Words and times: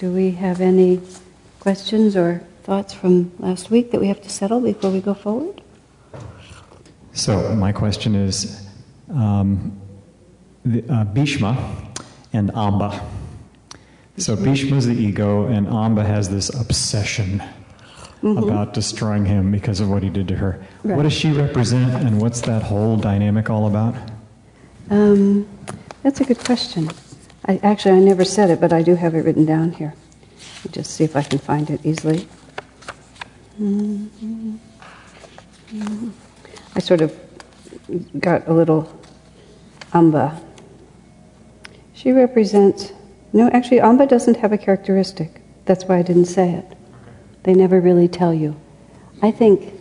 Do 0.00 0.10
we 0.10 0.30
have 0.30 0.62
any 0.62 0.98
questions 1.58 2.16
or 2.16 2.42
thoughts 2.62 2.94
from 2.94 3.32
last 3.38 3.70
week 3.70 3.90
that 3.90 4.00
we 4.00 4.08
have 4.08 4.22
to 4.22 4.30
settle 4.30 4.58
before 4.58 4.90
we 4.90 5.02
go 5.02 5.12
forward? 5.12 5.60
So, 7.12 7.54
my 7.54 7.70
question 7.72 8.14
is 8.14 8.66
um, 9.12 9.78
the, 10.64 10.82
uh, 10.88 11.04
Bhishma 11.04 11.92
and 12.32 12.50
Amba. 12.54 12.98
So, 14.16 14.36
Bhishma 14.36 14.78
is 14.78 14.86
the 14.86 14.94
ego, 14.94 15.48
and 15.48 15.68
Amba 15.68 16.02
has 16.02 16.30
this 16.30 16.48
obsession 16.48 17.42
mm-hmm. 18.22 18.38
about 18.38 18.72
destroying 18.72 19.26
him 19.26 19.52
because 19.52 19.80
of 19.80 19.90
what 19.90 20.02
he 20.02 20.08
did 20.08 20.28
to 20.28 20.36
her. 20.36 20.64
Right. 20.82 20.96
What 20.96 21.02
does 21.02 21.12
she 21.12 21.30
represent, 21.30 21.92
and 22.06 22.22
what's 22.22 22.40
that 22.40 22.62
whole 22.62 22.96
dynamic 22.96 23.50
all 23.50 23.66
about? 23.66 23.94
Um, 24.88 25.46
that's 26.02 26.22
a 26.22 26.24
good 26.24 26.38
question. 26.38 26.88
I, 27.50 27.58
actually, 27.64 27.96
I 27.96 27.98
never 27.98 28.24
said 28.24 28.48
it, 28.50 28.60
but 28.60 28.72
I 28.72 28.82
do 28.82 28.94
have 28.94 29.16
it 29.16 29.24
written 29.24 29.44
down 29.44 29.72
here. 29.72 29.92
Just 30.70 30.92
see 30.92 31.02
if 31.02 31.16
I 31.16 31.22
can 31.24 31.40
find 31.40 31.68
it 31.68 31.84
easily. 31.84 32.28
Mm-hmm. 33.60 34.56
I 36.76 36.78
sort 36.78 37.00
of 37.00 37.18
got 38.20 38.46
a 38.46 38.52
little 38.52 38.88
Amba. 39.92 40.40
She 41.92 42.12
represents, 42.12 42.92
no, 43.32 43.48
actually, 43.48 43.80
Amba 43.80 44.06
doesn't 44.06 44.36
have 44.36 44.52
a 44.52 44.58
characteristic. 44.58 45.42
That's 45.64 45.84
why 45.86 45.98
I 45.98 46.02
didn't 46.02 46.26
say 46.26 46.52
it. 46.52 46.76
They 47.42 47.54
never 47.54 47.80
really 47.80 48.06
tell 48.06 48.32
you. 48.32 48.54
I 49.22 49.32
think 49.32 49.74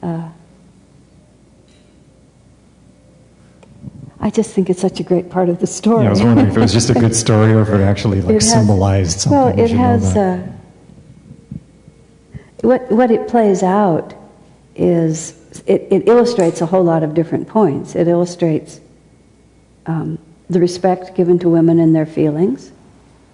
uh, 0.00 0.28
I 4.22 4.30
just 4.30 4.54
think 4.54 4.70
it's 4.70 4.80
such 4.80 5.00
a 5.00 5.02
great 5.02 5.30
part 5.30 5.48
of 5.48 5.58
the 5.58 5.66
story. 5.66 6.04
Yeah, 6.04 6.06
I 6.06 6.10
was 6.10 6.22
wondering 6.22 6.46
if 6.46 6.56
it 6.56 6.60
was 6.60 6.72
just 6.72 6.90
a 6.90 6.94
good 6.94 7.14
story 7.14 7.52
or 7.52 7.62
if 7.62 7.68
it 7.70 7.80
actually 7.92 8.20
like 8.20 8.36
it 8.36 8.42
has, 8.42 8.52
symbolized 8.52 9.20
something. 9.20 9.38
Well, 9.38 9.58
it 9.58 9.70
has. 9.72 10.16
Uh, 10.16 10.48
what 12.60 12.88
what 12.92 13.10
it 13.10 13.26
plays 13.26 13.64
out 13.64 14.14
is 14.76 15.36
it, 15.66 15.88
it, 15.90 16.08
illustrates 16.08 16.60
a 16.60 16.66
whole 16.66 16.84
lot 16.84 17.02
of 17.02 17.14
different 17.14 17.48
points. 17.48 17.96
It 17.96 18.06
illustrates 18.06 18.80
um, 19.86 20.18
the 20.48 20.60
respect 20.60 21.16
given 21.16 21.40
to 21.40 21.48
women 21.48 21.80
and 21.80 21.92
their 21.92 22.06
feelings. 22.06 22.70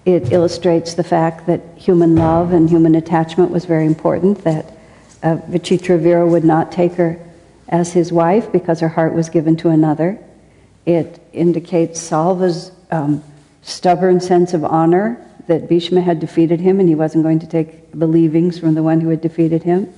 It 0.07 0.33
illustrates 0.33 0.95
the 0.95 1.05
fact 1.05 1.47
that 1.49 1.61
human 1.77 2.17
love 2.17 2.55
and 2.55 2.71
human 2.71 2.95
attachment 2.95 3.51
was 3.51 3.67
very 3.67 3.85
important. 3.85 4.43
That 4.45 4.73
uh, 5.23 5.37
Vichitravirya 5.51 6.27
would 6.27 6.45
not 6.45 6.73
take 6.73 6.95
her 6.95 7.21
as 7.69 7.93
his 7.93 8.11
wife 8.11 8.51
because 8.51 8.81
her 8.81 8.89
heart 8.89 9.13
was 9.13 9.29
given 9.29 9.55
to 9.57 9.69
another 9.69 10.19
it 10.89 11.21
indicates 11.35 12.01
Salva's 12.01 12.73
um, 12.91 13.23
stubborn 13.61 14.21
sense 14.21 14.55
of 14.55 14.65
honor 14.65 15.23
that 15.47 15.69
Bhishma 15.69 16.01
had 16.01 16.19
defeated 16.19 16.61
him 16.61 16.81
and 16.81 16.89
he 16.89 16.95
wasn't 16.95 17.25
going 17.25 17.41
to 17.41 17.47
take 17.47 17.93
the 17.93 18.07
leavings 18.07 18.59
from 18.59 18.75
the 18.75 18.83
one 18.83 19.03
who 19.03 19.11
had 19.11 19.21
defeated 19.21 19.63
him. 19.65 19.93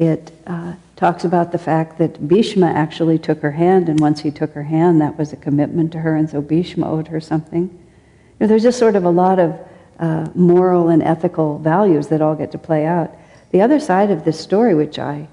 It 0.00 0.32
uh, 0.44 0.74
talks 0.96 1.24
about 1.24 1.52
the 1.52 1.58
fact 1.58 1.98
that 1.98 2.26
Bhishma 2.26 2.66
actually 2.66 3.20
took 3.20 3.40
her 3.40 3.52
hand, 3.52 3.88
and 3.88 4.00
once 4.00 4.20
he 4.20 4.32
took 4.32 4.52
her 4.54 4.64
hand, 4.64 5.00
that 5.00 5.16
was 5.16 5.32
a 5.32 5.36
commitment 5.36 5.92
to 5.92 6.00
her, 6.00 6.16
and 6.16 6.28
so 6.28 6.42
Bhishma 6.42 6.90
owed 6.90 7.06
her 7.08 7.20
something. 7.20 7.62
You 7.62 8.36
know, 8.40 8.46
there's 8.48 8.64
just 8.64 8.80
sort 8.80 8.96
of 8.96 9.04
a 9.04 9.10
lot 9.10 9.38
of 9.38 9.58
uh, 10.00 10.28
moral 10.34 10.88
and 10.88 11.02
ethical 11.02 11.60
values 11.60 12.08
that 12.08 12.20
all 12.20 12.34
get 12.34 12.50
to 12.52 12.58
play 12.58 12.84
out. 12.84 13.14
The 13.52 13.62
other 13.62 13.78
side 13.78 14.10
of 14.10 14.24
this 14.24 14.40
story, 14.40 14.74
which 14.74 14.98
I, 14.98 15.28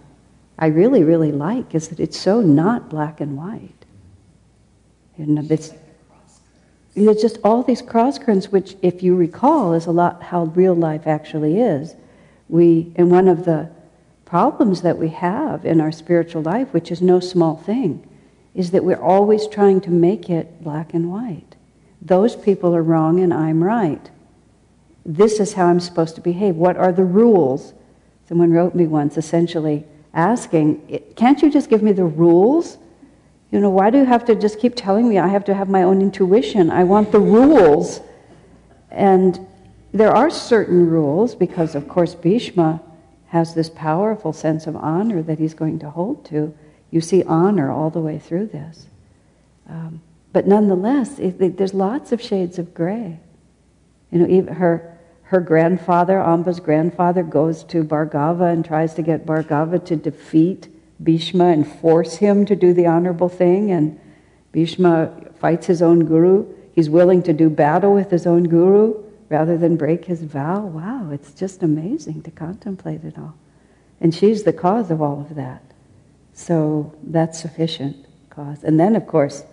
I 0.57 0.67
really, 0.67 1.03
really 1.03 1.31
like, 1.31 1.73
is 1.73 1.89
that 1.89 1.99
it's 1.99 2.19
so 2.19 2.41
not 2.41 2.89
black 2.89 3.19
and 3.19 3.35
white. 3.35 3.82
You 5.17 5.25
know, 5.27 5.45
it's, 5.49 5.73
there's 6.95 7.21
just 7.21 7.37
all 7.43 7.63
these 7.63 7.81
cross 7.81 8.17
currents, 8.17 8.51
which, 8.51 8.75
if 8.81 9.03
you 9.03 9.15
recall, 9.15 9.73
is 9.73 9.85
a 9.85 9.91
lot 9.91 10.23
how 10.23 10.45
real 10.45 10.75
life 10.75 11.07
actually 11.07 11.59
is. 11.59 11.95
We, 12.49 12.91
and 12.95 13.09
one 13.09 13.27
of 13.27 13.45
the 13.45 13.69
problems 14.25 14.81
that 14.81 14.97
we 14.97 15.09
have 15.09 15.65
in 15.65 15.79
our 15.79 15.91
spiritual 15.91 16.41
life, 16.41 16.73
which 16.73 16.91
is 16.91 17.01
no 17.01 17.19
small 17.19 17.57
thing, 17.57 18.07
is 18.55 18.71
that 18.71 18.83
we're 18.83 19.01
always 19.01 19.47
trying 19.47 19.81
to 19.81 19.91
make 19.91 20.29
it 20.29 20.63
black 20.63 20.93
and 20.93 21.11
white. 21.11 21.55
Those 22.01 22.35
people 22.35 22.75
are 22.75 22.83
wrong 22.83 23.19
and 23.19 23.33
I'm 23.33 23.63
right. 23.63 24.09
This 25.05 25.39
is 25.39 25.53
how 25.53 25.67
I'm 25.67 25.79
supposed 25.79 26.15
to 26.15 26.21
behave. 26.21 26.55
What 26.55 26.77
are 26.77 26.91
the 26.91 27.03
rules? 27.03 27.73
Someone 28.27 28.51
wrote 28.51 28.75
me 28.75 28.87
once 28.87 29.17
essentially 29.17 29.85
asking, 30.13 31.01
Can't 31.15 31.41
you 31.41 31.49
just 31.49 31.69
give 31.69 31.81
me 31.81 31.91
the 31.91 32.05
rules? 32.05 32.77
You 33.53 33.59
know, 33.59 33.69
why 33.69 33.91
do 33.91 33.99
you 33.99 34.05
have 34.05 34.25
to 34.25 34.35
just 34.35 34.59
keep 34.59 34.73
telling 34.75 35.07
me 35.07 35.19
I 35.19 35.27
have 35.27 35.45
to 35.45 35.53
have 35.53 35.69
my 35.69 35.83
own 35.83 36.01
intuition? 36.01 36.71
I 36.71 36.85
want 36.85 37.11
the 37.11 37.19
rules. 37.19 38.01
And 38.89 39.45
there 39.93 40.11
are 40.11 40.31
certain 40.31 40.89
rules 40.89 41.35
because, 41.35 41.75
of 41.75 41.87
course, 41.87 42.15
Bhishma 42.15 42.81
has 43.27 43.53
this 43.53 43.69
powerful 43.69 44.33
sense 44.33 44.65
of 44.65 44.75
honor 44.75 45.21
that 45.21 45.37
he's 45.37 45.53
going 45.53 45.77
to 45.79 45.91
hold 45.91 46.25
to. 46.25 46.57
You 46.89 46.99
see 46.99 47.21
honor 47.25 47.69
all 47.69 47.91
the 47.91 47.99
way 47.99 48.17
through 48.17 48.47
this. 48.47 48.87
Um, 49.69 50.01
but 50.31 50.47
nonetheless, 50.47 51.19
it, 51.19 51.55
there's 51.55 51.75
lots 51.75 52.11
of 52.11 52.19
shades 52.19 52.57
of 52.57 52.73
gray. 52.73 53.19
You 54.09 54.17
know, 54.17 54.27
even 54.27 54.55
her, 54.55 54.97
her 55.25 55.39
grandfather, 55.39 56.19
Amba's 56.19 56.59
grandfather, 56.59 57.21
goes 57.21 57.63
to 57.65 57.83
Bhargava 57.83 58.51
and 58.51 58.65
tries 58.65 58.95
to 58.95 59.03
get 59.03 59.27
Bhargava 59.27 59.85
to 59.85 59.95
defeat 59.95 60.69
Bhishma 61.03 61.45
and 61.45 61.67
force 61.67 62.17
him 62.17 62.45
to 62.45 62.55
do 62.55 62.73
the 62.73 62.87
honorable 62.87 63.29
thing. 63.29 63.71
And 63.71 63.99
Bhishma 64.51 65.31
fights 65.39 65.67
his 65.67 65.81
own 65.81 66.05
guru. 66.05 66.45
He's 66.73 66.89
willing 66.89 67.21
to 67.23 67.33
do 67.33 67.49
battle 67.49 67.93
with 67.93 68.09
his 68.09 68.25
own 68.25 68.43
guru 68.45 69.03
rather 69.29 69.57
than 69.57 69.75
break 69.75 70.05
his 70.05 70.23
vow. 70.23 70.61
Wow, 70.61 71.09
it's 71.11 71.33
just 71.33 71.63
amazing 71.63 72.21
to 72.23 72.31
contemplate 72.31 73.03
it 73.03 73.17
all. 73.17 73.35
And 73.99 74.13
she's 74.13 74.43
the 74.43 74.53
cause 74.53 74.91
of 74.91 75.01
all 75.01 75.21
of 75.21 75.35
that. 75.35 75.63
So 76.33 76.93
that's 77.03 77.39
sufficient 77.39 78.05
cause. 78.29 78.63
And 78.63 78.79
then, 78.79 78.95
of 78.95 79.07
course, 79.07 79.43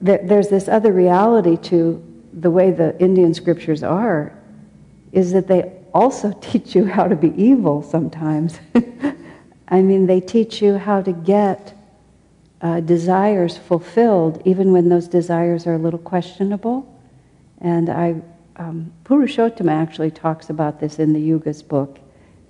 there's 0.00 0.48
this 0.48 0.66
other 0.68 0.92
reality 0.92 1.56
to 1.56 2.02
the 2.32 2.50
way 2.50 2.70
the 2.72 2.98
Indian 3.00 3.34
scriptures 3.34 3.82
are, 3.82 4.32
is 5.12 5.32
that 5.32 5.46
they 5.46 5.72
also 5.94 6.32
teach 6.40 6.74
you 6.74 6.86
how 6.86 7.08
to 7.08 7.16
be 7.16 7.32
evil 7.42 7.82
sometimes. 7.82 8.58
I 9.68 9.80
mean, 9.80 10.06
they 10.06 10.20
teach 10.20 10.60
you 10.60 10.76
how 10.76 11.00
to 11.02 11.12
get 11.12 11.74
uh, 12.60 12.80
desires 12.80 13.56
fulfilled, 13.58 14.40
even 14.44 14.72
when 14.72 14.88
those 14.88 15.08
desires 15.08 15.66
are 15.66 15.74
a 15.74 15.78
little 15.78 15.98
questionable. 15.98 16.88
And 17.60 17.88
I, 17.88 18.20
um, 18.56 18.92
Purushottama 19.04 19.70
actually 19.70 20.10
talks 20.10 20.50
about 20.50 20.78
this 20.78 20.98
in 20.98 21.12
the 21.12 21.20
Yugas 21.20 21.66
book, 21.66 21.98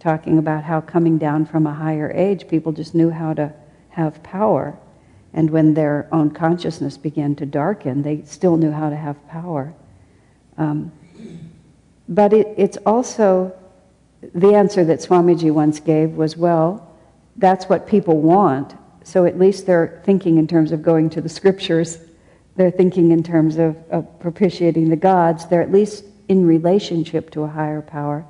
talking 0.00 0.38
about 0.38 0.64
how 0.64 0.80
coming 0.80 1.16
down 1.16 1.46
from 1.46 1.66
a 1.66 1.72
higher 1.72 2.10
age, 2.10 2.48
people 2.48 2.72
just 2.72 2.94
knew 2.94 3.10
how 3.10 3.32
to 3.34 3.52
have 3.90 4.22
power. 4.22 4.76
And 5.32 5.50
when 5.50 5.74
their 5.74 6.08
own 6.12 6.30
consciousness 6.30 6.98
began 6.98 7.34
to 7.36 7.46
darken, 7.46 8.02
they 8.02 8.22
still 8.24 8.56
knew 8.56 8.70
how 8.70 8.90
to 8.90 8.96
have 8.96 9.26
power. 9.28 9.72
Um, 10.58 10.92
but 12.14 12.34
it, 12.34 12.54
it's 12.58 12.76
also 12.84 13.54
the 14.34 14.54
answer 14.54 14.84
that 14.84 15.00
Swamiji 15.00 15.50
once 15.50 15.80
gave 15.80 16.10
was 16.10 16.36
well, 16.36 16.94
that's 17.36 17.66
what 17.70 17.86
people 17.86 18.20
want. 18.20 18.74
So 19.02 19.24
at 19.24 19.38
least 19.38 19.66
they're 19.66 20.02
thinking 20.04 20.36
in 20.36 20.46
terms 20.46 20.72
of 20.72 20.82
going 20.82 21.08
to 21.10 21.22
the 21.22 21.28
scriptures, 21.28 21.98
they're 22.56 22.70
thinking 22.70 23.12
in 23.12 23.22
terms 23.22 23.56
of, 23.56 23.76
of 23.90 24.20
propitiating 24.20 24.90
the 24.90 24.96
gods, 24.96 25.46
they're 25.46 25.62
at 25.62 25.72
least 25.72 26.04
in 26.28 26.46
relationship 26.46 27.30
to 27.30 27.44
a 27.44 27.48
higher 27.48 27.80
power, 27.80 28.26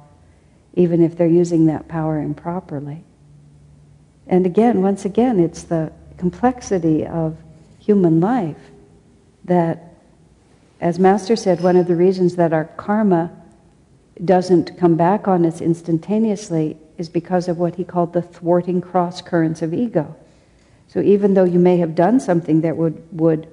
even 0.75 1.03
if 1.03 1.17
they're 1.19 1.27
using 1.27 1.67
that 1.67 1.89
power 1.89 2.21
improperly. 2.21 3.03
And 4.29 4.47
again, 4.47 4.81
once 4.81 5.05
again, 5.05 5.41
it's 5.41 5.65
the 5.65 5.93
complexity 6.19 7.05
of 7.05 7.37
human 7.81 8.21
life 8.21 8.71
that, 9.45 9.97
as 10.81 11.01
Master 11.01 11.35
said, 11.35 11.61
one 11.61 11.77
of 11.77 11.89
the 11.89 11.97
reasons 11.97 12.37
that 12.37 12.53
our 12.53 12.65
karma 12.65 13.42
doesn't 14.25 14.79
come 14.79 14.97
back 14.97 15.27
on 15.27 15.45
us 15.45 15.61
instantaneously 15.61 16.77
is 16.99 17.09
because 17.09 17.49
of 17.49 17.59
what 17.59 17.75
he 17.75 17.85
called 17.85 18.13
the 18.13 18.23
thwarting 18.23 18.81
cross 18.81 19.21
currents 19.21 19.63
of 19.63 19.75
ego. 19.75 20.15
So 20.89 21.01
even 21.01 21.35
though 21.35 21.45
you 21.45 21.59
may 21.59 21.79
have 21.79 21.95
done 21.95 22.21
something 22.21 22.61
that 22.61 22.77
would, 22.77 23.03
would, 23.19 23.49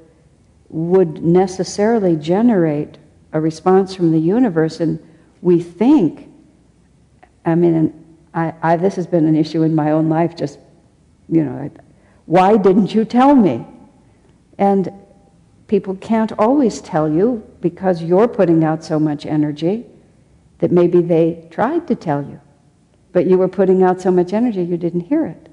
would 0.69 1.23
necessarily 1.23 2.15
generate 2.15 2.97
a 3.31 3.39
response 3.39 3.95
from 3.95 4.11
the 4.11 4.19
universe, 4.19 4.79
and 4.79 4.99
we 5.41 5.61
think, 5.61 6.29
I 7.45 7.55
mean, 7.55 7.93
I, 8.33 8.53
I, 8.61 8.77
this 8.77 8.95
has 8.95 9.07
been 9.07 9.25
an 9.25 9.35
issue 9.35 9.63
in 9.63 9.73
my 9.73 9.91
own 9.91 10.09
life, 10.09 10.35
just, 10.35 10.59
you 11.29 11.43
know, 11.43 11.71
why 12.25 12.57
didn't 12.57 12.93
you 12.93 13.05
tell 13.05 13.33
me? 13.33 13.65
And 14.57 14.91
people 15.67 15.95
can't 15.95 16.33
always 16.33 16.81
tell 16.81 17.09
you 17.09 17.43
because 17.61 18.03
you're 18.03 18.27
putting 18.27 18.63
out 18.63 18.83
so 18.83 18.99
much 18.99 19.25
energy 19.25 19.85
that 20.59 20.71
maybe 20.71 21.01
they 21.01 21.47
tried 21.49 21.87
to 21.87 21.95
tell 21.95 22.21
you, 22.21 22.39
but 23.11 23.25
you 23.25 23.37
were 23.37 23.47
putting 23.47 23.83
out 23.83 23.99
so 24.01 24.11
much 24.11 24.33
energy 24.33 24.63
you 24.63 24.77
didn't 24.77 25.01
hear 25.01 25.25
it. 25.25 25.49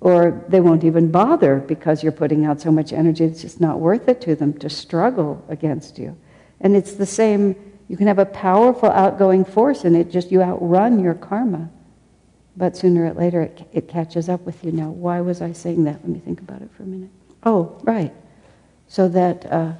Or 0.00 0.44
they 0.48 0.60
won't 0.60 0.84
even 0.84 1.10
bother 1.10 1.56
because 1.60 2.02
you're 2.02 2.12
putting 2.12 2.44
out 2.44 2.60
so 2.60 2.70
much 2.70 2.92
energy, 2.92 3.24
it's 3.24 3.40
just 3.40 3.60
not 3.60 3.80
worth 3.80 4.08
it 4.08 4.20
to 4.22 4.34
them 4.34 4.52
to 4.58 4.68
struggle 4.68 5.42
against 5.48 5.98
you. 5.98 6.16
And 6.60 6.76
it's 6.76 6.92
the 6.92 7.06
same, 7.06 7.56
you 7.88 7.96
can 7.96 8.06
have 8.06 8.18
a 8.18 8.26
powerful 8.26 8.90
outgoing 8.90 9.44
force 9.44 9.84
and 9.84 9.96
it 9.96 10.10
just, 10.10 10.30
you 10.30 10.42
outrun 10.42 11.00
your 11.00 11.14
karma. 11.14 11.70
But 12.56 12.76
sooner 12.76 13.06
or 13.06 13.14
later 13.14 13.42
it, 13.42 13.66
it 13.72 13.88
catches 13.88 14.28
up 14.28 14.42
with 14.42 14.62
you. 14.62 14.72
Now, 14.72 14.90
why 14.90 15.20
was 15.22 15.40
I 15.42 15.52
saying 15.52 15.84
that? 15.84 15.94
Let 16.02 16.08
me 16.08 16.20
think 16.20 16.40
about 16.40 16.62
it 16.62 16.70
for 16.76 16.82
a 16.82 16.86
minute. 16.86 17.10
Oh, 17.42 17.80
right. 17.82 18.12
So 18.86 19.08
that, 19.08 19.50
uh, 19.50 19.72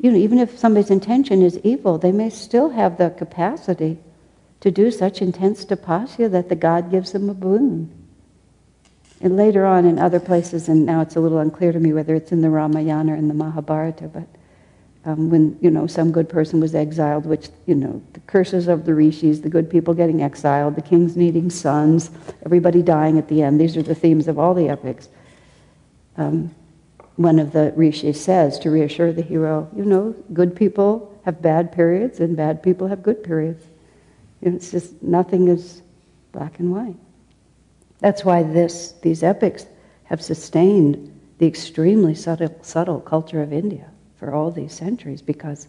you 0.00 0.10
know, 0.10 0.16
even 0.16 0.38
if 0.38 0.58
somebody's 0.58 0.90
intention 0.90 1.42
is 1.42 1.58
evil, 1.62 1.98
they 1.98 2.12
may 2.12 2.30
still 2.30 2.70
have 2.70 2.96
the 2.96 3.10
capacity 3.10 3.98
to 4.60 4.70
do 4.70 4.90
such 4.90 5.20
intense 5.20 5.64
tapasya 5.64 6.30
that 6.30 6.48
the 6.48 6.56
God 6.56 6.90
gives 6.90 7.12
them 7.12 7.28
a 7.28 7.34
boon. 7.34 7.90
And 9.20 9.36
later 9.36 9.66
on 9.66 9.84
in 9.84 9.98
other 9.98 10.18
places, 10.18 10.68
and 10.68 10.86
now 10.86 11.02
it's 11.02 11.16
a 11.16 11.20
little 11.20 11.38
unclear 11.38 11.72
to 11.72 11.78
me 11.78 11.92
whether 11.92 12.14
it's 12.14 12.32
in 12.32 12.40
the 12.40 12.48
Ramayana 12.48 13.12
or 13.12 13.16
in 13.16 13.28
the 13.28 13.34
Mahabharata, 13.34 14.08
but 14.08 14.26
um, 15.04 15.30
when 15.30 15.58
you 15.60 15.70
know 15.70 15.86
some 15.86 16.12
good 16.12 16.28
person 16.28 16.60
was 16.60 16.74
exiled, 16.74 17.24
which 17.26 17.48
you 17.66 17.74
know 17.74 18.02
the 18.12 18.20
curses 18.20 18.68
of 18.68 18.84
the 18.84 18.94
rishis, 18.94 19.40
the 19.40 19.48
good 19.48 19.70
people 19.70 19.94
getting 19.94 20.22
exiled, 20.22 20.76
the 20.76 20.82
kings 20.82 21.16
needing 21.16 21.48
sons, 21.48 22.10
everybody 22.44 22.82
dying 22.82 23.18
at 23.18 23.28
the 23.28 23.42
end. 23.42 23.60
These 23.60 23.76
are 23.76 23.82
the 23.82 23.94
themes 23.94 24.28
of 24.28 24.38
all 24.38 24.52
the 24.52 24.68
epics. 24.68 25.08
Um, 26.16 26.54
one 27.20 27.38
of 27.38 27.52
the 27.52 27.70
rishis 27.76 28.18
says 28.18 28.58
to 28.58 28.70
reassure 28.70 29.12
the 29.12 29.20
hero, 29.20 29.68
you 29.76 29.84
know, 29.84 30.14
good 30.32 30.56
people 30.56 31.14
have 31.26 31.42
bad 31.42 31.70
periods 31.70 32.18
and 32.18 32.34
bad 32.34 32.62
people 32.62 32.86
have 32.86 33.02
good 33.02 33.22
periods. 33.22 33.62
You 34.40 34.50
know, 34.50 34.56
it's 34.56 34.70
just 34.70 35.02
nothing 35.02 35.48
is 35.48 35.82
black 36.32 36.58
and 36.60 36.72
white. 36.72 36.96
That's 37.98 38.24
why 38.24 38.42
this, 38.42 38.92
these 39.02 39.22
epics 39.22 39.66
have 40.04 40.22
sustained 40.22 41.14
the 41.36 41.46
extremely 41.46 42.14
subtle, 42.14 42.56
subtle 42.62 43.00
culture 43.00 43.42
of 43.42 43.52
India 43.52 43.90
for 44.16 44.32
all 44.32 44.50
these 44.50 44.72
centuries 44.72 45.20
because 45.20 45.68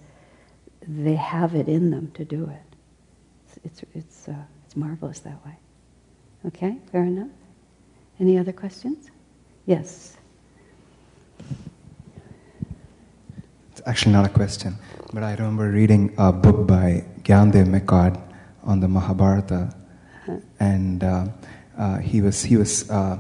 they 0.88 1.16
have 1.16 1.54
it 1.54 1.68
in 1.68 1.92
them 1.92 2.12
to 2.14 2.24
do 2.24 2.50
it. 2.50 2.78
It's, 3.66 3.82
it's, 3.82 3.92
it's, 3.94 4.28
uh, 4.30 4.44
it's 4.66 4.78
marvelous 4.78 5.20
that 5.20 5.46
way. 5.46 5.58
Okay, 6.48 6.78
fair 6.94 7.04
enough. 7.04 7.28
Any 8.22 8.38
other 8.38 8.54
questions? 8.54 9.12
Yes. 9.66 10.16
It's 13.82 13.90
actually 13.90 14.12
not 14.12 14.28
a 14.28 14.30
question, 14.30 14.78
but 15.12 15.24
I 15.24 15.34
remember 15.34 15.72
reading 15.72 16.14
a 16.16 16.32
book 16.32 16.68
by 16.68 17.04
Gyandev 17.24 17.66
Mekad 17.66 18.22
on 18.64 18.80
the 18.80 18.88
Mahabharata, 18.88 19.74
uh-huh. 19.74 20.38
and 20.60 21.04
uh, 21.04 21.26
uh, 21.80 21.98
he 21.98 22.22
was, 22.22 22.44
he 22.44 22.58
was 22.58 22.88
uh, 22.92 23.18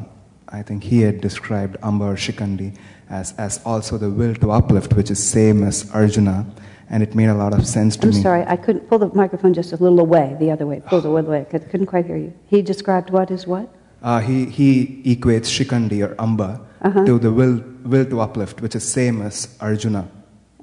I 0.49 0.61
think 0.61 0.83
he 0.83 1.01
had 1.01 1.19
described 1.19 1.77
Amba 1.81 2.05
or 2.05 2.13
Shikandi 2.13 2.77
as, 3.09 3.33
as 3.39 3.59
also 3.65 3.97
the 3.97 4.11
will 4.11 4.35
to 4.35 4.51
uplift, 4.51 4.93
which 4.93 5.09
is 5.09 5.17
same 5.17 5.63
as 5.63 5.89
Arjuna, 5.95 6.45
and 6.91 7.01
it 7.01 7.15
made 7.15 7.29
a 7.29 7.33
lot 7.33 7.55
of 7.55 7.65
sense 7.65 7.97
to 7.97 8.03
I'm 8.03 8.11
me. 8.11 8.17
I'm 8.17 8.21
sorry, 8.21 8.45
I 8.45 8.55
couldn't 8.55 8.87
pull 8.87 8.99
the 8.99 9.09
microphone 9.15 9.55
just 9.55 9.73
a 9.73 9.77
little 9.77 9.99
away, 9.99 10.37
the 10.39 10.51
other 10.51 10.67
way, 10.67 10.83
pull 10.85 11.03
it 11.03 11.23
way. 11.27 11.39
I 11.39 11.57
couldn't 11.57 11.87
quite 11.87 12.05
hear 12.05 12.17
you. 12.17 12.35
He 12.45 12.61
described 12.61 13.09
what 13.09 13.31
is 13.31 13.47
what? 13.47 13.67
Uh, 14.03 14.19
he, 14.19 14.45
he 14.45 15.01
equates 15.05 15.49
Shikandi 15.49 16.07
or 16.07 16.13
Amba 16.21 16.61
uh-huh. 16.83 17.05
to 17.05 17.17
the 17.17 17.31
will, 17.31 17.63
will 17.83 18.05
to 18.05 18.21
uplift, 18.21 18.61
which 18.61 18.75
is 18.75 18.87
same 18.87 19.23
as 19.23 19.57
Arjuna. 19.59 20.07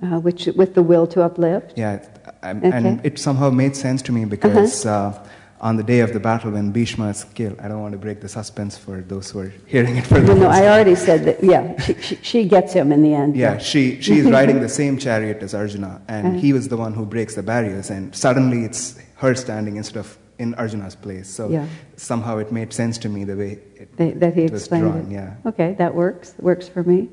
Uh, 0.01 0.21
which 0.21 0.47
with 0.55 0.75
the 0.75 0.83
will 0.83 1.09
to 1.09 1.23
uplift. 1.23 1.77
Yeah, 1.77 2.05
and, 2.43 2.65
okay. 2.65 2.77
and 2.77 3.05
it 3.05 3.19
somehow 3.19 3.51
made 3.51 3.75
sense 3.75 4.01
to 4.03 4.13
me 4.13 4.25
because 4.27 4.87
uh-huh. 4.87 5.19
uh, 5.19 5.29
on 5.61 5.77
the 5.77 5.83
day 5.83 6.01
of 6.01 6.13
the 6.13 6.21
battle 6.21 6.53
when 6.53 6.71
Bhishma 6.71 7.09
is 7.09 7.25
killed, 7.25 7.59
I 7.59 7.67
don't 7.67 7.81
want 7.81 7.93
to 7.93 7.99
break 7.99 8.21
the 8.21 8.29
suspense 8.29 8.79
for 8.79 9.01
those 9.01 9.31
who 9.31 9.41
are 9.41 9.53
hearing 9.67 9.97
it 9.97 10.07
for 10.07 10.21
the 10.21 10.35
No, 10.35 10.43
no, 10.43 10.49
I 10.49 10.69
already 10.69 10.95
said 10.95 11.25
that. 11.25 11.43
Yeah, 11.43 11.77
she, 11.81 11.95
she, 11.95 12.15
she 12.23 12.45
gets 12.45 12.73
him 12.73 12.93
in 12.93 13.03
the 13.03 13.13
end. 13.13 13.37
Yeah, 13.37 13.55
yeah. 13.55 13.59
she 13.59 14.01
she 14.01 14.19
is 14.19 14.31
riding 14.39 14.61
the 14.61 14.69
same 14.69 14.99
chariot 14.99 15.43
as 15.43 15.53
Arjuna, 15.53 16.01
and 16.07 16.27
uh-huh. 16.29 16.39
he 16.39 16.53
was 16.53 16.69
the 16.69 16.77
one 16.77 16.95
who 16.95 17.05
breaks 17.05 17.35
the 17.35 17.43
barriers, 17.43 17.91
and 17.91 18.15
suddenly 18.15 18.65
it's 18.65 19.01
her 19.17 19.35
standing 19.35 19.77
instead 19.77 19.99
of 19.99 20.17
in 20.39 20.55
Arjuna's 20.55 20.95
place. 20.95 21.29
So 21.29 21.49
yeah. 21.49 21.67
somehow 21.97 22.39
it 22.39 22.53
made 22.53 22.73
sense 22.73 22.99
to 22.99 23.09
me 23.09 23.25
the 23.25 23.37
way 23.37 23.59
it, 23.75 23.97
they, 23.97 24.13
that 24.13 24.35
he 24.35 24.45
it 24.45 24.53
explained 24.53 24.85
was 24.85 24.95
drawn. 24.95 25.11
it. 25.11 25.13
Yeah. 25.13 25.35
Okay, 25.47 25.75
that 25.79 25.95
works. 25.95 26.35
Works 26.39 26.69
for 26.69 26.85
me. 26.85 27.09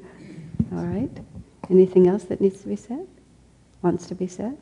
All 0.71 0.85
right. 0.85 1.09
Anything 1.69 2.07
else 2.07 2.23
that 2.25 2.41
needs 2.41 2.61
to 2.61 2.67
be 2.67 2.75
said? 2.75 3.07
Wants 3.81 4.07
to 4.07 4.15
be 4.15 4.27
said? 4.27 4.57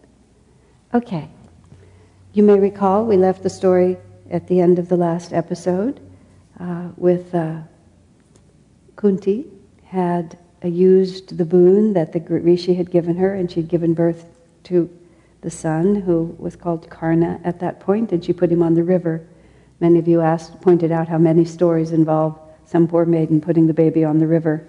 Okay. 0.93 1.27
You 2.33 2.43
may 2.43 2.59
recall 2.59 3.05
we 3.05 3.17
left 3.17 3.43
the 3.43 3.49
story 3.49 3.97
at 4.29 4.47
the 4.47 4.59
end 4.59 4.79
of 4.79 4.89
the 4.89 4.97
last 4.97 5.33
episode 5.33 5.99
uh, 6.59 6.89
with 6.97 7.33
uh, 7.35 7.59
Kunti 8.95 9.45
had 9.85 10.37
uh, 10.63 10.67
used 10.67 11.37
the 11.37 11.45
boon 11.45 11.93
that 11.93 12.13
the 12.13 12.19
rishi 12.19 12.73
had 12.73 12.89
given 12.89 13.17
her, 13.17 13.35
and 13.35 13.51
she'd 13.51 13.67
given 13.67 13.93
birth 13.93 14.25
to 14.63 14.89
the 15.41 15.51
son 15.51 15.95
who 15.95 16.35
was 16.39 16.55
called 16.55 16.89
Karna 16.89 17.39
at 17.43 17.59
that 17.59 17.79
point, 17.79 18.11
and 18.11 18.23
she 18.23 18.33
put 18.33 18.51
him 18.51 18.63
on 18.63 18.73
the 18.73 18.83
river. 18.83 19.27
Many 19.79 19.99
of 19.99 20.07
you 20.07 20.21
asked, 20.21 20.61
pointed 20.61 20.91
out 20.91 21.07
how 21.09 21.17
many 21.17 21.43
stories 21.43 21.91
involve 21.91 22.39
some 22.65 22.87
poor 22.87 23.05
maiden 23.05 23.41
putting 23.41 23.67
the 23.67 23.73
baby 23.73 24.05
on 24.05 24.19
the 24.19 24.27
river. 24.27 24.65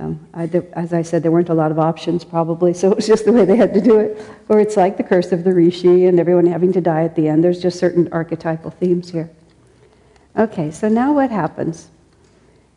Um, 0.00 0.26
I, 0.32 0.44
as 0.72 0.94
I 0.94 1.02
said, 1.02 1.22
there 1.22 1.30
weren't 1.30 1.50
a 1.50 1.54
lot 1.54 1.70
of 1.70 1.78
options 1.78 2.24
probably, 2.24 2.72
so 2.72 2.90
it 2.90 2.96
was 2.96 3.06
just 3.06 3.26
the 3.26 3.32
way 3.32 3.44
they 3.44 3.56
had 3.56 3.74
to 3.74 3.82
do 3.82 4.00
it. 4.00 4.18
Or 4.48 4.58
it's 4.58 4.76
like 4.76 4.96
the 4.96 5.02
curse 5.02 5.30
of 5.30 5.44
the 5.44 5.52
rishi 5.52 6.06
and 6.06 6.18
everyone 6.18 6.46
having 6.46 6.72
to 6.72 6.80
die 6.80 7.04
at 7.04 7.14
the 7.16 7.28
end. 7.28 7.44
There's 7.44 7.60
just 7.60 7.78
certain 7.78 8.08
archetypal 8.10 8.70
themes 8.70 9.10
here. 9.10 9.30
Okay, 10.38 10.70
so 10.70 10.88
now 10.88 11.12
what 11.12 11.30
happens 11.30 11.90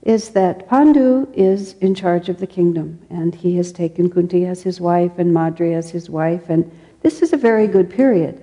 is 0.01 0.31
that 0.31 0.67
Pandu 0.67 1.31
is 1.33 1.75
in 1.75 1.95
charge 1.95 2.27
of 2.27 2.39
the 2.39 2.47
kingdom, 2.47 2.99
and 3.09 3.33
he 3.33 3.55
has 3.55 3.71
taken 3.71 4.09
Kunti 4.09 4.45
as 4.45 4.61
his 4.61 4.81
wife 4.81 5.17
and 5.17 5.33
Madri 5.33 5.73
as 5.73 5.91
his 5.91 6.09
wife, 6.09 6.49
and 6.49 6.69
this 7.03 7.21
is 7.21 7.31
a 7.31 7.37
very 7.37 7.67
good 7.67 7.89
period. 7.89 8.41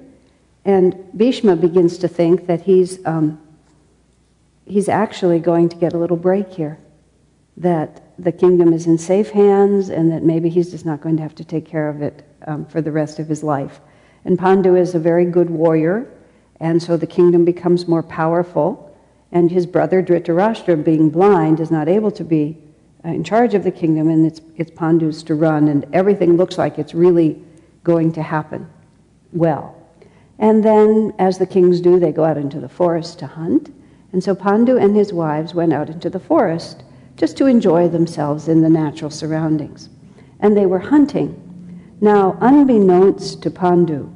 And 0.65 0.97
Bhishma 1.15 1.57
begins 1.57 1.99
to 1.99 2.09
think 2.09 2.47
that 2.47 2.63
he's, 2.63 3.05
um, 3.05 3.39
he's 4.65 4.89
actually 4.89 5.39
going 5.39 5.69
to 5.69 5.77
get 5.77 5.93
a 5.93 5.99
little 5.99 6.17
break 6.17 6.51
here, 6.51 6.79
that 7.59 8.03
the 8.25 8.33
kingdom 8.33 8.73
is 8.73 8.87
in 8.87 8.99
safe 8.99 9.31
hands 9.31 9.89
and 9.89 10.11
that 10.13 10.23
maybe 10.23 10.49
he's 10.49 10.71
just 10.71 10.85
not 10.85 11.01
going 11.01 11.17
to 11.17 11.23
have 11.23 11.35
to 11.37 11.45
take 11.45 11.67
care 11.67 11.89
of 11.89 12.03
it 12.03 12.23
um, 12.47 12.67
for 12.67 12.81
the 12.81 12.93
rest 12.93 13.19
of 13.19 13.29
his 13.29 13.43
life. 13.43 13.81
And 14.25 14.39
Pandu 14.39 14.77
is 14.77 14.95
a 14.95 14.99
very 14.99 15.25
good 15.25 15.49
warrior, 15.49 16.07
and 16.61 16.83
so 16.83 16.97
the 16.97 17.07
kingdom 17.07 17.45
becomes 17.45 17.89
more 17.89 18.03
powerful. 18.03 18.95
And 19.33 19.51
his 19.51 19.65
brother 19.65 20.03
Dhritarashtra, 20.03 20.85
being 20.85 21.09
blind, 21.09 21.61
is 21.61 21.71
not 21.71 21.89
able 21.89 22.11
to 22.11 22.25
be 22.25 22.59
uh, 23.05 23.09
in 23.09 23.25
charge 23.25 23.55
of 23.55 23.65
the 23.65 23.71
kingdom, 23.71 24.09
and 24.09 24.27
it's, 24.27 24.41
it's 24.57 24.71
Pandu's 24.73 25.23
to 25.25 25.35
run, 25.35 25.69
and 25.69 25.87
everything 25.93 26.37
looks 26.37 26.59
like 26.59 26.79
it's 26.79 26.95
really 26.95 27.43
going 27.83 28.13
to 28.13 28.23
happen 28.23 28.69
well. 29.33 29.77
And 30.39 30.63
then, 30.63 31.15
as 31.19 31.39
the 31.39 31.47
kings 31.47 31.81
do, 31.81 31.99
they 31.99 32.13
go 32.13 32.25
out 32.25 32.37
into 32.37 32.61
the 32.61 32.69
forest 32.69 33.19
to 33.21 33.27
hunt. 33.27 33.73
And 34.13 34.23
so 34.23 34.35
Pandu 34.35 34.77
and 34.77 34.95
his 34.97 35.13
wives 35.13 35.55
went 35.55 35.73
out 35.73 35.89
into 35.89 36.11
the 36.11 36.19
forest 36.19 36.83
just 37.21 37.37
to 37.37 37.45
enjoy 37.45 37.87
themselves 37.87 38.49
in 38.49 38.63
the 38.63 38.71
natural 38.71 39.11
surroundings. 39.11 39.91
And 40.41 40.57
they 40.57 40.65
were 40.65 40.79
hunting. 40.79 41.37
Now, 42.01 42.39
unbeknownst 42.41 43.43
to 43.43 43.51
Pandu, 43.51 44.11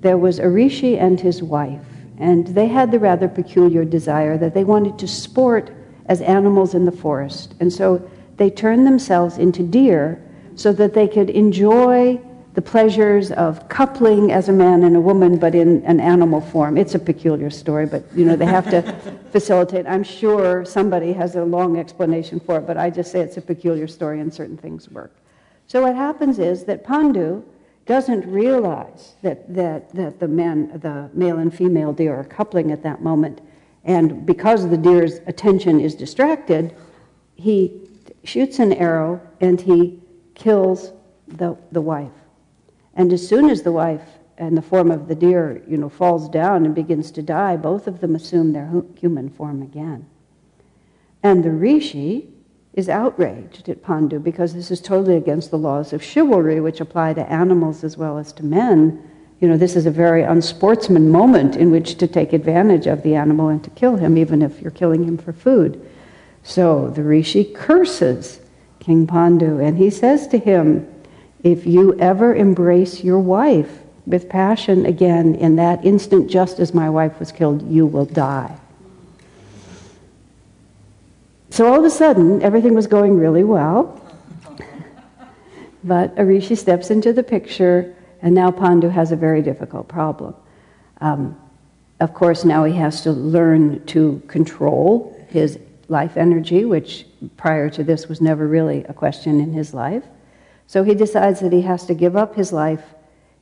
there 0.00 0.18
was 0.18 0.40
a 0.40 0.48
rishi 0.48 0.98
and 0.98 1.20
his 1.20 1.40
wife, 1.40 1.86
and 2.18 2.48
they 2.48 2.66
had 2.66 2.90
the 2.90 2.98
rather 2.98 3.28
peculiar 3.28 3.84
desire 3.84 4.36
that 4.38 4.54
they 4.54 4.64
wanted 4.64 4.98
to 4.98 5.06
sport 5.06 5.70
as 6.06 6.20
animals 6.20 6.74
in 6.74 6.84
the 6.84 6.90
forest. 6.90 7.54
And 7.60 7.72
so 7.72 8.10
they 8.38 8.50
turned 8.50 8.88
themselves 8.88 9.38
into 9.38 9.62
deer 9.62 10.20
so 10.56 10.72
that 10.72 10.94
they 10.94 11.06
could 11.06 11.30
enjoy 11.30 12.20
the 12.54 12.62
pleasures 12.62 13.32
of 13.32 13.66
coupling 13.68 14.30
as 14.30 14.48
a 14.48 14.52
man 14.52 14.84
and 14.84 14.94
a 14.94 15.00
woman, 15.00 15.38
but 15.38 15.54
in 15.54 15.82
an 15.84 16.00
animal 16.00 16.40
form. 16.40 16.76
It's 16.76 16.94
a 16.94 16.98
peculiar 16.98 17.48
story, 17.48 17.86
but 17.86 18.04
you 18.14 18.26
know 18.26 18.36
they 18.36 18.46
have 18.46 18.68
to 18.70 18.82
facilitate. 19.32 19.86
I'm 19.86 20.04
sure 20.04 20.64
somebody 20.64 21.12
has 21.14 21.34
a 21.34 21.44
long 21.44 21.78
explanation 21.78 22.40
for 22.40 22.58
it, 22.58 22.66
but 22.66 22.76
I 22.76 22.90
just 22.90 23.10
say 23.10 23.20
it's 23.20 23.38
a 23.38 23.42
peculiar 23.42 23.88
story, 23.88 24.20
and 24.20 24.32
certain 24.32 24.58
things 24.58 24.90
work. 24.90 25.14
So 25.66 25.82
what 25.82 25.96
happens 25.96 26.38
is 26.38 26.64
that 26.64 26.84
Pandu 26.84 27.42
doesn't 27.86 28.26
realize 28.26 29.14
that 29.22 29.52
that 29.54 29.94
that 29.94 30.20
the 30.20 30.28
man, 30.28 30.78
the 30.80 31.08
male 31.14 31.38
and 31.38 31.54
female 31.54 31.94
deer 31.94 32.14
are 32.14 32.24
coupling 32.24 32.70
at 32.70 32.82
that 32.82 33.00
moment, 33.02 33.40
and 33.84 34.26
because 34.26 34.68
the 34.68 34.76
deer's 34.76 35.20
attention 35.26 35.80
is 35.80 35.94
distracted, 35.94 36.76
he 37.34 37.80
shoots 38.24 38.58
an 38.58 38.74
arrow 38.74 39.22
and 39.40 39.58
he 39.58 40.02
kills 40.34 40.92
the 41.26 41.56
the 41.72 41.80
wife. 41.80 42.12
And 42.94 43.12
as 43.12 43.26
soon 43.26 43.48
as 43.50 43.62
the 43.62 43.72
wife 43.72 44.02
and 44.38 44.56
the 44.56 44.62
form 44.62 44.90
of 44.90 45.08
the 45.08 45.14
deer, 45.14 45.62
you 45.68 45.76
know, 45.76 45.88
falls 45.88 46.28
down 46.28 46.64
and 46.64 46.74
begins 46.74 47.10
to 47.12 47.22
die, 47.22 47.56
both 47.56 47.86
of 47.86 48.00
them 48.00 48.14
assume 48.14 48.52
their 48.52 48.70
human 48.96 49.28
form 49.28 49.62
again. 49.62 50.06
And 51.22 51.44
the 51.44 51.50
rishi 51.50 52.28
is 52.74 52.88
outraged 52.88 53.68
at 53.68 53.82
Pandu 53.82 54.18
because 54.18 54.54
this 54.54 54.70
is 54.70 54.80
totally 54.80 55.16
against 55.16 55.50
the 55.50 55.58
laws 55.58 55.92
of 55.92 56.02
chivalry, 56.02 56.60
which 56.60 56.80
apply 56.80 57.14
to 57.14 57.30
animals 57.30 57.84
as 57.84 57.96
well 57.96 58.18
as 58.18 58.32
to 58.32 58.44
men. 58.44 59.02
You 59.40 59.48
know, 59.48 59.56
this 59.56 59.76
is 59.76 59.86
a 59.86 59.90
very 59.90 60.22
unsportsman 60.22 61.08
moment 61.08 61.56
in 61.56 61.70
which 61.70 61.96
to 61.98 62.06
take 62.06 62.32
advantage 62.32 62.86
of 62.86 63.02
the 63.02 63.14
animal 63.14 63.48
and 63.48 63.62
to 63.64 63.70
kill 63.70 63.96
him, 63.96 64.16
even 64.16 64.40
if 64.40 64.60
you're 64.60 64.70
killing 64.70 65.04
him 65.04 65.18
for 65.18 65.32
food. 65.32 65.84
So 66.42 66.90
the 66.90 67.02
rishi 67.02 67.44
curses 67.44 68.40
King 68.80 69.06
Pandu, 69.06 69.60
and 69.64 69.78
he 69.78 69.90
says 69.90 70.26
to 70.28 70.38
him, 70.38 70.91
if 71.42 71.66
you 71.66 71.98
ever 71.98 72.34
embrace 72.34 73.02
your 73.02 73.18
wife 73.18 73.80
with 74.06 74.28
passion 74.28 74.86
again 74.86 75.34
in 75.34 75.56
that 75.56 75.84
instant, 75.84 76.30
just 76.30 76.58
as 76.58 76.74
my 76.74 76.88
wife 76.88 77.18
was 77.18 77.32
killed, 77.32 77.68
you 77.70 77.86
will 77.86 78.04
die. 78.04 78.56
So 81.50 81.66
all 81.66 81.78
of 81.78 81.84
a 81.84 81.90
sudden, 81.90 82.42
everything 82.42 82.74
was 82.74 82.86
going 82.86 83.18
really 83.18 83.44
well. 83.44 84.00
But 85.84 86.14
a 86.16 86.24
rishi 86.24 86.54
steps 86.54 86.90
into 86.90 87.12
the 87.12 87.22
picture, 87.22 87.94
and 88.22 88.34
now 88.34 88.50
Pandu 88.50 88.88
has 88.88 89.12
a 89.12 89.16
very 89.16 89.42
difficult 89.42 89.88
problem. 89.88 90.34
Um, 91.00 91.36
of 92.00 92.14
course, 92.14 92.44
now 92.44 92.64
he 92.64 92.74
has 92.76 93.02
to 93.02 93.12
learn 93.12 93.84
to 93.86 94.22
control 94.28 95.14
his 95.28 95.58
life 95.88 96.16
energy, 96.16 96.64
which 96.64 97.04
prior 97.36 97.68
to 97.70 97.84
this 97.84 98.08
was 98.08 98.20
never 98.20 98.46
really 98.46 98.84
a 98.84 98.92
question 98.92 99.40
in 99.40 99.52
his 99.52 99.74
life. 99.74 100.04
So 100.66 100.84
he 100.84 100.94
decides 100.94 101.40
that 101.40 101.52
he 101.52 101.62
has 101.62 101.86
to 101.86 101.94
give 101.94 102.16
up 102.16 102.34
his 102.34 102.52
life 102.52 102.84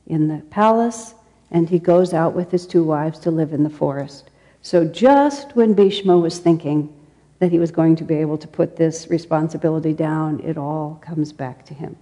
in 0.07 0.27
the 0.27 0.39
palace 0.49 1.13
and 1.51 1.69
he 1.69 1.79
goes 1.79 2.13
out 2.13 2.33
with 2.33 2.51
his 2.51 2.65
two 2.65 2.83
wives 2.83 3.19
to 3.19 3.31
live 3.31 3.53
in 3.53 3.63
the 3.63 3.69
forest. 3.69 4.29
So 4.61 4.85
just 4.85 5.55
when 5.55 5.73
Bhishma 5.73 6.17
was 6.17 6.39
thinking 6.39 6.93
that 7.39 7.51
he 7.51 7.59
was 7.59 7.71
going 7.71 7.95
to 7.97 8.03
be 8.03 8.15
able 8.15 8.37
to 8.37 8.47
put 8.47 8.77
this 8.77 9.07
responsibility 9.09 9.93
down, 9.93 10.39
it 10.41 10.57
all 10.57 11.01
comes 11.01 11.33
back 11.33 11.65
to 11.65 11.73
him. 11.73 11.97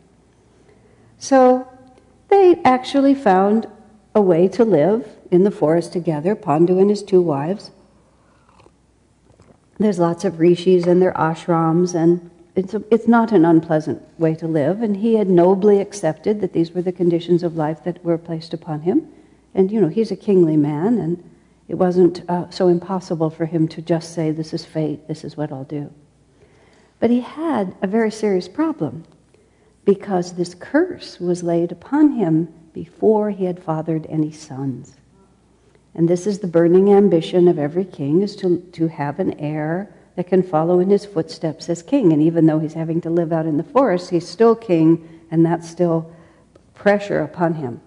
So 1.18 1.68
they 2.28 2.62
actually 2.64 3.16
found 3.16 3.68
a 4.14 4.22
way 4.22 4.48
to 4.50 4.66
live 4.66 5.08
in 5.32 5.44
the 5.44 5.52
forest 5.52 5.94
together, 5.94 6.36
Pandu 6.36 6.80
and 6.80 6.90
his 6.90 7.04
two 7.04 7.22
wives. 7.22 7.72
There's 9.78 10.00
lots 10.00 10.26
of 10.26 10.40
rishis 10.40 10.86
and 10.86 11.02
their 11.02 11.14
ashrams, 11.14 11.96
and 11.96 12.30
it's, 12.56 12.74
a, 12.74 12.84
it's 12.92 13.08
not 13.08 13.32
an 13.32 13.46
unpleasant 13.46 14.02
way 14.20 14.36
to 14.36 14.48
live. 14.48 14.82
And 14.82 14.98
he 14.98 15.16
had 15.16 15.30
nobly 15.30 15.80
accepted 15.80 16.42
that 16.42 16.54
these 16.54 16.72
were 16.72 16.82
the 16.82 16.92
conditions 16.92 17.44
of 17.44 17.56
life 17.56 17.84
that 17.84 18.04
were 18.04 18.18
placed 18.18 18.54
upon 18.54 18.82
him. 18.82 19.08
And, 19.54 19.72
you 19.72 19.82
know, 19.82 19.88
he's 19.88 20.12
a 20.12 20.16
kingly 20.16 20.58
man, 20.58 20.98
and 21.00 21.24
it 21.68 21.76
wasn't 21.76 22.28
uh, 22.30 22.50
so 22.50 22.68
impossible 22.68 23.30
for 23.30 23.46
him 23.46 23.68
to 23.70 23.82
just 23.82 24.14
say, 24.14 24.32
This 24.32 24.54
is 24.54 24.66
fate, 24.66 25.08
this 25.08 25.24
is 25.24 25.38
what 25.38 25.52
I'll 25.52 25.64
do. 25.64 25.92
But 27.00 27.10
he 27.10 27.22
had 27.22 27.76
a 27.82 27.88
very 27.88 28.12
serious 28.12 28.48
problem 28.48 29.06
because 29.86 30.34
this 30.34 30.54
curse 30.54 31.20
was 31.20 31.42
laid 31.42 31.72
upon 31.72 32.12
him 32.12 32.54
before 32.74 33.32
he 33.32 33.46
had 33.46 33.64
fathered 33.64 34.06
any 34.08 34.32
sons. 34.32 34.96
And 35.96 36.08
this 36.08 36.28
is 36.28 36.40
the 36.40 36.48
burning 36.48 36.94
ambition 36.94 37.48
of 37.48 37.58
every 37.58 37.86
king 37.86 38.22
is 38.22 38.36
to, 38.38 38.60
to 38.74 38.88
have 38.88 39.20
an 39.20 39.34
heir 39.40 39.94
that 40.20 40.28
can 40.28 40.44
follow 40.44 40.82
in 40.82 40.90
his 40.90 41.06
footsteps 41.06 41.70
as 41.70 41.82
king. 41.82 42.12
And 42.12 42.22
even 42.22 42.46
though 42.46 42.60
he's 42.60 42.74
having 42.74 43.00
to 43.00 43.10
live 43.10 43.32
out 43.32 43.46
in 43.46 43.56
the 43.56 43.64
forest, 43.64 44.10
he's 44.10 44.28
still 44.28 44.54
king, 44.54 45.22
and 45.32 45.46
that's 45.46 45.70
still 45.70 46.14
pressure 46.74 47.22
upon 47.22 47.54
him. 47.54 47.80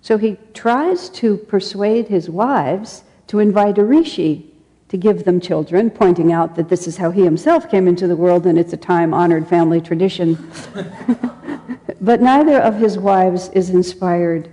So 0.00 0.16
he 0.16 0.38
tries 0.54 1.10
to 1.10 1.36
persuade 1.36 2.08
his 2.08 2.30
wives 2.30 3.04
to 3.26 3.38
invite 3.38 3.76
a 3.76 3.84
rishi 3.84 4.50
to 4.88 4.96
give 4.96 5.24
them 5.24 5.42
children, 5.42 5.90
pointing 5.90 6.32
out 6.32 6.56
that 6.56 6.70
this 6.70 6.88
is 6.88 6.96
how 6.96 7.10
he 7.10 7.22
himself 7.22 7.70
came 7.70 7.86
into 7.86 8.06
the 8.06 8.16
world 8.16 8.46
and 8.46 8.58
it's 8.58 8.72
a 8.72 8.78
time 8.78 9.12
honored 9.12 9.46
family 9.46 9.82
tradition. 9.82 10.50
But 12.00 12.22
neither 12.22 12.60
of 12.60 12.76
his 12.76 12.98
wives 12.98 13.50
is 13.50 13.68
inspired 13.68 14.50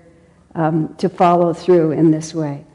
um, 0.53 0.93
to 0.95 1.07
follow 1.07 1.53
through 1.53 1.91
in 1.91 2.11
this 2.11 2.33
way. 2.33 2.65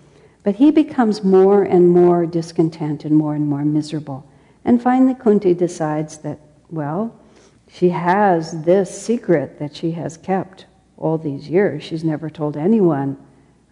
But 0.44 0.54
he 0.54 0.70
becomes 0.70 1.22
more 1.22 1.62
and 1.62 1.90
more 1.90 2.24
discontent 2.24 3.04
and 3.04 3.14
more 3.14 3.34
and 3.34 3.46
more 3.46 3.64
miserable. 3.66 4.26
And 4.66 4.82
finally, 4.82 5.14
Kunti 5.14 5.54
decides 5.54 6.18
that, 6.18 6.40
well, 6.70 7.14
she 7.70 7.90
has 7.90 8.64
this 8.64 9.00
secret 9.00 9.60
that 9.60 9.76
she 9.76 9.92
has 9.92 10.16
kept 10.16 10.66
all 10.98 11.18
these 11.18 11.48
years. 11.48 11.84
She's 11.84 12.02
never 12.02 12.28
told 12.28 12.56
anyone 12.56 13.16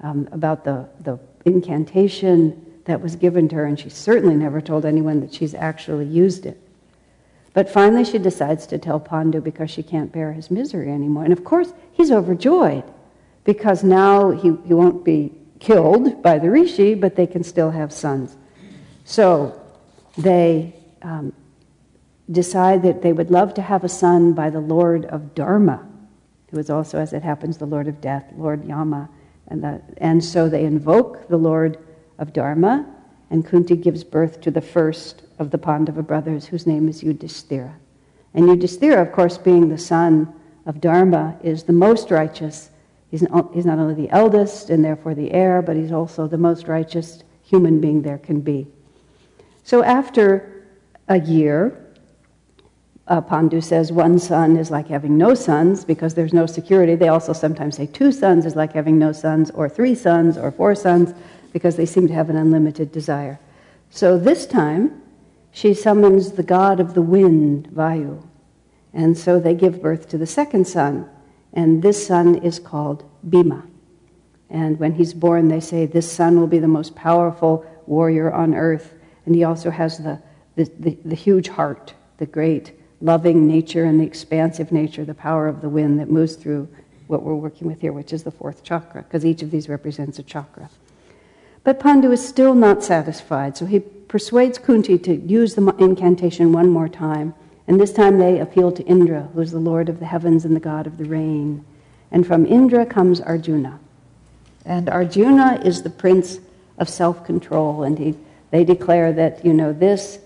um, 0.00 0.28
about 0.30 0.62
the, 0.62 0.88
the 1.00 1.18
incantation 1.44 2.80
that 2.84 3.00
was 3.00 3.16
given 3.16 3.48
to 3.48 3.56
her, 3.56 3.64
and 3.64 3.78
she 3.78 3.90
certainly 3.90 4.36
never 4.36 4.60
told 4.60 4.84
anyone 4.84 5.18
that 5.20 5.34
she's 5.34 5.52
actually 5.52 6.06
used 6.06 6.46
it. 6.46 6.60
But 7.54 7.68
finally, 7.68 8.04
she 8.04 8.18
decides 8.18 8.64
to 8.68 8.78
tell 8.78 9.00
Pandu 9.00 9.40
because 9.42 9.72
she 9.72 9.82
can't 9.82 10.12
bear 10.12 10.32
his 10.32 10.48
misery 10.48 10.92
anymore. 10.92 11.24
And 11.24 11.32
of 11.32 11.42
course, 11.42 11.72
he's 11.90 12.12
overjoyed 12.12 12.84
because 13.42 13.82
now 13.82 14.30
he, 14.30 14.56
he 14.64 14.74
won't 14.74 15.04
be 15.04 15.32
killed 15.58 16.22
by 16.22 16.38
the 16.38 16.50
rishi, 16.50 16.94
but 16.94 17.16
they 17.16 17.26
can 17.26 17.42
still 17.42 17.72
have 17.72 17.92
sons. 17.92 18.36
So 19.04 19.60
they 20.16 20.74
um, 21.04 21.32
decide 22.30 22.82
that 22.82 23.02
they 23.02 23.12
would 23.12 23.30
love 23.30 23.54
to 23.54 23.62
have 23.62 23.84
a 23.84 23.88
son 23.88 24.32
by 24.32 24.50
the 24.50 24.60
Lord 24.60 25.04
of 25.06 25.34
Dharma, 25.34 25.86
who 26.50 26.58
is 26.58 26.70
also, 26.70 26.98
as 26.98 27.12
it 27.12 27.22
happens, 27.22 27.58
the 27.58 27.66
Lord 27.66 27.86
of 27.86 28.00
Death, 28.00 28.24
Lord 28.36 28.64
Yama. 28.64 29.08
And, 29.48 29.62
the, 29.62 29.82
and 29.98 30.24
so 30.24 30.48
they 30.48 30.64
invoke 30.64 31.28
the 31.28 31.36
Lord 31.36 31.78
of 32.18 32.32
Dharma, 32.32 32.86
and 33.30 33.44
Kunti 33.44 33.76
gives 33.76 34.02
birth 34.02 34.40
to 34.40 34.50
the 34.50 34.60
first 34.60 35.22
of 35.38 35.50
the 35.50 35.58
Pandava 35.58 36.02
brothers, 36.02 36.46
whose 36.46 36.66
name 36.66 36.88
is 36.88 37.02
Yudhishthira. 37.02 37.74
And 38.32 38.46
Yudhishthira, 38.46 39.02
of 39.02 39.12
course, 39.12 39.36
being 39.36 39.68
the 39.68 39.78
son 39.78 40.32
of 40.64 40.80
Dharma, 40.80 41.36
is 41.42 41.64
the 41.64 41.72
most 41.72 42.10
righteous. 42.10 42.70
He's 43.10 43.22
not, 43.22 43.52
he's 43.52 43.66
not 43.66 43.78
only 43.78 43.94
the 43.94 44.10
eldest 44.10 44.70
and 44.70 44.84
therefore 44.84 45.14
the 45.14 45.30
heir, 45.32 45.60
but 45.60 45.76
he's 45.76 45.92
also 45.92 46.26
the 46.26 46.38
most 46.38 46.68
righteous 46.68 47.22
human 47.42 47.80
being 47.80 48.00
there 48.00 48.18
can 48.18 48.40
be. 48.40 48.66
So 49.62 49.82
after 49.82 50.53
a 51.08 51.20
year, 51.20 51.80
uh, 53.06 53.20
Pandu 53.20 53.62
says 53.62 53.92
one 53.92 54.18
son 54.18 54.56
is 54.56 54.70
like 54.70 54.88
having 54.88 55.18
no 55.18 55.34
sons 55.34 55.84
because 55.84 56.14
there's 56.14 56.32
no 56.32 56.46
security. 56.46 56.94
They 56.94 57.08
also 57.08 57.32
sometimes 57.32 57.76
say 57.76 57.86
two 57.86 58.12
sons 58.12 58.46
is 58.46 58.56
like 58.56 58.72
having 58.72 58.98
no 58.98 59.12
sons, 59.12 59.50
or 59.50 59.68
three 59.68 59.94
sons, 59.94 60.38
or 60.38 60.50
four 60.50 60.74
sons, 60.74 61.12
because 61.52 61.76
they 61.76 61.86
seem 61.86 62.08
to 62.08 62.14
have 62.14 62.30
an 62.30 62.36
unlimited 62.36 62.90
desire. 62.92 63.38
So 63.90 64.18
this 64.18 64.46
time, 64.46 65.02
she 65.52 65.74
summons 65.74 66.32
the 66.32 66.42
god 66.42 66.80
of 66.80 66.94
the 66.94 67.02
wind, 67.02 67.68
Vayu. 67.72 68.26
And 68.92 69.16
so 69.16 69.38
they 69.38 69.54
give 69.54 69.82
birth 69.82 70.08
to 70.08 70.18
the 70.18 70.26
second 70.26 70.66
son. 70.66 71.08
And 71.52 71.82
this 71.82 72.04
son 72.06 72.36
is 72.36 72.58
called 72.58 73.04
Bhima. 73.28 73.64
And 74.50 74.78
when 74.78 74.92
he's 74.92 75.14
born, 75.14 75.48
they 75.48 75.60
say 75.60 75.86
this 75.86 76.10
son 76.10 76.40
will 76.40 76.46
be 76.46 76.58
the 76.58 76.68
most 76.68 76.94
powerful 76.94 77.64
warrior 77.86 78.32
on 78.32 78.54
earth. 78.54 78.94
And 79.26 79.34
he 79.34 79.44
also 79.44 79.70
has 79.70 79.98
the, 79.98 80.20
the, 80.56 80.70
the, 80.78 80.98
the 81.04 81.14
huge 81.14 81.48
heart, 81.48 81.94
the 82.18 82.26
great 82.26 82.72
loving 83.00 83.46
nature 83.46 83.84
and 83.84 84.00
the 84.00 84.04
expansive 84.04 84.72
nature, 84.72 85.04
the 85.04 85.14
power 85.14 85.46
of 85.46 85.60
the 85.60 85.68
wind 85.68 86.00
that 86.00 86.10
moves 86.10 86.36
through 86.36 86.68
what 87.06 87.22
we're 87.22 87.34
working 87.34 87.66
with 87.66 87.80
here, 87.80 87.92
which 87.92 88.12
is 88.12 88.22
the 88.22 88.30
fourth 88.30 88.62
chakra, 88.62 89.02
because 89.02 89.26
each 89.26 89.42
of 89.42 89.50
these 89.50 89.68
represents 89.68 90.18
a 90.18 90.22
chakra. 90.22 90.70
But 91.64 91.80
Pandu 91.80 92.12
is 92.12 92.26
still 92.26 92.54
not 92.54 92.82
satisfied, 92.82 93.56
so 93.56 93.66
he 93.66 93.80
persuades 93.80 94.58
Kunti 94.58 94.98
to 94.98 95.14
use 95.14 95.54
the 95.54 95.74
incantation 95.78 96.52
one 96.52 96.68
more 96.68 96.88
time. 96.88 97.34
And 97.66 97.80
this 97.80 97.92
time 97.92 98.18
they 98.18 98.38
appeal 98.38 98.70
to 98.72 98.82
Indra, 98.84 99.22
who 99.34 99.40
is 99.40 99.50
the 99.50 99.58
Lord 99.58 99.88
of 99.88 99.98
the 99.98 100.06
heavens 100.06 100.44
and 100.44 100.54
the 100.54 100.60
God 100.60 100.86
of 100.86 100.98
the 100.98 101.04
rain. 101.04 101.64
And 102.10 102.26
from 102.26 102.46
Indra 102.46 102.84
comes 102.84 103.20
Arjuna. 103.20 103.80
And 104.66 104.88
Arjuna 104.88 105.62
is 105.64 105.82
the 105.82 105.90
prince 105.90 106.38
of 106.78 106.88
self 106.88 107.24
control. 107.24 107.82
And 107.82 107.98
he, 107.98 108.14
they 108.50 108.64
declare 108.64 109.12
that, 109.14 109.44
you 109.44 109.54
know, 109.54 109.72
this 109.72 110.18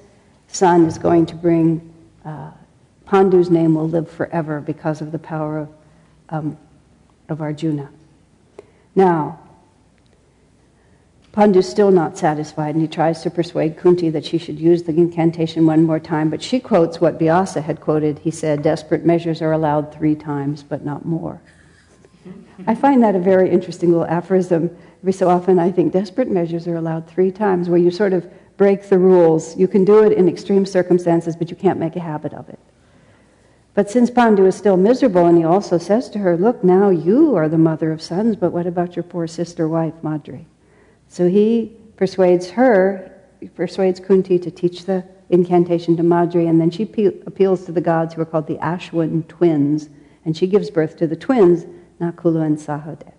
son 0.48 0.86
is 0.86 0.98
going 0.98 1.26
to 1.26 1.34
bring, 1.34 1.94
uh, 2.24 2.50
Pandu's 3.06 3.50
name 3.50 3.74
will 3.74 3.88
live 3.88 4.10
forever 4.10 4.60
because 4.60 5.00
of 5.00 5.12
the 5.12 5.18
power 5.18 5.58
of, 5.60 5.68
um, 6.30 6.58
of 7.28 7.40
Arjuna. 7.40 7.90
Now, 8.94 9.38
Pandu's 11.32 11.68
still 11.68 11.92
not 11.92 12.18
satisfied, 12.18 12.74
and 12.74 12.82
he 12.82 12.88
tries 12.88 13.22
to 13.22 13.30
persuade 13.30 13.76
Kunti 13.76 14.10
that 14.10 14.24
she 14.24 14.38
should 14.38 14.58
use 14.58 14.82
the 14.82 14.92
incantation 14.92 15.66
one 15.66 15.84
more 15.84 16.00
time. 16.00 16.30
But 16.30 16.42
she 16.42 16.58
quotes 16.58 17.00
what 17.00 17.18
Vyasa 17.18 17.60
had 17.60 17.80
quoted. 17.80 18.18
He 18.18 18.30
said, 18.30 18.62
Desperate 18.62 19.04
measures 19.04 19.40
are 19.40 19.52
allowed 19.52 19.94
three 19.94 20.16
times, 20.16 20.64
but 20.64 20.84
not 20.84 21.04
more. 21.04 21.40
I 22.66 22.74
find 22.74 23.02
that 23.04 23.14
a 23.14 23.20
very 23.20 23.50
interesting 23.50 23.90
little 23.90 24.06
aphorism. 24.06 24.76
Every 25.00 25.12
so 25.12 25.28
often, 25.28 25.60
I 25.60 25.70
think 25.70 25.92
desperate 25.92 26.28
measures 26.28 26.66
are 26.66 26.74
allowed 26.74 27.08
three 27.08 27.30
times, 27.30 27.68
where 27.68 27.78
you 27.78 27.92
sort 27.92 28.12
of 28.12 28.28
break 28.58 28.88
the 28.88 28.98
rules. 28.98 29.56
You 29.56 29.68
can 29.68 29.86
do 29.86 30.02
it 30.04 30.12
in 30.12 30.28
extreme 30.28 30.66
circumstances, 30.66 31.36
but 31.36 31.48
you 31.48 31.56
can't 31.56 31.78
make 31.78 31.96
a 31.96 32.00
habit 32.00 32.34
of 32.34 32.48
it. 32.50 32.58
But 33.72 33.88
since 33.88 34.10
Pandu 34.10 34.44
is 34.44 34.56
still 34.56 34.76
miserable, 34.76 35.26
and 35.26 35.38
he 35.38 35.44
also 35.44 35.78
says 35.78 36.10
to 36.10 36.18
her, 36.18 36.36
Look, 36.36 36.64
now 36.64 36.90
you 36.90 37.36
are 37.36 37.48
the 37.48 37.56
mother 37.56 37.92
of 37.92 38.02
sons, 38.02 38.34
but 38.34 38.50
what 38.50 38.66
about 38.66 38.96
your 38.96 39.04
poor 39.04 39.28
sister 39.28 39.68
wife, 39.68 39.94
Madri? 40.02 40.46
So 41.06 41.28
he 41.28 41.72
persuades 41.96 42.50
her, 42.50 43.12
he 43.40 43.48
persuades 43.48 44.00
Kunti 44.00 44.38
to 44.40 44.50
teach 44.50 44.84
the 44.84 45.04
incantation 45.30 45.96
to 45.96 46.02
Madri, 46.02 46.48
and 46.48 46.60
then 46.60 46.70
she 46.70 46.82
appeals 46.82 47.64
to 47.66 47.72
the 47.72 47.80
gods 47.80 48.14
who 48.14 48.22
are 48.22 48.26
called 48.26 48.48
the 48.48 48.56
Ashwin 48.56 49.26
twins, 49.28 49.88
and 50.24 50.36
she 50.36 50.48
gives 50.48 50.70
birth 50.70 50.96
to 50.96 51.06
the 51.06 51.16
twins, 51.16 51.64
Nakula 52.00 52.44
and 52.44 52.58
Sahadev. 52.58 53.12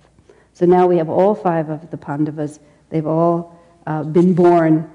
So 0.53 0.65
now 0.65 0.87
we 0.87 0.97
have 0.97 1.09
all 1.09 1.35
five 1.35 1.69
of 1.69 1.89
the 1.89 1.97
Pandavas. 1.97 2.59
They've 2.89 3.07
all 3.07 3.57
uh, 3.87 4.03
been 4.03 4.33
born. 4.33 4.89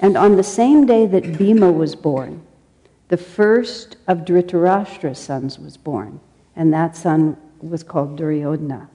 And 0.00 0.16
on 0.16 0.36
the 0.36 0.42
same 0.42 0.86
day 0.86 1.06
that 1.06 1.38
Bhima 1.38 1.70
was 1.70 1.94
born, 1.94 2.42
the 3.08 3.16
first 3.16 3.96
of 4.06 4.24
Dhritarashtra's 4.24 5.18
sons 5.18 5.58
was 5.58 5.76
born. 5.76 6.20
And 6.56 6.72
that 6.72 6.96
son 6.96 7.36
was 7.60 7.82
called 7.82 8.16
Duryodhana. 8.16 8.88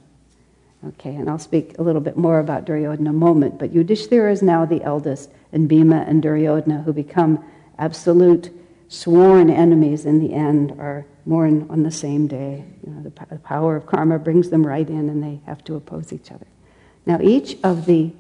Okay, 0.87 1.13
and 1.15 1.29
I'll 1.29 1.39
speak 1.39 1.77
a 1.77 1.83
little 1.83 2.01
bit 2.01 2.15
more 2.15 2.39
about 2.39 2.65
Duryodhana 2.65 3.01
in 3.01 3.07
a 3.07 3.13
moment, 3.13 3.59
but 3.59 3.73
Yudhishthira 3.73 4.31
is 4.31 4.41
now 4.41 4.65
the 4.65 4.81
eldest, 4.81 5.29
and 5.51 5.67
Bhima 5.67 6.05
and 6.07 6.21
Duryodhana, 6.21 6.83
who 6.83 6.93
become 6.93 7.43
absolute 7.77 8.51
sworn 8.87 9.49
enemies 9.49 10.05
in 10.05 10.19
the 10.19 10.33
end, 10.33 10.71
are 10.79 11.05
born 11.25 11.67
on 11.69 11.83
the 11.83 11.91
same 11.91 12.27
day. 12.27 12.63
You 12.85 12.93
know, 12.93 13.03
the, 13.03 13.25
the 13.29 13.39
power 13.39 13.75
of 13.75 13.85
karma 13.85 14.19
brings 14.19 14.49
them 14.49 14.65
right 14.65 14.87
in, 14.87 15.09
and 15.09 15.21
they 15.21 15.41
have 15.45 15.63
to 15.65 15.75
oppose 15.75 16.13
each 16.13 16.31
other. 16.31 16.47
Now, 17.05 17.19
each 17.21 17.57
of 17.63 17.85
the 17.85 18.13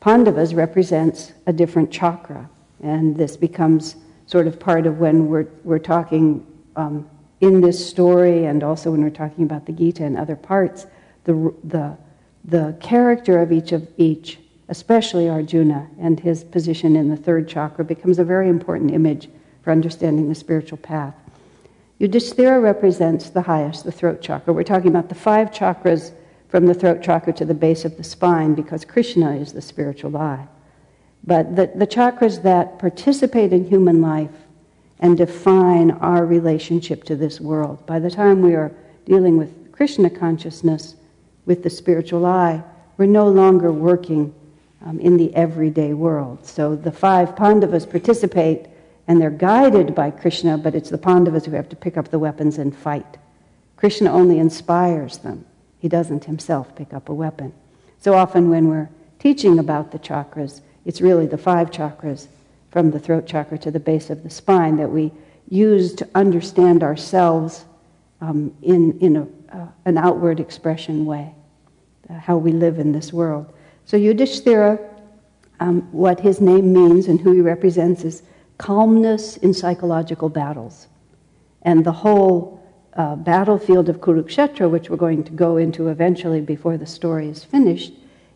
Pandavas 0.00 0.54
represents 0.54 1.32
a 1.46 1.52
different 1.52 1.90
chakra, 1.90 2.48
and 2.82 3.16
this 3.16 3.36
becomes 3.36 3.96
sort 4.26 4.46
of 4.46 4.60
part 4.60 4.86
of 4.86 4.98
when 4.98 5.28
we're, 5.28 5.48
we're 5.64 5.78
talking 5.78 6.46
um, 6.76 7.08
in 7.40 7.60
this 7.60 7.84
story 7.84 8.44
and 8.44 8.62
also 8.62 8.90
when 8.90 9.02
we're 9.02 9.10
talking 9.10 9.44
about 9.44 9.66
the 9.66 9.72
Gita 9.72 10.04
and 10.04 10.16
other 10.16 10.36
parts, 10.36 10.86
the, 11.24 11.54
the, 11.64 11.96
the 12.44 12.76
character 12.80 13.40
of 13.40 13.52
each 13.52 13.72
of 13.72 13.88
each, 13.96 14.38
especially 14.68 15.28
Arjuna 15.28 15.88
and 15.98 16.20
his 16.20 16.44
position 16.44 16.94
in 16.94 17.08
the 17.08 17.16
third 17.16 17.48
chakra, 17.48 17.84
becomes 17.84 18.18
a 18.18 18.24
very 18.24 18.48
important 18.48 18.92
image 18.92 19.28
for 19.62 19.72
understanding 19.72 20.28
the 20.28 20.34
spiritual 20.34 20.78
path. 20.78 21.14
Yudhishthira 21.98 22.60
represents 22.60 23.30
the 23.30 23.42
highest, 23.42 23.84
the 23.84 23.92
throat 23.92 24.22
chakra. 24.22 24.52
We're 24.52 24.62
talking 24.62 24.88
about 24.88 25.08
the 25.08 25.14
five 25.14 25.50
chakras 25.50 26.12
from 26.48 26.66
the 26.66 26.74
throat 26.74 27.02
chakra 27.02 27.32
to 27.34 27.44
the 27.44 27.54
base 27.54 27.84
of 27.84 27.96
the 27.96 28.04
spine 28.04 28.54
because 28.54 28.84
Krishna 28.84 29.36
is 29.36 29.52
the 29.52 29.62
spiritual 29.62 30.16
eye. 30.16 30.46
But 31.24 31.56
the, 31.56 31.70
the 31.74 31.86
chakras 31.86 32.42
that 32.42 32.78
participate 32.78 33.52
in 33.52 33.68
human 33.68 34.00
life 34.00 34.30
and 35.00 35.16
define 35.16 35.92
our 35.92 36.24
relationship 36.24 37.04
to 37.04 37.16
this 37.16 37.40
world. 37.40 37.84
By 37.86 37.98
the 37.98 38.10
time 38.10 38.42
we 38.42 38.54
are 38.54 38.72
dealing 39.04 39.36
with 39.36 39.72
Krishna 39.72 40.10
consciousness, 40.10 40.96
with 41.44 41.62
the 41.62 41.70
spiritual 41.70 42.26
eye, 42.26 42.62
we're 42.96 43.06
no 43.06 43.28
longer 43.28 43.72
working 43.72 44.34
um, 44.84 44.98
in 45.00 45.16
the 45.16 45.34
everyday 45.34 45.94
world. 45.94 46.44
So 46.44 46.76
the 46.76 46.92
five 46.92 47.36
Pandavas 47.36 47.86
participate 47.86 48.66
and 49.06 49.20
they're 49.20 49.30
guided 49.30 49.94
by 49.94 50.10
Krishna, 50.10 50.58
but 50.58 50.74
it's 50.74 50.90
the 50.90 50.98
Pandavas 50.98 51.46
who 51.46 51.52
have 51.52 51.68
to 51.70 51.76
pick 51.76 51.96
up 51.96 52.08
the 52.08 52.18
weapons 52.18 52.58
and 52.58 52.76
fight. 52.76 53.16
Krishna 53.76 54.12
only 54.12 54.38
inspires 54.38 55.18
them, 55.18 55.46
he 55.78 55.88
doesn't 55.88 56.24
himself 56.24 56.74
pick 56.74 56.92
up 56.92 57.08
a 57.08 57.14
weapon. 57.14 57.52
So 58.00 58.14
often 58.14 58.50
when 58.50 58.68
we're 58.68 58.88
teaching 59.18 59.58
about 59.58 59.90
the 59.92 59.98
chakras, 59.98 60.60
it's 60.84 61.00
really 61.00 61.26
the 61.26 61.38
five 61.38 61.70
chakras 61.70 62.28
from 62.70 62.90
the 62.90 62.98
throat 62.98 63.26
chakra 63.26 63.58
to 63.58 63.70
the 63.70 63.80
base 63.80 64.10
of 64.10 64.22
the 64.22 64.30
spine 64.30 64.76
that 64.76 64.90
we 64.90 65.12
use 65.48 65.94
to 65.94 66.08
understand 66.14 66.82
ourselves 66.82 67.64
um, 68.20 68.54
in, 68.62 68.98
in 69.00 69.16
a, 69.16 69.56
uh, 69.56 69.66
an 69.84 69.96
outward 69.96 70.40
expression 70.40 71.06
way, 71.06 71.32
uh, 72.10 72.14
how 72.14 72.36
we 72.36 72.52
live 72.52 72.78
in 72.78 72.92
this 72.92 73.12
world. 73.12 73.52
So 73.86 73.96
Yudhishthira, 73.96 74.78
um, 75.60 75.82
what 75.92 76.20
his 76.20 76.40
name 76.40 76.72
means 76.72 77.08
and 77.08 77.20
who 77.20 77.32
he 77.32 77.40
represents 77.40 78.04
is 78.04 78.22
calmness 78.58 79.36
in 79.38 79.54
psychological 79.54 80.28
battles. 80.28 80.88
And 81.62 81.84
the 81.84 81.92
whole 81.92 82.57
Uh, 82.98 83.14
battlefield 83.14 83.88
of 83.88 84.00
Kurukshetra, 84.00 84.68
which 84.68 84.90
we're 84.90 84.96
going 84.96 85.22
to 85.22 85.30
go 85.30 85.56
into 85.56 85.86
eventually 85.86 86.40
before 86.40 86.76
the 86.76 86.84
story 86.84 87.28
is 87.28 87.44
finished, 87.44 87.92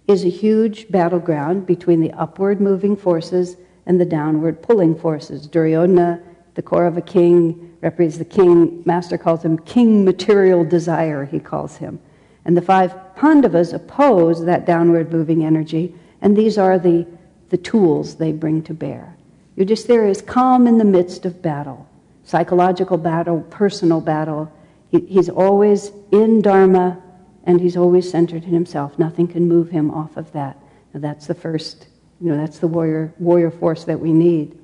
is 0.07 0.25
a 0.25 0.29
huge 0.29 0.89
battleground 0.89 1.67
between 1.67 2.01
the 2.01 2.13
upward 2.13 2.61
moving 2.61 2.95
forces 2.97 3.57
and 3.87 4.01
the 4.01 4.05
downward 4.05 4.63
pulling 4.63 4.97
forces. 4.97 5.49
Duryodhana, 5.49 6.23
the 6.55 6.63
Kaurava 6.63 7.05
king, 7.05 7.77
represents 7.81 8.19
the 8.19 8.25
king. 8.25 8.85
Master 8.87 9.19
calls 9.19 9.45
him 9.45 9.59
king 9.59 10.05
material 10.05 10.65
desire, 10.65 11.25
he 11.25 11.41
calls 11.41 11.79
him. 11.79 11.99
And 12.45 12.57
the 12.57 12.63
five 12.63 12.95
Pandavas 13.17 13.73
oppose 13.73 14.45
that 14.45 14.65
downward 14.65 15.13
moving 15.13 15.45
energy, 15.45 15.93
and 16.21 16.37
these 16.37 16.57
are 16.57 16.79
the, 16.79 17.05
the 17.49 17.59
tools 17.59 18.15
they 18.15 18.31
bring 18.31 18.63
to 18.63 18.75
bear. 18.75 19.17
Yudhishthira 19.57 20.09
is 20.09 20.23
calm 20.23 20.69
in 20.69 20.79
the 20.79 20.85
midst 20.85 21.27
of 21.27 21.43
battle, 21.43 21.89
psychological 22.25 22.99
battle, 22.99 23.41
personal 23.51 24.01
battle. 24.01 24.53
He, 24.91 25.01
he's 25.01 25.29
always 25.29 25.93
in 26.11 26.43
Dharma, 26.43 27.03
and 27.45 27.61
he's 27.61 27.77
always 27.77 28.11
centered 28.11 28.45
in 28.45 28.53
himself. 28.53 28.99
Nothing 28.99 29.27
can 29.27 29.49
move 29.49 29.71
him 29.71 29.91
off 29.91 30.17
of 30.17 30.33
that. 30.33 30.59
Now, 30.95 31.01
that's 31.01 31.27
the 31.27 31.35
first 31.35 31.87
you 32.23 32.31
know, 32.31 32.37
that's 32.37 32.61
the 32.61 32.69
warrior, 32.69 33.13
warrior 33.19 33.51
force 33.51 33.83
that 33.85 33.99
we 33.99 34.13
need. 34.13 34.57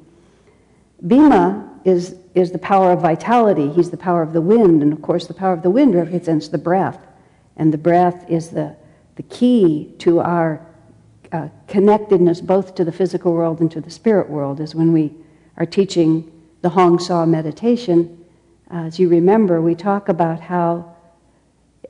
Bhima 1.04 1.68
is, 1.84 2.14
is 2.34 2.52
the 2.52 2.58
power 2.58 2.92
of 2.92 3.00
vitality. 3.00 3.68
He's 3.72 3.90
the 3.90 3.96
power 3.96 4.22
of 4.22 4.32
the 4.32 4.40
wind. 4.40 4.80
And 4.80 4.92
of 4.92 5.02
course, 5.02 5.26
the 5.26 5.34
power 5.34 5.54
of 5.54 5.62
the 5.62 5.70
wind 5.70 5.96
represents 5.96 6.46
the 6.48 6.58
breath. 6.58 7.04
And 7.56 7.72
the 7.72 7.78
breath 7.78 8.24
is 8.30 8.50
the, 8.50 8.76
the 9.16 9.24
key 9.24 9.92
to 9.98 10.20
our 10.20 10.64
uh, 11.32 11.48
connectedness 11.66 12.40
both 12.40 12.76
to 12.76 12.84
the 12.84 12.92
physical 12.92 13.32
world 13.32 13.60
and 13.60 13.70
to 13.72 13.80
the 13.80 13.90
spirit 13.90 14.30
world. 14.30 14.60
Is 14.60 14.76
when 14.76 14.92
we 14.92 15.12
are 15.56 15.66
teaching 15.66 16.30
the 16.60 16.70
Hong 16.70 16.98
Sau 16.98 17.24
meditation, 17.24 18.24
uh, 18.70 18.84
as 18.84 18.98
you 18.98 19.08
remember, 19.08 19.60
we 19.60 19.74
talk 19.74 20.08
about 20.08 20.40
how 20.40 20.94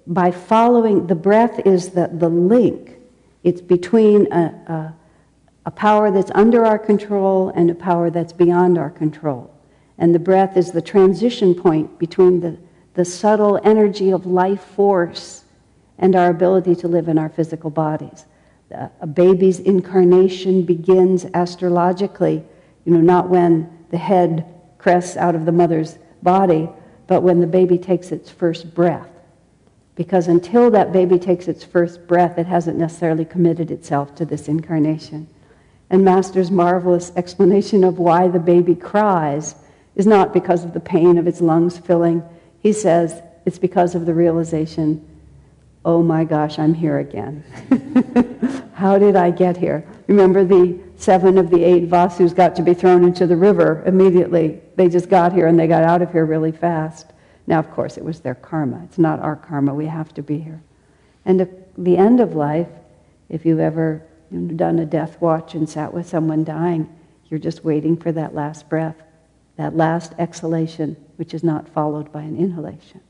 by 0.06 0.30
following 0.30 1.06
the 1.06 1.14
breath 1.14 1.60
is 1.66 1.90
the, 1.90 2.08
the 2.12 2.28
link. 2.28 2.96
It's 3.42 3.60
between 3.60 4.32
a, 4.32 4.44
a 4.66 4.94
a 5.68 5.70
power 5.70 6.10
that's 6.10 6.30
under 6.34 6.64
our 6.64 6.78
control 6.78 7.52
and 7.54 7.70
a 7.70 7.74
power 7.74 8.08
that's 8.08 8.32
beyond 8.32 8.78
our 8.78 8.88
control. 8.88 9.54
And 9.98 10.14
the 10.14 10.18
breath 10.18 10.56
is 10.56 10.72
the 10.72 10.80
transition 10.80 11.54
point 11.54 11.98
between 11.98 12.40
the, 12.40 12.56
the 12.94 13.04
subtle 13.04 13.60
energy 13.62 14.10
of 14.10 14.24
life 14.24 14.64
force 14.64 15.44
and 15.98 16.16
our 16.16 16.30
ability 16.30 16.74
to 16.76 16.88
live 16.88 17.06
in 17.06 17.18
our 17.18 17.28
physical 17.28 17.68
bodies. 17.68 18.24
A 19.02 19.06
baby's 19.06 19.60
incarnation 19.60 20.62
begins 20.62 21.26
astrologically, 21.34 22.42
you 22.86 22.92
know, 22.94 23.02
not 23.02 23.28
when 23.28 23.70
the 23.90 23.98
head 23.98 24.46
crests 24.78 25.16
out 25.16 25.34
of 25.34 25.44
the 25.44 25.52
mother's 25.52 25.98
body, 26.22 26.68
but 27.06 27.22
when 27.22 27.40
the 27.40 27.46
baby 27.46 27.78
takes 27.78 28.12
its 28.12 28.30
first 28.30 28.74
breath. 28.74 29.08
Because 29.94 30.28
until 30.28 30.70
that 30.70 30.92
baby 30.92 31.18
takes 31.18 31.48
its 31.48 31.64
first 31.64 32.06
breath, 32.06 32.38
it 32.38 32.46
hasn't 32.46 32.78
necessarily 32.78 33.24
committed 33.24 33.70
itself 33.70 34.14
to 34.14 34.24
this 34.24 34.46
incarnation. 34.46 35.26
And 35.90 36.04
Master's 36.04 36.50
marvelous 36.50 37.10
explanation 37.16 37.82
of 37.82 37.98
why 37.98 38.28
the 38.28 38.38
baby 38.38 38.74
cries 38.74 39.54
is 39.96 40.06
not 40.06 40.32
because 40.32 40.64
of 40.64 40.72
the 40.72 40.80
pain 40.80 41.18
of 41.18 41.26
its 41.26 41.40
lungs 41.40 41.78
filling. 41.78 42.22
He 42.60 42.72
says 42.72 43.20
it's 43.44 43.58
because 43.58 43.94
of 43.94 44.06
the 44.06 44.14
realization, 44.14 45.04
oh 45.84 46.02
my 46.02 46.24
gosh, 46.24 46.58
I'm 46.58 46.74
here 46.74 46.98
again. 46.98 47.44
How 48.74 48.98
did 48.98 49.16
I 49.16 49.30
get 49.30 49.56
here? 49.56 49.86
Remember 50.06 50.44
the 50.44 50.78
seven 50.96 51.38
of 51.38 51.50
the 51.50 51.62
eight 51.62 51.88
Vasus 51.88 52.34
got 52.34 52.56
to 52.56 52.62
be 52.62 52.74
thrown 52.74 53.04
into 53.04 53.26
the 53.26 53.36
river 53.36 53.82
immediately. 53.86 54.60
They 54.76 54.88
just 54.88 55.08
got 55.08 55.32
here 55.32 55.46
and 55.46 55.58
they 55.58 55.66
got 55.66 55.84
out 55.84 56.02
of 56.02 56.12
here 56.12 56.24
really 56.24 56.52
fast. 56.52 57.12
Now, 57.46 57.58
of 57.58 57.70
course, 57.70 57.96
it 57.96 58.04
was 58.04 58.20
their 58.20 58.34
karma. 58.34 58.82
It's 58.84 58.98
not 58.98 59.20
our 59.20 59.36
karma. 59.36 59.74
We 59.74 59.86
have 59.86 60.12
to 60.14 60.22
be 60.22 60.38
here. 60.38 60.62
And 61.24 61.48
the 61.76 61.96
end 61.96 62.20
of 62.20 62.34
life, 62.34 62.68
if 63.28 63.46
you've 63.46 63.60
ever 63.60 64.02
done 64.30 64.78
a 64.78 64.84
death 64.84 65.20
watch 65.20 65.54
and 65.54 65.68
sat 65.68 65.92
with 65.92 66.08
someone 66.08 66.44
dying. 66.44 66.88
You're 67.26 67.40
just 67.40 67.64
waiting 67.64 67.96
for 67.96 68.12
that 68.12 68.34
last 68.34 68.68
breath, 68.68 68.96
that 69.56 69.76
last 69.76 70.12
exhalation, 70.18 70.96
which 71.16 71.34
is 71.34 71.42
not 71.42 71.68
followed 71.68 72.12
by 72.12 72.22
an 72.22 72.36
inhalation. 72.36 73.00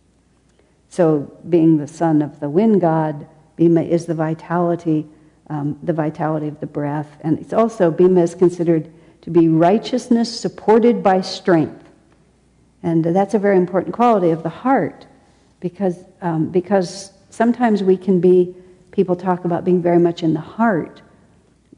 So, 0.88 1.30
being 1.48 1.76
the 1.76 1.86
son 1.86 2.22
of 2.22 2.40
the 2.40 2.48
wind 2.48 2.80
god, 2.80 3.26
Bhima 3.56 3.82
is 3.82 4.06
the 4.06 4.14
vitality, 4.14 5.06
um, 5.50 5.78
the 5.82 5.92
vitality 5.92 6.48
of 6.48 6.60
the 6.60 6.66
breath, 6.66 7.18
and 7.20 7.38
it's 7.38 7.52
also 7.52 7.90
Bhima 7.90 8.22
is 8.22 8.34
considered 8.34 8.90
to 9.22 9.30
be 9.30 9.48
righteousness 9.48 10.40
supported 10.40 11.02
by 11.02 11.20
strength, 11.20 11.88
and 12.82 13.04
that's 13.04 13.34
a 13.34 13.38
very 13.38 13.56
important 13.56 13.94
quality 13.94 14.30
of 14.30 14.42
the 14.42 14.48
heart, 14.48 15.06
because 15.60 16.04
um, 16.22 16.48
because 16.48 17.12
sometimes 17.30 17.82
we 17.82 17.96
can 17.96 18.20
be 18.20 18.54
people 18.90 19.14
talk 19.14 19.44
about 19.44 19.64
being 19.64 19.82
very 19.82 19.98
much 19.98 20.22
in 20.22 20.32
the 20.32 20.40
heart, 20.40 21.02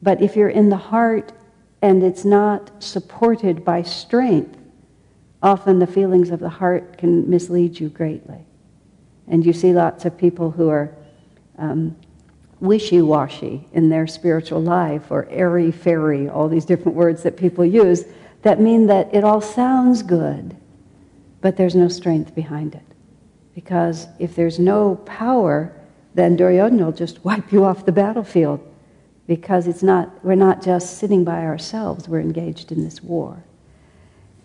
but 0.01 0.23
if 0.23 0.37
you're 0.37 0.49
in 0.49 0.68
the 0.68 0.77
heart 0.77 1.33
and 1.83 2.03
it's 2.03 2.25
not 2.25 2.70
supported 2.83 3.64
by 3.64 3.83
strength, 3.83 4.57
often 5.42 5.79
the 5.79 5.87
feelings 5.87 6.31
of 6.31 6.40
the 6.40 6.49
heart 6.49 6.99
can 6.99 7.29
mislead 7.29 7.81
you 7.81 7.88
greatly. 7.88 8.44
And 9.30 9.46
you 9.46 9.54
see 9.54 9.72
lots 9.72 10.04
of 10.04 10.18
people 10.18 10.50
who 10.50 10.68
are 10.68 10.94
um, 11.56 11.96
wishy 12.60 13.00
washy 13.00 13.66
in 13.72 13.88
their 13.88 14.06
spiritual 14.06 14.60
life 14.60 15.10
or 15.10 15.26
airy 15.30 15.70
fairy, 15.70 16.28
all 16.28 16.48
these 16.48 16.66
different 16.66 16.96
words 16.96 17.22
that 17.22 17.36
people 17.36 17.64
use 17.64 18.04
that 18.42 18.60
mean 18.60 18.86
that 18.86 19.14
it 19.14 19.24
all 19.24 19.40
sounds 19.40 20.02
good, 20.02 20.56
but 21.40 21.56
there's 21.56 21.74
no 21.74 21.88
strength 21.88 22.34
behind 22.34 22.74
it. 22.74 22.82
Because 23.54 24.06
if 24.18 24.34
there's 24.34 24.58
no 24.58 24.96
power, 25.06 25.72
then 26.14 26.36
Duryodhana 26.36 26.84
will 26.84 26.92
just 26.92 27.24
wipe 27.24 27.52
you 27.52 27.64
off 27.64 27.86
the 27.86 27.92
battlefield 27.92 28.66
because 29.26 29.66
it's 29.66 29.82
not, 29.82 30.24
we're 30.24 30.34
not 30.34 30.62
just 30.62 30.98
sitting 30.98 31.22
by 31.22 31.44
ourselves, 31.44 32.08
we're 32.08 32.20
engaged 32.20 32.72
in 32.72 32.82
this 32.82 33.02
war. 33.02 33.44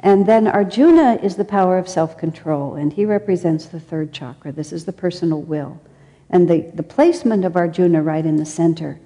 And 0.05 0.27
then 0.27 0.47
Arjuna 0.47 1.17
is 1.23 1.35
the 1.35 1.43
power 1.43 1.79
of 1.79 1.89
self 1.89 2.15
control, 2.15 2.75
and 2.75 2.93
he 2.93 3.05
represents 3.05 3.65
the 3.65 3.79
third 3.79 4.13
chakra. 4.13 4.51
This 4.51 4.71
is 4.71 4.85
the 4.85 4.93
personal 4.93 5.41
will. 5.41 5.81
And 6.29 6.47
the, 6.47 6.61
the 6.75 6.83
placement 6.83 7.43
of 7.43 7.55
Arjuna 7.55 8.03
right 8.03 8.23
in 8.23 8.35
the 8.35 8.45
center 8.45 8.99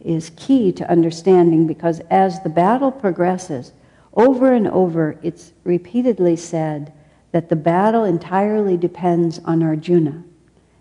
is 0.00 0.30
key 0.36 0.70
to 0.70 0.88
understanding 0.88 1.66
because 1.66 1.98
as 2.08 2.40
the 2.40 2.48
battle 2.48 2.92
progresses, 2.92 3.72
over 4.14 4.52
and 4.52 4.68
over, 4.68 5.18
it's 5.24 5.52
repeatedly 5.64 6.36
said 6.36 6.92
that 7.32 7.48
the 7.48 7.56
battle 7.56 8.04
entirely 8.04 8.76
depends 8.76 9.40
on 9.40 9.60
Arjuna. 9.60 10.22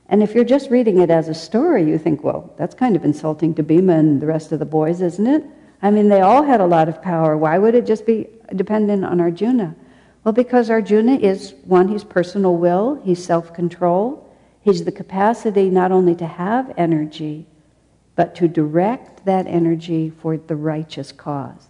And 0.07 0.21
if 0.21 0.35
you're 0.35 0.43
just 0.43 0.69
reading 0.69 0.99
it 0.99 1.09
as 1.09 1.29
a 1.29 1.33
story, 1.33 1.83
you 1.83 1.97
think, 1.97 2.23
well, 2.23 2.53
that's 2.59 2.75
kind 2.75 2.95
of 2.95 3.03
insulting 3.03 3.55
to 3.55 3.63
Bhima 3.63 3.93
and 3.93 4.21
the 4.21 4.27
rest 4.27 4.51
of 4.51 4.59
the 4.59 4.65
boys, 4.65 5.01
isn't 5.01 5.25
it? 5.25 5.43
I 5.81 5.89
mean, 5.89 6.09
they 6.09 6.21
all 6.21 6.43
had 6.43 6.61
a 6.61 6.65
lot 6.67 6.87
of 6.87 7.01
power. 7.01 7.35
Why 7.35 7.57
would 7.57 7.73
it 7.73 7.87
just 7.87 8.05
be 8.05 8.27
dependent 8.55 9.05
on 9.05 9.19
Arjuna? 9.19 9.75
Well, 10.23 10.33
because 10.33 10.69
Arjuna 10.69 11.15
is 11.15 11.53
one, 11.65 11.89
he's 11.89 12.03
personal 12.03 12.55
will, 12.55 13.01
he's 13.03 13.23
self 13.23 13.53
control, 13.53 14.33
he's 14.61 14.85
the 14.85 14.91
capacity 14.91 15.69
not 15.69 15.91
only 15.91 16.15
to 16.15 16.25
have 16.25 16.73
energy, 16.77 17.45
but 18.15 18.35
to 18.35 18.47
direct 18.47 19.25
that 19.25 19.47
energy 19.47 20.09
for 20.09 20.37
the 20.37 20.55
righteous 20.55 21.11
cause. 21.11 21.67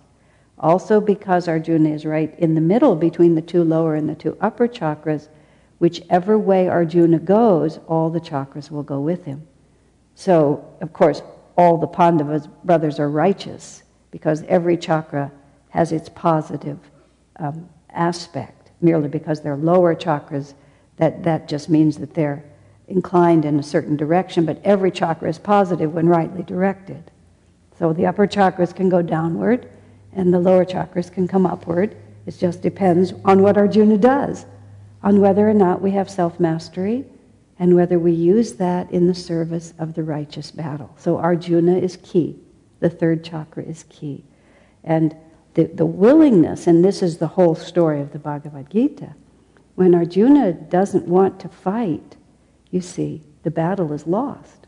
Also, 0.60 1.02
because 1.02 1.48
Arjuna 1.48 1.90
is 1.90 2.06
right 2.06 2.38
in 2.38 2.56
the 2.56 2.62
middle 2.62 2.96
between 2.96 3.36
the 3.36 3.42
two 3.42 3.64
lower 3.64 3.96
and 3.96 4.08
the 4.08 4.16
two 4.16 4.38
upper 4.40 4.68
chakras, 4.68 5.30
whichever 5.80 6.38
way 6.38 6.68
Arjuna 6.68 7.20
goes, 7.20 7.80
all 7.88 8.10
the 8.10 8.22
chakras 8.22 8.70
will 8.70 8.84
go 8.84 9.00
with 9.00 9.26
him. 9.26 9.46
So, 10.16 10.64
of 10.80 10.94
course, 10.94 11.22
all 11.58 11.78
the 11.78 11.88
Pandavas 11.88 12.48
brothers 12.64 13.00
are 13.00 13.10
righteous 13.10 13.84
because 14.12 14.44
every 14.44 14.78
chakra 14.78 15.32
has 15.74 15.92
its 15.92 16.08
positive 16.08 16.78
um, 17.38 17.68
aspect. 17.90 18.70
Merely 18.80 19.08
because 19.08 19.42
they're 19.42 19.58
lower 19.58 19.96
chakras, 19.96 20.54
that, 20.98 21.24
that 21.24 21.48
just 21.48 21.68
means 21.68 21.98
that 21.98 22.14
they're 22.14 22.46
inclined 22.88 23.44
in 23.44 23.60
a 23.60 23.64
certain 23.64 23.98
direction, 23.98 24.46
but 24.46 24.62
every 24.64 24.92
chakra 24.92 25.28
is 25.28 25.40
positive 25.40 25.92
when 25.92 26.08
rightly 26.08 26.44
directed. 26.44 27.10
So 27.80 27.92
the 27.92 28.06
upper 28.06 28.28
chakras 28.28 28.76
can 28.76 28.88
go 28.88 29.02
downward, 29.02 29.68
and 30.12 30.32
the 30.32 30.40
lower 30.40 30.64
chakras 30.64 31.12
can 31.12 31.28
come 31.28 31.48
upward. 31.48 31.98
It 32.28 32.38
just 32.38 32.62
depends 32.62 33.12
on 33.26 33.42
what 33.42 33.58
Arjuna 33.58 33.98
does, 33.98 34.46
on 35.02 35.22
whether 35.22 35.50
or 35.50 35.56
not 35.56 35.82
we 35.82 35.90
have 35.92 36.08
self 36.08 36.40
mastery, 36.40 37.04
and 37.58 37.76
whether 37.76 37.98
we 37.98 38.12
use 38.12 38.54
that 38.54 38.92
in 38.92 39.08
the 39.08 39.16
service 39.16 39.74
of 39.80 39.96
the 39.96 40.04
righteous 40.04 40.52
battle. 40.52 40.94
So 41.00 41.18
Arjuna 41.18 41.78
is 41.78 41.98
key. 42.04 42.38
The 42.80 42.92
third 42.92 43.24
chakra 43.24 43.64
is 43.64 43.86
key. 43.90 44.24
And 44.84 45.16
the, 45.54 45.66
the 45.66 45.86
willingness, 45.86 46.68
and 46.68 46.84
this 46.84 47.02
is 47.02 47.18
the 47.18 47.28
whole 47.28 47.56
story 47.56 48.02
of 48.02 48.12
the 48.12 48.20
Bhagavad 48.20 48.70
Gita, 48.70 49.14
when 49.76 49.96
Arjuna 49.96 50.54
doesn't 50.54 51.08
want 51.08 51.40
to 51.40 51.50
fight, 51.50 52.16
you 52.72 52.82
see, 52.82 53.22
the 53.44 53.52
battle 53.52 53.92
is 53.94 54.08
lost. 54.08 54.68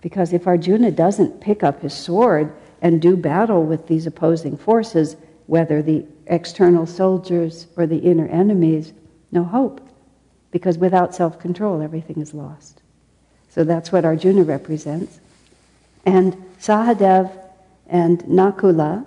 Because 0.00 0.32
if 0.32 0.46
Arjuna 0.46 0.90
doesn't 0.90 1.40
pick 1.40 1.62
up 1.62 1.80
his 1.80 1.94
sword 1.94 2.54
and 2.82 3.00
do 3.00 3.16
battle 3.16 3.64
with 3.64 3.86
these 3.86 4.06
opposing 4.06 4.56
forces, 4.56 5.16
whether 5.46 5.82
the 5.82 6.04
external 6.26 6.86
soldiers 6.86 7.66
or 7.76 7.86
the 7.86 7.98
inner 7.98 8.26
enemies, 8.28 8.92
no 9.32 9.44
hope. 9.44 9.80
Because 10.50 10.78
without 10.78 11.14
self 11.14 11.38
control, 11.38 11.80
everything 11.80 12.20
is 12.20 12.34
lost. 12.34 12.82
So 13.48 13.64
that's 13.64 13.92
what 13.92 14.04
Arjuna 14.04 14.42
represents. 14.42 15.20
And 16.04 16.34
Sahadev 16.60 17.30
and 17.86 18.22
Nakula 18.24 19.06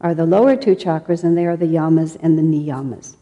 are 0.00 0.14
the 0.14 0.26
lower 0.26 0.56
two 0.56 0.76
chakras, 0.76 1.24
and 1.24 1.36
they 1.36 1.46
are 1.46 1.56
the 1.56 1.66
yamas 1.66 2.16
and 2.20 2.38
the 2.38 2.42
niyamas. 2.42 3.14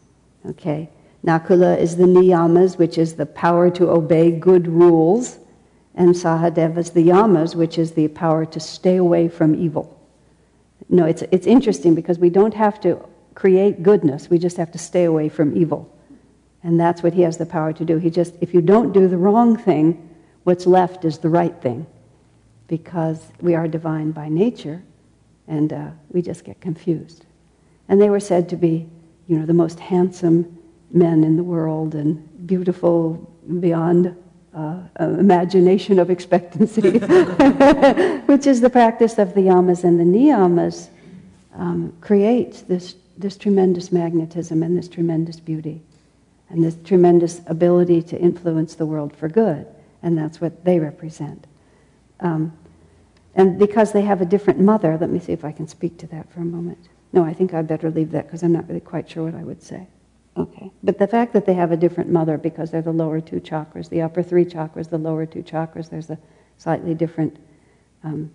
Okay? 0.49 0.89
Nakula 1.25 1.77
is 1.79 1.95
the 1.95 2.03
niyamas, 2.03 2.77
which 2.77 2.97
is 2.97 3.15
the 3.15 3.25
power 3.25 3.69
to 3.71 3.89
obey 3.89 4.31
good 4.31 4.67
rules, 4.67 5.39
and 5.95 6.13
Sahadeva 6.13 6.77
is 6.77 6.91
the 6.91 7.07
yamas, 7.07 7.55
which 7.55 7.77
is 7.77 7.93
the 7.93 8.07
power 8.09 8.45
to 8.45 8.59
stay 8.59 8.97
away 8.97 9.27
from 9.27 9.55
evil. 9.55 9.99
No, 10.89 11.05
it's, 11.05 11.23
it's 11.31 11.47
interesting 11.47 11.95
because 11.95 12.19
we 12.19 12.29
don't 12.29 12.53
have 12.53 12.79
to 12.81 13.07
create 13.33 13.83
goodness, 13.83 14.29
we 14.29 14.37
just 14.37 14.57
have 14.57 14.71
to 14.71 14.77
stay 14.77 15.05
away 15.05 15.29
from 15.29 15.55
evil. 15.57 15.91
And 16.63 16.79
that's 16.79 17.03
what 17.03 17.13
he 17.13 17.21
has 17.21 17.37
the 17.37 17.45
power 17.45 17.73
to 17.73 17.85
do. 17.85 17.97
He 17.97 18.09
just, 18.09 18.33
if 18.41 18.53
you 18.53 18.61
don't 18.61 18.91
do 18.91 19.07
the 19.07 19.17
wrong 19.17 19.55
thing, 19.55 20.09
what's 20.45 20.65
left 20.65 21.05
is 21.05 21.19
the 21.19 21.29
right 21.29 21.55
thing. 21.61 21.85
Because 22.67 23.21
we 23.39 23.53
are 23.53 23.67
divine 23.67 24.11
by 24.11 24.29
nature, 24.29 24.81
and 25.47 25.73
uh, 25.73 25.89
we 26.11 26.21
just 26.21 26.43
get 26.43 26.59
confused. 26.61 27.25
And 27.87 28.01
they 28.01 28.09
were 28.09 28.19
said 28.19 28.49
to 28.49 28.55
be, 28.55 28.87
you 29.27 29.37
know, 29.37 29.45
the 29.45 29.53
most 29.53 29.79
handsome 29.79 30.57
men 30.91 31.23
in 31.23 31.35
the 31.37 31.43
world 31.43 31.95
and 31.95 32.47
beautiful 32.47 33.31
beyond 33.59 34.15
uh, 34.55 34.79
uh, 34.99 35.03
imagination 35.03 35.99
of 35.99 36.09
expectancy, 36.09 36.81
which 38.27 38.47
is 38.47 38.61
the 38.61 38.69
practice 38.71 39.17
of 39.17 39.33
the 39.33 39.41
yamas 39.41 39.83
and 39.83 39.99
the 39.99 40.03
niyamas, 40.03 40.89
um, 41.55 41.93
creates 42.01 42.61
this, 42.61 42.95
this 43.17 43.37
tremendous 43.37 43.91
magnetism 43.91 44.63
and 44.63 44.77
this 44.77 44.87
tremendous 44.87 45.39
beauty 45.39 45.81
and 46.49 46.63
this 46.63 46.77
tremendous 46.83 47.41
ability 47.47 48.01
to 48.01 48.17
influence 48.19 48.75
the 48.75 48.85
world 48.85 49.15
for 49.15 49.27
good. 49.27 49.67
And 50.03 50.17
that's 50.17 50.39
what 50.39 50.63
they 50.63 50.79
represent. 50.79 51.47
Um, 52.19 52.53
and 53.35 53.59
because 53.59 53.91
they 53.91 54.01
have 54.01 54.21
a 54.21 54.25
different 54.25 54.59
mother, 54.59 54.97
let 54.99 55.09
me 55.09 55.19
see 55.19 55.33
if 55.33 55.43
I 55.43 55.51
can 55.51 55.67
speak 55.67 55.97
to 55.99 56.07
that 56.07 56.31
for 56.31 56.39
a 56.39 56.45
moment. 56.45 56.87
No, 57.11 57.23
I 57.23 57.33
think 57.33 57.53
I'd 57.53 57.67
better 57.67 57.91
leave 57.91 58.11
that 58.11 58.27
because 58.27 58.43
I'm 58.43 58.53
not 58.53 58.67
really 58.67 58.79
quite 58.79 59.09
sure 59.09 59.23
what 59.23 59.35
I 59.35 59.43
would 59.43 59.61
say. 59.61 59.87
Okay. 60.37 60.71
But 60.83 60.99
the 60.99 61.07
fact 61.07 61.33
that 61.33 61.45
they 61.45 61.53
have 61.53 61.71
a 61.71 61.77
different 61.77 62.09
mother 62.09 62.37
because 62.37 62.71
they're 62.71 62.81
the 62.81 62.91
lower 62.91 63.21
two 63.21 63.39
chakras, 63.39 63.89
the 63.89 64.01
upper 64.01 64.21
three 64.21 64.45
chakras, 64.45 64.89
the 64.89 64.97
lower 64.97 65.25
two 65.25 65.43
chakras, 65.43 65.89
there's 65.89 66.09
a 66.09 66.17
slightly 66.57 66.93
different 66.93 67.37
um, 68.03 68.33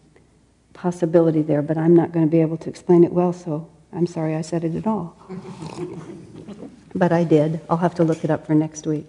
possibility 0.72 1.42
there, 1.42 1.62
but 1.62 1.76
I'm 1.76 1.94
not 1.94 2.12
going 2.12 2.24
to 2.24 2.30
be 2.30 2.40
able 2.40 2.56
to 2.58 2.70
explain 2.70 3.04
it 3.04 3.12
well, 3.12 3.32
so 3.32 3.68
I'm 3.92 4.06
sorry 4.06 4.34
I 4.34 4.40
said 4.40 4.64
it 4.64 4.74
at 4.76 4.86
all. 4.86 5.16
but 6.94 7.12
I 7.12 7.24
did. 7.24 7.60
I'll 7.68 7.76
have 7.78 7.94
to 7.96 8.04
look 8.04 8.24
it 8.24 8.30
up 8.30 8.46
for 8.46 8.54
next 8.54 8.86
week. 8.86 9.08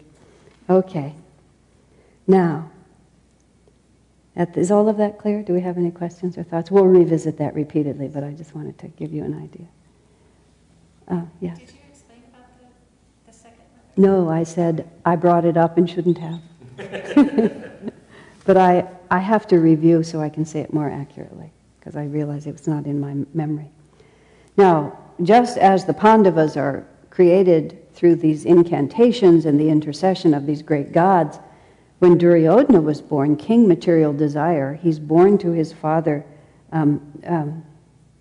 Okay. 0.70 1.16
Now, 2.28 2.72
is 4.36 4.72
all 4.72 4.88
of 4.88 4.98
that 4.98 5.18
clear? 5.18 5.42
Do 5.44 5.54
we 5.54 5.62
have 5.62 5.78
any 5.78 5.92
questions 5.92 6.38
or 6.38 6.44
thoughts? 6.44 6.72
We'll 6.72 6.86
revisit 6.86 7.38
that 7.38 7.54
repeatedly, 7.54 8.08
but 8.08 8.24
I 8.24 8.32
just 8.32 8.56
wanted 8.56 8.78
to 8.80 8.88
give 8.88 9.14
you 9.14 9.24
an 9.24 9.42
idea. 9.42 9.68
Uh, 11.08 11.26
yes. 11.42 11.60
No, 13.98 14.30
I 14.30 14.44
said 14.44 14.90
I 15.06 15.16
brought 15.16 15.46
it 15.46 15.58
up 15.58 15.78
and 15.78 15.90
shouldn't 15.90 16.18
have. 16.18 16.42
but 18.46 18.58
I, 18.58 18.88
I 19.10 19.20
have 19.20 19.46
to 19.48 19.58
review 19.58 20.02
so 20.04 20.22
I 20.22 20.30
can 20.30 20.46
say 20.46 20.62
it 20.62 20.74
more 20.74 20.90
accurately 20.90 21.52
because 21.80 21.96
I 21.96 22.06
realize 22.06 22.48
it 22.48 22.54
was 22.54 22.68
not 22.68 22.86
in 22.86 23.00
my 23.00 23.16
memory. 23.34 23.70
Now, 24.56 24.98
just 25.24 25.58
as 25.58 25.86
the 25.86 25.94
Pandavas 25.94 26.56
are 26.56 26.86
created 27.10 27.78
through 27.94 28.16
these 28.16 28.46
incantations 28.46 29.46
and 29.46 29.60
the 29.60 29.70
intercession 29.70 30.34
of 30.34 30.46
these 30.46 30.62
great 30.62 30.94
gods, 30.94 31.40
when 32.02 32.18
Duryodhana 32.18 32.82
was 32.82 33.02
born, 33.02 33.36
King 33.36 33.68
Material 33.68 34.12
Desire, 34.12 34.74
he's 34.74 35.00
born 35.00 35.38
to 35.40 35.52
his 35.52 35.72
father 35.72 36.26
um, 36.72 37.02
um, 37.26 37.64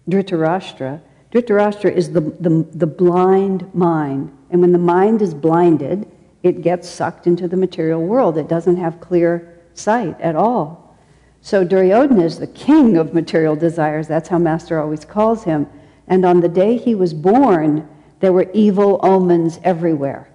Dhritarashtra. 0.08 1.00
Dhritarashtra 1.32 1.92
is 1.92 2.12
the, 2.12 2.20
the, 2.20 2.66
the 2.72 2.86
blind 2.86 3.74
mind 3.74 4.36
and 4.50 4.60
when 4.60 4.72
the 4.72 4.78
mind 4.78 5.22
is 5.22 5.32
blinded, 5.32 6.10
it 6.42 6.62
gets 6.62 6.88
sucked 6.88 7.26
into 7.26 7.46
the 7.46 7.56
material 7.56 8.02
world. 8.02 8.36
It 8.36 8.48
doesn't 8.48 8.76
have 8.76 9.00
clear 9.00 9.60
sight 9.74 10.20
at 10.20 10.34
all. 10.34 10.96
So 11.40 11.64
Duryodhana 11.64 12.24
is 12.24 12.38
the 12.38 12.46
king 12.48 12.96
of 12.96 13.14
material 13.14 13.56
desires. 13.56 14.08
That's 14.08 14.28
how 14.28 14.38
Master 14.38 14.80
always 14.80 15.04
calls 15.04 15.44
him. 15.44 15.66
And 16.08 16.24
on 16.24 16.40
the 16.40 16.48
day 16.48 16.76
he 16.76 16.94
was 16.94 17.14
born, 17.14 17.88
there 18.18 18.32
were 18.32 18.50
evil 18.52 19.00
omens 19.02 19.60
everywhere. 19.62 20.28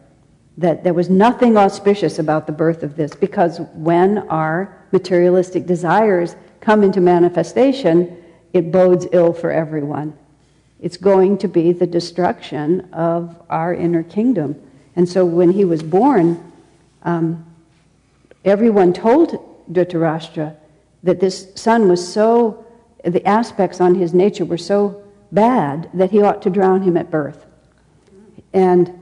That 0.58 0.84
there 0.84 0.94
was 0.94 1.10
nothing 1.10 1.58
auspicious 1.58 2.20
about 2.20 2.48
the 2.48 2.54
birth 2.54 2.84
of 2.84 2.96
this 2.96 3.14
because 3.14 3.60
when 3.74 4.20
our 4.30 4.78
materialistic 4.92 5.66
desires 5.66 6.36
come 6.62 6.84
into 6.84 7.02
manifestation, 7.02 8.24
it 8.54 8.72
bodes 8.72 9.06
ill 9.12 9.34
for 9.34 9.52
everyone. 9.52 10.18
It's 10.80 10.98
going 10.98 11.38
to 11.40 11.48
be 11.48 11.74
the 11.74 11.88
destruction 11.88 12.90
of 12.94 13.42
our 13.50 13.74
inner 13.74 14.04
kingdom. 14.04 14.56
And 14.96 15.08
so 15.08 15.26
when 15.26 15.52
he 15.52 15.66
was 15.66 15.84
born, 15.84 16.54
um, 17.04 17.46
everyone 18.44 18.94
told 18.94 19.38
Dhritarashtra 19.72 20.56
that 21.04 21.20
this 21.20 21.48
son 21.56 21.90
was 21.90 22.06
so, 22.08 22.66
the 23.04 23.26
aspects 23.28 23.82
on 23.82 23.96
his 23.96 24.14
nature 24.14 24.46
were 24.46 24.58
so 24.58 25.04
bad 25.32 25.90
that 25.94 26.12
he 26.12 26.22
ought 26.22 26.42
to 26.44 26.50
drown 26.50 26.82
him 26.82 26.98
at 26.98 27.12
birth. 27.12 27.46
And 28.54 29.02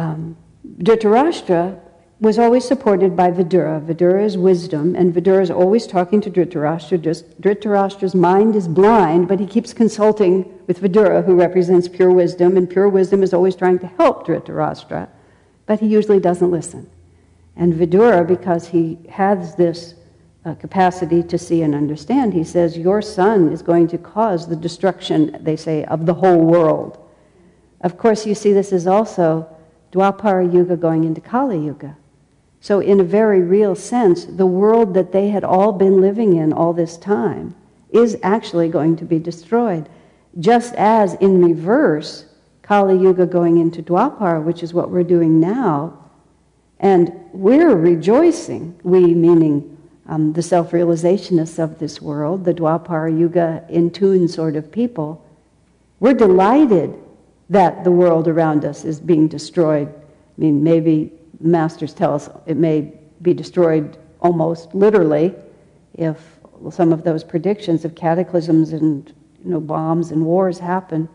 um, 0.00 0.36
Dhritarashtra 0.78 1.78
was 2.20 2.38
always 2.38 2.66
supported 2.66 3.16
by 3.16 3.30
Vidura. 3.30 3.84
Vidura 3.84 4.24
is 4.24 4.36
wisdom, 4.36 4.94
and 4.94 5.12
Vidura 5.14 5.42
is 5.42 5.50
always 5.50 5.86
talking 5.86 6.20
to 6.22 6.30
Dhritarashtra. 6.30 7.02
Just, 7.02 7.40
Dhritarashtra's 7.40 8.14
mind 8.14 8.56
is 8.56 8.66
blind, 8.66 9.28
but 9.28 9.40
he 9.40 9.46
keeps 9.46 9.72
consulting 9.72 10.58
with 10.66 10.80
Vidura, 10.80 11.24
who 11.24 11.34
represents 11.34 11.88
pure 11.88 12.10
wisdom, 12.10 12.56
and 12.56 12.68
pure 12.68 12.88
wisdom 12.88 13.22
is 13.22 13.34
always 13.34 13.56
trying 13.56 13.78
to 13.78 13.86
help 13.86 14.26
Dhritarashtra, 14.26 15.08
but 15.66 15.80
he 15.80 15.86
usually 15.86 16.20
doesn't 16.20 16.50
listen. 16.50 16.88
And 17.56 17.74
Vidura, 17.74 18.26
because 18.26 18.68
he 18.68 18.98
has 19.10 19.54
this 19.54 19.94
uh, 20.46 20.54
capacity 20.54 21.22
to 21.24 21.36
see 21.36 21.62
and 21.62 21.74
understand, 21.74 22.32
he 22.32 22.44
says, 22.44 22.76
Your 22.76 23.02
son 23.02 23.52
is 23.52 23.60
going 23.60 23.88
to 23.88 23.98
cause 23.98 24.46
the 24.46 24.56
destruction, 24.56 25.36
they 25.40 25.56
say, 25.56 25.84
of 25.84 26.06
the 26.06 26.14
whole 26.14 26.40
world. 26.40 26.98
Of 27.82 27.96
course, 27.98 28.26
you 28.26 28.34
see, 28.34 28.52
this 28.52 28.72
is 28.72 28.86
also 28.86 29.49
Dwapara 29.92 30.52
Yuga 30.52 30.76
going 30.76 31.04
into 31.04 31.20
Kali 31.20 31.58
Yuga. 31.58 31.96
So, 32.60 32.80
in 32.80 33.00
a 33.00 33.04
very 33.04 33.40
real 33.40 33.74
sense, 33.74 34.24
the 34.24 34.46
world 34.46 34.94
that 34.94 35.12
they 35.12 35.30
had 35.30 35.44
all 35.44 35.72
been 35.72 36.00
living 36.00 36.36
in 36.36 36.52
all 36.52 36.72
this 36.72 36.96
time 36.96 37.54
is 37.90 38.18
actually 38.22 38.68
going 38.68 38.96
to 38.96 39.04
be 39.04 39.18
destroyed. 39.18 39.88
Just 40.38 40.74
as 40.74 41.14
in 41.14 41.42
reverse, 41.42 42.26
Kali 42.62 42.96
Yuga 42.98 43.26
going 43.26 43.58
into 43.58 43.82
Dwapara, 43.82 44.42
which 44.42 44.62
is 44.62 44.74
what 44.74 44.90
we're 44.90 45.02
doing 45.02 45.40
now, 45.40 45.98
and 46.78 47.12
we're 47.32 47.74
rejoicing, 47.74 48.78
we 48.82 49.14
meaning 49.14 49.76
um, 50.06 50.32
the 50.32 50.42
self 50.42 50.70
realizationists 50.72 51.58
of 51.58 51.78
this 51.78 52.00
world, 52.00 52.44
the 52.44 52.54
Dwapara 52.54 53.16
Yuga 53.16 53.64
in 53.68 53.90
tune 53.90 54.28
sort 54.28 54.54
of 54.54 54.70
people, 54.70 55.24
we're 55.98 56.14
delighted 56.14 56.94
that 57.50 57.84
the 57.84 57.90
world 57.90 58.28
around 58.28 58.64
us 58.64 58.84
is 58.84 59.00
being 59.00 59.28
destroyed. 59.28 59.88
I 59.88 60.40
mean, 60.40 60.62
maybe 60.62 61.12
masters 61.40 61.92
tell 61.92 62.14
us 62.14 62.30
it 62.46 62.56
may 62.56 62.92
be 63.20 63.34
destroyed 63.34 63.98
almost 64.20 64.74
literally 64.74 65.34
if 65.94 66.38
some 66.70 66.92
of 66.92 67.04
those 67.04 67.24
predictions 67.24 67.84
of 67.84 67.94
cataclysms 67.94 68.72
and 68.72 69.12
you 69.44 69.50
know, 69.50 69.60
bombs 69.60 70.10
and 70.10 70.24
wars 70.24 70.58
happen. 70.58 71.08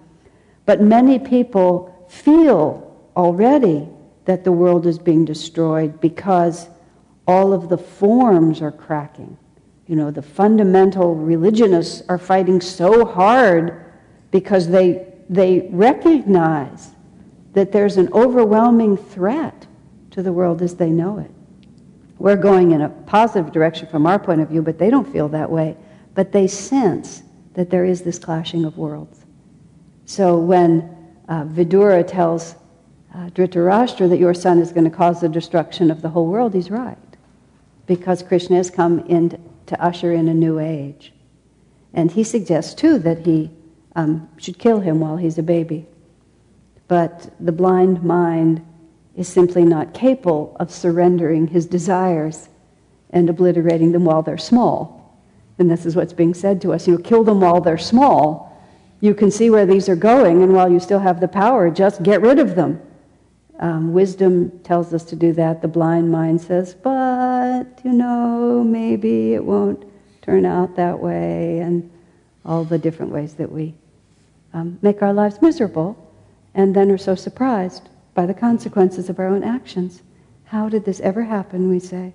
But 0.66 0.82
many 0.82 1.20
people 1.20 2.06
feel 2.10 2.96
already 3.16 3.88
that 4.26 4.44
the 4.44 4.52
world 4.52 4.86
is 4.86 4.98
being 4.98 5.24
destroyed 5.26 6.02
because 6.02 6.68
all 7.28 7.54
of 7.54 7.70
the 7.70 7.78
forms 7.78 8.62
are 8.62 8.72
cracking. 8.72 9.38
You 9.88 9.96
know, 9.96 10.12
the 10.12 10.22
fundamental 10.22 11.16
religionists 11.16 12.02
are 12.10 12.18
fighting 12.18 12.60
so 12.60 13.06
hard 13.06 13.86
because 14.32 14.68
they, 14.68 15.14
they 15.30 15.68
recognize 15.72 16.92
that 17.54 17.72
there's 17.72 17.98
an 17.98 18.12
overwhelming 18.14 18.98
threat 18.98 19.66
to 20.12 20.22
the 20.22 20.34
world 20.34 20.62
as 20.62 20.76
they 20.76 20.90
know 20.90 21.18
it. 21.18 21.32
We're 22.18 22.36
going 22.36 22.72
in 22.72 22.82
a 22.82 22.90
positive 22.90 23.52
direction 23.52 23.88
from 23.88 24.06
our 24.06 24.20
point 24.20 24.42
of 24.42 24.50
view, 24.50 24.62
but 24.62 24.78
they 24.78 24.90
don't 24.90 25.12
feel 25.12 25.28
that 25.30 25.50
way. 25.50 25.76
But 26.14 26.32
they 26.32 26.48
sense 26.48 27.24
that 27.54 27.70
there 27.70 27.86
is 27.86 28.02
this 28.02 28.20
clashing 28.20 28.66
of 28.66 28.78
worlds. 28.78 29.26
So 30.06 30.38
when 30.38 31.14
uh, 31.28 31.46
Vidura 31.46 32.06
tells 32.08 32.56
uh, 33.14 33.30
Dhritarashtra 33.30 34.10
that 34.10 34.18
your 34.18 34.34
son 34.34 34.60
is 34.60 34.72
going 34.72 34.84
to 34.84 34.96
cause 34.96 35.22
the 35.22 35.30
destruction 35.30 35.90
of 35.90 36.02
the 36.02 36.10
whole 36.10 36.28
world, 36.28 36.54
he's 36.54 36.70
right. 36.70 36.98
Because 37.88 38.22
Krishna 38.24 38.58
has 38.58 38.70
come 38.70 39.00
in 39.08 39.42
to 39.68 39.82
usher 39.82 40.12
in 40.12 40.28
a 40.28 40.34
new 40.34 40.60
age. 40.60 41.14
And 41.94 42.12
he 42.12 42.24
suggests, 42.24 42.74
too, 42.74 43.00
that 43.00 43.26
he 43.26 43.52
um, 43.96 44.30
should 44.38 44.60
kill 44.60 44.80
him 44.80 45.00
while 45.00 45.18
he's 45.18 45.38
a 45.38 45.44
baby. 45.44 45.86
But 46.88 47.34
the 47.40 47.52
blind 47.52 48.04
mind 48.04 48.66
is 49.16 49.28
simply 49.28 49.64
not 49.64 49.94
capable 49.94 50.56
of 50.60 50.72
surrendering 50.72 51.48
his 51.48 51.66
desires 51.66 52.50
and 53.10 53.30
obliterating 53.30 53.92
them 53.92 54.06
while 54.06 54.22
they're 54.22 54.38
small. 54.38 55.18
And 55.58 55.72
this 55.72 55.86
is 55.86 55.96
what's 55.96 56.14
being 56.14 56.34
said 56.34 56.62
to 56.62 56.74
us. 56.74 56.86
You 56.86 56.96
know, 56.96 57.00
kill 57.02 57.24
them 57.24 57.40
while 57.40 57.62
they're 57.62 57.78
small. 57.78 58.62
You 59.00 59.14
can 59.14 59.32
see 59.32 59.50
where 59.50 59.66
these 59.66 59.88
are 59.88 59.96
going, 59.96 60.44
and 60.44 60.54
while 60.54 60.70
you 60.70 60.80
still 60.80 61.00
have 61.00 61.20
the 61.20 61.28
power, 61.28 61.70
just 61.70 62.04
get 62.04 62.22
rid 62.22 62.40
of 62.40 62.56
them. 62.56 62.82
Um, 63.60 63.94
wisdom 63.94 64.60
tells 64.60 64.94
us 64.94 65.06
to 65.06 65.16
do 65.16 65.32
that. 65.34 65.62
The 65.62 65.68
blind 65.70 66.12
mind 66.12 66.42
says, 66.42 66.74
but, 66.74 67.64
you 67.86 67.94
know, 67.94 68.64
maybe 68.64 69.34
it 69.34 69.44
won't 69.44 69.86
turn 70.22 70.46
out 70.46 70.76
that 70.76 71.00
way, 71.00 71.60
and 71.60 71.90
all 72.44 72.66
the 72.66 72.78
different 72.78 73.12
ways 73.12 73.36
that 73.36 73.50
we 73.50 73.74
um, 74.56 74.80
make 74.82 75.02
our 75.02 75.14
lives 75.14 75.42
miserable, 75.42 75.98
and 76.54 76.74
then 76.74 76.90
are 76.90 76.98
so 76.98 77.14
surprised 77.14 77.90
by 78.14 78.26
the 78.26 78.34
consequences 78.34 79.10
of 79.10 79.20
our 79.20 79.28
own 79.28 79.44
actions. 79.44 80.02
How 80.46 80.70
did 80.70 80.86
this 80.86 81.02
ever 81.02 81.24
happen, 81.24 81.70
we 81.70 81.80
say? 81.80 82.14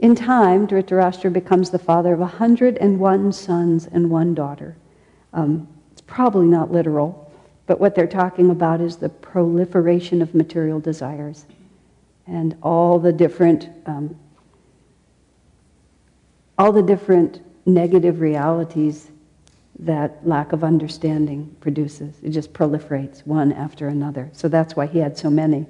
In 0.00 0.16
time, 0.16 0.66
Dhritarashtra 0.66 1.32
becomes 1.32 1.70
the 1.70 1.78
father 1.78 2.14
of 2.14 2.18
101 2.18 3.32
sons 3.32 3.86
and 3.86 4.10
one 4.10 4.34
daughter. 4.34 4.76
Um, 5.32 5.68
it's 5.92 6.00
probably 6.00 6.46
not 6.46 6.72
literal, 6.72 7.30
but 7.66 7.78
what 7.78 7.94
they're 7.94 8.08
talking 8.08 8.50
about 8.50 8.80
is 8.80 8.96
the 8.96 9.08
proliferation 9.08 10.22
of 10.22 10.34
material 10.34 10.80
desires 10.80 11.44
and 12.26 12.56
all 12.60 12.98
the 12.98 13.12
different, 13.12 13.68
um, 13.86 14.18
all 16.58 16.72
the 16.72 16.82
different 16.82 17.40
negative 17.66 18.20
realities 18.20 19.09
that 19.80 20.26
lack 20.26 20.52
of 20.52 20.62
understanding 20.62 21.56
produces. 21.60 22.14
It 22.22 22.30
just 22.30 22.52
proliferates 22.52 23.26
one 23.26 23.52
after 23.52 23.88
another. 23.88 24.30
So 24.32 24.46
that's 24.46 24.76
why 24.76 24.86
he 24.86 24.98
had 24.98 25.16
so 25.16 25.30
many. 25.30 25.66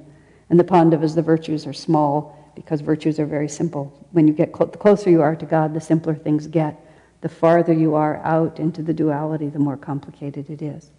And 0.51 0.59
the 0.59 0.65
Pandavas, 0.65 1.15
the 1.15 1.23
virtues 1.23 1.67
are 1.67 1.73
small 1.73 2.37
because 2.57 2.81
virtues 2.81 3.21
are 3.21 3.27
very 3.27 3.49
simple. 3.49 4.07
When 4.11 4.27
you 4.27 4.35
get 4.35 4.55
cl- 4.55 4.71
the 4.71 4.79
closer 4.79 5.11
you 5.11 5.23
are 5.23 5.37
to 5.37 5.47
God, 5.47 5.75
the 5.75 5.81
simpler 5.81 6.15
things 6.15 6.49
get. 6.49 6.79
The 7.21 7.29
farther 7.29 7.73
you 7.73 7.95
are 7.95 8.17
out 8.25 8.59
into 8.59 8.83
the 8.83 8.93
duality, 8.93 9.49
the 9.49 9.59
more 9.61 9.77
complicated 9.77 10.51
it 10.51 10.61
is. 10.61 10.91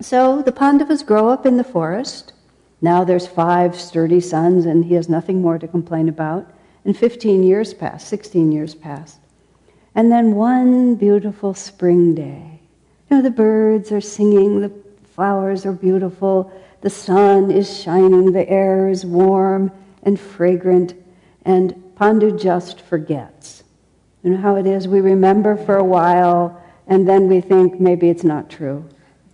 So 0.00 0.42
the 0.42 0.52
Pandavas 0.52 1.02
grow 1.02 1.28
up 1.28 1.46
in 1.46 1.56
the 1.56 1.64
forest. 1.64 2.32
Now 2.80 3.04
there's 3.04 3.26
five 3.26 3.78
sturdy 3.78 4.20
sons, 4.20 4.64
and 4.66 4.84
he 4.84 4.94
has 4.94 5.08
nothing 5.08 5.40
more 5.40 5.58
to 5.58 5.68
complain 5.68 6.08
about. 6.08 6.50
And 6.84 6.96
15 6.96 7.42
years 7.42 7.74
pass, 7.74 8.06
16 8.06 8.50
years 8.50 8.74
pass. 8.74 9.18
And 9.98 10.12
then 10.12 10.36
one 10.36 10.94
beautiful 10.94 11.54
spring 11.54 12.14
day, 12.14 12.60
you 13.10 13.16
know, 13.16 13.20
the 13.20 13.32
birds 13.32 13.90
are 13.90 14.00
singing, 14.00 14.60
the 14.60 14.70
flowers 15.12 15.66
are 15.66 15.72
beautiful, 15.72 16.52
the 16.82 16.88
sun 16.88 17.50
is 17.50 17.82
shining, 17.82 18.30
the 18.30 18.48
air 18.48 18.88
is 18.88 19.04
warm 19.04 19.72
and 20.04 20.20
fragrant, 20.20 20.94
and 21.44 21.74
Pandu 21.96 22.38
just 22.38 22.80
forgets. 22.80 23.64
You 24.22 24.30
know 24.30 24.36
how 24.36 24.54
it 24.54 24.68
is? 24.68 24.86
We 24.86 25.00
remember 25.00 25.56
for 25.56 25.78
a 25.78 25.84
while, 25.84 26.62
and 26.86 27.08
then 27.08 27.26
we 27.26 27.40
think 27.40 27.80
maybe 27.80 28.08
it's 28.08 28.22
not 28.22 28.48
true. 28.48 28.88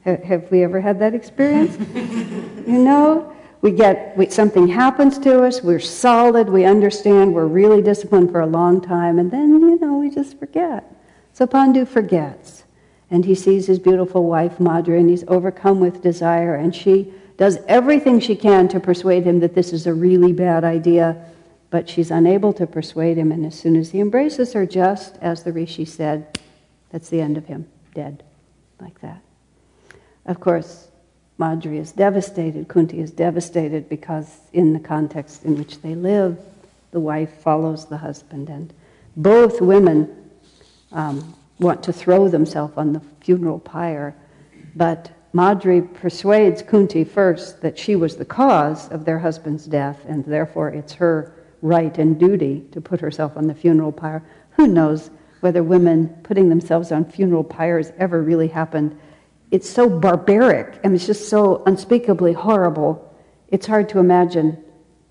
Have 0.07 0.51
we 0.51 0.65
ever 0.65 0.81
had 0.81 0.99
that 1.01 1.13
experience? 1.13 1.77
you 1.95 2.79
know? 2.79 3.34
We 3.65 3.73
get 3.73 4.15
we, 4.15 4.29
something 4.29 4.69
happens 4.69 5.19
to 5.21 5.43
us, 5.43 5.63
we're 5.63 5.81
solid, 5.81 6.51
we 6.51 6.67
understand, 6.67 7.33
we're 7.33 7.47
really 7.47 7.81
disciplined 7.81 8.31
for 8.31 8.41
a 8.41 8.47
long 8.47 8.83
time, 8.83 9.19
and 9.19 9.31
then, 9.31 9.59
you 9.59 9.79
know, 9.79 9.97
we 9.97 10.11
just 10.11 10.39
forget. 10.39 10.85
So 11.33 11.47
Pandu 11.47 11.87
forgets. 11.87 12.65
And 13.11 13.25
he 13.25 13.35
sees 13.35 13.67
his 13.67 13.79
beautiful 13.79 14.27
wife, 14.27 14.59
Madra, 14.59 15.01
and 15.01 15.09
he's 15.09 15.25
overcome 15.29 15.81
with 15.81 16.03
desire, 16.03 16.57
and 16.57 16.77
she 16.77 17.11
does 17.39 17.57
everything 17.67 18.21
she 18.21 18.37
can 18.37 18.69
to 18.69 18.81
persuade 18.81 19.25
him 19.25 19.41
that 19.41 19.55
this 19.55 19.73
is 19.73 19.87
a 19.87 19.95
really 19.95 20.35
bad 20.35 20.63
idea, 20.63 21.25
but 21.71 21.89
she's 21.89 22.11
unable 22.11 22.53
to 22.53 22.67
persuade 22.67 23.17
him, 23.17 23.33
and 23.33 23.47
as 23.47 23.59
soon 23.59 23.77
as 23.77 23.93
he 23.93 23.99
embraces 23.99 24.53
her, 24.53 24.67
just 24.67 25.17
as 25.23 25.43
the 25.43 25.53
rishi 25.55 25.87
said, 25.87 26.39
that's 26.91 27.09
the 27.09 27.23
end 27.23 27.39
of 27.39 27.47
him, 27.47 27.67
dead, 27.95 28.25
like 28.79 29.01
that. 29.01 29.23
Of 30.27 30.39
course, 30.39 30.89
Madri 31.37 31.79
is 31.79 31.93
devastated, 31.93 32.69
Kunti 32.69 33.01
is 33.01 33.11
devastated 33.11 33.89
because, 33.89 34.39
in 34.53 34.73
the 34.73 34.79
context 34.79 35.45
in 35.45 35.57
which 35.59 35.81
they 35.83 35.95
live, 35.95 36.39
the 36.93 37.01
wife 37.01 37.43
follows 37.43 37.87
the 37.87 37.97
husband, 37.97 38.49
and 38.49 38.73
both 39.17 39.61
women 39.61 40.31
um, 40.93 41.35
want 41.59 41.83
to 41.83 41.93
throw 41.93 42.29
themselves 42.29 42.75
on 42.77 42.93
the 42.93 43.01
funeral 43.21 43.59
pyre. 43.59 44.15
But 44.77 45.11
Madri 45.33 45.83
persuades 45.83 46.63
Kunti 46.63 47.03
first 47.03 47.61
that 47.63 47.77
she 47.77 47.97
was 47.97 48.17
the 48.17 48.25
cause 48.25 48.89
of 48.91 49.05
their 49.05 49.19
husband's 49.19 49.67
death, 49.67 50.05
and 50.07 50.25
therefore 50.25 50.69
it's 50.69 50.93
her 50.93 51.33
right 51.63 51.99
and 51.99 52.19
duty 52.19 52.65
to 52.71 52.81
put 52.81 53.01
herself 53.01 53.37
on 53.37 53.49
the 53.49 53.55
funeral 53.55 53.91
pyre. 53.91 54.23
Who 54.51 54.69
knows 54.69 55.11
whether 55.41 55.65
women 55.65 56.09
putting 56.23 56.49
themselves 56.49 56.93
on 56.93 57.05
funeral 57.05 57.43
pyres 57.43 57.91
ever 57.99 58.23
really 58.23 58.49
happened? 58.49 58.97
It's 59.51 59.69
so 59.69 59.89
barbaric 59.89 60.81
and 60.83 60.95
it's 60.95 61.07
just 61.07 61.29
so 61.29 61.63
unspeakably 61.67 62.33
horrible, 62.33 63.15
it's 63.49 63.67
hard 63.67 63.89
to 63.91 63.99
imagine 63.99 64.63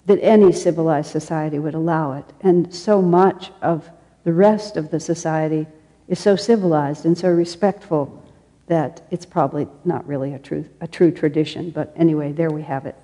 that 0.05 0.19
any 0.19 0.51
civilized 0.51 1.11
society 1.11 1.59
would 1.59 1.75
allow 1.75 2.13
it. 2.13 2.25
And 2.41 2.73
so 2.73 3.01
much 3.01 3.51
of 3.61 3.89
the 4.23 4.33
rest 4.33 4.75
of 4.75 4.91
the 4.91 4.99
society 4.99 5.65
is 6.07 6.19
so 6.19 6.35
civilized 6.35 7.05
and 7.05 7.17
so 7.17 7.29
respectful 7.29 8.21
that 8.67 9.01
it's 9.11 9.25
probably 9.25 9.67
not 9.85 10.05
really 10.07 10.33
a 10.33 10.39
true, 10.39 10.65
a 10.81 10.87
true 10.87 11.11
tradition. 11.11 11.69
But 11.69 11.93
anyway, 11.95 12.31
there 12.31 12.49
we 12.49 12.63
have 12.63 12.85
it. 12.85 12.95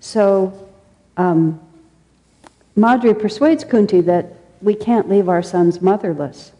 So 0.00 0.68
um, 1.16 1.60
Madri 2.76 3.14
persuades 3.14 3.64
Kunti 3.64 4.00
that 4.02 4.34
we 4.60 4.74
can't 4.74 5.08
leave 5.08 5.28
our 5.28 5.42
sons 5.42 5.80
motherless. 5.80 6.52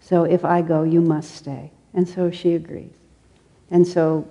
So 0.00 0.24
if 0.24 0.44
I 0.44 0.60
go, 0.60 0.82
you 0.82 1.00
must 1.00 1.34
stay. 1.34 1.70
And 1.94 2.08
so 2.08 2.30
she 2.30 2.54
agrees. 2.54 2.90
And 3.74 3.84
so 3.84 4.30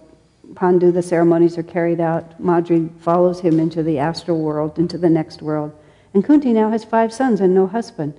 Pandu, 0.53 0.93
the 0.93 1.01
ceremonies 1.01 1.57
are 1.57 1.63
carried 1.63 1.99
out. 1.99 2.39
Madri 2.39 2.89
follows 2.99 3.41
him 3.41 3.59
into 3.59 3.83
the 3.83 3.99
astral 3.99 4.39
world, 4.39 4.79
into 4.79 4.97
the 4.97 5.09
next 5.09 5.41
world. 5.41 5.77
And 6.13 6.23
Kunti 6.23 6.53
now 6.53 6.69
has 6.69 6.85
five 6.85 7.11
sons 7.11 7.41
and 7.41 7.53
no 7.53 7.67
husband. 7.67 8.13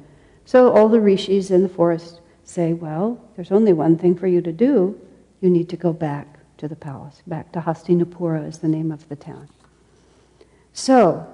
So 0.45 0.71
all 0.71 0.91
the 0.91 1.01
rishis 1.01 1.51
in 1.51 1.63
the 1.63 1.69
forest 1.71 2.21
say, 2.45 2.75
Well, 2.75 3.25
there's 3.37 3.51
only 3.51 3.73
one 3.73 3.97
thing 3.97 4.15
for 4.15 4.27
you 4.27 4.43
to 4.43 4.53
do. 4.53 5.01
You 5.41 5.49
need 5.49 5.71
to 5.71 5.79
go 5.79 5.95
back 5.95 6.41
to 6.59 6.69
the 6.69 6.77
palace. 6.77 7.23
Back 7.27 7.53
to 7.53 7.61
Hastinapura 7.61 8.47
is 8.47 8.59
the 8.59 8.69
name 8.69 8.93
of 8.93 9.09
the 9.09 9.17
town. 9.17 9.49
So 10.75 11.27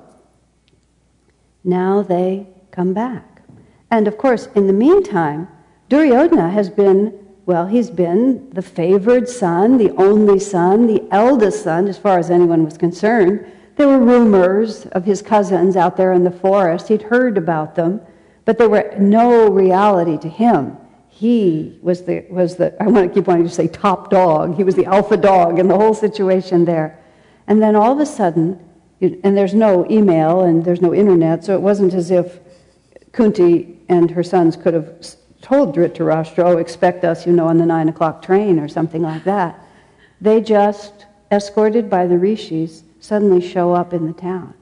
now 1.65 2.03
they 2.03 2.47
come 2.71 2.95
back. 2.95 3.43
And 3.91 4.07
of 4.07 4.17
course, 4.17 4.47
in 4.55 4.69
the 4.69 4.73
meantime, 4.73 5.49
Duryodhana 5.89 6.51
has 6.51 6.71
been, 6.71 7.20
well, 7.47 7.67
he's 7.67 7.91
been 7.91 8.51
the 8.51 8.63
favored 8.63 9.29
son, 9.29 9.79
the 9.79 9.91
only 9.97 10.39
son, 10.39 10.87
the 10.87 11.07
eldest 11.11 11.63
son, 11.63 11.89
as 11.89 11.99
far 11.99 12.19
as 12.19 12.31
anyone 12.31 12.65
was 12.65 12.79
concerned. 12.79 13.45
There 13.77 13.89
were 13.89 13.99
rumors 13.99 14.87
of 14.87 15.05
his 15.05 15.23
cousins 15.23 15.77
out 15.77 15.97
there 15.97 16.13
in 16.13 16.25
the 16.25 16.31
forest. 16.31 16.89
He'd 16.89 17.03
heard 17.03 17.39
about 17.39 17.75
them, 17.75 18.01
but 18.45 18.59
there 18.59 18.69
were 18.69 18.95
no 18.99 19.49
reality 19.49 20.19
to 20.19 20.29
him. 20.29 20.77
He 21.09 21.79
was 21.83 22.03
the, 22.05 22.25
was 22.31 22.57
the, 22.57 22.81
I 22.83 22.87
want 22.87 23.09
to 23.09 23.15
keep 23.15 23.27
wanting 23.27 23.49
to 23.49 23.55
say 23.55 23.69
top 23.69 24.11
dog. 24.11 24.57
He 24.57 24.65
was 24.65 24.75
the 24.75 24.87
alpha 24.87 25.17
dog 25.17 25.59
in 25.59 25.69
the 25.69 25.77
whole 25.77 25.95
situation 25.95 26.65
there. 26.65 26.99
And 27.47 27.61
then 27.63 27.75
all 27.75 27.93
of 27.93 28.01
a 28.01 28.07
sudden, 28.07 28.61
and 29.01 29.37
there's 29.37 29.55
no 29.55 29.91
email 29.91 30.43
and 30.43 30.65
there's 30.65 30.83
no 30.83 30.95
internet, 30.95 31.45
so 31.45 31.55
it 31.55 31.61
wasn't 31.61 31.95
as 31.95 32.11
if 32.11 32.39
Kunti 33.13 33.79
and 33.89 34.11
her 34.11 34.23
sons 34.23 34.57
could 34.57 34.75
have 34.75 34.95
told 35.41 35.75
Dhritarashtra, 35.75 36.45
oh, 36.45 36.59
expect 36.59 37.05
us, 37.05 37.27
you 37.27 37.33
know, 37.33 37.47
on 37.47 37.59
the 37.59 37.67
nine 37.67 37.89
o'clock 37.89 38.23
train 38.23 38.59
or 38.59 38.69
something 38.69 39.03
like 39.03 39.25
that. 39.25 39.59
They 40.21 40.41
just, 40.41 41.07
escorted 41.31 41.89
by 41.89 42.07
the 42.07 42.19
rishis, 42.19 42.83
suddenly 43.01 43.41
show 43.41 43.73
up 43.73 43.93
in 43.93 44.07
the 44.07 44.13
town. 44.13 44.55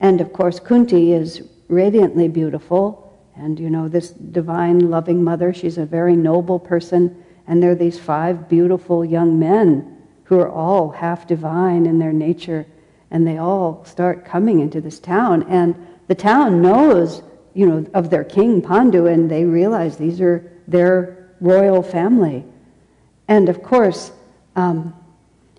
And 0.00 0.20
of 0.20 0.32
course, 0.32 0.60
Kunti 0.60 1.12
is 1.12 1.42
radiantly 1.68 2.28
beautiful, 2.28 3.18
and 3.36 3.58
you 3.58 3.70
know, 3.70 3.88
this 3.88 4.10
divine, 4.10 4.90
loving 4.90 5.24
mother, 5.24 5.52
she's 5.54 5.78
a 5.78 5.86
very 5.86 6.14
noble 6.14 6.58
person, 6.58 7.24
and 7.46 7.62
there 7.62 7.70
are 7.70 7.76
these 7.76 7.98
five 7.98 8.48
beautiful 8.48 9.04
young 9.04 9.38
men 9.38 10.02
who 10.24 10.38
are 10.38 10.50
all 10.50 10.90
half 10.90 11.26
divine 11.26 11.86
in 11.86 11.98
their 11.98 12.12
nature, 12.12 12.66
and 13.10 13.26
they 13.26 13.38
all 13.38 13.84
start 13.84 14.24
coming 14.24 14.60
into 14.60 14.80
this 14.80 14.98
town. 14.98 15.44
And 15.44 15.74
the 16.08 16.14
town 16.14 16.60
knows 16.60 17.22
you 17.54 17.66
know, 17.66 17.86
of 17.94 18.10
their 18.10 18.24
king 18.24 18.60
Pandu, 18.60 19.06
and 19.06 19.30
they 19.30 19.44
realize 19.44 19.96
these 19.96 20.20
are 20.20 20.50
their 20.66 21.34
royal 21.40 21.82
family. 21.82 22.44
And 23.28 23.48
of 23.48 23.62
course, 23.62 24.12
um, 24.56 24.94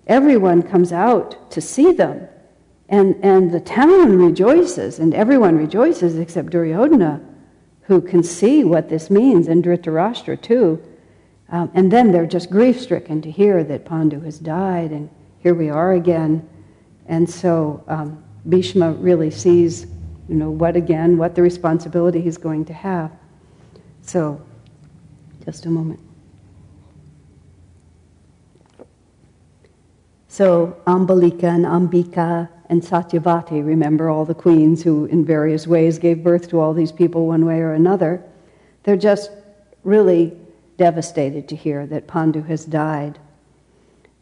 everyone 0.06 0.62
comes 0.62 0.92
out 0.92 1.50
to 1.50 1.60
see 1.60 1.92
them, 1.92 2.28
and, 2.88 3.16
and 3.22 3.50
the 3.50 3.60
town 3.60 4.18
rejoices, 4.18 4.98
and 4.98 5.14
everyone 5.14 5.56
rejoices 5.56 6.18
except 6.18 6.50
Duryodhana, 6.50 7.20
who 7.82 8.00
can 8.00 8.22
see 8.22 8.64
what 8.64 8.88
this 8.88 9.10
means, 9.10 9.48
and 9.48 9.64
Dhritarashtra 9.64 10.40
too. 10.40 10.82
Um, 11.48 11.70
and 11.74 11.90
then 11.90 12.10
they're 12.10 12.26
just 12.26 12.50
grief 12.50 12.80
stricken 12.80 13.22
to 13.22 13.30
hear 13.30 13.62
that 13.64 13.84
Pandu 13.84 14.20
has 14.24 14.38
died, 14.38 14.90
and 14.90 15.08
here 15.38 15.54
we 15.54 15.70
are 15.70 15.92
again. 15.92 16.48
And 17.06 17.28
so 17.28 17.84
um, 17.86 18.22
Bhishma 18.48 18.92
really 18.92 19.30
sees 19.30 19.86
you 20.28 20.34
know, 20.34 20.50
what 20.50 20.76
again, 20.76 21.18
what 21.18 21.34
the 21.34 21.42
responsibility 21.42 22.20
he's 22.20 22.36
going 22.36 22.64
to 22.64 22.72
have. 22.72 23.12
So, 24.02 24.40
just 25.44 25.66
a 25.66 25.70
moment. 25.70 26.00
So, 30.28 30.76
Ambalika 30.86 31.44
and 31.44 31.64
Ambika 31.64 32.48
and 32.68 32.82
Satyavati, 32.82 33.64
remember 33.64 34.10
all 34.10 34.24
the 34.24 34.34
queens 34.34 34.82
who, 34.82 35.06
in 35.06 35.24
various 35.24 35.66
ways, 35.66 35.98
gave 35.98 36.22
birth 36.22 36.48
to 36.50 36.60
all 36.60 36.74
these 36.74 36.92
people 36.92 37.26
one 37.26 37.46
way 37.46 37.60
or 37.60 37.72
another. 37.72 38.22
They're 38.82 38.96
just 38.96 39.30
really 39.84 40.36
devastated 40.76 41.48
to 41.48 41.56
hear 41.56 41.86
that 41.86 42.06
Pandu 42.06 42.42
has 42.42 42.64
died. 42.64 43.18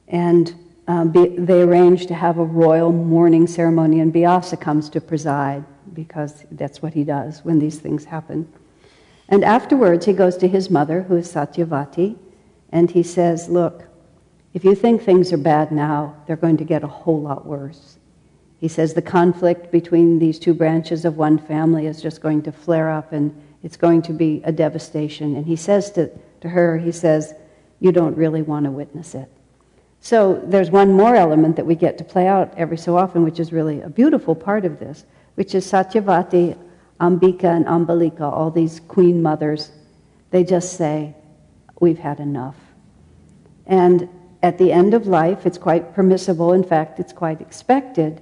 And 0.06 0.54
um, 0.86 1.10
be, 1.10 1.28
they 1.28 1.62
arrange 1.62 2.06
to 2.06 2.14
have 2.14 2.38
a 2.38 2.44
royal 2.44 2.92
mourning 2.92 3.46
ceremony, 3.46 4.00
and 4.00 4.12
Vyasa 4.12 4.58
comes 4.58 4.90
to 4.90 5.00
preside 5.00 5.64
because 5.92 6.44
that's 6.50 6.80
what 6.82 6.94
he 6.94 7.04
does 7.04 7.44
when 7.44 7.58
these 7.58 7.78
things 7.78 8.04
happen. 8.04 8.50
And 9.28 9.44
afterwards, 9.44 10.06
he 10.06 10.12
goes 10.12 10.36
to 10.38 10.48
his 10.48 10.70
mother, 10.70 11.02
who 11.02 11.16
is 11.16 11.32
Satyavati, 11.32 12.16
and 12.70 12.90
he 12.90 13.02
says, 13.02 13.48
Look, 13.48 13.84
if 14.52 14.64
you 14.64 14.74
think 14.74 15.02
things 15.02 15.32
are 15.32 15.38
bad 15.38 15.72
now, 15.72 16.16
they're 16.26 16.36
going 16.36 16.56
to 16.58 16.64
get 16.64 16.84
a 16.84 16.88
whole 16.88 17.20
lot 17.20 17.46
worse. 17.46 17.98
He 18.60 18.68
says 18.68 18.94
the 18.94 19.02
conflict 19.02 19.70
between 19.70 20.18
these 20.18 20.38
two 20.38 20.54
branches 20.54 21.04
of 21.04 21.16
one 21.16 21.38
family 21.38 21.86
is 21.86 22.00
just 22.00 22.20
going 22.20 22.42
to 22.42 22.52
flare 22.52 22.90
up 22.90 23.12
and 23.12 23.34
it's 23.62 23.76
going 23.76 24.02
to 24.02 24.12
be 24.12 24.42
a 24.44 24.52
devastation. 24.52 25.36
And 25.36 25.44
he 25.44 25.56
says 25.56 25.90
to, 25.92 26.10
to 26.40 26.48
her, 26.48 26.78
he 26.78 26.92
says, 26.92 27.34
You 27.80 27.92
don't 27.92 28.16
really 28.16 28.42
want 28.42 28.64
to 28.64 28.70
witness 28.70 29.14
it. 29.14 29.28
So 30.00 30.40
there's 30.44 30.70
one 30.70 30.92
more 30.92 31.16
element 31.16 31.56
that 31.56 31.66
we 31.66 31.74
get 31.74 31.96
to 31.98 32.04
play 32.04 32.26
out 32.26 32.52
every 32.56 32.76
so 32.76 32.98
often, 32.98 33.24
which 33.24 33.40
is 33.40 33.52
really 33.52 33.80
a 33.80 33.88
beautiful 33.88 34.34
part 34.34 34.64
of 34.64 34.78
this, 34.78 35.06
which 35.34 35.54
is 35.54 35.70
Satyavati, 35.70 36.56
Ambika, 37.00 37.44
and 37.44 37.66
Ambalika, 37.66 38.22
all 38.22 38.50
these 38.50 38.80
queen 38.80 39.22
mothers, 39.22 39.72
they 40.30 40.44
just 40.44 40.76
say, 40.76 41.14
We've 41.80 41.98
had 41.98 42.20
enough. 42.20 42.56
And 43.66 44.08
at 44.42 44.58
the 44.58 44.72
end 44.72 44.94
of 44.94 45.06
life, 45.06 45.46
it's 45.46 45.58
quite 45.58 45.94
permissible, 45.94 46.52
in 46.52 46.62
fact, 46.62 47.00
it's 47.00 47.12
quite 47.12 47.40
expected, 47.40 48.20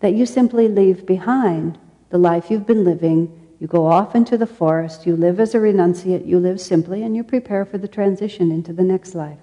that 0.00 0.14
you 0.14 0.26
simply 0.26 0.68
leave 0.68 1.06
behind 1.06 1.78
the 2.10 2.18
life 2.18 2.50
you've 2.50 2.66
been 2.66 2.84
living. 2.84 3.48
You 3.58 3.66
go 3.66 3.86
off 3.86 4.14
into 4.14 4.36
the 4.36 4.46
forest, 4.46 5.06
you 5.06 5.16
live 5.16 5.40
as 5.40 5.54
a 5.54 5.58
renunciate, 5.58 6.26
you 6.26 6.38
live 6.38 6.60
simply, 6.60 7.02
and 7.02 7.16
you 7.16 7.24
prepare 7.24 7.64
for 7.64 7.78
the 7.78 7.88
transition 7.88 8.52
into 8.52 8.72
the 8.72 8.82
next 8.82 9.14
life. 9.14 9.38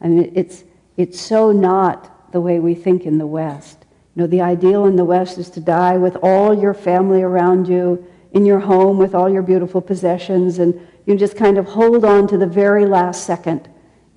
I 0.00 0.08
mean, 0.08 0.32
it's, 0.34 0.64
it's 0.96 1.20
so 1.20 1.50
not 1.50 2.32
the 2.32 2.40
way 2.40 2.60
we 2.60 2.74
think 2.74 3.06
in 3.06 3.18
the 3.18 3.26
West. 3.26 3.81
You 4.14 4.22
know, 4.22 4.26
the 4.26 4.42
ideal 4.42 4.86
in 4.86 4.96
the 4.96 5.04
West 5.04 5.38
is 5.38 5.48
to 5.50 5.60
die 5.60 5.96
with 5.96 6.16
all 6.22 6.52
your 6.58 6.74
family 6.74 7.22
around 7.22 7.66
you, 7.66 8.06
in 8.32 8.44
your 8.44 8.60
home 8.60 8.98
with 8.98 9.14
all 9.14 9.28
your 9.28 9.42
beautiful 9.42 9.80
possessions, 9.80 10.58
and 10.58 10.86
you 11.06 11.16
just 11.16 11.36
kind 11.36 11.58
of 11.58 11.66
hold 11.66 12.04
on 12.04 12.26
to 12.28 12.38
the 12.38 12.46
very 12.46 12.86
last 12.86 13.24
second 13.24 13.68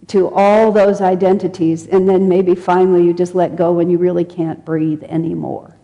to 0.08 0.30
all 0.30 0.72
those 0.72 1.02
identities, 1.02 1.88
and 1.88 2.08
then 2.08 2.30
maybe 2.30 2.56
finally 2.56 3.04
you 3.04 3.14
just 3.14 3.34
let 3.36 3.56
go 3.56 3.72
when 3.74 3.90
you 3.90 3.98
really 3.98 4.26
can't 4.26 4.64
breathe 4.64 5.04
anymore. 5.04 5.76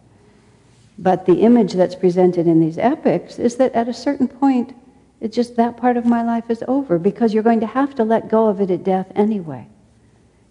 But 0.99 1.25
the 1.25 1.41
image 1.41 1.73
that's 1.73 1.95
presented 1.95 2.47
in 2.47 2.59
these 2.59 2.77
epics 2.77 3.39
is 3.39 3.55
that 3.55 3.73
at 3.73 3.87
a 3.87 3.93
certain 3.93 4.27
point, 4.27 4.75
it's 5.19 5.35
just 5.35 5.55
that 5.55 5.77
part 5.77 5.97
of 5.97 6.05
my 6.05 6.23
life 6.23 6.49
is 6.49 6.63
over 6.67 6.99
because 6.99 7.33
you're 7.33 7.43
going 7.43 7.61
to 7.61 7.67
have 7.67 7.95
to 7.95 8.03
let 8.03 8.29
go 8.29 8.47
of 8.47 8.61
it 8.61 8.69
at 8.69 8.83
death 8.83 9.11
anyway. 9.15 9.67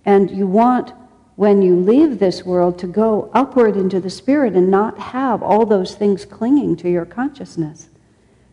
And 0.04 0.30
you 0.30 0.46
want 0.46 0.92
when 1.40 1.62
you 1.62 1.74
leave 1.74 2.18
this 2.18 2.44
world 2.44 2.78
to 2.78 2.86
go 2.86 3.30
upward 3.32 3.74
into 3.74 3.98
the 3.98 4.10
spirit 4.10 4.52
and 4.52 4.70
not 4.70 4.98
have 4.98 5.42
all 5.42 5.64
those 5.64 5.94
things 5.94 6.26
clinging 6.26 6.76
to 6.76 6.86
your 6.86 7.06
consciousness. 7.06 7.88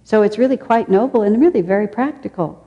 So 0.05 0.21
it's 0.21 0.37
really 0.37 0.55
quite 0.55 0.87
noble 0.87 1.21
and 1.21 1.41
really 1.41 1.59
very 1.59 1.89
practical. 1.89 2.65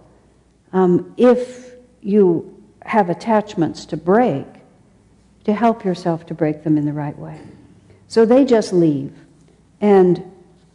Um, 0.75 1.15
if 1.17 1.73
you 2.03 2.63
have 2.83 3.09
attachments 3.09 3.87
to 3.87 3.97
break, 3.97 4.45
to 5.45 5.55
help 5.55 5.87
yourself 5.87 6.27
to 6.27 6.35
break 6.35 6.65
them 6.65 6.77
in 6.77 6.85
the 6.85 6.93
right 6.93 7.19
way. 7.19 7.41
So 8.07 8.27
they 8.27 8.45
just 8.45 8.75
leave. 8.75 9.15
And 9.81 10.23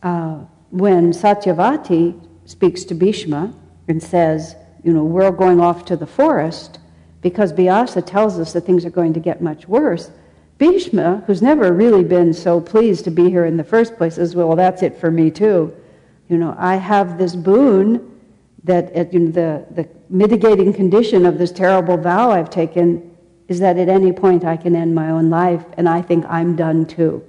uh, 0.02 0.40
when 0.72 1.12
Satyavati 1.12 2.20
speaks 2.46 2.84
to 2.86 2.96
Bhishma 2.96 3.54
and 3.88 4.02
says, 4.02 4.56
you 4.84 4.91
know, 4.91 5.04
we're 5.04 5.30
going 5.30 5.62
off 5.62 5.86
to 5.86 5.96
the 5.96 6.08
forest, 6.08 6.80
because 7.26 7.51
Vyasa 7.53 8.03
tells 8.03 8.38
us 8.38 8.53
that 8.53 8.67
things 8.67 8.86
are 8.86 8.91
going 8.91 9.11
to 9.11 9.19
get 9.19 9.41
much 9.41 9.67
worse. 9.67 10.11
Bhishma, 10.59 11.23
who's 11.26 11.41
never 11.41 11.73
really 11.73 12.03
been 12.03 12.36
so 12.36 12.61
pleased 12.61 13.03
to 13.05 13.09
be 13.09 13.32
here 13.32 13.45
in 13.45 13.57
the 13.57 13.63
first 13.63 13.97
place, 13.97 14.13
says, 14.13 14.36
Well, 14.36 14.55
that's 14.55 14.84
it 14.84 14.95
for 14.99 15.09
me 15.09 15.32
too. 15.32 15.76
You 16.30 16.38
know, 16.38 16.55
I 16.55 16.76
have 16.76 17.17
this 17.17 17.36
boon 17.36 18.21
that 18.63 19.11
you 19.11 19.21
know, 19.21 19.32
the, 19.32 19.65
the 19.71 19.89
mitigating 20.07 20.71
condition 20.71 21.26
of 21.26 21.39
this 21.39 21.51
terrible 21.51 21.97
vow 21.97 22.30
I've 22.30 22.51
taken 22.51 23.17
is 23.47 23.57
that 23.59 23.80
at 23.80 23.89
any 23.89 24.11
point 24.11 24.45
I 24.45 24.55
can 24.55 24.76
end 24.76 24.93
my 24.93 25.09
own 25.09 25.32
life, 25.32 25.65
and 25.78 25.89
I 25.89 26.03
think 26.03 26.26
I'm 26.30 26.55
done 26.55 26.86
too. 26.86 27.23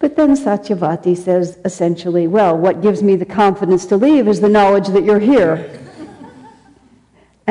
But 0.00 0.16
then 0.16 0.36
Satyavati 0.36 1.16
says 1.16 1.56
essentially, 1.64 2.26
Well, 2.26 2.58
what 2.58 2.82
gives 2.82 3.02
me 3.02 3.16
the 3.16 3.24
confidence 3.24 3.86
to 3.86 3.96
leave 3.96 4.28
is 4.28 4.42
the 4.42 4.50
knowledge 4.50 4.88
that 4.88 5.04
you're 5.04 5.18
here. 5.18 5.79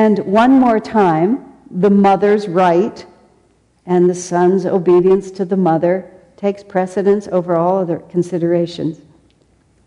And 0.00 0.20
one 0.20 0.52
more 0.52 0.80
time, 0.80 1.44
the 1.70 1.90
mother's 1.90 2.48
right 2.48 3.04
and 3.84 4.08
the 4.08 4.14
son's 4.14 4.64
obedience 4.64 5.30
to 5.32 5.44
the 5.44 5.58
mother 5.58 6.10
takes 6.38 6.64
precedence 6.64 7.28
over 7.28 7.54
all 7.54 7.76
other 7.76 7.98
considerations. 7.98 8.98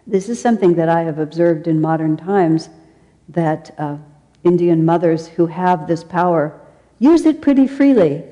This 0.06 0.30
is 0.30 0.40
something 0.40 0.76
that 0.76 0.88
I 0.88 1.02
have 1.02 1.18
observed 1.18 1.68
in 1.68 1.82
modern 1.82 2.16
times 2.16 2.70
that 3.30 3.74
uh, 3.80 3.98
Indian 4.44 4.86
mothers 4.86 5.30
who 5.30 5.48
have 5.48 5.88
this 5.88 6.04
power 6.04 6.62
use 7.00 7.26
it 7.26 7.42
pretty 7.42 7.66
freely. 7.66 8.24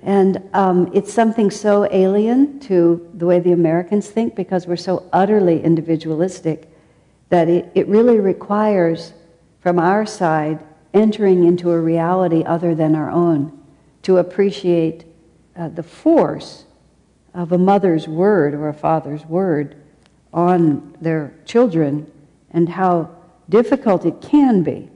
And 0.00 0.48
um, 0.54 0.90
it's 0.94 1.12
something 1.12 1.50
so 1.50 1.86
alien 1.92 2.58
to 2.60 3.06
the 3.12 3.26
way 3.26 3.38
the 3.38 3.52
Americans 3.52 4.08
think 4.08 4.34
because 4.34 4.66
we're 4.66 4.76
so 4.76 5.06
utterly 5.12 5.62
individualistic 5.62 6.72
that 7.28 7.50
it, 7.50 7.70
it 7.74 7.86
really 7.86 8.18
requires, 8.18 9.12
from 9.60 9.78
our 9.78 10.06
side, 10.06 10.64
entering 10.94 11.44
into 11.44 11.70
a 11.70 11.80
reality 11.80 12.42
other 12.44 12.74
than 12.74 12.94
our 12.94 13.10
own 13.10 13.58
to 14.02 14.18
appreciate 14.18 15.04
uh, 15.56 15.68
the 15.68 15.82
force 15.82 16.64
of 17.34 17.52
a 17.52 17.58
mother's 17.58 18.06
word 18.06 18.54
or 18.54 18.68
a 18.68 18.74
father's 18.74 19.24
word 19.24 19.76
on 20.32 20.96
their 21.00 21.34
children 21.44 22.10
and 22.50 22.68
how 22.68 23.10
difficult 23.48 24.04
it 24.04 24.20
can 24.20 24.62
be 24.62 24.88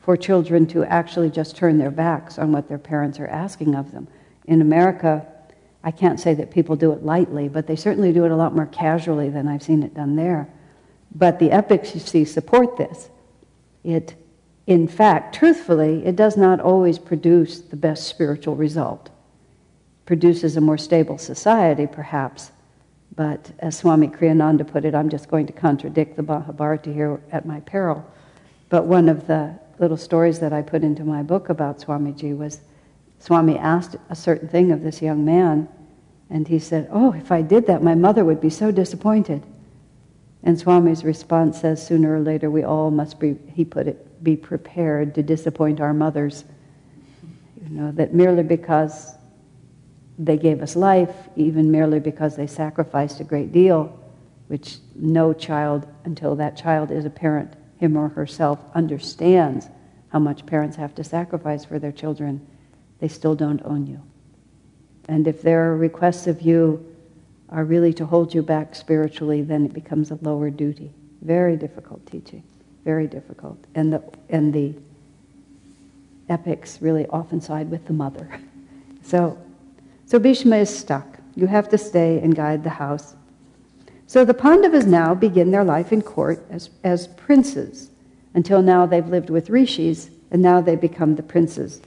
for 0.00 0.16
children 0.16 0.66
to 0.66 0.84
actually 0.84 1.30
just 1.30 1.56
turn 1.56 1.78
their 1.78 1.90
backs 1.90 2.38
on 2.38 2.52
what 2.52 2.68
their 2.68 2.78
parents 2.78 3.20
are 3.20 3.28
asking 3.28 3.74
of 3.74 3.92
them. 3.92 4.08
In 4.46 4.60
America, 4.60 5.26
I 5.84 5.90
can't 5.90 6.18
say 6.18 6.34
that 6.34 6.50
people 6.50 6.76
do 6.76 6.92
it 6.92 7.04
lightly, 7.04 7.48
but 7.48 7.66
they 7.66 7.76
certainly 7.76 8.12
do 8.12 8.24
it 8.24 8.30
a 8.30 8.36
lot 8.36 8.54
more 8.54 8.66
casually 8.66 9.30
than 9.30 9.48
I've 9.48 9.62
seen 9.62 9.82
it 9.82 9.94
done 9.94 10.16
there. 10.16 10.48
But 11.14 11.38
the 11.38 11.50
epics, 11.50 11.94
you 11.94 12.00
see, 12.00 12.24
support 12.24 12.76
this. 12.76 13.10
It, 13.84 14.14
in 14.66 14.86
fact, 14.86 15.34
truthfully, 15.34 16.04
it 16.06 16.16
does 16.16 16.36
not 16.36 16.60
always 16.60 16.98
produce 16.98 17.60
the 17.60 17.76
best 17.76 18.06
spiritual 18.06 18.54
result. 18.54 19.06
It 19.06 20.06
produces 20.06 20.56
a 20.56 20.60
more 20.60 20.78
stable 20.78 21.18
society, 21.18 21.86
perhaps, 21.86 22.52
but 23.14 23.50
as 23.58 23.76
Swami 23.76 24.08
Kriyananda 24.08 24.66
put 24.66 24.84
it, 24.84 24.94
I'm 24.94 25.10
just 25.10 25.28
going 25.28 25.46
to 25.46 25.52
contradict 25.52 26.16
the 26.16 26.22
Mahabharata 26.22 26.92
here 26.92 27.20
at 27.30 27.44
my 27.44 27.60
peril. 27.60 28.04
But 28.68 28.86
one 28.86 29.08
of 29.08 29.26
the 29.26 29.58
little 29.78 29.96
stories 29.96 30.38
that 30.38 30.52
I 30.52 30.62
put 30.62 30.82
into 30.82 31.04
my 31.04 31.22
book 31.22 31.48
about 31.48 31.78
Swamiji 31.78 32.36
was 32.36 32.60
Swami 33.18 33.58
asked 33.58 33.96
a 34.08 34.16
certain 34.16 34.48
thing 34.48 34.72
of 34.72 34.82
this 34.82 35.02
young 35.02 35.24
man, 35.24 35.68
and 36.30 36.48
he 36.48 36.58
said, 36.58 36.88
Oh, 36.90 37.12
if 37.12 37.30
I 37.30 37.42
did 37.42 37.66
that, 37.66 37.82
my 37.82 37.94
mother 37.94 38.24
would 38.24 38.40
be 38.40 38.50
so 38.50 38.70
disappointed. 38.70 39.42
And 40.42 40.58
Swami's 40.58 41.04
response 41.04 41.60
says, 41.60 41.86
Sooner 41.86 42.16
or 42.16 42.20
later, 42.20 42.50
we 42.50 42.62
all 42.62 42.90
must 42.90 43.20
be, 43.20 43.36
he 43.54 43.64
put 43.64 43.86
it, 43.86 44.06
be 44.22 44.36
prepared 44.36 45.14
to 45.14 45.22
disappoint 45.22 45.80
our 45.80 45.92
mothers. 45.92 46.44
You 47.62 47.76
know, 47.76 47.92
that 47.92 48.14
merely 48.14 48.42
because 48.42 49.14
they 50.18 50.36
gave 50.36 50.62
us 50.62 50.76
life, 50.76 51.14
even 51.36 51.70
merely 51.70 52.00
because 52.00 52.36
they 52.36 52.46
sacrificed 52.46 53.20
a 53.20 53.24
great 53.24 53.52
deal, 53.52 53.98
which 54.48 54.78
no 54.94 55.32
child, 55.32 55.86
until 56.04 56.36
that 56.36 56.56
child 56.56 56.90
is 56.90 57.04
a 57.04 57.10
parent, 57.10 57.54
him 57.78 57.96
or 57.96 58.08
herself, 58.08 58.58
understands 58.74 59.68
how 60.08 60.18
much 60.18 60.44
parents 60.44 60.76
have 60.76 60.94
to 60.94 61.02
sacrifice 61.02 61.64
for 61.64 61.78
their 61.78 61.92
children, 61.92 62.46
they 62.98 63.08
still 63.08 63.34
don't 63.34 63.62
own 63.64 63.86
you. 63.86 64.00
And 65.08 65.26
if 65.26 65.42
their 65.42 65.74
requests 65.76 66.26
of 66.26 66.42
you 66.42 66.86
are 67.48 67.64
really 67.64 67.92
to 67.94 68.06
hold 68.06 68.34
you 68.34 68.42
back 68.42 68.74
spiritually, 68.74 69.42
then 69.42 69.64
it 69.64 69.72
becomes 69.72 70.10
a 70.10 70.18
lower 70.22 70.50
duty. 70.50 70.92
Very 71.22 71.56
difficult 71.56 72.04
teaching, 72.06 72.42
very 72.84 73.06
difficult. 73.06 73.58
And 73.74 73.92
the, 73.92 74.02
and 74.28 74.52
the 74.52 74.74
epics 76.28 76.80
really 76.80 77.06
often 77.06 77.40
side 77.40 77.70
with 77.70 77.86
the 77.86 77.92
mother. 77.92 78.28
So 79.04 79.36
so 80.12 80.18
Bhishma 80.18 80.56
is 80.56 80.68
stuck. 80.68 81.06
You 81.36 81.46
have 81.46 81.70
to 81.70 81.78
stay 81.78 82.20
and 82.20 82.36
guide 82.36 82.64
the 82.64 82.68
house. 82.68 83.14
So 84.06 84.26
the 84.26 84.34
Pandavas 84.34 84.84
now 84.84 85.14
begin 85.14 85.50
their 85.50 85.64
life 85.64 85.90
in 85.90 86.02
court 86.02 86.44
as, 86.50 86.68
as 86.84 87.06
princes. 87.06 87.88
Until 88.34 88.60
now, 88.60 88.84
they've 88.84 89.08
lived 89.08 89.30
with 89.30 89.48
rishis, 89.48 90.10
and 90.30 90.42
now 90.42 90.60
they 90.60 90.76
become 90.76 91.14
the 91.14 91.22
princes. 91.22 91.80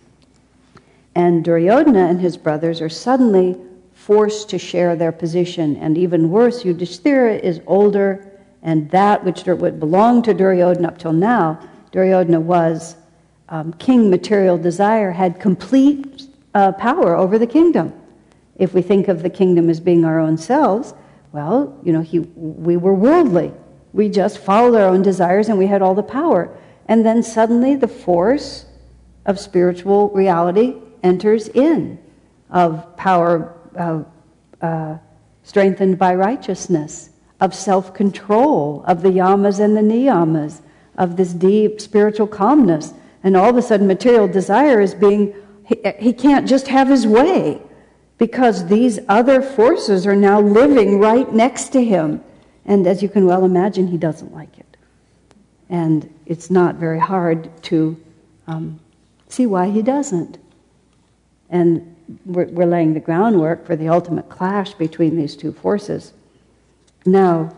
And 1.13 1.45
Duryodhana 1.45 2.07
and 2.07 2.19
his 2.19 2.35
brothers 2.35 2.81
are 2.81 2.89
suddenly 2.89 3.57
forced 3.93 4.49
to 4.49 4.57
share 4.57 4.95
their 4.95 5.11
position. 5.11 5.75
And 5.75 5.95
even 5.95 6.31
worse, 6.31 6.65
Yudhishthira 6.65 7.35
is 7.35 7.61
older, 7.67 8.34
and 8.65 8.89
that 8.89 9.23
which 9.23 9.45
would 9.45 9.79
belong 9.79 10.23
to 10.23 10.33
Duryodhana 10.33 10.87
up 10.87 10.97
till 10.97 11.13
now, 11.13 11.59
Duryodhana 11.91 12.39
was 12.39 12.95
um, 13.47 13.73
king 13.73 14.09
material 14.09 14.57
desire, 14.57 15.11
had 15.11 15.39
complete 15.39 16.23
uh, 16.55 16.71
power 16.71 17.15
over 17.15 17.37
the 17.37 17.45
kingdom. 17.45 17.93
If 18.55 18.73
we 18.73 18.81
think 18.81 19.07
of 19.07 19.21
the 19.21 19.29
kingdom 19.29 19.69
as 19.69 19.79
being 19.79 20.03
our 20.03 20.19
own 20.19 20.35
selves, 20.37 20.95
well, 21.31 21.79
you 21.83 21.93
know, 21.93 22.01
he, 22.01 22.19
we 22.19 22.75
were 22.75 22.95
worldly. 22.95 23.53
We 23.93 24.09
just 24.09 24.39
followed 24.39 24.75
our 24.75 24.89
own 24.89 25.03
desires 25.03 25.47
and 25.47 25.59
we 25.59 25.67
had 25.67 25.83
all 25.83 25.93
the 25.93 26.01
power. 26.01 26.57
And 26.87 27.05
then 27.05 27.21
suddenly 27.21 27.75
the 27.75 27.87
force 27.87 28.65
of 29.27 29.39
spiritual 29.39 30.09
reality 30.09 30.75
enters 31.03 31.49
in, 31.49 31.99
of 32.49 32.97
power 32.97 33.55
uh, 33.77 34.03
uh, 34.59 34.97
strengthened 35.43 35.99
by 35.99 36.15
righteousness, 36.15 37.11
of 37.45 37.53
self 37.53 37.93
control, 37.93 38.83
of 38.87 39.03
the 39.03 39.09
yamas 39.09 39.59
and 39.59 39.77
the 39.77 39.81
niyamas, 39.81 40.61
of 40.97 41.15
this 41.15 41.31
deep 41.31 41.79
spiritual 41.79 42.25
calmness. 42.25 42.91
And 43.23 43.37
all 43.37 43.49
of 43.49 43.55
a 43.55 43.61
sudden, 43.61 43.85
material 43.85 44.27
desire 44.27 44.81
is 44.81 44.95
being, 44.95 45.35
he, 45.67 45.79
he 45.99 46.11
can't 46.11 46.47
just 46.47 46.67
have 46.69 46.87
his 46.87 47.05
way 47.05 47.61
because 48.17 48.65
these 48.65 48.99
other 49.07 49.43
forces 49.43 50.07
are 50.07 50.15
now 50.15 50.41
living 50.41 50.99
right 50.99 51.31
next 51.31 51.69
to 51.69 51.83
him. 51.83 52.23
And 52.65 52.87
as 52.87 53.03
you 53.03 53.09
can 53.09 53.27
well 53.27 53.45
imagine, 53.45 53.87
he 53.87 53.97
doesn't 53.97 54.33
like 54.33 54.57
it. 54.57 54.77
And 55.69 56.11
it's 56.25 56.49
not 56.49 56.75
very 56.75 56.99
hard 56.99 57.51
to 57.63 57.95
um, 58.47 58.79
see 59.29 59.45
why 59.45 59.69
he 59.69 59.83
doesn't. 59.83 60.39
And 61.51 61.95
we're, 62.25 62.45
we're 62.45 62.65
laying 62.65 62.95
the 62.95 62.99
groundwork 62.99 63.67
for 63.67 63.75
the 63.75 63.89
ultimate 63.89 64.29
clash 64.29 64.73
between 64.73 65.15
these 65.15 65.35
two 65.35 65.51
forces. 65.51 66.13
Now, 67.05 67.55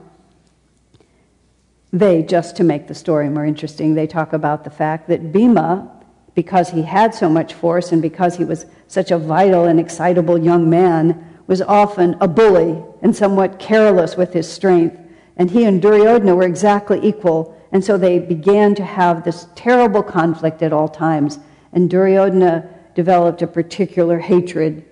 they, 1.92 2.22
just 2.22 2.58
to 2.58 2.64
make 2.64 2.88
the 2.88 2.96
story 2.96 3.30
more 3.30 3.46
interesting, 3.46 3.96
they 3.96 4.08
talk 4.08 4.34
about 4.34 4.64
the 4.64 4.70
fact 4.70 5.08
that 5.08 5.32
Bhima, 5.32 5.90
because 6.36 6.70
he 6.70 6.82
had 6.82 7.16
so 7.16 7.30
much 7.30 7.54
force 7.54 7.92
and 7.92 8.02
because 8.02 8.36
he 8.36 8.44
was 8.44 8.66
such 8.88 9.10
a 9.10 9.18
vital 9.18 9.66
and 9.66 9.80
excitable 9.80 10.38
young 10.38 10.70
man, 10.70 11.24
was 11.48 11.62
often 11.62 12.18
a 12.20 12.28
bully 12.28 12.84
and 13.02 13.16
somewhat 13.16 13.58
careless 13.58 14.18
with 14.18 14.34
his 14.34 14.52
strength. 14.52 15.00
And 15.38 15.50
he 15.50 15.64
and 15.64 15.82
Duryodhana 15.82 16.36
were 16.36 16.44
exactly 16.44 17.00
equal. 17.02 17.58
And 17.72 17.84
so 17.84 17.98
they 17.98 18.20
began 18.20 18.76
to 18.76 18.84
have 18.84 19.24
this 19.24 19.48
terrible 19.56 20.04
conflict 20.04 20.62
at 20.62 20.74
all 20.74 20.90
times. 20.90 21.40
And 21.72 21.90
Duryodhana 21.90 22.70
developed 22.96 23.42
a 23.42 23.48
particular 23.48 24.20
hatred 24.20 24.84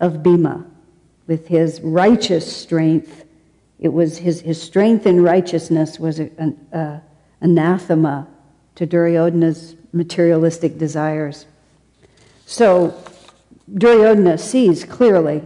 of 0.00 0.22
Bhima 0.22 0.66
with 1.26 1.46
his 1.46 1.80
righteous 1.82 2.54
strength. 2.54 3.24
It 3.82 3.92
was 3.92 4.16
his, 4.18 4.40
his 4.42 4.62
strength 4.62 5.06
in 5.06 5.20
righteousness 5.24 5.98
was 5.98 6.20
an 6.20 6.56
anathema 7.40 8.28
to 8.76 8.86
Duryodhana's 8.86 9.74
materialistic 9.92 10.78
desires. 10.78 11.46
So 12.46 12.96
Duryodhana 13.74 14.38
sees 14.38 14.84
clearly 14.84 15.42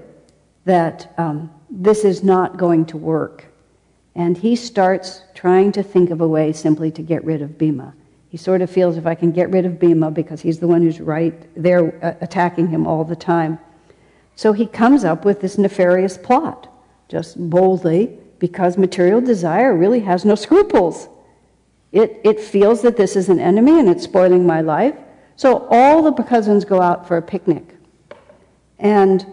that 0.66 1.14
um, 1.16 1.50
this 1.70 2.04
is 2.04 2.22
not 2.22 2.58
going 2.58 2.84
to 2.86 2.98
work. 2.98 3.46
And 4.14 4.36
he 4.36 4.54
starts 4.54 5.22
trying 5.34 5.72
to 5.72 5.82
think 5.82 6.10
of 6.10 6.20
a 6.20 6.28
way 6.28 6.52
simply 6.52 6.90
to 6.90 7.00
get 7.00 7.24
rid 7.24 7.40
of 7.40 7.56
Bhima. 7.56 7.94
He 8.28 8.36
sort 8.36 8.60
of 8.60 8.68
feels 8.68 8.98
if 8.98 9.06
I 9.06 9.14
can 9.14 9.32
get 9.32 9.48
rid 9.48 9.64
of 9.64 9.80
Bhima 9.80 10.10
because 10.10 10.42
he's 10.42 10.58
the 10.58 10.68
one 10.68 10.82
who's 10.82 11.00
right 11.00 11.34
there 11.56 11.98
uh, 12.04 12.12
attacking 12.20 12.68
him 12.68 12.86
all 12.86 13.02
the 13.02 13.16
time. 13.16 13.58
So 14.34 14.52
he 14.52 14.66
comes 14.66 15.04
up 15.04 15.24
with 15.24 15.40
this 15.40 15.56
nefarious 15.56 16.18
plot, 16.18 16.70
just 17.08 17.38
boldly, 17.38 18.18
because 18.38 18.76
material 18.76 19.20
desire 19.20 19.74
really 19.74 20.00
has 20.00 20.24
no 20.24 20.34
scruples. 20.34 21.08
It, 21.92 22.20
it 22.24 22.40
feels 22.40 22.82
that 22.82 22.96
this 22.96 23.16
is 23.16 23.28
an 23.28 23.40
enemy 23.40 23.78
and 23.78 23.88
it's 23.88 24.04
spoiling 24.04 24.46
my 24.46 24.60
life. 24.60 24.96
So 25.36 25.66
all 25.70 26.02
the 26.02 26.22
cousins 26.22 26.64
go 26.64 26.80
out 26.80 27.06
for 27.06 27.16
a 27.16 27.22
picnic. 27.22 27.76
And 28.78 29.24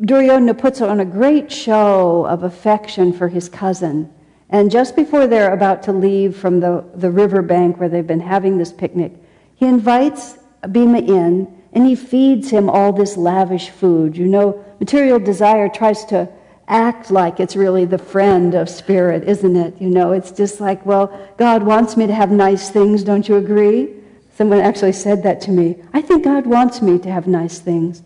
Duryodhana 0.00 0.54
puts 0.54 0.80
on 0.80 1.00
a 1.00 1.04
great 1.04 1.50
show 1.50 2.26
of 2.26 2.42
affection 2.42 3.12
for 3.12 3.28
his 3.28 3.48
cousin. 3.48 4.12
And 4.50 4.70
just 4.70 4.96
before 4.96 5.26
they're 5.26 5.52
about 5.52 5.82
to 5.84 5.92
leave 5.92 6.36
from 6.36 6.60
the, 6.60 6.84
the 6.94 7.10
river 7.10 7.42
bank 7.42 7.78
where 7.78 7.88
they've 7.88 8.06
been 8.06 8.20
having 8.20 8.58
this 8.58 8.72
picnic, 8.72 9.12
he 9.54 9.66
invites 9.66 10.38
Bhima 10.70 11.00
in 11.00 11.54
and 11.72 11.86
he 11.86 11.94
feeds 11.94 12.50
him 12.50 12.70
all 12.70 12.92
this 12.92 13.16
lavish 13.16 13.70
food. 13.70 14.16
You 14.16 14.26
know, 14.26 14.64
material 14.80 15.18
desire 15.18 15.68
tries 15.68 16.04
to 16.06 16.28
act 16.68 17.10
like 17.10 17.40
it's 17.40 17.56
really 17.56 17.84
the 17.84 17.98
friend 17.98 18.54
of 18.54 18.68
spirit, 18.68 19.24
isn't 19.24 19.56
it? 19.56 19.80
You 19.80 19.88
know, 19.88 20.12
it's 20.12 20.30
just 20.30 20.60
like, 20.60 20.84
well, 20.84 21.12
God 21.36 21.62
wants 21.62 21.96
me 21.96 22.06
to 22.06 22.14
have 22.14 22.30
nice 22.30 22.70
things, 22.70 23.02
don't 23.02 23.28
you 23.28 23.36
agree? 23.36 23.94
Someone 24.36 24.60
actually 24.60 24.92
said 24.92 25.22
that 25.24 25.40
to 25.42 25.50
me. 25.50 25.76
I 25.92 26.02
think 26.02 26.24
God 26.24 26.46
wants 26.46 26.80
me 26.80 26.98
to 27.00 27.10
have 27.10 27.26
nice 27.26 27.58
things. 27.58 28.02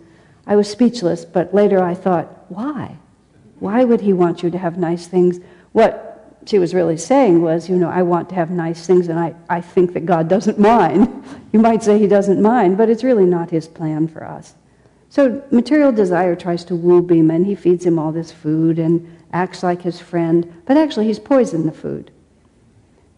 I 0.47 0.57
was 0.57 0.71
speechless, 0.71 1.25
but 1.25 1.53
later 1.53 1.83
I 1.83 1.95
thought, 1.95 2.47
why? 2.49 2.97
Why 3.59 3.85
would 3.85 4.01
he 4.01 4.13
want 4.13 4.43
you 4.43 4.51
to 4.51 4.59
have 4.59 4.79
nice 4.79 5.07
things? 5.07 5.41
What 5.73 6.41
she 6.47 6.59
was 6.59 6.75
really 6.75 6.97
saying 6.97 7.43
was, 7.43 7.69
you 7.69 7.77
know, 7.77 7.91
I 7.91 8.03
want 8.03 8.29
to 8.31 8.35
have 8.35 8.51
nice 8.51 8.87
things 8.87 9.09
and 9.09 9.19
I, 9.19 9.35
I 9.49 9.61
think 9.61 9.93
that 9.93 10.07
God 10.07 10.29
doesn't 10.29 10.59
mind. 10.75 11.25
you 11.53 11.61
might 11.61 11.83
say 11.83 11.99
he 11.99 12.07
doesn't 12.07 12.41
mind, 12.41 12.79
but 12.79 12.89
it's 12.89 13.05
really 13.05 13.27
not 13.27 13.51
his 13.51 13.69
plan 13.69 14.09
for 14.09 14.25
us. 14.25 14.55
So 15.13 15.43
material 15.51 15.93
desire 15.93 16.35
tries 16.35 16.65
to 16.65 16.75
woo 16.75 17.03
Bhima 17.03 17.35
and 17.35 17.45
he 17.45 17.55
feeds 17.55 17.85
him 17.85 17.99
all 17.99 18.13
this 18.13 18.33
food 18.33 18.79
and 18.79 19.15
acts 19.31 19.63
like 19.63 19.83
his 19.83 20.01
friend, 20.01 20.51
but 20.65 20.79
actually 20.79 21.05
he's 21.05 21.19
poisoned 21.19 21.69
the 21.69 21.73
food 21.73 22.11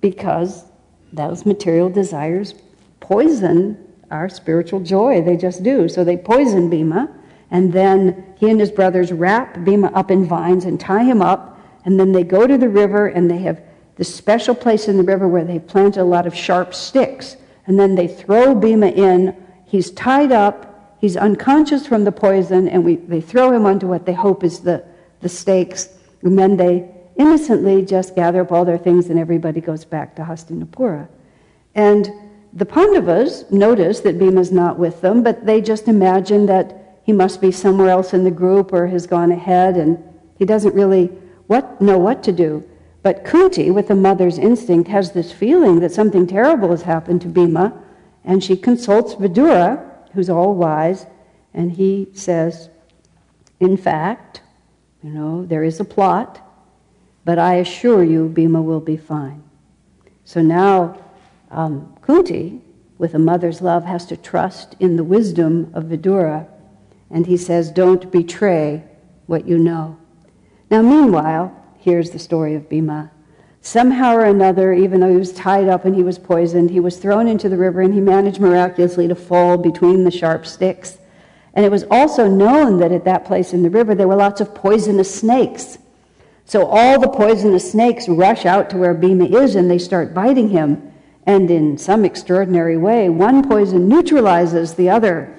because 0.01 0.65
those 1.13 1.47
material 1.47 1.89
desires 1.89 2.57
poison 2.99 3.79
our 4.11 4.29
spiritual 4.29 4.81
joy. 4.81 5.23
They 5.23 5.37
just 5.37 5.63
do. 5.63 5.89
So 5.89 6.03
they 6.03 6.17
poison 6.17 6.69
Bhima, 6.69 7.15
and 7.53 7.73
then 7.73 8.35
he 8.39 8.51
and 8.51 8.59
his 8.59 8.73
brothers 8.73 9.13
wrap 9.13 9.65
Bhima 9.65 9.93
up 9.95 10.11
in 10.11 10.27
vines 10.27 10.65
and 10.65 10.81
tie 10.81 11.05
him 11.05 11.23
up, 11.23 11.61
and 11.85 12.01
then 12.01 12.11
they 12.11 12.25
go 12.25 12.45
to 12.45 12.59
the 12.59 12.69
river 12.69 13.07
and 13.07 13.31
they 13.31 13.39
have 13.39 13.63
this 13.95 14.13
special 14.13 14.57
place 14.57 14.89
in 14.89 14.97
the 14.97 15.05
river 15.05 15.29
where 15.29 15.45
they 15.45 15.61
plant 15.61 15.97
a 15.97 16.03
lot 16.03 16.27
of 16.27 16.35
sharp 16.35 16.75
sticks, 16.75 17.37
and 17.69 17.79
then 17.79 17.95
they 17.95 18.09
throw 18.09 18.53
Bhima 18.53 18.89
in. 18.89 19.37
He's 19.65 19.93
tied 19.93 20.33
up, 20.33 20.73
he's 21.05 21.19
unconscious 21.19 21.87
from 21.87 22.05
the 22.05 22.11
poison, 22.11 22.67
and 22.67 22.83
we, 22.83 22.97
they 22.97 23.21
throw 23.21 23.53
him 23.53 23.67
onto 23.67 23.87
what 23.87 24.07
they 24.07 24.15
hope 24.15 24.43
is 24.43 24.61
the, 24.61 24.83
the 25.21 25.29
stakes, 25.29 25.91
and 26.23 26.39
then 26.39 26.57
they 26.57 26.91
innocently 27.17 27.85
just 27.85 28.15
gather 28.15 28.41
up 28.41 28.51
all 28.51 28.65
their 28.65 28.79
things 28.79 29.11
and 29.11 29.19
everybody 29.19 29.61
goes 29.61 29.85
back 29.85 30.17
to 30.17 30.23
Hastinapura. 30.23 31.07
And 31.75 32.11
the 32.55 32.65
Pandavas 32.65 33.45
notice 33.51 34.01
that 34.01 34.19
Bhima's 34.19 34.51
not 34.51 34.79
with 34.79 35.03
them, 35.03 35.23
but 35.23 35.45
they 35.45 35.61
just 35.61 35.89
imagine 35.89 36.47
that 36.47 36.99
he 37.05 37.13
must 37.13 37.39
be 37.39 37.53
somewhere 37.53 37.91
else 37.91 38.15
in 38.15 38.25
the 38.25 38.31
group 38.31 38.73
or 38.73 38.87
has 38.87 39.07
gone 39.07 39.31
ahead 39.31 39.77
and 39.77 40.03
he 40.39 40.47
doesn't 40.47 40.75
really 40.75 41.09
what, 41.49 41.83
know 41.83 41.99
what 41.99 42.23
to 42.23 42.33
do. 42.33 42.67
But 43.03 43.27
Kunti, 43.27 43.71
with 43.71 43.91
a 43.91 43.95
mother's 43.95 44.39
instinct, 44.39 44.89
has 44.89 45.13
this 45.13 45.33
feeling 45.33 45.81
that 45.81 45.93
something 45.93 46.27
terrible 46.27 46.71
has 46.71 46.83
happened 46.83 47.21
to 47.21 47.29
Bhima, 47.29 47.79
and 48.25 48.43
she 48.43 48.57
consults 48.57 49.15
Vidura, 49.15 49.94
who's 50.15 50.31
all 50.31 50.55
wise, 50.55 51.07
and 51.53 51.73
he 51.73 52.09
says, 52.15 52.71
In 53.61 53.77
fact, 53.77 54.41
you 55.03 55.11
know, 55.11 55.45
there 55.45 55.65
is 55.65 55.81
a 55.81 55.85
plot, 55.85 56.41
but 57.25 57.39
I 57.39 57.55
assure 57.55 58.03
you 58.03 58.29
Bhima 58.29 58.63
will 58.63 58.81
be 58.81 58.97
fine. 58.97 59.43
So 60.25 60.41
now 60.41 60.99
um, 61.51 61.97
Kunti, 62.03 62.61
with 62.99 63.15
a 63.15 63.19
mother's 63.19 63.63
love, 63.63 63.85
has 63.85 64.07
to 64.07 64.17
trust 64.17 64.77
in 64.81 64.97
the 64.97 65.05
wisdom 65.05 65.71
of 65.75 65.85
Vidura, 65.85 66.49
and 67.11 67.27
he 67.27 67.37
says, 67.37 67.71
Don't 67.71 68.11
betray 68.11 68.85
what 69.27 69.47
you 69.47 69.59
know. 69.59 69.99
Now, 70.71 70.83
meanwhile, 70.83 71.55
here's 71.79 72.11
the 72.11 72.19
story 72.19 72.55
of 72.55 72.69
Bhima. 72.69 73.11
Somehow 73.65 74.15
or 74.15 74.27
another, 74.27 74.75
even 74.75 75.01
though 75.01 75.11
he 75.11 75.17
was 75.17 75.33
tied 75.33 75.69
up 75.69 75.87
and 75.87 75.97
he 75.97 76.03
was 76.03 76.19
poisoned, 76.19 76.69
he 76.69 76.81
was 76.81 76.99
thrown 76.99 77.27
into 77.27 77.49
the 77.49 77.57
river 77.57 77.81
and 77.81 77.95
he 77.95 78.01
managed 78.01 78.39
miraculously 78.39 79.09
to 79.09 79.15
fall 79.15 79.57
between 79.57 80.05
the 80.05 80.11
sharp 80.11 80.45
sticks. 80.45 80.99
And 81.55 81.65
it 81.65 81.71
was 81.71 81.85
also 81.91 82.29
known 82.29 82.79
that 82.81 82.93
at 82.93 83.07
that 83.07 83.25
place 83.25 83.55
in 83.55 83.63
the 83.63 83.71
river 83.71 83.95
there 83.95 84.07
were 84.07 84.17
lots 84.17 84.43
of 84.43 84.55
poisonous 84.55 85.13
snakes. 85.13 85.79
So 86.45 86.67
all 86.67 87.01
the 87.01 87.09
poisonous 87.09 87.73
snakes 87.73 88.07
rush 88.07 88.45
out 88.45 88.69
to 88.69 88.77
where 88.77 88.93
Bhima 88.93 89.25
is 89.25 89.55
and 89.55 89.71
they 89.71 89.79
start 89.79 90.13
biting 90.13 90.51
him. 90.51 90.93
And 91.25 91.51
in 91.51 91.79
some 91.79 92.05
extraordinary 92.05 92.77
way, 92.77 93.09
one 93.09 93.49
poison 93.49 93.89
neutralizes 93.89 94.75
the 94.75 94.91
other. 94.91 95.35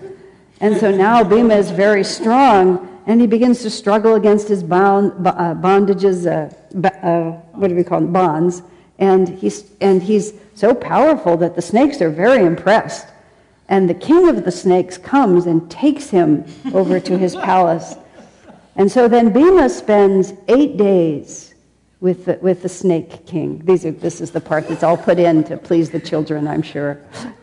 And 0.60 0.76
so 0.78 0.90
now 0.90 1.24
Bhima 1.24 1.54
is 1.54 1.70
very 1.70 2.04
strong 2.04 2.95
and 3.08 3.22
he 3.22 3.28
begins 3.28 3.62
to 3.62 3.70
struggle 3.70 4.16
against 4.16 4.48
his 4.48 4.64
bound, 4.64 5.28
uh, 5.28 5.54
bondages, 5.56 6.26
uh, 6.26 6.88
uh, 6.88 7.32
what 7.54 7.68
do 7.68 7.76
we 7.76 7.84
call 7.84 8.02
them, 8.02 8.12
bonds. 8.12 8.64
And 8.98 9.28
he's, 9.30 9.72
and 9.82 10.02
he's 10.02 10.34
so 10.56 10.74
powerful 10.74 11.38
that 11.38 11.56
the 11.56 11.62
snakes 11.62 12.02
are 12.02 12.10
very 12.10 12.44
impressed. 12.44 13.08
And 13.68 13.90
the 13.90 13.94
king 13.94 14.28
of 14.28 14.44
the 14.44 14.52
snakes 14.52 14.98
comes 14.98 15.46
and 15.46 15.70
takes 15.70 16.10
him 16.10 16.46
over 16.74 17.00
to 17.00 17.18
his 17.18 17.36
palace. 17.36 17.96
And 18.76 18.92
so 18.92 19.08
then 19.08 19.32
Bhima 19.32 19.70
spends 19.70 20.34
eight 20.48 20.78
days 20.78 21.54
with 22.02 22.26
the, 22.26 22.40
with 22.42 22.62
the 22.62 22.70
snake 22.70 23.26
king. 23.26 23.62
These 23.66 23.86
are, 23.86 23.92
this 23.92 24.20
is 24.20 24.32
the 24.32 24.42
part 24.42 24.68
that's 24.68 24.84
all 24.84 24.98
put 24.98 25.18
in 25.18 25.44
to 25.46 25.58
please 25.58 25.90
the 25.90 26.00
children, 26.00 26.48
I'm 26.48 26.62
sure. 26.62 27.00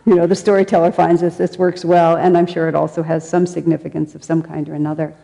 You 0.07 0.15
know, 0.17 0.27
the 0.27 0.37
storyteller 0.37 0.93
finds 0.93 1.21
this, 1.21 1.37
this 1.37 1.57
works 1.57 1.85
well, 1.85 2.17
and 2.17 2.37
I'm 2.37 2.47
sure 2.47 2.69
it 2.69 2.75
also 2.75 3.03
has 3.03 3.29
some 3.29 3.47
significance 3.47 4.15
of 4.15 4.23
some 4.23 4.43
kind 4.43 4.69
or 4.69 4.75
another. 4.75 5.15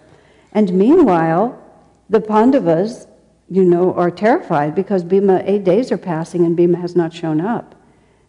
And 0.53 0.73
meanwhile, 0.73 1.63
the 2.09 2.21
Pandavas, 2.21 3.07
you 3.51 3.65
know, 3.65 3.95
are 3.95 4.11
terrified 4.11 4.75
because 4.75 5.05
Bhima, 5.05 5.43
eight 5.45 5.65
days 5.65 5.93
are 5.93 5.99
passing 5.99 6.45
and 6.45 6.57
Bhima 6.57 6.79
has 6.79 6.97
not 6.97 7.13
shown 7.13 7.41
up. 7.41 7.75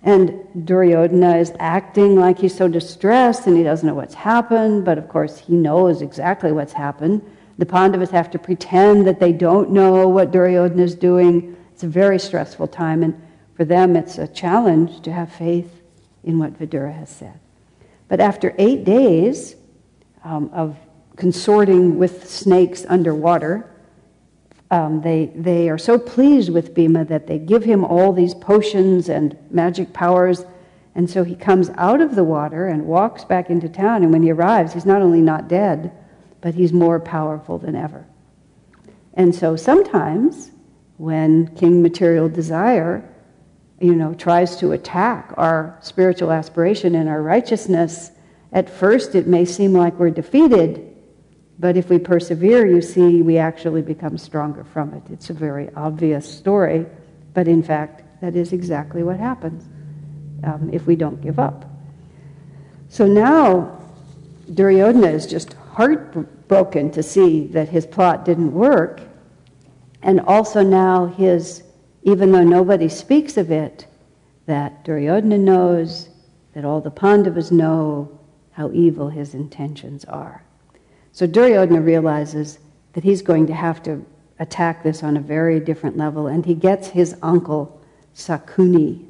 And 0.01 0.65
Duryodhana 0.65 1.37
is 1.37 1.51
acting 1.59 2.15
like 2.15 2.39
he's 2.39 2.55
so 2.55 2.67
distressed 2.67 3.47
and 3.47 3.57
he 3.57 3.63
doesn't 3.63 3.85
know 3.87 3.95
what's 3.95 4.13
happened, 4.13 4.85
but 4.85 4.97
of 4.97 5.09
course 5.09 5.39
he 5.39 5.55
knows 5.55 6.01
exactly 6.01 6.51
what's 6.51 6.73
happened. 6.73 7.21
The 7.57 7.65
Pandavas 7.65 8.09
have 8.11 8.31
to 8.31 8.39
pretend 8.39 9.05
that 9.07 9.19
they 9.19 9.33
don't 9.33 9.71
know 9.71 10.07
what 10.07 10.31
Duryodhana 10.31 10.83
is 10.83 10.95
doing. 10.95 11.57
It's 11.73 11.83
a 11.83 11.87
very 11.87 12.17
stressful 12.17 12.67
time, 12.67 13.03
and 13.03 13.21
for 13.55 13.65
them 13.65 13.97
it's 13.97 14.17
a 14.17 14.27
challenge 14.27 15.01
to 15.01 15.11
have 15.11 15.31
faith 15.31 15.81
in 16.23 16.39
what 16.39 16.57
Vidura 16.57 16.93
has 16.93 17.09
said. 17.09 17.37
But 18.07 18.21
after 18.21 18.55
eight 18.57 18.85
days 18.85 19.55
um, 20.23 20.49
of 20.53 20.77
consorting 21.19 21.99
with 21.99 22.29
snakes 22.29 22.85
underwater, 22.87 23.69
um, 24.71 25.01
they, 25.01 25.25
they 25.35 25.69
are 25.69 25.77
so 25.77 25.99
pleased 25.99 26.49
with 26.49 26.73
Bhima 26.73 27.03
that 27.05 27.27
they 27.27 27.37
give 27.37 27.63
him 27.63 27.83
all 27.83 28.13
these 28.13 28.33
potions 28.33 29.09
and 29.09 29.37
magic 29.51 29.91
powers. 29.91 30.45
And 30.95 31.09
so 31.09 31.25
he 31.25 31.35
comes 31.35 31.71
out 31.71 31.99
of 31.99 32.15
the 32.15 32.23
water 32.23 32.67
and 32.67 32.85
walks 32.85 33.25
back 33.25 33.49
into 33.49 33.67
town. 33.67 34.03
And 34.03 34.13
when 34.13 34.23
he 34.23 34.31
arrives, 34.31 34.73
he's 34.73 34.85
not 34.85 35.01
only 35.01 35.21
not 35.21 35.49
dead, 35.49 35.91
but 36.39 36.53
he's 36.53 36.71
more 36.71 37.01
powerful 37.01 37.57
than 37.57 37.75
ever. 37.75 38.05
And 39.13 39.35
so 39.35 39.57
sometimes 39.57 40.51
when 40.97 41.53
King 41.55 41.81
Material 41.81 42.29
Desire, 42.29 43.03
you 43.81 43.95
know, 43.95 44.13
tries 44.13 44.55
to 44.57 44.71
attack 44.71 45.33
our 45.35 45.77
spiritual 45.81 46.31
aspiration 46.31 46.95
and 46.95 47.09
our 47.09 47.21
righteousness, 47.21 48.11
at 48.53 48.69
first 48.69 49.15
it 49.15 49.27
may 49.27 49.43
seem 49.43 49.73
like 49.73 49.95
we're 49.99 50.11
defeated, 50.11 50.88
but 51.59 51.75
if 51.75 51.89
we 51.89 51.99
persevere, 51.99 52.65
you 52.65 52.81
see, 52.81 53.21
we 53.21 53.37
actually 53.37 53.81
become 53.81 54.17
stronger 54.17 54.63
from 54.63 54.93
it. 54.93 55.03
It's 55.11 55.29
a 55.29 55.33
very 55.33 55.69
obvious 55.75 56.25
story, 56.31 56.85
but 57.33 57.49
in 57.49 57.61
fact, 57.61 58.03
that 58.21 58.35
is 58.35 58.53
exactly 58.53 59.03
what 59.03 59.17
happens 59.17 59.67
um, 60.45 60.69
if 60.71 60.87
we 60.87 60.95
don't 60.95 61.21
give 61.21 61.37
up. 61.37 61.65
So 62.87 63.05
now, 63.05 63.77
Duryodhana 64.53 65.07
is 65.07 65.27
just 65.27 65.53
heartbroken 65.73 66.91
to 66.91 67.03
see 67.03 67.47
that 67.47 67.69
his 67.69 67.85
plot 67.85 68.25
didn't 68.25 68.53
work. 68.53 69.01
And 70.01 70.21
also 70.21 70.63
now 70.63 71.07
his, 71.07 71.63
even 72.03 72.31
though 72.31 72.43
nobody 72.43 72.87
speaks 72.87 73.35
of 73.35 73.51
it, 73.51 73.85
that 74.45 74.85
Duryodhana 74.85 75.37
knows, 75.37 76.09
that 76.53 76.65
all 76.65 76.81
the 76.81 76.89
Pandavas 76.89 77.51
know 77.51 78.17
how 78.51 78.71
evil 78.71 79.09
his 79.09 79.33
intentions 79.33 80.05
are. 80.05 80.43
So 81.11 81.27
Duryodhana 81.27 81.81
realizes 81.81 82.59
that 82.93 83.03
he's 83.03 83.21
going 83.21 83.47
to 83.47 83.53
have 83.53 83.83
to 83.83 84.05
attack 84.39 84.83
this 84.83 85.03
on 85.03 85.17
a 85.17 85.21
very 85.21 85.59
different 85.59 85.97
level, 85.97 86.27
and 86.27 86.45
he 86.45 86.53
gets 86.53 86.87
his 86.87 87.15
uncle, 87.21 87.81
Sakuni, 88.15 89.05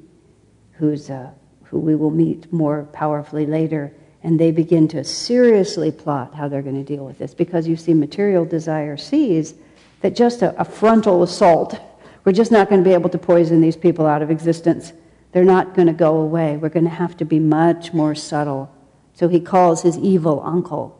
who's, 0.73 1.09
uh, 1.09 1.29
who 1.65 1.79
we 1.79 1.95
will 1.95 2.11
meet 2.11 2.51
more 2.51 2.87
powerfully 2.93 3.45
later, 3.45 3.93
and 4.23 4.39
they 4.39 4.51
begin 4.51 4.87
to 4.89 5.03
seriously 5.03 5.91
plot 5.91 6.33
how 6.33 6.47
they're 6.47 6.61
going 6.61 6.83
to 6.83 6.95
deal 6.95 7.05
with 7.05 7.19
this 7.19 7.33
because 7.33 7.67
you 7.67 7.75
see, 7.75 7.93
material 7.93 8.43
desire 8.43 8.97
sees 8.97 9.53
that 10.01 10.15
just 10.15 10.41
a, 10.41 10.59
a 10.59 10.65
frontal 10.65 11.23
assault, 11.23 11.79
we're 12.25 12.31
just 12.31 12.51
not 12.51 12.69
going 12.69 12.83
to 12.83 12.87
be 12.87 12.93
able 12.93 13.09
to 13.09 13.17
poison 13.17 13.61
these 13.61 13.77
people 13.77 14.05
out 14.05 14.21
of 14.21 14.31
existence. 14.31 14.93
They're 15.31 15.43
not 15.43 15.75
going 15.75 15.87
to 15.87 15.93
go 15.93 16.17
away. 16.17 16.57
We're 16.57 16.69
going 16.69 16.85
to 16.85 16.89
have 16.89 17.15
to 17.17 17.25
be 17.25 17.39
much 17.39 17.93
more 17.93 18.15
subtle. 18.15 18.73
So 19.13 19.27
he 19.27 19.39
calls 19.39 19.83
his 19.83 19.97
evil 19.97 20.41
uncle 20.43 20.98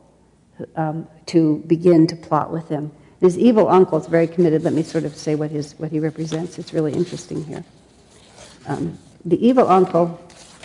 um, 0.76 1.08
to 1.28 1.64
begin 1.68 2.08
to 2.08 2.16
plot 2.16 2.52
with 2.52 2.68
him. 2.70 2.92
His 3.22 3.38
evil 3.38 3.68
uncle 3.68 4.00
is 4.00 4.08
very 4.08 4.28
committed. 4.28 4.64
Let 4.64 4.74
me 4.74 4.84
sort 4.84 5.04
of 5.04 5.16
say 5.16 5.36
what, 5.36 5.52
his, 5.52 5.74
what 5.74 5.92
he 5.92 6.00
represents. 6.00 6.58
It's 6.58 6.74
really 6.74 6.94
interesting 6.94 7.44
here. 7.44 7.64
Um, 8.68 8.98
the 9.26 9.46
evil 9.46 9.68
uncle, 9.68 10.20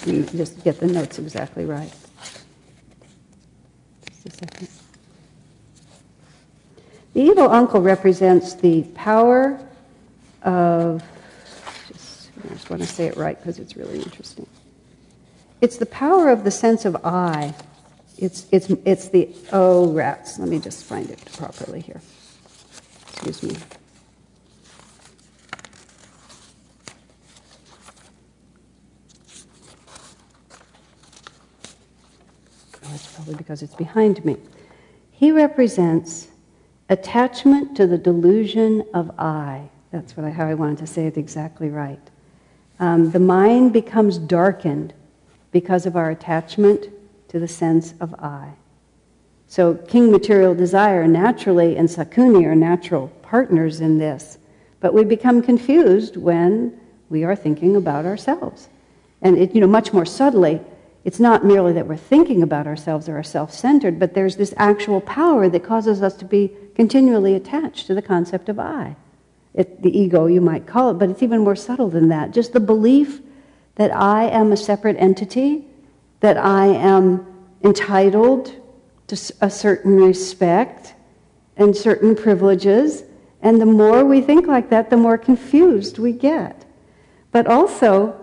let 0.06 0.14
me 0.14 0.22
just 0.36 0.62
get 0.62 0.78
the 0.78 0.86
notes 0.86 1.18
exactly 1.18 1.64
right 1.64 1.92
a 4.26 4.30
second. 4.30 4.68
The 7.12 7.20
evil 7.20 7.50
uncle 7.50 7.80
represents 7.80 8.54
the 8.54 8.82
power 8.94 9.60
of, 10.42 11.02
just, 11.88 12.30
I 12.44 12.48
just 12.48 12.70
want 12.70 12.82
to 12.82 12.88
say 12.88 13.06
it 13.06 13.16
right 13.16 13.38
because 13.38 13.58
it's 13.58 13.76
really 13.76 14.00
interesting. 14.00 14.46
It's 15.60 15.76
the 15.76 15.86
power 15.86 16.30
of 16.30 16.44
the 16.44 16.50
sense 16.50 16.84
of 16.84 16.96
I 17.04 17.54
it's, 18.18 18.46
it's, 18.52 18.70
it's 18.84 19.08
the, 19.08 19.34
O 19.52 19.90
rats. 19.92 20.38
Let 20.38 20.48
me 20.48 20.58
just 20.58 20.84
find 20.84 21.10
it 21.10 21.24
properly 21.36 21.80
here. 21.80 22.00
Excuse 23.08 23.42
me. 23.42 23.56
Oh, 32.84 32.94
it's 32.94 33.14
probably 33.14 33.34
because 33.34 33.62
it's 33.62 33.74
behind 33.74 34.24
me. 34.24 34.36
He 35.10 35.32
represents 35.32 36.28
attachment 36.88 37.76
to 37.76 37.86
the 37.86 37.98
delusion 37.98 38.84
of 38.94 39.10
I. 39.18 39.68
That's 39.90 40.16
what 40.16 40.26
I, 40.26 40.30
how 40.30 40.46
I 40.46 40.54
wanted 40.54 40.78
to 40.78 40.86
say 40.86 41.06
it 41.06 41.16
exactly 41.16 41.68
right. 41.68 42.00
Um, 42.78 43.10
the 43.10 43.20
mind 43.20 43.72
becomes 43.72 44.18
darkened 44.18 44.92
because 45.52 45.86
of 45.86 45.96
our 45.96 46.10
attachment 46.10 46.88
to 47.34 47.40
the 47.40 47.48
sense 47.48 47.94
of 47.98 48.14
I. 48.14 48.52
So, 49.48 49.74
King 49.74 50.12
Material 50.12 50.54
Desire 50.54 51.08
naturally 51.08 51.76
and 51.76 51.88
Sakuni 51.88 52.44
are 52.44 52.54
natural 52.54 53.08
partners 53.22 53.80
in 53.80 53.98
this, 53.98 54.38
but 54.78 54.94
we 54.94 55.02
become 55.02 55.42
confused 55.42 56.16
when 56.16 56.78
we 57.10 57.24
are 57.24 57.34
thinking 57.34 57.74
about 57.74 58.06
ourselves. 58.06 58.68
And 59.20 59.36
it, 59.36 59.52
you 59.52 59.60
know, 59.60 59.66
much 59.66 59.92
more 59.92 60.06
subtly, 60.06 60.60
it's 61.04 61.18
not 61.18 61.44
merely 61.44 61.72
that 61.72 61.88
we're 61.88 61.96
thinking 61.96 62.40
about 62.40 62.68
ourselves 62.68 63.08
or 63.08 63.18
are 63.18 63.24
self 63.24 63.52
centered, 63.52 63.98
but 63.98 64.14
there's 64.14 64.36
this 64.36 64.54
actual 64.56 65.00
power 65.00 65.48
that 65.48 65.64
causes 65.64 66.02
us 66.02 66.14
to 66.18 66.24
be 66.24 66.52
continually 66.76 67.34
attached 67.34 67.88
to 67.88 67.94
the 67.94 68.02
concept 68.02 68.48
of 68.48 68.60
I. 68.60 68.94
It, 69.54 69.82
the 69.82 69.98
ego, 69.98 70.26
you 70.26 70.40
might 70.40 70.68
call 70.68 70.90
it, 70.90 71.00
but 71.00 71.10
it's 71.10 71.22
even 71.24 71.40
more 71.40 71.56
subtle 71.56 71.88
than 71.88 72.10
that. 72.10 72.30
Just 72.30 72.52
the 72.52 72.60
belief 72.60 73.22
that 73.74 73.92
I 73.92 74.26
am 74.26 74.52
a 74.52 74.56
separate 74.56 74.98
entity, 75.00 75.66
that 76.24 76.38
I 76.38 76.68
am 76.68 77.26
entitled 77.64 78.50
to 79.08 79.32
a 79.42 79.50
certain 79.50 79.96
respect 79.96 80.94
and 81.58 81.76
certain 81.76 82.16
privileges. 82.16 83.04
And 83.42 83.60
the 83.60 83.66
more 83.66 84.06
we 84.06 84.22
think 84.22 84.46
like 84.46 84.70
that, 84.70 84.88
the 84.88 84.96
more 84.96 85.18
confused 85.18 85.98
we 85.98 86.12
get. 86.12 86.64
But 87.30 87.46
also, 87.46 88.18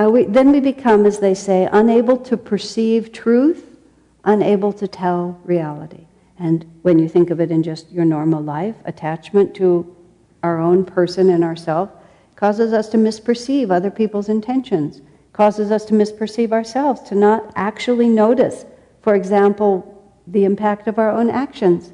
uh, 0.00 0.08
we, 0.10 0.24
then 0.24 0.50
we 0.50 0.60
become, 0.60 1.04
as 1.04 1.18
they 1.18 1.34
say, 1.34 1.68
unable 1.70 2.16
to 2.20 2.38
perceive 2.38 3.12
truth, 3.12 3.76
unable 4.24 4.72
to 4.72 4.88
tell 4.88 5.38
reality. 5.44 6.06
And 6.38 6.64
when 6.80 6.98
you 6.98 7.06
think 7.06 7.28
of 7.28 7.38
it 7.38 7.50
in 7.50 7.62
just 7.62 7.92
your 7.92 8.06
normal 8.06 8.42
life, 8.42 8.76
attachment 8.86 9.54
to 9.56 9.94
our 10.42 10.58
own 10.58 10.86
person 10.86 11.28
and 11.28 11.44
ourself 11.44 11.90
causes 12.34 12.72
us 12.72 12.88
to 12.88 12.96
misperceive 12.96 13.70
other 13.70 13.90
people's 13.90 14.30
intentions, 14.30 15.02
causes 15.32 15.70
us 15.70 15.84
to 15.86 15.94
misperceive 15.94 16.52
ourselves, 16.52 17.00
to 17.02 17.14
not 17.14 17.52
actually 17.56 18.08
notice, 18.08 18.64
for 19.00 19.14
example, 19.14 19.88
the 20.26 20.44
impact 20.44 20.86
of 20.86 20.98
our 20.98 21.10
own 21.10 21.30
actions. 21.30 21.92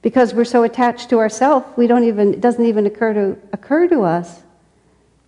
Because 0.00 0.32
we're 0.32 0.44
so 0.44 0.62
attached 0.62 1.10
to 1.10 1.18
ourselves, 1.18 1.66
we 1.76 1.86
don't 1.86 2.04
even, 2.04 2.34
it 2.34 2.40
doesn't 2.40 2.64
even 2.64 2.86
occur 2.86 3.12
to, 3.14 3.36
occur 3.52 3.88
to 3.88 4.02
us 4.02 4.42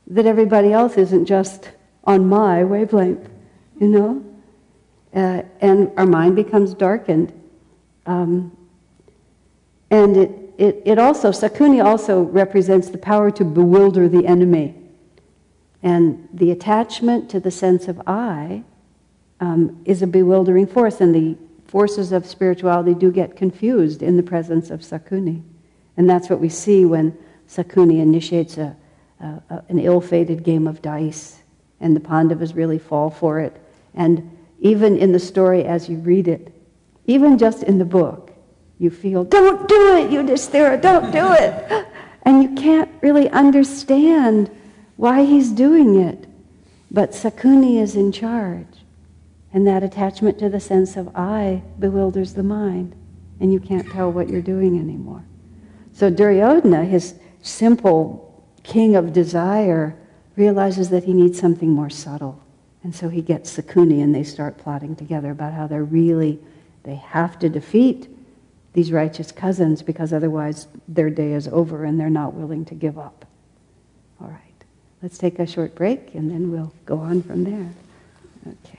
that 0.06 0.26
everybody 0.26 0.72
else 0.72 0.96
isn't 0.96 1.26
just 1.26 1.70
on 2.04 2.26
my 2.26 2.64
wavelength, 2.64 3.28
you 3.80 3.88
know? 3.88 4.24
Uh, 5.14 5.42
and 5.60 5.90
our 5.96 6.06
mind 6.06 6.36
becomes 6.36 6.72
darkened. 6.72 7.32
Um, 8.06 8.56
and 9.90 10.16
it, 10.16 10.30
it, 10.56 10.82
it 10.84 10.98
also, 10.98 11.30
Sakuni 11.30 11.84
also 11.84 12.22
represents 12.22 12.90
the 12.90 12.98
power 12.98 13.30
to 13.32 13.44
bewilder 13.44 14.08
the 14.08 14.26
enemy. 14.26 14.79
And 15.82 16.28
the 16.32 16.50
attachment 16.50 17.30
to 17.30 17.40
the 17.40 17.50
sense 17.50 17.88
of 17.88 18.00
I 18.06 18.62
um, 19.40 19.80
is 19.84 20.02
a 20.02 20.06
bewildering 20.06 20.66
force, 20.66 21.00
and 21.00 21.14
the 21.14 21.36
forces 21.66 22.12
of 22.12 22.26
spirituality 22.26 22.94
do 22.94 23.10
get 23.10 23.36
confused 23.36 24.02
in 24.02 24.16
the 24.16 24.22
presence 24.22 24.70
of 24.70 24.80
Sakuni. 24.80 25.42
And 25.96 26.08
that's 26.08 26.28
what 26.28 26.40
we 26.40 26.48
see 26.48 26.84
when 26.84 27.16
Sakuni 27.48 28.00
initiates 28.00 28.58
a, 28.58 28.76
a, 29.20 29.24
a, 29.24 29.64
an 29.68 29.78
ill 29.78 30.00
fated 30.00 30.42
game 30.42 30.66
of 30.66 30.82
dice, 30.82 31.40
and 31.80 31.96
the 31.96 32.00
Pandavas 32.00 32.54
really 32.54 32.78
fall 32.78 33.10
for 33.10 33.40
it. 33.40 33.56
And 33.94 34.36
even 34.60 34.98
in 34.98 35.12
the 35.12 35.18
story 35.18 35.64
as 35.64 35.88
you 35.88 35.96
read 35.98 36.28
it, 36.28 36.52
even 37.06 37.38
just 37.38 37.62
in 37.62 37.78
the 37.78 37.84
book, 37.84 38.32
you 38.78 38.90
feel, 38.90 39.24
don't 39.24 39.68
do 39.68 39.96
it, 39.96 40.10
you 40.10 40.20
Yudhishthira, 40.20 40.80
don't 40.80 41.10
do 41.10 41.32
it. 41.32 41.86
And 42.22 42.42
you 42.42 42.54
can't 42.54 42.90
really 43.00 43.30
understand 43.30 44.50
why 45.00 45.24
he's 45.24 45.50
doing 45.50 45.98
it. 45.98 46.26
But 46.90 47.12
Sakuni 47.12 47.80
is 47.80 47.96
in 47.96 48.12
charge. 48.12 48.66
And 49.50 49.66
that 49.66 49.82
attachment 49.82 50.38
to 50.40 50.50
the 50.50 50.60
sense 50.60 50.94
of 50.94 51.16
I 51.16 51.62
bewilders 51.78 52.34
the 52.34 52.42
mind. 52.42 52.94
And 53.40 53.50
you 53.50 53.60
can't 53.60 53.90
tell 53.90 54.12
what 54.12 54.28
you're 54.28 54.42
doing 54.42 54.78
anymore. 54.78 55.24
So 55.94 56.10
Duryodhana, 56.10 56.84
his 56.84 57.14
simple 57.40 58.44
king 58.62 58.94
of 58.94 59.14
desire, 59.14 59.96
realizes 60.36 60.90
that 60.90 61.04
he 61.04 61.14
needs 61.14 61.40
something 61.40 61.70
more 61.70 61.88
subtle. 61.88 62.44
And 62.82 62.94
so 62.94 63.08
he 63.08 63.22
gets 63.22 63.56
Sakuni 63.56 64.02
and 64.02 64.14
they 64.14 64.22
start 64.22 64.58
plotting 64.58 64.96
together 64.96 65.30
about 65.30 65.54
how 65.54 65.66
they're 65.66 65.82
really, 65.82 66.38
they 66.82 66.96
have 66.96 67.38
to 67.38 67.48
defeat 67.48 68.06
these 68.74 68.92
righteous 68.92 69.32
cousins 69.32 69.80
because 69.80 70.12
otherwise 70.12 70.68
their 70.86 71.08
day 71.08 71.32
is 71.32 71.48
over 71.48 71.86
and 71.86 71.98
they're 71.98 72.10
not 72.10 72.34
willing 72.34 72.66
to 72.66 72.74
give 72.74 72.98
up. 72.98 73.24
Let's 75.02 75.16
take 75.16 75.38
a 75.38 75.46
short 75.46 75.74
break 75.74 76.14
and 76.14 76.30
then 76.30 76.50
we'll 76.50 76.72
go 76.84 76.98
on 76.98 77.22
from 77.22 77.44
there. 77.44 77.70
Okay. 78.46 78.78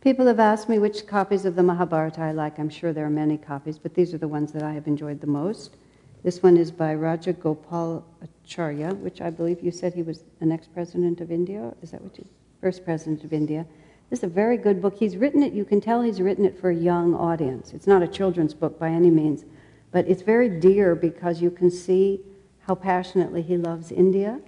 People 0.00 0.26
have 0.26 0.40
asked 0.40 0.68
me 0.68 0.78
which 0.78 1.06
copies 1.06 1.44
of 1.44 1.56
the 1.56 1.62
Mahabharata 1.62 2.20
I 2.20 2.32
like. 2.32 2.58
I'm 2.58 2.70
sure 2.70 2.92
there 2.92 3.04
are 3.04 3.10
many 3.10 3.36
copies, 3.36 3.76
but 3.76 3.94
these 3.94 4.14
are 4.14 4.18
the 4.18 4.28
ones 4.28 4.52
that 4.52 4.62
I 4.62 4.72
have 4.72 4.86
enjoyed 4.86 5.20
the 5.20 5.26
most. 5.26 5.76
This 6.22 6.42
one 6.42 6.56
is 6.56 6.70
by 6.70 6.94
Raja 6.94 7.32
Gopal 7.32 8.04
Acharya, 8.22 8.94
which 8.94 9.20
I 9.20 9.30
believe 9.30 9.62
you 9.62 9.70
said 9.70 9.94
he 9.94 10.02
was 10.02 10.22
the 10.40 10.46
next 10.46 10.72
president 10.72 11.20
of 11.20 11.30
India. 11.30 11.74
Is 11.82 11.90
that 11.90 12.00
what 12.00 12.16
you? 12.18 12.24
First 12.60 12.84
president 12.84 13.24
of 13.24 13.32
India. 13.32 13.66
This 14.08 14.20
is 14.20 14.24
a 14.24 14.28
very 14.28 14.56
good 14.56 14.80
book. 14.80 14.96
He's 14.96 15.16
written 15.16 15.42
it, 15.42 15.52
you 15.52 15.64
can 15.64 15.80
tell 15.80 16.02
he's 16.02 16.20
written 16.20 16.44
it 16.44 16.58
for 16.58 16.70
a 16.70 16.74
young 16.74 17.14
audience. 17.14 17.72
It's 17.72 17.86
not 17.86 18.02
a 18.02 18.08
children's 18.08 18.54
book 18.54 18.78
by 18.78 18.90
any 18.90 19.10
means, 19.10 19.44
but 19.90 20.06
it's 20.08 20.22
very 20.22 20.48
dear 20.48 20.94
because 20.94 21.42
you 21.42 21.50
can 21.50 21.70
see 21.70 22.20
how 22.66 22.74
passionately 22.74 23.42
he 23.42 23.56
loves 23.56 23.92
India 23.92 24.40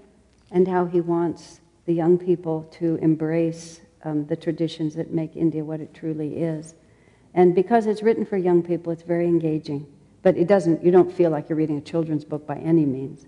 and 0.50 0.66
how 0.66 0.84
he 0.84 1.00
wants 1.00 1.60
the 1.86 1.92
young 1.92 2.18
people 2.18 2.68
to 2.72 2.96
embrace 2.96 3.80
um, 4.02 4.26
the 4.26 4.36
traditions 4.36 4.94
that 4.94 5.12
make 5.12 5.36
India 5.36 5.64
what 5.64 5.80
it 5.80 5.94
truly 5.94 6.36
is. 6.42 6.74
And 7.34 7.54
because 7.54 7.86
it's 7.86 8.02
written 8.02 8.26
for 8.26 8.36
young 8.36 8.62
people, 8.62 8.92
it's 8.92 9.02
very 9.02 9.26
engaging. 9.26 9.86
But 10.22 10.36
it 10.36 10.48
doesn't, 10.48 10.82
you 10.82 10.90
don't 10.90 11.12
feel 11.12 11.30
like 11.30 11.48
you're 11.48 11.58
reading 11.58 11.78
a 11.78 11.80
children's 11.80 12.24
book 12.24 12.46
by 12.46 12.56
any 12.56 12.84
means. 12.84 13.26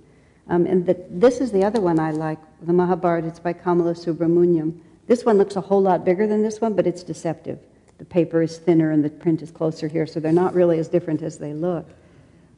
Um, 0.48 0.66
and 0.66 0.84
the, 0.84 0.96
this 1.08 1.40
is 1.40 1.52
the 1.52 1.64
other 1.64 1.80
one 1.80 2.00
I 2.00 2.10
like, 2.10 2.38
the 2.62 2.72
Mahabharata. 2.72 3.28
It's 3.28 3.38
by 3.38 3.52
Kamala 3.52 3.94
Subramaniam. 3.94 4.80
This 5.06 5.24
one 5.24 5.38
looks 5.38 5.54
a 5.54 5.60
whole 5.60 5.82
lot 5.82 6.04
bigger 6.04 6.26
than 6.26 6.42
this 6.42 6.60
one, 6.60 6.74
but 6.74 6.86
it's 6.86 7.04
deceptive. 7.04 7.60
The 7.98 8.04
paper 8.04 8.42
is 8.42 8.58
thinner 8.58 8.90
and 8.90 9.04
the 9.04 9.10
print 9.10 9.42
is 9.42 9.52
closer 9.52 9.86
here, 9.86 10.06
so 10.06 10.18
they're 10.18 10.32
not 10.32 10.54
really 10.54 10.78
as 10.80 10.88
different 10.88 11.22
as 11.22 11.38
they 11.38 11.52
look. 11.52 11.88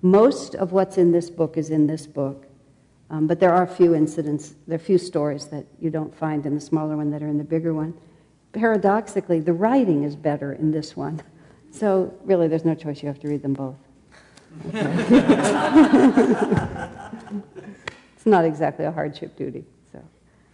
Most 0.03 0.55
of 0.57 0.73
what's 0.73 0.99
in 0.99 1.13
this 1.13 1.31
book 1.31 1.57
is 1.57 1.71
in 1.71 1.87
this 1.87 2.07
book, 2.07 2.47
um, 3.09 3.27
but 3.27 3.41
there 3.41 3.53
are 3.53 3.63
a 3.63 3.69
few 3.69 3.95
incidents, 3.95 4.55
there 4.67 4.77
are 4.77 4.83
a 4.83 4.85
few 4.85 4.99
stories 4.99 5.47
that 5.47 5.65
you 5.81 5.91
don't 5.91 6.15
find 6.15 6.45
in 6.45 6.55
the 6.55 6.61
smaller 6.61 6.97
one 6.97 7.11
that 7.11 7.23
are 7.23 7.29
in 7.29 7.39
the 7.39 7.45
bigger 7.45 7.73
one. 7.73 7.95
Paradoxically, 8.53 9.41
the 9.41 9.53
writing 9.53 10.03
is 10.03 10.17
better 10.17 10.55
in 10.55 10.73
this 10.73 10.97
one. 10.97 11.23
So, 11.71 12.13
really, 12.25 12.49
there's 12.49 12.65
no 12.65 12.75
choice, 12.75 13.03
you 13.03 13.09
have 13.09 13.21
to 13.21 13.29
read 13.29 13.43
them 13.43 13.55
both. 13.55 13.77
Okay. 14.69 14.81
it's 18.17 18.27
not 18.27 18.45
exactly 18.45 18.85
a 18.85 18.93
hardship 18.93 19.37
duty. 19.37 19.65
So, 19.91 20.03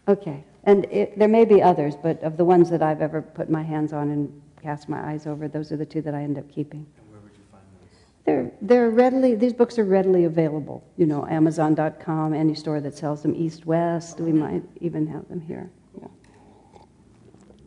okay. 0.07 0.45
And 0.65 0.85
it, 0.91 1.19
there 1.19 1.29
may 1.29 1.45
be 1.45 1.63
others, 1.63 1.95
but 1.97 2.23
of 2.23 2.37
the 2.37 2.45
ones 2.45 2.71
that 2.71 2.83
I've 2.83 3.03
ever 3.03 3.23
put 3.23 3.51
my 3.51 3.63
hands 3.63 3.93
on 3.93 4.11
and 4.11 4.43
cast 4.63 4.89
my 4.89 5.11
eyes 5.11 5.27
over, 5.27 5.49
those 5.49 5.73
are 5.73 5.77
the 5.77 5.87
two 5.87 6.03
that 6.03 6.15
I 6.15 6.23
end 6.23 6.39
up 6.39 6.49
keeping. 6.51 6.87
And 6.99 7.11
where 7.11 7.21
would 7.21 7.33
you 7.33 7.45
find 7.51 7.65
those? 7.81 7.99
They're, 8.29 8.53
they're 8.61 8.91
readily, 8.91 9.35
these 9.37 9.55
books 9.55 9.79
are 9.79 9.85
readily 9.85 10.25
available. 10.25 10.85
You 10.99 11.07
know, 11.07 11.27
Amazon.com, 11.27 12.35
any 12.35 12.55
store 12.55 12.79
that 12.79 12.95
sells 12.95 13.23
them, 13.23 13.35
East 13.35 13.65
West, 13.65 14.21
we 14.21 14.33
might 14.33 14.63
even 14.83 15.07
have 15.07 15.27
them 15.31 15.41
here. 15.41 15.71
Yeah. 15.99 16.09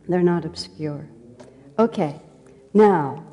They're 0.08 0.22
not 0.22 0.44
obscure. 0.44 1.08
Okay, 1.80 2.20
now, 2.74 3.24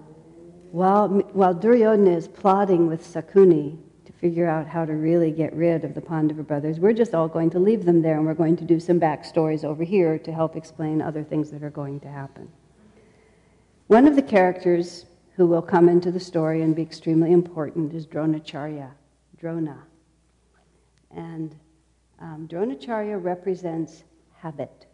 while, 0.71 1.07
while 1.07 1.53
Duryodhana 1.53 2.17
is 2.17 2.27
plotting 2.27 2.87
with 2.87 3.05
Sakuni 3.05 3.77
to 4.05 4.11
figure 4.13 4.49
out 4.49 4.65
how 4.65 4.83
to 4.83 4.93
really 4.93 5.29
get 5.29 5.53
rid 5.53 5.85
of 5.85 5.93
the 5.93 6.01
Pandava 6.01 6.41
brothers. 6.41 6.79
We're 6.79 6.93
just 6.93 7.13
all 7.13 7.27
going 7.27 7.51
to 7.51 7.59
leave 7.59 7.85
them 7.85 8.01
there 8.01 8.17
and 8.17 8.25
we're 8.25 8.33
going 8.33 8.57
to 8.57 8.65
do 8.65 8.79
some 8.79 8.99
backstories 8.99 9.63
over 9.63 9.83
here 9.83 10.17
to 10.17 10.33
help 10.33 10.55
explain 10.55 10.99
other 10.99 11.23
things 11.23 11.51
that 11.51 11.61
are 11.61 11.69
going 11.69 11.99
to 11.99 12.07
happen. 12.07 12.49
One 13.85 14.07
of 14.07 14.15
the 14.15 14.23
characters 14.23 15.05
who 15.39 15.47
will 15.47 15.61
come 15.61 15.87
into 15.87 16.11
the 16.11 16.19
story 16.19 16.63
and 16.63 16.75
be 16.75 16.81
extremely 16.81 17.31
important 17.31 17.93
is 17.93 18.05
Dronacharya, 18.05 18.91
Drona. 19.37 19.77
And 21.11 21.55
um, 22.19 22.45
Dronacharya 22.45 23.23
represents 23.23 24.03
habit. 24.35 24.85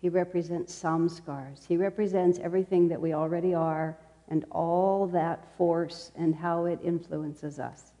He 0.00 0.08
represents 0.08 0.74
samskars. 0.74 1.66
He 1.66 1.76
represents 1.76 2.38
everything 2.38 2.88
that 2.88 2.98
we 2.98 3.12
already 3.12 3.52
are 3.52 3.98
and 4.30 4.46
all 4.50 5.06
that 5.08 5.44
force 5.58 6.10
and 6.16 6.34
how 6.34 6.64
it 6.64 6.78
influences 6.82 7.58
us. 7.58 7.92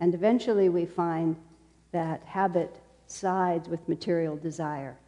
And 0.00 0.12
eventually 0.12 0.68
we 0.68 0.84
find 0.84 1.36
that 1.92 2.22
habit 2.24 2.82
sides 3.06 3.66
with 3.70 3.88
material 3.88 4.36
desire. 4.36 4.98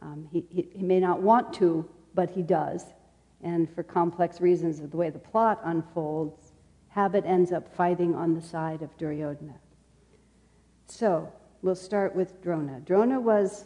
Um, 0.00 0.26
he, 0.32 0.46
he, 0.48 0.70
he, 0.74 0.82
may 0.82 0.98
not 0.98 1.20
want 1.20 1.52
to, 1.56 1.86
but 2.14 2.30
he 2.30 2.40
does. 2.40 2.86
And 3.42 3.68
for 3.74 3.82
complex 3.82 4.40
reasons 4.40 4.80
of 4.80 4.90
the 4.90 4.96
way 4.96 5.10
the 5.10 5.18
plot 5.18 5.60
unfolds, 5.64 6.52
habit 6.88 7.24
ends 7.26 7.52
up 7.52 7.74
fighting 7.74 8.14
on 8.14 8.34
the 8.34 8.42
side 8.42 8.82
of 8.82 8.96
Duryodhana. 8.98 9.54
So 10.86 11.32
we'll 11.62 11.74
start 11.74 12.14
with 12.14 12.42
Drona. 12.42 12.80
Drona 12.80 13.20
was 13.20 13.64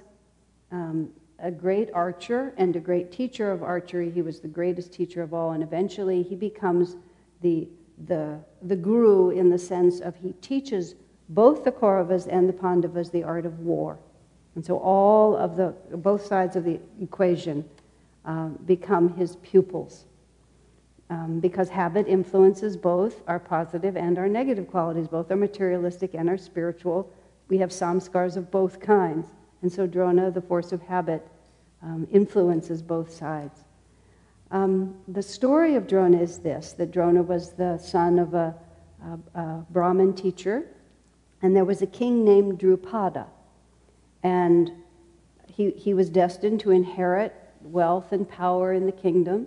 um, 0.70 1.10
a 1.38 1.50
great 1.50 1.90
archer 1.92 2.54
and 2.56 2.76
a 2.76 2.80
great 2.80 3.10
teacher 3.10 3.50
of 3.50 3.62
archery. 3.62 4.10
He 4.10 4.22
was 4.22 4.40
the 4.40 4.48
greatest 4.48 4.92
teacher 4.92 5.22
of 5.22 5.34
all, 5.34 5.52
and 5.52 5.62
eventually 5.62 6.22
he 6.22 6.36
becomes 6.36 6.96
the, 7.40 7.68
the, 8.06 8.38
the 8.62 8.76
guru 8.76 9.30
in 9.30 9.50
the 9.50 9.58
sense 9.58 10.00
of 10.00 10.14
he 10.16 10.32
teaches 10.34 10.94
both 11.30 11.64
the 11.64 11.72
Kauravas 11.72 12.26
and 12.26 12.48
the 12.48 12.52
Pandavas 12.52 13.10
the 13.10 13.24
art 13.24 13.46
of 13.46 13.60
war. 13.60 13.98
And 14.54 14.64
so 14.64 14.78
all 14.78 15.36
of 15.36 15.56
the, 15.56 15.74
both 15.96 16.26
sides 16.26 16.56
of 16.56 16.64
the 16.64 16.78
equation 17.00 17.64
um, 18.24 18.58
become 18.64 19.14
his 19.16 19.36
pupils. 19.36 20.04
Um, 21.10 21.38
because 21.38 21.68
habit 21.68 22.06
influences 22.08 22.76
both 22.76 23.22
our 23.28 23.38
positive 23.38 23.96
and 23.96 24.18
our 24.18 24.28
negative 24.28 24.66
qualities, 24.68 25.06
both 25.06 25.30
our 25.30 25.36
materialistic 25.36 26.14
and 26.14 26.28
our 26.30 26.38
spiritual. 26.38 27.12
We 27.48 27.58
have 27.58 27.70
samskars 27.70 28.36
of 28.36 28.50
both 28.50 28.80
kinds. 28.80 29.26
And 29.60 29.70
so 29.70 29.86
drona, 29.86 30.30
the 30.30 30.40
force 30.40 30.72
of 30.72 30.80
habit, 30.82 31.26
um, 31.82 32.08
influences 32.10 32.82
both 32.82 33.12
sides. 33.12 33.64
Um, 34.50 34.94
the 35.08 35.22
story 35.22 35.74
of 35.74 35.86
Drona 35.86 36.20
is 36.20 36.38
this 36.38 36.72
that 36.74 36.90
Drona 36.90 37.22
was 37.22 37.52
the 37.52 37.76
son 37.78 38.18
of 38.18 38.34
a, 38.34 38.54
a, 39.34 39.38
a 39.40 39.66
Brahmin 39.70 40.14
teacher, 40.14 40.66
and 41.42 41.54
there 41.54 41.64
was 41.64 41.82
a 41.82 41.86
king 41.86 42.24
named 42.24 42.58
Drupada. 42.58 43.26
And 44.22 44.70
he, 45.46 45.70
he 45.72 45.92
was 45.92 46.08
destined 46.08 46.60
to 46.60 46.70
inherit 46.70 47.34
wealth 47.64 48.12
and 48.12 48.28
power 48.28 48.72
in 48.72 48.86
the 48.86 48.92
kingdom. 48.92 49.46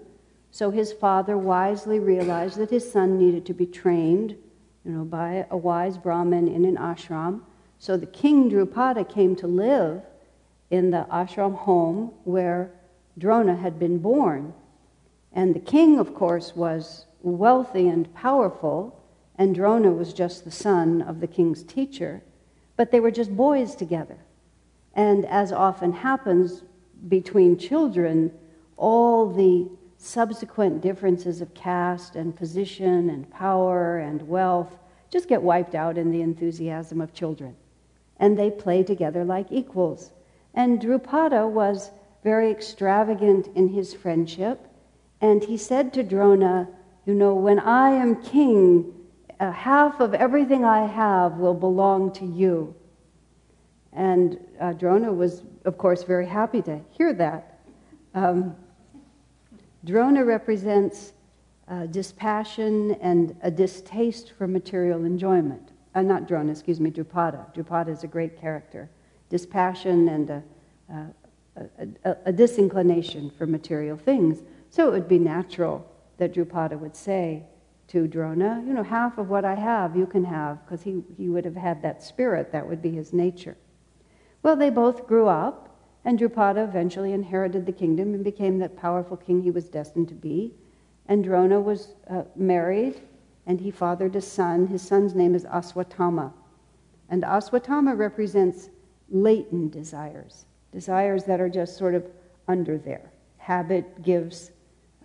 So 0.52 0.72
his 0.72 0.92
father 0.94 1.38
wisely 1.38 2.00
realized 2.00 2.58
that 2.58 2.70
his 2.70 2.92
son 2.92 3.18
needed 3.18 3.46
to 3.46 3.54
be 3.54 3.66
trained, 3.66 4.36
you 4.84 4.92
know, 4.92 5.04
by 5.04 5.46
a 5.52 5.58
wise 5.58 5.98
Brahmin 5.98 6.48
in 6.48 6.66
an 6.66 6.78
ashram. 6.78 7.42
So 7.80 7.96
the 7.98 8.06
king 8.06 8.50
Drupada 8.50 9.08
came 9.08 9.36
to 9.38 9.48
live 9.48 10.02
in 10.70 10.92
the 10.92 11.06
ashram 11.12 11.56
home 11.56 12.12
where 12.24 12.72
Drona 13.18 13.56
had 13.56 13.80
been 13.80 14.00
born. 14.00 14.54
And 15.32 15.54
the 15.54 15.60
king, 15.60 16.00
of 16.00 16.16
course, 16.16 16.56
was 16.56 17.06
wealthy 17.22 17.88
and 17.88 18.14
powerful, 18.14 19.00
and 19.38 19.54
Drona 19.54 19.92
was 19.92 20.14
just 20.14 20.44
the 20.44 20.52
son 20.52 21.02
of 21.02 21.20
the 21.20 21.28
king's 21.28 21.64
teacher. 21.64 22.24
But 22.76 22.92
they 22.92 23.00
were 23.00 23.12
just 23.12 23.36
boys 23.36 23.76
together. 23.76 24.18
And 24.94 25.26
as 25.26 25.52
often 25.52 25.94
happens 25.94 26.64
between 27.08 27.58
children, 27.58 28.32
all 28.76 29.32
the 29.32 29.70
subsequent 29.98 30.82
differences 30.82 31.42
of 31.42 31.54
caste 31.54 32.16
and 32.16 32.36
position 32.36 33.10
and 33.10 33.30
power 33.30 33.98
and 34.00 34.22
wealth 34.28 34.78
just 35.10 35.28
get 35.28 35.42
wiped 35.42 35.76
out 35.76 35.98
in 35.98 36.12
the 36.12 36.22
enthusiasm 36.22 37.02
of 37.02 37.14
children. 37.14 37.56
And 38.20 38.38
they 38.38 38.52
play 38.52 38.84
together 38.84 39.24
like 39.24 39.48
equals. 39.52 40.12
And 40.54 40.80
Drupada 40.82 41.50
was 41.50 41.92
very 42.24 42.52
extravagant 42.52 43.48
in 43.56 43.70
his 43.70 43.94
friendship. 43.94 44.68
And 45.22 45.44
he 45.44 45.58
said 45.58 45.94
to 45.94 46.04
Drona, 46.04 46.68
You 47.06 47.14
know, 47.14 47.36
when 47.36 47.60
I 47.60 47.92
am 47.92 48.22
king, 48.22 48.94
uh, 49.40 49.52
half 49.52 50.00
of 50.00 50.14
everything 50.14 50.66
I 50.66 50.88
have 50.88 51.38
will 51.38 51.54
belong 51.54 52.12
to 52.14 52.26
you. 52.26 52.76
And 53.94 54.40
uh, 54.60 54.74
Drona 54.74 55.12
was, 55.12 55.44
of 55.66 55.78
course, 55.78 56.04
very 56.04 56.26
happy 56.26 56.62
to 56.64 56.80
hear 56.92 57.14
that. 57.14 57.60
Um, 58.14 58.56
Drona 59.86 60.26
represents 60.26 61.14
uh, 61.68 61.86
dispassion 61.88 62.92
and 63.02 63.36
a 63.42 63.52
distaste 63.52 64.34
for 64.38 64.48
material 64.48 65.06
enjoyment. 65.06 65.72
Uh, 65.96 66.02
not 66.02 66.28
Drona, 66.28 66.52
excuse 66.52 66.80
me, 66.80 66.92
Drupada. 66.92 67.54
Drupada 67.54 67.90
is 67.90 68.04
a 68.04 68.08
great 68.08 68.40
character 68.40 68.90
dispassion 69.30 70.08
and 70.08 70.30
a, 70.30 70.44
a, 70.90 71.88
a, 72.06 72.18
a, 72.28 72.32
disinclination 72.32 73.30
for 73.30 73.46
material 73.46 73.98
things. 73.98 74.42
So 74.70 74.88
it 74.88 74.92
would 74.92 75.08
be 75.08 75.20
natural 75.20 75.86
that 76.18 76.34
Drupada 76.34 76.80
would 76.80 76.96
say 76.96 77.44
to 77.90 78.08
Drona, 78.08 78.64
you 78.66 78.74
know, 78.74 78.84
half 78.84 79.18
of 79.18 79.30
what 79.30 79.46
I 79.46 79.56
have 79.56 79.96
you 79.96 80.06
can 80.06 80.24
have, 80.24 80.64
because 80.66 80.82
he, 80.82 81.04
he 81.18 81.30
would 81.30 81.46
have 81.46 81.56
had 81.56 81.82
that 81.82 82.04
spirit, 82.04 82.52
that 82.52 82.68
would 82.68 82.82
be 82.82 82.92
his 82.92 83.14
nature. 83.14 83.58
Well, 84.44 84.56
they 84.56 84.70
both 84.70 85.08
grew 85.08 85.28
up, 85.28 85.68
and 86.06 86.18
Drupada 86.18 86.64
eventually 86.64 87.12
inherited 87.12 87.66
the 87.66 87.72
kingdom 87.72 88.14
and 88.14 88.24
became 88.24 88.60
that 88.60 88.78
powerful 88.78 89.18
king 89.18 89.42
he 89.42 89.52
was 89.52 89.68
destined 89.68 90.08
to 90.10 90.16
be. 90.16 90.54
And 91.08 91.24
Drona 91.24 91.60
was 91.60 91.94
uh, 92.10 92.24
married, 92.36 93.02
and 93.46 93.60
he 93.60 93.72
fathered 93.72 94.16
a 94.16 94.22
son. 94.22 94.68
His 94.68 94.82
son's 94.82 95.16
name 95.16 95.36
is 95.36 95.46
Aswatthama. 95.46 96.32
And 97.10 97.24
Aswatthama 97.24 97.98
represents 97.98 98.70
latent 99.10 99.72
desires, 99.72 100.46
desires 100.72 101.24
that 101.26 101.40
are 101.40 101.50
just 101.50 101.78
sort 101.78 101.96
of 101.96 102.06
under 102.48 102.78
there. 102.78 103.12
Habit 103.38 104.02
gives 104.04 104.52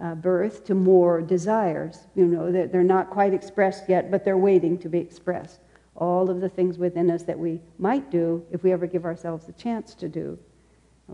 uh, 0.01 0.14
birth 0.16 0.64
to 0.66 0.74
more 0.74 1.20
desires. 1.20 2.07
You 2.14 2.26
know, 2.26 2.51
that 2.51 2.72
they're 2.72 2.83
not 2.83 3.11
quite 3.11 3.35
expressed 3.35 3.89
yet, 3.89 4.11
but 4.11 4.24
they're 4.24 4.39
waiting 4.39 4.78
to 4.78 4.89
be 4.89 4.99
expressed. 4.99 5.61
All 6.03 6.28
of 6.28 6.40
the 6.40 6.48
things 6.48 6.78
within 6.78 7.11
us 7.11 7.22
that 7.22 7.38
we 7.38 7.61
might 7.78 8.11
do 8.11 8.44
if 8.50 8.64
we 8.64 8.72
ever 8.72 8.86
give 8.88 9.05
ourselves 9.05 9.48
a 9.48 9.53
chance 9.53 9.94
to 9.94 10.09
do. 10.09 10.36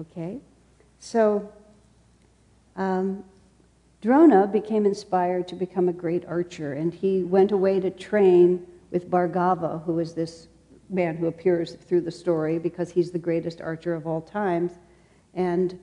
Okay? 0.00 0.38
So, 0.98 1.52
um, 2.74 3.24
Drona 4.00 4.46
became 4.46 4.86
inspired 4.86 5.46
to 5.48 5.56
become 5.56 5.88
a 5.88 5.92
great 5.92 6.24
archer, 6.26 6.72
and 6.72 6.94
he 6.94 7.22
went 7.22 7.52
away 7.52 7.80
to 7.80 7.90
train 7.90 8.66
with 8.90 9.10
Bhargava, 9.10 9.84
who 9.84 9.98
is 9.98 10.14
this 10.14 10.48
man 10.88 11.16
who 11.16 11.26
appears 11.26 11.74
through 11.74 12.00
the 12.00 12.10
story 12.10 12.58
because 12.58 12.88
he's 12.90 13.10
the 13.10 13.18
greatest 13.18 13.60
archer 13.60 13.94
of 13.94 14.06
all 14.06 14.22
times. 14.22 14.72
And 15.34 15.78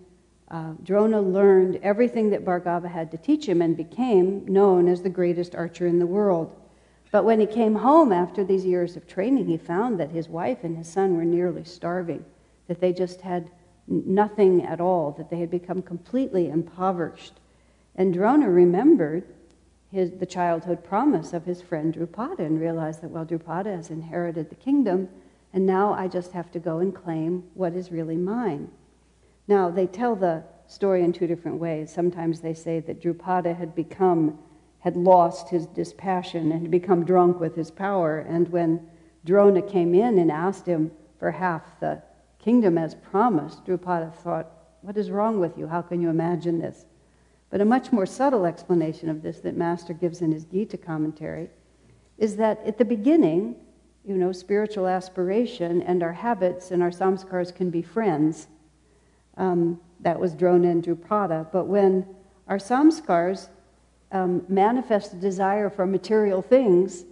uh, 0.49 0.73
Drona 0.83 1.21
learned 1.21 1.79
everything 1.83 2.29
that 2.31 2.43
Bhargava 2.43 2.89
had 2.89 3.11
to 3.11 3.17
teach 3.17 3.47
him 3.47 3.61
and 3.61 3.77
became 3.77 4.45
known 4.47 4.87
as 4.87 5.01
the 5.01 5.09
greatest 5.09 5.53
archer 5.53 5.85
in 5.85 5.99
the 5.99 6.07
world. 6.07 6.55
But 7.15 7.23
when 7.23 7.39
he 7.39 7.45
came 7.45 7.75
home 7.75 8.11
after 8.11 8.43
these 8.43 8.65
years 8.65 8.97
of 8.97 9.07
training, 9.07 9.45
he 9.45 9.55
found 9.55 9.97
that 10.01 10.11
his 10.11 10.27
wife 10.27 10.65
and 10.65 10.75
his 10.75 10.89
son 10.89 11.15
were 11.15 11.23
nearly 11.23 11.63
starving, 11.63 12.25
that 12.67 12.81
they 12.81 12.91
just 12.91 13.21
had 13.21 13.49
nothing 13.87 14.65
at 14.65 14.81
all, 14.81 15.11
that 15.11 15.29
they 15.29 15.39
had 15.39 15.49
become 15.49 15.81
completely 15.81 16.49
impoverished. 16.49 17.39
And 17.95 18.13
Drona 18.13 18.49
remembered 18.49 19.23
his, 19.93 20.11
the 20.11 20.25
childhood 20.25 20.83
promise 20.83 21.31
of 21.31 21.45
his 21.45 21.61
friend 21.61 21.93
Drupada 21.93 22.39
and 22.39 22.59
realized 22.59 23.01
that, 23.01 23.11
well, 23.11 23.25
Drupada 23.25 23.73
has 23.73 23.91
inherited 23.91 24.49
the 24.49 24.55
kingdom, 24.55 25.07
and 25.53 25.65
now 25.65 25.93
I 25.93 26.09
just 26.09 26.33
have 26.33 26.51
to 26.51 26.59
go 26.59 26.79
and 26.79 26.93
claim 26.93 27.45
what 27.53 27.75
is 27.75 27.93
really 27.93 28.17
mine. 28.17 28.69
Now, 29.47 29.71
they 29.71 29.87
tell 29.87 30.17
the 30.17 30.43
story 30.67 31.01
in 31.01 31.13
two 31.13 31.27
different 31.27 31.59
ways. 31.59 31.93
Sometimes 31.93 32.41
they 32.41 32.53
say 32.53 32.81
that 32.81 33.01
Drupada 33.01 33.55
had 33.55 33.73
become, 33.73 34.37
had 34.85 34.95
lost 34.95 35.49
his 35.49 35.65
dispassion 35.65 36.51
and 36.51 36.69
become 36.69 37.03
drunk 37.03 37.39
with 37.39 37.55
his 37.55 37.71
power, 37.71 38.19
and 38.19 38.47
when 38.49 38.87
Drona 39.25 39.63
came 39.63 39.95
in 39.95 40.19
and 40.19 40.31
asked 40.31 40.67
him 40.67 40.91
for 41.17 41.31
half 41.31 41.79
the 41.79 42.03
kingdom 42.37 42.77
as 42.77 42.93
promised, 42.93 43.65
Drupada 43.65 44.13
thought, 44.13 44.47
What 44.81 44.95
is 44.95 45.09
wrong 45.09 45.39
with 45.39 45.57
you? 45.57 45.65
How 45.65 45.81
can 45.81 46.03
you 46.03 46.09
imagine 46.09 46.59
this? 46.59 46.85
But 47.49 47.61
a 47.61 47.65
much 47.65 47.91
more 47.91 48.05
subtle 48.05 48.45
explanation 48.45 49.09
of 49.09 49.23
this 49.23 49.39
that 49.39 49.57
Master 49.57 49.91
gives 49.91 50.21
in 50.21 50.31
his 50.31 50.45
Gita 50.45 50.77
commentary 50.77 51.49
is 52.19 52.35
that 52.35 52.61
at 52.63 52.77
the 52.77 52.85
beginning, 52.85 53.55
you 54.05 54.15
know, 54.15 54.31
spiritual 54.31 54.85
aspiration 54.85 55.81
and 55.81 56.03
our 56.03 56.13
habits 56.13 56.69
and 56.69 56.83
our 56.83 56.91
samskars 56.91 57.53
can 57.55 57.71
be 57.71 57.81
friends. 57.81 58.47
Um, 59.35 59.81
that 60.01 60.19
was 60.19 60.35
Drona 60.35 60.69
and 60.69 60.83
Drupada. 60.83 61.51
But 61.51 61.65
when 61.65 62.05
our 62.47 62.59
samskars 62.59 63.49
um, 64.15 64.45
manifest 64.47 65.11
a 65.13 65.17
desire 65.17 65.69
for 65.69 65.85
material 65.85 66.41
things, 66.41 67.03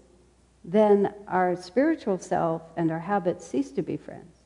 then 0.63 1.13
our 1.27 1.55
spiritual 1.55 2.17
self 2.17 2.61
and 2.77 2.89
our 2.91 2.99
habits 2.99 3.45
cease 3.45 3.71
to 3.71 3.81
be 3.81 3.97
friends. 3.97 4.37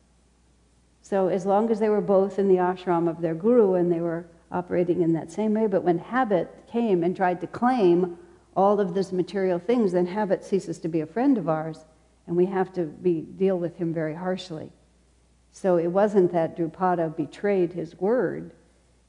So 1.03 1.27
as 1.27 1.45
long 1.45 1.69
as 1.69 1.79
they 1.79 1.89
were 1.89 2.01
both 2.01 2.39
in 2.39 2.47
the 2.47 2.55
ashram 2.55 3.07
of 3.07 3.21
their 3.21 3.35
guru 3.35 3.75
and 3.75 3.91
they 3.91 4.01
were 4.01 4.25
operating 4.51 5.01
in 5.03 5.13
that 5.13 5.31
same 5.31 5.53
way. 5.53 5.67
But 5.67 5.83
when 5.83 5.99
habit 5.99 6.47
came 6.71 7.03
and 7.03 7.15
tried 7.15 7.41
to 7.41 7.47
claim 7.47 8.17
all 8.55 8.79
of 8.79 8.93
these 8.95 9.11
material 9.11 9.59
things, 9.59 9.91
then 9.91 10.07
habit 10.07 10.43
ceases 10.43 10.79
to 10.79 10.87
be 10.87 11.01
a 11.01 11.05
friend 11.05 11.37
of 11.37 11.47
ours, 11.47 11.85
and 12.25 12.35
we 12.35 12.47
have 12.47 12.73
to 12.73 12.85
be, 12.85 13.21
deal 13.21 13.59
with 13.59 13.77
him 13.77 13.93
very 13.93 14.15
harshly. 14.15 14.71
So 15.51 15.77
it 15.77 15.87
wasn't 15.87 16.31
that 16.33 16.57
Drupada 16.57 17.15
betrayed 17.15 17.73
his 17.73 17.99
word, 17.99 18.51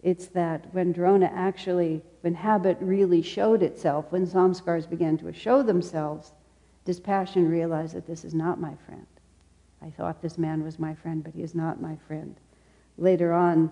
It's 0.03 0.27
that 0.29 0.73
when 0.73 0.93
Drona 0.93 1.31
actually, 1.35 2.03
when 2.21 2.35
habit 2.35 2.79
really 2.81 3.23
showed 3.23 3.63
itself, 3.63 4.07
when 4.11 4.27
samskars 4.27 4.89
began 4.89 5.19
to 5.19 5.33
show 5.33 5.63
themselves, 5.63 6.33
dispassion 6.85 7.49
realized 7.49 7.95
that 7.95 8.07
this 8.07 8.25
is 8.25 8.35
not 8.35 8.61
my 8.61 8.75
friend. 8.87 9.07
I 9.83 9.91
thought 9.91 10.23
this 10.23 10.39
man 10.39 10.63
was 10.63 10.79
my 10.79 10.95
friend, 10.95 11.23
but 11.23 11.35
he 11.35 11.43
is 11.43 11.55
not 11.55 11.81
my 11.81 11.97
friend. 12.07 12.37
Later 12.97 13.33
on, 13.33 13.71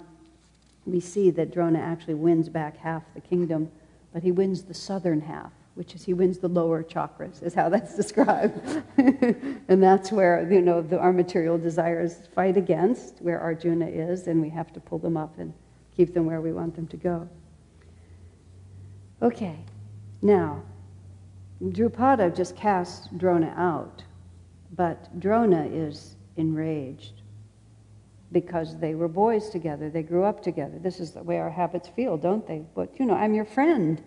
we 0.84 1.00
see 1.00 1.30
that 1.30 1.52
Drona 1.52 1.78
actually 1.78 2.14
wins 2.14 2.48
back 2.48 2.76
half 2.76 3.02
the 3.14 3.20
kingdom, 3.20 3.70
but 4.12 4.22
he 4.22 4.32
wins 4.32 4.62
the 4.62 4.74
southern 4.74 5.20
half, 5.20 5.52
which 5.74 5.94
is 5.94 6.04
he 6.04 6.14
wins 6.14 6.38
the 6.38 6.48
lower 6.48 6.82
chakras, 6.82 7.42
is 7.42 7.54
how 7.54 7.68
that's 7.68 7.96
described. 8.02 8.82
and 8.98 9.82
that's 9.82 10.12
where, 10.12 10.50
you 10.50 10.60
know, 10.60 10.82
the, 10.82 10.98
our 10.98 11.12
material 11.12 11.58
desires 11.58 12.28
fight 12.34 12.56
against, 12.56 13.20
where 13.20 13.40
Arjuna 13.40 13.86
is, 13.86 14.26
and 14.26 14.40
we 14.40 14.48
have 14.50 14.72
to 14.72 14.80
pull 14.80 14.98
them 14.98 15.16
up 15.16 15.38
and 15.38 15.52
keep 15.96 16.12
them 16.12 16.26
where 16.26 16.40
we 16.40 16.52
want 16.52 16.76
them 16.76 16.86
to 16.88 16.96
go. 16.96 17.28
Okay, 19.22 19.58
now, 20.22 20.62
Drupada 21.62 22.34
just 22.34 22.54
casts 22.56 23.08
Drona 23.16 23.54
out, 23.56 24.02
but 24.74 25.18
Drona 25.20 25.66
is 25.66 26.16
enraged 26.36 27.22
because 28.32 28.76
they 28.78 28.94
were 28.94 29.08
boys 29.08 29.48
together, 29.50 29.88
they 29.88 30.02
grew 30.02 30.24
up 30.24 30.42
together. 30.42 30.78
This 30.78 31.00
is 31.00 31.12
the 31.12 31.22
way 31.22 31.38
our 31.38 31.50
habits 31.50 31.88
feel, 31.88 32.16
don't 32.16 32.46
they? 32.46 32.62
But, 32.74 32.90
you 32.98 33.06
know, 33.06 33.14
I'm 33.14 33.34
your 33.34 33.44
friend. 33.44 34.02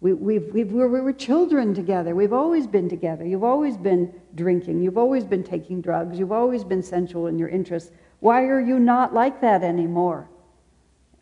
We, 0.00 0.12
we've, 0.12 0.52
we've, 0.52 0.72
we 0.72 0.84
were 0.84 1.12
children 1.12 1.72
together. 1.72 2.14
We've 2.14 2.32
always 2.32 2.66
been 2.66 2.88
together. 2.88 3.24
You've 3.24 3.44
always 3.44 3.76
been 3.76 4.12
drinking. 4.34 4.82
You've 4.82 4.98
always 4.98 5.24
been 5.24 5.42
taking 5.42 5.80
drugs. 5.80 6.18
You've 6.18 6.32
always 6.32 6.64
been 6.64 6.82
sensual 6.82 7.28
in 7.28 7.38
your 7.38 7.48
interests. 7.48 7.92
Why 8.20 8.42
are 8.42 8.60
you 8.60 8.78
not 8.78 9.14
like 9.14 9.40
that 9.40 9.62
anymore? 9.62 10.28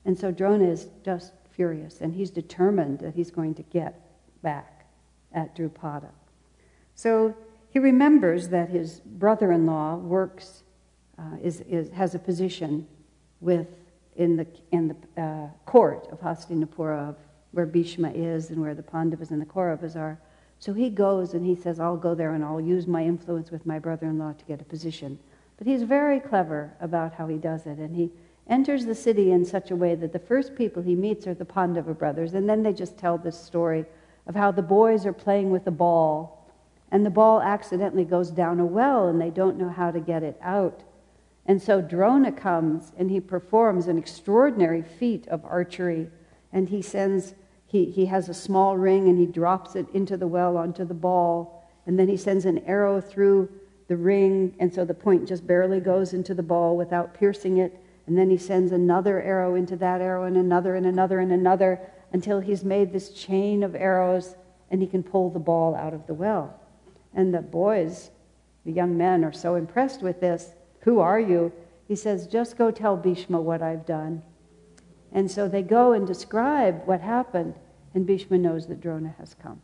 And 0.05 0.19
so 0.19 0.31
Drona 0.31 0.69
is 0.69 0.89
just 1.05 1.33
furious, 1.51 2.01
and 2.01 2.15
he's 2.15 2.31
determined 2.31 2.99
that 3.01 3.15
he's 3.15 3.31
going 3.31 3.55
to 3.55 3.63
get 3.63 4.01
back 4.43 4.87
at 5.33 5.57
Drupada. 5.57 6.11
So 6.95 7.35
he 7.71 7.79
remembers 7.79 8.49
that 8.51 8.69
his 8.69 9.01
brother 9.01 9.53
in 9.53 9.67
law 9.67 9.97
works 9.97 10.63
uh, 11.19 11.37
is, 11.43 11.61
is, 11.63 11.91
has 11.91 12.15
a 12.15 12.19
position 12.19 12.87
with 13.41 13.67
in 14.17 14.37
the, 14.37 14.47
in 14.71 14.89
the 14.89 15.23
uh, 15.23 15.49
court 15.67 16.07
of 16.13 16.21
Hastinapura, 16.21 17.11
of 17.11 17.17
where 17.51 17.67
Bhishma 17.67 18.11
is 18.11 18.51
and 18.51 18.61
where 18.61 18.75
the 18.75 18.83
Pandavas 18.83 19.31
and 19.31 19.41
the 19.41 19.47
Kauravas 19.47 19.97
are. 19.97 20.19
So 20.59 20.73
he 20.73 20.89
goes 20.89 21.35
and 21.35 21.45
he 21.45 21.55
says, 21.55 21.81
I'll 21.81 21.97
go 21.97 22.15
there 22.15 22.35
and 22.35 22.45
I'll 22.45 22.61
use 22.61 22.87
my 22.87 23.05
influence 23.05 23.51
with 23.51 23.67
my 23.67 23.79
brother 23.79 24.07
in 24.07 24.19
law 24.19 24.33
to 24.33 24.45
get 24.45 24.61
a 24.61 24.65
position. 24.65 25.19
But 25.57 25.67
he's 25.67 25.83
very 25.83 26.21
clever 26.21 26.75
about 26.81 27.15
how 27.15 27.27
he 27.27 27.39
does 27.39 27.67
it. 27.67 27.79
And 27.79 27.95
he 27.95 28.11
enters 28.49 28.85
the 28.85 28.95
city 28.95 29.33
in 29.33 29.45
such 29.45 29.71
a 29.71 29.77
way 29.77 29.95
that 29.95 30.13
the 30.13 30.19
first 30.19 30.55
people 30.55 30.83
he 30.83 30.95
meets 30.95 31.27
are 31.27 31.35
the 31.35 31.45
Pandava 31.45 31.95
brothers. 31.95 32.35
And 32.35 32.49
then 32.49 32.63
they 32.63 32.73
just 32.73 32.99
tell 32.99 33.17
this 33.17 33.39
story 33.39 33.85
of 34.27 34.35
how 34.35 34.51
the 34.51 34.63
boys 34.63 35.07
are 35.07 35.13
playing 35.13 35.51
with 35.51 35.67
a 35.67 35.71
ball. 35.71 36.51
And 36.91 37.05
the 37.05 37.11
ball 37.11 37.43
accidentally 37.43 38.05
goes 38.05 38.31
down 38.31 38.61
a 38.61 38.67
well 38.67 39.09
and 39.09 39.21
they 39.21 39.31
don't 39.31 39.59
know 39.59 39.71
how 39.71 39.91
to 39.91 40.01
get 40.01 40.23
it 40.23 40.39
out. 40.43 40.83
And 41.47 41.61
so 41.61 41.81
Drona 41.81 42.33
comes 42.33 42.93
and 42.97 43.11
he 43.11 43.21
performs 43.21 43.89
an 43.89 43.99
extraordinary 43.99 44.83
feat 44.83 45.27
of 45.29 45.45
archery. 45.45 46.09
And 46.53 46.69
he 46.69 46.83
sends, 46.83 47.35
he, 47.67 47.87
he 47.87 48.07
has 48.07 48.29
a 48.29 48.35
small 48.35 48.77
ring 48.77 49.09
and 49.09 49.19
he 49.19 49.27
drops 49.27 49.75
it 49.75 49.87
into 49.93 50.17
the 50.17 50.27
well 50.27 50.57
onto 50.57 50.85
the 50.85 50.95
ball. 50.95 51.69
And 51.87 51.99
then 51.99 52.09
he 52.09 52.17
sends 52.17 52.45
an 52.45 52.59
arrow 52.61 53.01
through 53.01 53.51
the 53.89 53.97
ring. 53.97 54.55
And 54.59 54.73
so 54.73 54.85
the 54.85 54.95
point 54.95 55.29
just 55.29 55.47
barely 55.47 55.81
goes 55.81 56.15
into 56.15 56.35
the 56.35 56.43
ball 56.43 56.77
without 56.77 57.15
piercing 57.15 57.59
it. 57.59 57.79
And 58.07 58.19
then 58.19 58.31
he 58.31 58.37
sends 58.37 58.73
another 58.73 59.23
arrow 59.23 59.55
into 59.55 59.77
that 59.77 60.01
arrow 60.01 60.25
and 60.25 60.37
another 60.37 60.75
and 60.75 60.87
another 60.87 61.21
and 61.21 61.33
another 61.33 61.81
until 62.13 62.41
he's 62.41 62.65
made 62.65 62.93
this 62.93 63.11
chain 63.11 63.63
of 63.63 63.75
arrows 63.75 64.37
and 64.71 64.81
he 64.81 64.87
can 64.87 65.03
pull 65.03 65.31
the 65.31 65.39
ball 65.39 65.75
out 65.75 65.95
of 65.95 66.07
the 66.07 66.15
well. 66.15 66.59
And 67.15 67.33
the 67.33 67.41
boys, 67.41 68.11
the 68.65 68.73
young 68.73 68.97
men, 68.97 69.25
are 69.25 69.33
so 69.33 69.55
impressed 69.55 70.03
with 70.03 70.21
this 70.21 70.51
who 70.85 71.01
are 71.01 71.19
you? 71.19 71.51
He 71.89 71.97
says, 71.97 72.27
Just 72.27 72.59
go 72.59 72.71
tell 72.71 72.97
Bhishma 72.97 73.41
what 73.41 73.63
I've 73.63 73.87
done. 73.87 74.23
And 75.13 75.31
so 75.31 75.49
they 75.49 75.63
go 75.63 75.93
and 75.93 76.07
describe 76.07 76.87
what 76.87 77.01
happened, 77.01 77.55
and 77.95 78.07
Bhishma 78.07 78.37
knows 78.37 78.67
that 78.67 78.81
Drona 78.81 79.15
has 79.19 79.35
come. 79.35 79.63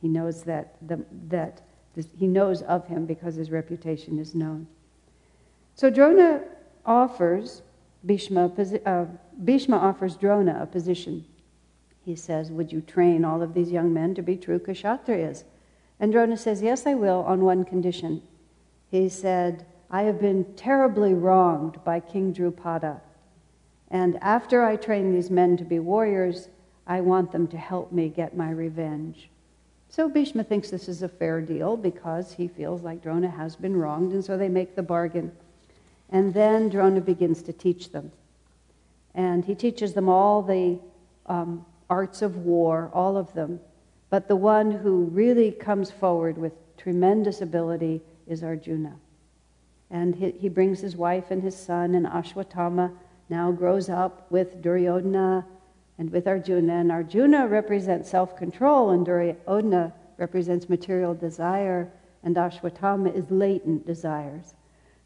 He 0.00 0.08
knows 0.08 0.44
that, 0.44 0.76
the, 0.86 1.04
that 1.28 1.62
this, 1.94 2.06
he 2.16 2.26
knows 2.26 2.62
of 2.62 2.86
him 2.86 3.06
because 3.06 3.34
his 3.34 3.50
reputation 3.50 4.18
is 4.18 4.34
known. 4.34 4.68
So 5.74 5.90
Drona 5.90 6.42
offers 6.86 7.62
Bhishma, 8.04 8.52
uh, 8.86 9.06
Bhishma 9.44 9.76
offers 9.76 10.16
Drona 10.16 10.60
a 10.62 10.66
position. 10.66 11.24
He 12.04 12.14
says, 12.14 12.52
Would 12.52 12.72
you 12.72 12.80
train 12.80 13.24
all 13.24 13.42
of 13.42 13.52
these 13.52 13.70
young 13.70 13.92
men 13.92 14.14
to 14.14 14.22
be 14.22 14.36
true 14.36 14.60
Kshatriyas? 14.60 15.44
And 15.98 16.12
Drona 16.12 16.36
says, 16.36 16.62
Yes, 16.62 16.86
I 16.86 16.94
will, 16.94 17.24
on 17.26 17.42
one 17.42 17.64
condition. 17.64 18.22
He 18.90 19.08
said, 19.08 19.66
I 19.90 20.02
have 20.02 20.20
been 20.20 20.44
terribly 20.54 21.14
wronged 21.14 21.82
by 21.84 22.00
King 22.00 22.32
Drupada. 22.32 23.00
And 23.90 24.18
after 24.22 24.64
I 24.64 24.76
train 24.76 25.12
these 25.12 25.30
men 25.30 25.56
to 25.56 25.64
be 25.64 25.78
warriors, 25.78 26.48
I 26.86 27.00
want 27.00 27.32
them 27.32 27.46
to 27.48 27.56
help 27.56 27.92
me 27.92 28.08
get 28.08 28.36
my 28.36 28.50
revenge. 28.50 29.30
So 29.88 30.08
Bhishma 30.08 30.44
thinks 30.44 30.70
this 30.70 30.88
is 30.88 31.02
a 31.02 31.08
fair 31.08 31.40
deal 31.40 31.76
because 31.76 32.32
he 32.32 32.48
feels 32.48 32.82
like 32.82 33.02
Drona 33.02 33.30
has 33.30 33.56
been 33.56 33.76
wronged, 33.76 34.12
and 34.12 34.24
so 34.24 34.36
they 34.36 34.48
make 34.48 34.76
the 34.76 34.82
bargain. 34.82 35.32
And 36.10 36.32
then 36.34 36.68
Drona 36.68 37.00
begins 37.00 37.42
to 37.42 37.52
teach 37.52 37.92
them. 37.92 38.12
And 39.14 39.44
he 39.44 39.54
teaches 39.54 39.94
them 39.94 40.08
all 40.08 40.42
the 40.42 40.78
um, 41.26 41.64
arts 41.88 42.22
of 42.22 42.36
war, 42.36 42.90
all 42.92 43.16
of 43.16 43.32
them. 43.32 43.60
But 44.10 44.28
the 44.28 44.36
one 44.36 44.70
who 44.70 45.04
really 45.04 45.50
comes 45.50 45.90
forward 45.90 46.38
with 46.38 46.52
tremendous 46.76 47.40
ability 47.40 48.02
is 48.26 48.42
Arjuna. 48.42 48.94
And 49.90 50.14
he, 50.14 50.32
he 50.32 50.48
brings 50.48 50.80
his 50.80 50.96
wife 50.96 51.30
and 51.30 51.42
his 51.42 51.56
son, 51.56 51.94
and 51.94 52.06
Ashwatthama 52.06 52.92
now 53.28 53.52
grows 53.52 53.88
up 53.88 54.30
with 54.30 54.62
Duryodhana 54.62 55.44
and 55.98 56.10
with 56.10 56.26
Arjuna. 56.26 56.74
And 56.74 56.92
Arjuna 56.92 57.46
represents 57.46 58.10
self 58.10 58.36
control, 58.36 58.90
and 58.90 59.06
Duryodhana 59.06 59.92
represents 60.18 60.68
material 60.68 61.14
desire, 61.14 61.90
and 62.22 62.36
Ashwatthama 62.36 63.14
is 63.14 63.30
latent 63.30 63.86
desires. 63.86 64.54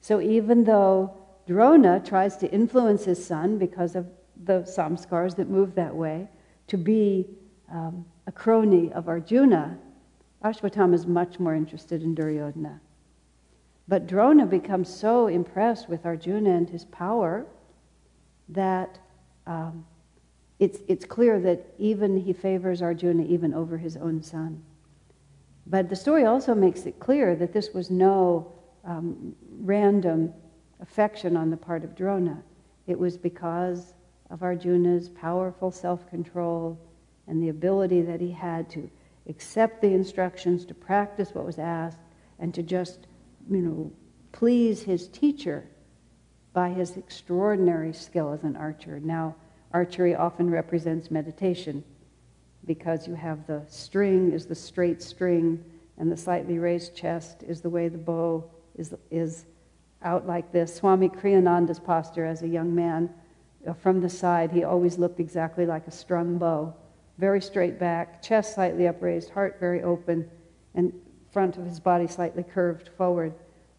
So 0.01 0.21
even 0.21 0.65
though 0.65 1.15
Drona 1.47 2.01
tries 2.01 2.37
to 2.39 2.51
influence 2.51 3.05
his 3.05 3.25
son 3.25 3.59
because 3.59 3.95
of 3.97 4.07
the 4.45 4.63
samskars 4.63 5.37
that 5.37 5.49
move 5.49 5.75
that 5.75 5.95
way, 5.95 6.29
to 6.69 6.77
be 6.77 7.27
um, 7.71 8.05
a 8.27 8.33
crony 8.33 8.93
of 8.93 9.09
Arjuna, 9.09 9.79
Ashwatthama 10.45 10.95
is 10.95 11.07
much 11.07 11.39
more 11.39 11.55
interested 11.55 12.03
in 12.03 12.15
Duryodhana. 12.15 12.81
But 13.89 14.07
Drona 14.07 14.47
becomes 14.47 14.89
so 14.89 15.27
impressed 15.27 15.89
with 15.89 16.07
Arjuna 16.07 16.51
and 16.51 16.71
his 16.71 16.85
power 16.87 17.47
that 18.49 18.99
um, 19.47 19.85
it's, 20.59 20.79
it's 20.89 21.05
clear 21.05 21.41
that 21.41 21.75
even 21.79 22.17
he 22.17 22.33
favors 22.33 22.83
Arjuna 22.83 23.25
even 23.25 23.53
over 23.53 23.77
his 23.77 23.97
own 23.97 24.23
son. 24.23 24.63
But 25.67 25.89
the 25.89 25.97
story 25.97 26.25
also 26.25 26.55
makes 26.55 26.87
it 26.87 27.01
clear 27.01 27.35
that 27.37 27.53
this 27.53 27.75
was 27.75 27.91
no 27.91 28.53
um, 28.85 29.35
random 29.61 30.33
affection 30.81 31.37
on 31.37 31.51
the 31.51 31.57
part 31.57 31.85
of 31.85 31.95
Drona. 31.95 32.43
It 32.87 32.99
was 32.99 33.17
because 33.17 33.95
of 34.31 34.43
Arjuna's 34.43 35.09
powerful 35.09 35.71
self 35.71 36.09
control 36.09 36.79
and 37.27 37.43
the 37.43 37.49
ability 37.49 38.03
that 38.03 38.21
he 38.21 38.31
had 38.31 38.69
to 38.71 38.91
accept 39.29 39.81
the 39.81 39.89
instructions, 39.89 40.65
to 40.65 40.75
practice 40.75 41.35
what 41.35 41.47
was 41.47 41.59
asked, 41.59 41.99
and 42.39 42.53
to 42.55 42.63
just 42.63 43.07
you 43.49 43.59
know, 43.59 43.93
please 44.33 44.83
his 44.83 45.09
teacher 45.09 45.65
by 46.53 46.71
his 46.71 46.97
extraordinary 46.97 47.93
skill 47.93 48.33
as 48.33 48.43
an 48.43 48.57
archer. 48.57 49.01
Now, 49.01 49.37
archery 49.73 50.15
often 50.15 50.51
represents 50.51 51.11
meditation 51.11 51.85
because 52.65 53.07
you 53.07 53.15
have 53.15 53.47
the 53.47 53.63
string 53.69 54.33
is 54.33 54.47
the 54.47 54.55
straight 54.55 55.03
string 55.03 55.65
and 55.97 56.11
the 56.11 56.17
slightly 56.17 56.59
raised 56.59 56.95
chest 56.95 57.43
is 57.43 57.61
the 57.61 57.71
way 57.71 57.89
the 57.89 57.99
bow 57.99 58.45
is, 58.77 58.95
is 59.11 59.45
out 60.03 60.27
like 60.27 60.53
this. 60.53 60.75
Swami 60.75 61.09
Kriyananda's 61.09 61.79
posture 61.79 62.25
as 62.25 62.43
a 62.43 62.49
young 62.49 62.75
man, 62.75 63.11
uh, 63.67 63.75
from 63.75 64.01
the 64.01 64.09
side, 64.09 64.51
he 64.51 64.65
always 64.65 64.99
looked 64.99 65.21
exactly 65.21 65.67
like 65.67 65.87
a 65.87 65.91
strung 65.91 66.39
bow. 66.39 66.75
Very 67.19 67.43
straight 67.43 67.79
back, 67.79 68.23
chest 68.23 68.55
slightly 68.55 68.87
upraised, 68.89 69.31
heart 69.31 69.59
very 69.61 69.83
open, 69.83 70.29
and 70.75 70.93
front 71.33 71.57
of 71.59 71.67
his 71.67 71.79
body 71.79 72.07
slightly 72.07 72.43
curved 72.43 72.89
forward. 72.97 73.35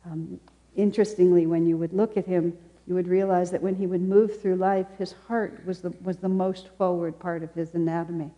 Um, 0.05 0.39
interestingly, 0.75 1.47
when 1.47 1.65
you 1.65 1.77
would 1.77 1.93
look 1.93 2.17
at 2.17 2.25
him, 2.25 2.57
you 2.87 2.93
would 2.95 3.07
realize 3.07 3.51
that 3.51 3.61
when 3.61 3.75
he 3.75 3.87
would 3.87 4.01
move 4.01 4.41
through 4.41 4.55
life, 4.55 4.87
his 4.97 5.13
heart 5.27 5.65
was 5.65 5.81
the, 5.81 5.91
was 6.01 6.17
the 6.17 6.29
most 6.29 6.67
forward 6.77 7.17
part 7.19 7.43
of 7.43 7.53
his 7.53 7.73
anatomy. 7.73 8.31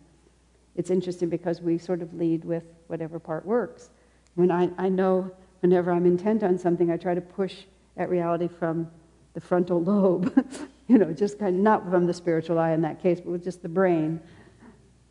It's 0.76 0.90
interesting 0.90 1.28
because 1.28 1.60
we 1.60 1.78
sort 1.78 2.02
of 2.02 2.14
lead 2.14 2.44
with 2.44 2.64
whatever 2.88 3.18
part 3.18 3.44
works. 3.44 3.90
When 4.34 4.50
I, 4.50 4.70
I 4.78 4.88
know 4.88 5.30
whenever 5.60 5.92
I'm 5.92 6.06
intent 6.06 6.42
on 6.42 6.58
something, 6.58 6.90
I 6.90 6.96
try 6.96 7.14
to 7.14 7.20
push 7.20 7.64
at 7.96 8.08
reality 8.10 8.48
from 8.48 8.90
the 9.34 9.40
frontal 9.40 9.82
lobe. 9.82 10.32
you 10.88 10.98
know, 10.98 11.12
just 11.12 11.38
kind 11.38 11.56
of 11.56 11.62
not 11.62 11.88
from 11.90 12.06
the 12.06 12.14
spiritual 12.14 12.58
eye 12.58 12.72
in 12.72 12.82
that 12.82 13.02
case, 13.02 13.20
but 13.20 13.30
with 13.30 13.44
just 13.44 13.62
the 13.62 13.68
brain. 13.68 14.20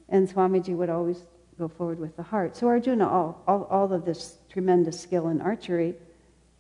And 0.09 0.29
Swamiji 0.29 0.75
would 0.75 0.89
always 0.89 1.25
go 1.57 1.67
forward 1.67 1.99
with 1.99 2.15
the 2.15 2.23
heart. 2.23 2.55
So 2.55 2.67
Arjuna, 2.67 3.07
all, 3.07 3.41
all, 3.47 3.63
all 3.69 3.93
of 3.93 4.05
this 4.05 4.37
tremendous 4.49 4.99
skill 4.99 5.29
in 5.29 5.41
archery, 5.41 5.95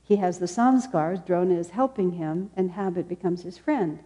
he 0.03 0.17
has 0.17 0.39
the 0.39 0.45
samskars, 0.45 1.25
Drona 1.25 1.55
is 1.55 1.69
helping 1.69 2.11
him, 2.11 2.51
and 2.55 2.71
habit 2.71 3.07
becomes 3.07 3.43
his 3.43 3.57
friend 3.57 3.99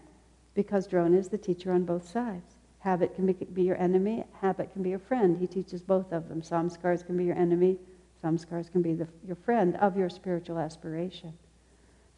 because 0.54 0.88
Drona 0.88 1.18
is 1.18 1.30
the 1.30 1.38
teacher 1.38 1.72
on 1.72 1.84
both 1.84 2.08
sides. 2.08 2.56
Habit 2.80 3.16
can 3.16 3.26
be, 3.26 3.34
be 3.34 3.64
your 3.64 3.78
enemy, 3.78 4.24
habit 4.40 4.72
can 4.74 4.84
be 4.84 4.90
your 4.92 5.00
friend. 5.00 5.38
He 5.38 5.48
teaches 5.48 5.82
both 5.82 6.12
of 6.12 6.30
them. 6.30 6.42
Samskars 6.42 7.06
can 7.06 7.18
be 7.18 7.26
your 7.26 7.36
enemy, 7.36 7.78
samskars 8.24 8.72
can 8.72 8.82
be 8.82 8.94
the, 8.94 9.08
your 9.26 9.36
friend 9.36 9.76
of 9.78 9.98
your 9.98 10.10
spiritual 10.10 10.60
aspiration. 10.60 11.34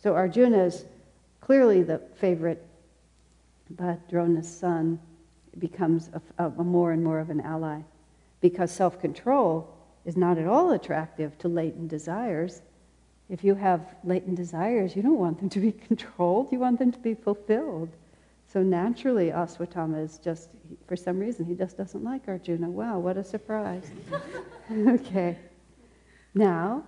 So 0.02 0.16
Arjuna 0.16 0.64
is 0.64 0.86
clearly 1.42 1.84
the 1.84 2.00
favorite, 2.16 2.66
but 3.70 4.08
Drona's 4.10 4.48
son 4.48 5.00
becomes 5.58 6.10
a, 6.38 6.46
a, 6.46 6.64
more 6.64 6.92
and 6.92 7.04
more 7.04 7.20
of 7.20 7.30
an 7.30 7.42
ally 7.42 7.82
because 8.40 8.72
self 8.72 9.00
control 9.00 9.76
is 10.06 10.16
not 10.16 10.38
at 10.38 10.48
all 10.48 10.72
attractive 10.72 11.38
to 11.40 11.50
latent 11.50 11.90
desires. 11.90 12.62
If 13.30 13.44
you 13.44 13.56
have 13.56 13.96
latent 14.04 14.38
desires, 14.38 14.96
you 14.96 15.02
don't 15.02 15.20
want 15.20 15.40
them 15.40 15.50
to 15.50 15.60
be 15.60 15.72
controlled, 15.88 16.52
you 16.52 16.60
want 16.60 16.80
them 16.80 16.92
to 16.92 17.00
be 17.00 17.14
fulfilled. 17.14 17.90
So 18.52 18.64
naturally, 18.64 19.30
Aswatthama 19.30 20.04
is 20.04 20.18
just, 20.18 20.50
for 20.88 20.96
some 20.96 21.20
reason, 21.20 21.46
he 21.46 21.54
just 21.54 21.78
doesn't 21.78 22.04
like 22.04 22.28
Arjuna. 22.28 22.68
Wow, 22.68 22.98
what 22.98 23.18
a 23.18 23.24
surprise. 23.24 23.92
okay. 24.72 25.38
Now, 26.34 26.84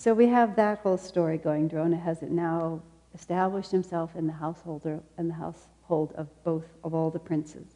so 0.00 0.14
we 0.14 0.28
have 0.28 0.56
that 0.56 0.78
whole 0.78 0.96
story 0.96 1.36
going. 1.36 1.68
Drona 1.68 1.98
has 1.98 2.22
it 2.22 2.30
now 2.30 2.80
established 3.14 3.70
himself 3.70 4.16
in 4.16 4.26
the 4.26 4.32
householder 4.32 4.98
the 5.18 5.34
household 5.34 6.14
of 6.16 6.26
both 6.42 6.64
of 6.82 6.94
all 6.94 7.10
the 7.10 7.18
princes. 7.18 7.66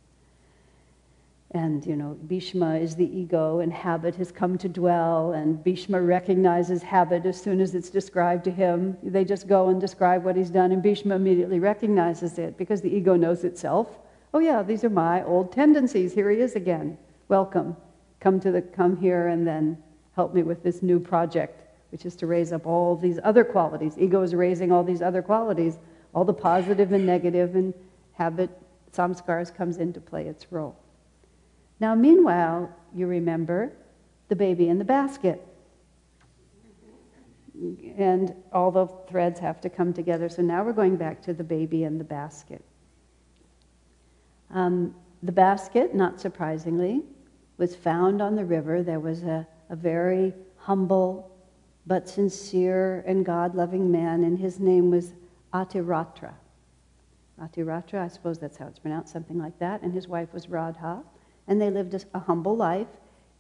And 1.51 1.85
you 1.85 1.97
know, 1.97 2.16
Bhishma 2.27 2.77
is 2.77 2.97
the 2.97 3.05
ego, 3.14 3.59
and 3.61 3.70
habit 3.70 4.14
has 4.14 4.33
come 4.33 4.57
to 4.57 4.70
dwell. 4.70 5.33
And 5.33 5.62
Bhishma 5.62 6.01
recognizes 6.01 6.83
habit 6.83 7.27
as 7.27 7.39
soon 7.39 7.61
as 7.61 7.75
it's 7.75 7.91
described 7.91 8.45
to 8.45 8.51
him. 8.51 8.97
They 9.03 9.27
just 9.27 9.47
go 9.47 9.68
and 9.68 9.79
describe 9.79 10.25
what 10.25 10.35
he's 10.35 10.49
done, 10.49 10.72
and 10.72 10.83
Bhishma 10.83 11.16
immediately 11.16 11.61
recognizes 11.61 12.39
it 12.39 12.57
because 12.57 12.81
the 12.81 12.97
ego 12.97 13.16
knows 13.16 13.45
itself. 13.45 13.99
Oh 14.33 14.39
yeah, 14.39 14.62
these 14.62 14.83
are 14.83 14.89
my 14.89 15.22
old 15.25 15.53
tendencies. 15.53 16.14
Here 16.14 16.31
he 16.31 16.41
is 16.41 16.57
again. 16.57 16.97
Welcome. 17.29 17.77
Come 18.20 18.41
to 18.41 18.51
the 18.51 18.62
come 18.62 18.97
here 18.97 19.29
and 19.29 19.47
then 19.47 19.77
help 20.16 20.33
me 20.33 20.43
with 20.43 20.62
this 20.62 20.83
new 20.83 20.99
project, 20.99 21.64
which 21.95 22.05
is 22.05 22.16
to 22.16 22.26
raise 22.26 22.53
up 22.53 22.66
all 22.66 22.97
these 22.97 23.20
other 23.22 23.45
qualities. 23.45 23.97
Ego 23.97 24.20
is 24.22 24.34
raising 24.34 24.72
all 24.72 24.82
these 24.82 25.01
other 25.01 25.22
qualities, 25.22 25.78
all 26.12 26.24
the 26.24 26.34
positive 26.34 26.90
and 26.90 27.07
negative, 27.07 27.55
and 27.55 27.72
habit, 28.14 28.51
samskars 28.92 29.55
comes 29.55 29.76
into 29.76 30.01
play 30.01 30.26
its 30.26 30.51
role. 30.51 30.74
Now, 31.78 31.95
meanwhile, 31.95 32.68
you 32.92 33.07
remember 33.07 33.74
the 34.28 34.34
baby 34.34 34.68
in 34.70 34.78
the 34.78 34.84
basket. 34.84 35.40
And 37.97 38.34
all 38.53 38.72
the 38.72 38.88
threads 39.09 39.38
have 39.38 39.61
to 39.61 39.70
come 39.70 39.92
together. 39.92 40.28
So 40.28 40.42
now 40.42 40.64
we're 40.64 40.72
going 40.72 40.97
back 40.97 41.22
to 41.22 41.32
the 41.32 41.45
baby 41.45 41.84
in 41.84 41.99
the 41.99 42.03
basket. 42.03 42.64
Um, 44.51 44.97
the 45.22 45.30
basket, 45.30 45.95
not 45.95 46.20
surprisingly, 46.20 47.03
was 47.57 47.76
found 47.76 48.20
on 48.20 48.34
the 48.34 48.45
river. 48.45 48.82
There 48.82 48.99
was 48.99 49.22
a, 49.22 49.47
a 49.70 49.76
very 49.76 50.34
humble 50.57 51.30
but 51.87 52.09
sincere 52.09 53.05
and 53.07 53.24
God 53.24 53.55
loving 53.55 53.91
man, 53.91 54.24
and 54.24 54.39
his 54.39 54.59
name 54.59 54.91
was 54.91 55.12
Atiratra. 55.53 56.35
Atiratra, 57.41 58.05
I 58.05 58.09
suppose 58.09 58.39
that's 58.39 58.57
how 58.57 58.66
it's 58.66 58.78
pronounced, 58.78 59.12
something 59.12 59.39
like 59.39 59.59
that. 59.59 59.82
And 59.82 59.93
his 59.93 60.09
wife 60.09 60.32
was 60.32 60.49
Radha 60.49 61.03
and 61.47 61.61
they 61.61 61.70
lived 61.70 62.05
a, 62.14 62.18
humble 62.18 62.57
life. 62.57 62.89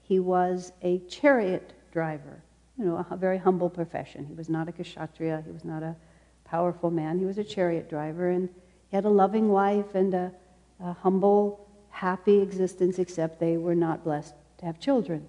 He 0.02 0.18
was 0.18 0.72
a 0.82 0.98
chariot 1.00 1.72
driver, 1.92 2.42
you 2.78 2.84
know, 2.84 2.96
a, 2.96 3.14
a 3.14 3.16
very 3.16 3.38
humble 3.38 3.70
profession. 3.70 4.26
He 4.26 4.34
was 4.34 4.48
not 4.48 4.68
a 4.68 4.72
kshatriya, 4.72 5.42
he 5.44 5.52
was 5.52 5.64
not 5.64 5.82
a 5.82 5.96
powerful 6.44 6.90
man. 6.90 7.18
He 7.18 7.24
was 7.24 7.38
a 7.38 7.44
chariot 7.44 7.88
driver, 7.88 8.30
and 8.30 8.48
he 8.90 8.96
had 8.96 9.04
a 9.04 9.10
loving 9.10 9.48
wife 9.48 9.94
and 9.94 10.12
a, 10.12 10.32
a 10.80 10.92
humble, 10.92 11.66
happy 11.90 12.40
existence, 12.40 12.98
except 12.98 13.40
they 13.40 13.56
were 13.56 13.74
not 13.74 14.04
blessed 14.04 14.34
to 14.58 14.66
have 14.66 14.78
children. 14.78 15.26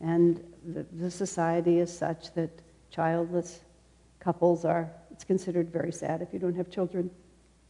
And 0.00 0.40
the, 0.66 0.86
the 0.92 1.10
society 1.10 1.78
is 1.78 1.96
such 1.96 2.32
that 2.34 2.50
childless 2.90 3.60
couples 4.20 4.64
are, 4.64 4.90
it's 5.10 5.24
considered 5.24 5.70
very 5.72 5.92
sad 5.92 6.22
if 6.22 6.32
you 6.32 6.38
don't 6.38 6.54
have 6.54 6.70
children. 6.70 7.10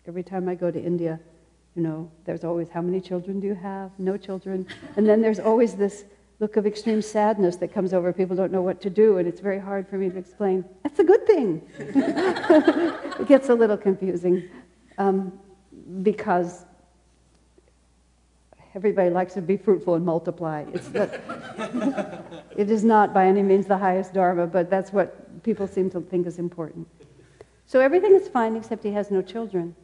Every 0.06 0.22
time 0.22 0.48
I 0.48 0.54
go 0.54 0.70
to 0.70 0.82
India, 0.82 1.18
you 1.74 1.82
know, 1.82 2.10
there's 2.24 2.44
always, 2.44 2.68
how 2.68 2.82
many 2.82 3.00
children 3.00 3.40
do 3.40 3.46
you 3.46 3.54
have? 3.54 3.90
No 3.98 4.16
children. 4.16 4.66
And 4.96 5.08
then 5.08 5.22
there's 5.22 5.40
always 5.40 5.74
this 5.74 6.04
look 6.38 6.56
of 6.56 6.66
extreme 6.66 7.00
sadness 7.00 7.56
that 7.56 7.72
comes 7.72 7.94
over. 7.94 8.12
People 8.12 8.36
don't 8.36 8.52
know 8.52 8.62
what 8.62 8.80
to 8.82 8.90
do, 8.90 9.18
and 9.18 9.28
it's 9.28 9.40
very 9.40 9.60
hard 9.60 9.88
for 9.88 9.96
me 9.96 10.10
to 10.10 10.18
explain. 10.18 10.64
That's 10.82 10.98
a 10.98 11.04
good 11.04 11.24
thing. 11.26 11.62
it 11.78 13.28
gets 13.28 13.48
a 13.48 13.54
little 13.54 13.76
confusing 13.76 14.50
um, 14.98 15.32
because 16.02 16.66
everybody 18.74 19.10
likes 19.10 19.34
to 19.34 19.42
be 19.42 19.56
fruitful 19.56 19.94
and 19.94 20.04
multiply. 20.04 20.64
It's 20.72 20.88
the, 20.88 22.22
it 22.56 22.70
is 22.70 22.84
not 22.84 23.12
by 23.12 23.26
any 23.26 23.42
means 23.42 23.66
the 23.66 23.78
highest 23.78 24.14
dharma, 24.14 24.46
but 24.46 24.70
that's 24.70 24.92
what 24.92 25.42
people 25.42 25.66
seem 25.66 25.90
to 25.90 26.00
think 26.00 26.26
is 26.26 26.38
important. 26.38 26.86
So 27.66 27.80
everything 27.80 28.14
is 28.14 28.28
fine 28.28 28.56
except 28.56 28.84
he 28.84 28.92
has 28.92 29.10
no 29.10 29.22
children. 29.22 29.74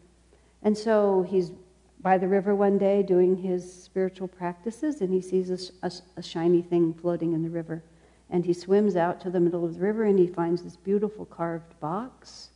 And 0.63 0.77
so 0.77 1.27
he's 1.29 1.53
by 2.01 2.19
the 2.19 2.29
river 2.29 2.55
one 2.55 2.79
day 2.79 3.03
doing 3.03 3.37
his 3.37 3.71
spiritual 3.71 4.29
practices 4.29 5.01
and 5.01 5.13
he 5.13 5.21
sees 5.21 5.51
a, 5.51 5.87
a, 5.87 5.93
a, 6.17 6.23
shiny 6.23 6.63
thing 6.63 6.95
floating 6.95 7.33
in 7.33 7.43
the 7.43 7.51
river. 7.51 7.83
And 8.31 8.45
he 8.45 8.53
swims 8.53 8.95
out 8.95 9.21
to 9.23 9.31
the 9.31 9.41
middle 9.41 9.65
of 9.65 9.75
the 9.75 9.81
river 9.81 10.05
and 10.05 10.19
he 10.19 10.27
finds 10.27 10.63
this 10.63 10.77
beautiful 10.77 11.25
carved 11.25 11.79
box 11.81 12.48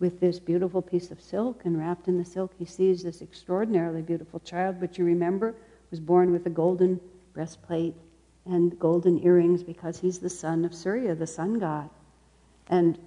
with 0.00 0.18
this 0.18 0.40
beautiful 0.40 0.82
piece 0.82 1.10
of 1.10 1.20
silk. 1.20 1.62
And 1.64 1.78
wrapped 1.78 2.08
in 2.08 2.18
the 2.18 2.24
silk, 2.24 2.52
he 2.58 2.64
sees 2.64 3.02
this 3.02 3.22
extraordinarily 3.22 4.02
beautiful 4.02 4.40
child, 4.40 4.80
which 4.80 4.98
you 4.98 5.04
remember 5.04 5.54
was 5.90 6.00
born 6.00 6.32
with 6.32 6.46
a 6.46 6.50
golden 6.50 7.00
breastplate 7.32 7.94
and 8.46 8.76
golden 8.78 9.22
earrings 9.22 9.62
because 9.62 10.00
he's 10.00 10.18
the 10.18 10.30
son 10.30 10.64
of 10.64 10.74
Surya, 10.74 11.14
the 11.14 11.26
sun 11.26 11.58
god. 11.58 11.90
And 12.68 12.98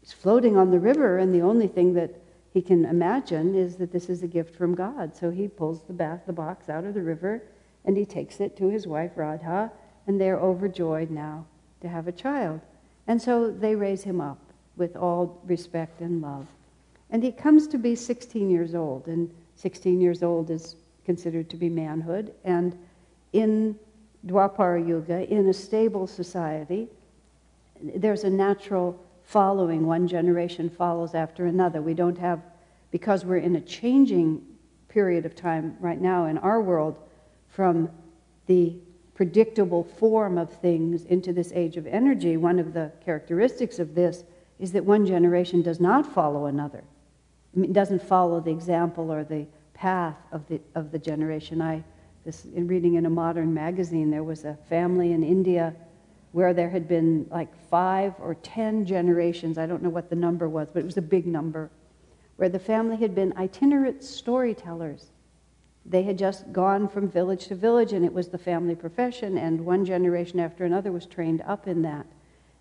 he's 0.00 0.12
floating 0.12 0.56
on 0.56 0.70
the 0.70 0.78
river, 0.80 1.18
and 1.18 1.32
the 1.32 1.42
only 1.42 1.68
thing 1.68 1.94
that 1.94 2.14
he 2.52 2.62
can 2.62 2.84
imagine 2.84 3.54
is 3.54 3.76
that 3.76 3.92
this 3.92 4.08
is 4.08 4.22
a 4.22 4.26
gift 4.26 4.56
from 4.56 4.74
God. 4.74 5.14
So 5.14 5.30
he 5.30 5.46
pulls 5.46 5.82
the, 5.82 5.92
bath, 5.92 6.22
the 6.26 6.32
box 6.32 6.68
out 6.68 6.84
of 6.84 6.94
the 6.94 7.02
river 7.02 7.42
and 7.84 7.96
he 7.96 8.04
takes 8.04 8.40
it 8.40 8.56
to 8.58 8.68
his 8.68 8.86
wife 8.86 9.12
Radha, 9.16 9.72
and 10.06 10.20
they're 10.20 10.38
overjoyed 10.38 11.10
now 11.10 11.46
to 11.80 11.88
have 11.88 12.06
a 12.06 12.12
child. 12.12 12.60
And 13.06 13.20
so 13.20 13.50
they 13.50 13.74
raise 13.74 14.02
him 14.02 14.20
up 14.20 14.38
with 14.78 14.96
all 14.96 15.40
respect 15.44 16.00
and 16.00 16.22
love. 16.22 16.46
And 17.10 17.22
he 17.22 17.32
comes 17.32 17.66
to 17.68 17.78
be 17.78 17.94
16 17.94 18.50
years 18.50 18.74
old, 18.74 19.06
and 19.08 19.30
16 19.56 20.00
years 20.00 20.22
old 20.22 20.50
is 20.50 20.76
considered 21.04 21.48
to 21.50 21.56
be 21.56 21.68
manhood. 21.68 22.32
And 22.44 22.78
in 23.32 23.78
Dwapara 24.26 24.86
Yuga, 24.86 25.28
in 25.32 25.48
a 25.48 25.54
stable 25.54 26.06
society, 26.06 26.88
there's 27.82 28.24
a 28.24 28.30
natural 28.30 28.98
following, 29.24 29.86
one 29.86 30.08
generation 30.08 30.68
follows 30.70 31.14
after 31.14 31.46
another. 31.46 31.82
We 31.82 31.94
don't 31.94 32.18
have, 32.18 32.40
because 32.90 33.24
we're 33.24 33.38
in 33.38 33.56
a 33.56 33.60
changing 33.60 34.42
period 34.88 35.26
of 35.26 35.34
time 35.34 35.76
right 35.80 36.00
now 36.00 36.26
in 36.26 36.38
our 36.38 36.60
world 36.60 36.96
from 37.48 37.90
the 38.46 38.74
predictable 39.14 39.84
form 39.84 40.38
of 40.38 40.52
things 40.52 41.04
into 41.04 41.32
this 41.32 41.52
age 41.52 41.76
of 41.76 41.86
energy, 41.86 42.36
one 42.36 42.58
of 42.58 42.72
the 42.72 42.90
characteristics 43.04 43.78
of 43.78 43.94
this 43.94 44.24
is 44.58 44.72
that 44.72 44.84
one 44.84 45.06
generation 45.06 45.62
does 45.62 45.80
not 45.80 46.06
follow 46.06 46.46
another. 46.46 46.84
It 47.56 47.72
doesn't 47.72 48.02
follow 48.02 48.40
the 48.40 48.50
example 48.50 49.12
or 49.12 49.24
the 49.24 49.46
path 49.74 50.16
of 50.32 50.46
the, 50.48 50.60
of 50.74 50.90
the 50.90 50.98
generation. 50.98 51.62
I, 51.62 51.82
this, 52.24 52.44
in 52.44 52.66
reading 52.66 52.94
in 52.94 53.06
a 53.06 53.10
modern 53.10 53.54
magazine, 53.54 54.10
there 54.10 54.24
was 54.24 54.44
a 54.44 54.58
family 54.68 55.12
in 55.12 55.22
India 55.22 55.74
where 56.32 56.52
there 56.52 56.68
had 56.68 56.86
been 56.86 57.26
like 57.30 57.48
five 57.70 58.14
or 58.18 58.34
ten 58.34 58.84
generations, 58.84 59.56
I 59.56 59.66
don't 59.66 59.82
know 59.82 59.88
what 59.88 60.10
the 60.10 60.16
number 60.16 60.48
was, 60.48 60.68
but 60.72 60.80
it 60.80 60.86
was 60.86 60.98
a 60.98 61.02
big 61.02 61.26
number, 61.26 61.70
where 62.36 62.48
the 62.48 62.58
family 62.58 62.96
had 62.96 63.14
been 63.14 63.32
itinerant 63.36 64.04
storytellers. 64.04 65.06
They 65.86 66.02
had 66.02 66.18
just 66.18 66.52
gone 66.52 66.86
from 66.86 67.08
village 67.08 67.46
to 67.46 67.54
village, 67.54 67.94
and 67.94 68.04
it 68.04 68.12
was 68.12 68.28
the 68.28 68.38
family 68.38 68.74
profession, 68.74 69.38
and 69.38 69.64
one 69.64 69.86
generation 69.86 70.38
after 70.38 70.64
another 70.64 70.92
was 70.92 71.06
trained 71.06 71.42
up 71.46 71.66
in 71.66 71.80
that. 71.82 72.06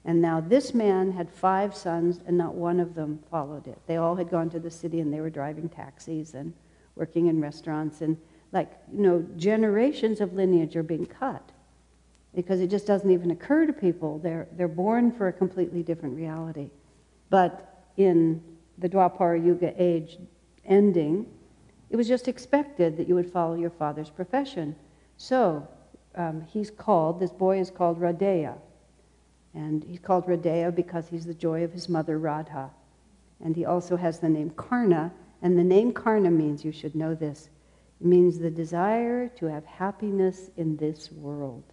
And 0.07 0.21
now 0.21 0.39
this 0.39 0.73
man 0.73 1.11
had 1.11 1.29
five 1.29 1.75
sons, 1.75 2.21
and 2.25 2.37
not 2.37 2.55
one 2.55 2.79
of 2.79 2.95
them 2.95 3.19
followed 3.29 3.67
it. 3.67 3.77
They 3.87 3.97
all 3.97 4.15
had 4.15 4.31
gone 4.31 4.49
to 4.51 4.59
the 4.59 4.71
city, 4.71 5.01
and 5.01 5.13
they 5.13 5.19
were 5.19 5.29
driving 5.29 5.67
taxis 5.67 6.33
and 6.33 6.53
working 6.95 7.27
in 7.27 7.41
restaurants, 7.41 8.01
and 8.01 8.17
like, 8.53 8.71
you 8.91 9.03
know, 9.03 9.25
generations 9.35 10.21
of 10.21 10.33
lineage 10.33 10.77
are 10.77 10.83
being 10.83 11.05
cut 11.05 11.51
because 12.33 12.61
it 12.61 12.69
just 12.69 12.87
doesn't 12.87 13.11
even 13.11 13.31
occur 13.31 13.65
to 13.65 13.73
people. 13.73 14.19
They're, 14.19 14.47
they're 14.53 14.69
born 14.69 15.11
for 15.11 15.27
a 15.27 15.33
completely 15.33 15.83
different 15.83 16.15
reality. 16.15 16.69
But 17.29 17.85
in 17.97 18.41
the 18.77 18.87
Dwapara 18.87 19.43
Yuga 19.43 19.73
age, 19.77 20.17
ending, 20.63 21.25
it 21.89 21.97
was 21.97 22.07
just 22.07 22.29
expected 22.29 22.95
that 22.95 23.09
you 23.09 23.15
would 23.15 23.29
follow 23.29 23.55
your 23.55 23.71
father's 23.71 24.09
profession. 24.09 24.75
So 25.17 25.67
um, 26.15 26.45
he's 26.47 26.71
called, 26.71 27.19
this 27.19 27.31
boy 27.31 27.59
is 27.59 27.69
called 27.69 27.99
Radeya. 27.99 28.55
And 29.57 29.83
he's 29.83 29.99
called 29.99 30.27
Radeya 30.27 30.75
because 30.75 31.07
he's 31.07 31.25
the 31.25 31.33
joy 31.33 31.63
of 31.63 31.73
his 31.73 31.89
mother 31.89 32.19
Radha. 32.19 32.69
And 33.43 33.55
he 33.55 33.65
also 33.65 33.97
has 33.97 34.19
the 34.19 34.29
name 34.29 34.51
Karna. 34.51 35.11
And 35.41 35.57
the 35.57 35.63
name 35.63 35.93
Karna 35.93 36.29
means, 36.29 36.63
you 36.63 36.71
should 36.71 36.93
know 36.93 37.15
this, 37.15 37.49
it 37.99 38.05
means 38.05 38.37
the 38.37 38.51
desire 38.51 39.27
to 39.29 39.47
have 39.47 39.65
happiness 39.65 40.51
in 40.57 40.77
this 40.77 41.11
world. 41.11 41.63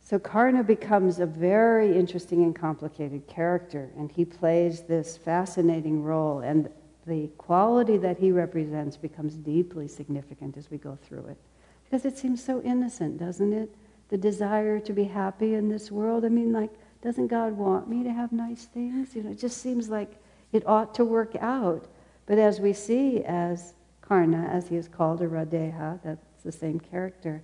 So 0.00 0.18
Karna 0.18 0.64
becomes 0.64 1.20
a 1.20 1.26
very 1.26 1.96
interesting 1.96 2.42
and 2.42 2.54
complicated 2.54 3.28
character, 3.28 3.90
and 3.96 4.10
he 4.10 4.24
plays 4.24 4.82
this 4.82 5.16
fascinating 5.16 6.02
role, 6.02 6.40
and 6.40 6.68
the 7.06 7.28
quality 7.38 7.96
that 7.98 8.18
he 8.18 8.32
represents 8.32 8.96
becomes 8.96 9.36
deeply 9.36 9.88
significant 9.88 10.56
as 10.56 10.70
we 10.70 10.76
go 10.76 10.98
through 11.06 11.26
it. 11.26 11.38
Because 11.84 12.04
it 12.04 12.18
seems 12.18 12.42
so 12.42 12.60
innocent, 12.62 13.18
doesn't 13.18 13.52
it? 13.52 13.74
The 14.08 14.18
desire 14.18 14.80
to 14.80 14.92
be 14.92 15.04
happy 15.04 15.54
in 15.54 15.68
this 15.68 15.90
world. 15.90 16.24
I 16.24 16.28
mean, 16.28 16.52
like, 16.52 16.70
doesn't 17.02 17.28
God 17.28 17.52
want 17.52 17.88
me 17.88 18.02
to 18.04 18.12
have 18.12 18.32
nice 18.32 18.64
things? 18.64 19.14
You 19.14 19.22
know, 19.22 19.30
it 19.30 19.38
just 19.38 19.58
seems 19.58 19.88
like 19.88 20.12
it 20.52 20.66
ought 20.66 20.94
to 20.94 21.04
work 21.04 21.36
out. 21.40 21.86
But 22.26 22.38
as 22.38 22.60
we 22.60 22.72
see 22.72 23.22
as 23.24 23.74
Karna, 24.00 24.48
as 24.50 24.68
he 24.68 24.76
is 24.76 24.88
called, 24.88 25.20
a 25.22 25.26
Radeya, 25.26 26.00
that's 26.02 26.42
the 26.42 26.52
same 26.52 26.80
character, 26.80 27.42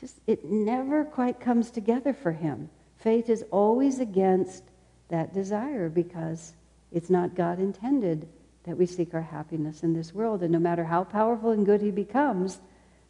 just 0.00 0.16
it 0.26 0.44
never 0.44 1.04
quite 1.04 1.40
comes 1.40 1.70
together 1.70 2.12
for 2.12 2.32
him. 2.32 2.70
Faith 2.96 3.28
is 3.28 3.44
always 3.50 3.98
against 3.98 4.64
that 5.08 5.34
desire 5.34 5.88
because 5.88 6.54
it's 6.92 7.10
not 7.10 7.34
God 7.34 7.58
intended 7.58 8.28
that 8.64 8.76
we 8.76 8.86
seek 8.86 9.14
our 9.14 9.22
happiness 9.22 9.82
in 9.82 9.94
this 9.94 10.14
world. 10.14 10.42
And 10.42 10.52
no 10.52 10.58
matter 10.58 10.84
how 10.84 11.04
powerful 11.04 11.50
and 11.50 11.64
good 11.64 11.80
he 11.80 11.90
becomes, 11.90 12.58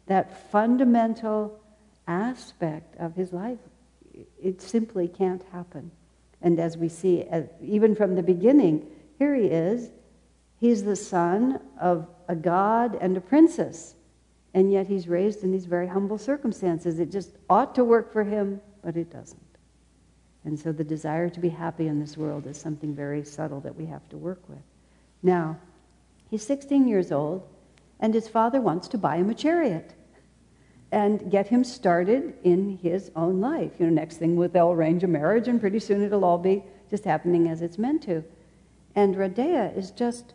that 0.07 0.51
fundamental 0.51 1.60
aspect 2.07 2.95
of 2.97 3.15
his 3.15 3.31
life, 3.33 3.59
it 4.41 4.61
simply 4.61 5.07
can't 5.07 5.43
happen. 5.51 5.91
And 6.41 6.59
as 6.59 6.77
we 6.77 6.89
see, 6.89 7.23
uh, 7.31 7.43
even 7.61 7.95
from 7.95 8.15
the 8.15 8.23
beginning, 8.23 8.87
here 9.19 9.35
he 9.35 9.45
is. 9.45 9.89
He's 10.59 10.83
the 10.83 10.95
son 10.95 11.59
of 11.79 12.07
a 12.27 12.35
god 12.35 12.97
and 12.99 13.15
a 13.17 13.21
princess 13.21 13.95
and 14.53 14.71
yet 14.71 14.87
he's 14.87 15.07
raised 15.07 15.43
in 15.43 15.51
these 15.51 15.65
very 15.65 15.87
humble 15.87 16.17
circumstances. 16.17 16.99
It 16.99 17.11
just 17.11 17.31
ought 17.49 17.73
to 17.75 17.83
work 17.83 18.11
for 18.11 18.23
him, 18.23 18.59
but 18.83 18.97
it 18.97 19.11
doesn't. 19.11 19.39
And 20.43 20.59
so 20.59 20.71
the 20.71 20.83
desire 20.83 21.29
to 21.29 21.39
be 21.39 21.49
happy 21.49 21.87
in 21.87 21.99
this 21.99 22.17
world 22.17 22.47
is 22.47 22.57
something 22.57 22.93
very 22.93 23.23
subtle 23.23 23.61
that 23.61 23.75
we 23.75 23.85
have 23.85 24.07
to 24.09 24.17
work 24.17 24.41
with. 24.49 24.63
Now, 25.23 25.57
he's 26.29 26.45
16 26.45 26.87
years 26.87 27.11
old, 27.11 27.47
and 27.99 28.13
his 28.13 28.27
father 28.27 28.59
wants 28.59 28.87
to 28.89 28.97
buy 28.97 29.17
him 29.17 29.29
a 29.29 29.35
chariot 29.35 29.93
and 30.91 31.31
get 31.31 31.47
him 31.47 31.63
started 31.63 32.33
in 32.43 32.77
his 32.81 33.11
own 33.15 33.39
life. 33.39 33.71
You 33.79 33.87
know, 33.87 33.93
next 33.93 34.17
thing 34.17 34.35
with 34.35 34.53
they'll 34.53 34.71
arrange 34.71 35.03
a 35.03 35.07
marriage, 35.07 35.47
and 35.47 35.59
pretty 35.59 35.79
soon 35.79 36.01
it'll 36.01 36.25
all 36.25 36.37
be 36.37 36.63
just 36.89 37.05
happening 37.05 37.47
as 37.47 37.61
it's 37.61 37.77
meant 37.77 38.03
to. 38.03 38.23
And 38.95 39.15
Radeya 39.15 39.75
is 39.77 39.91
just, 39.91 40.33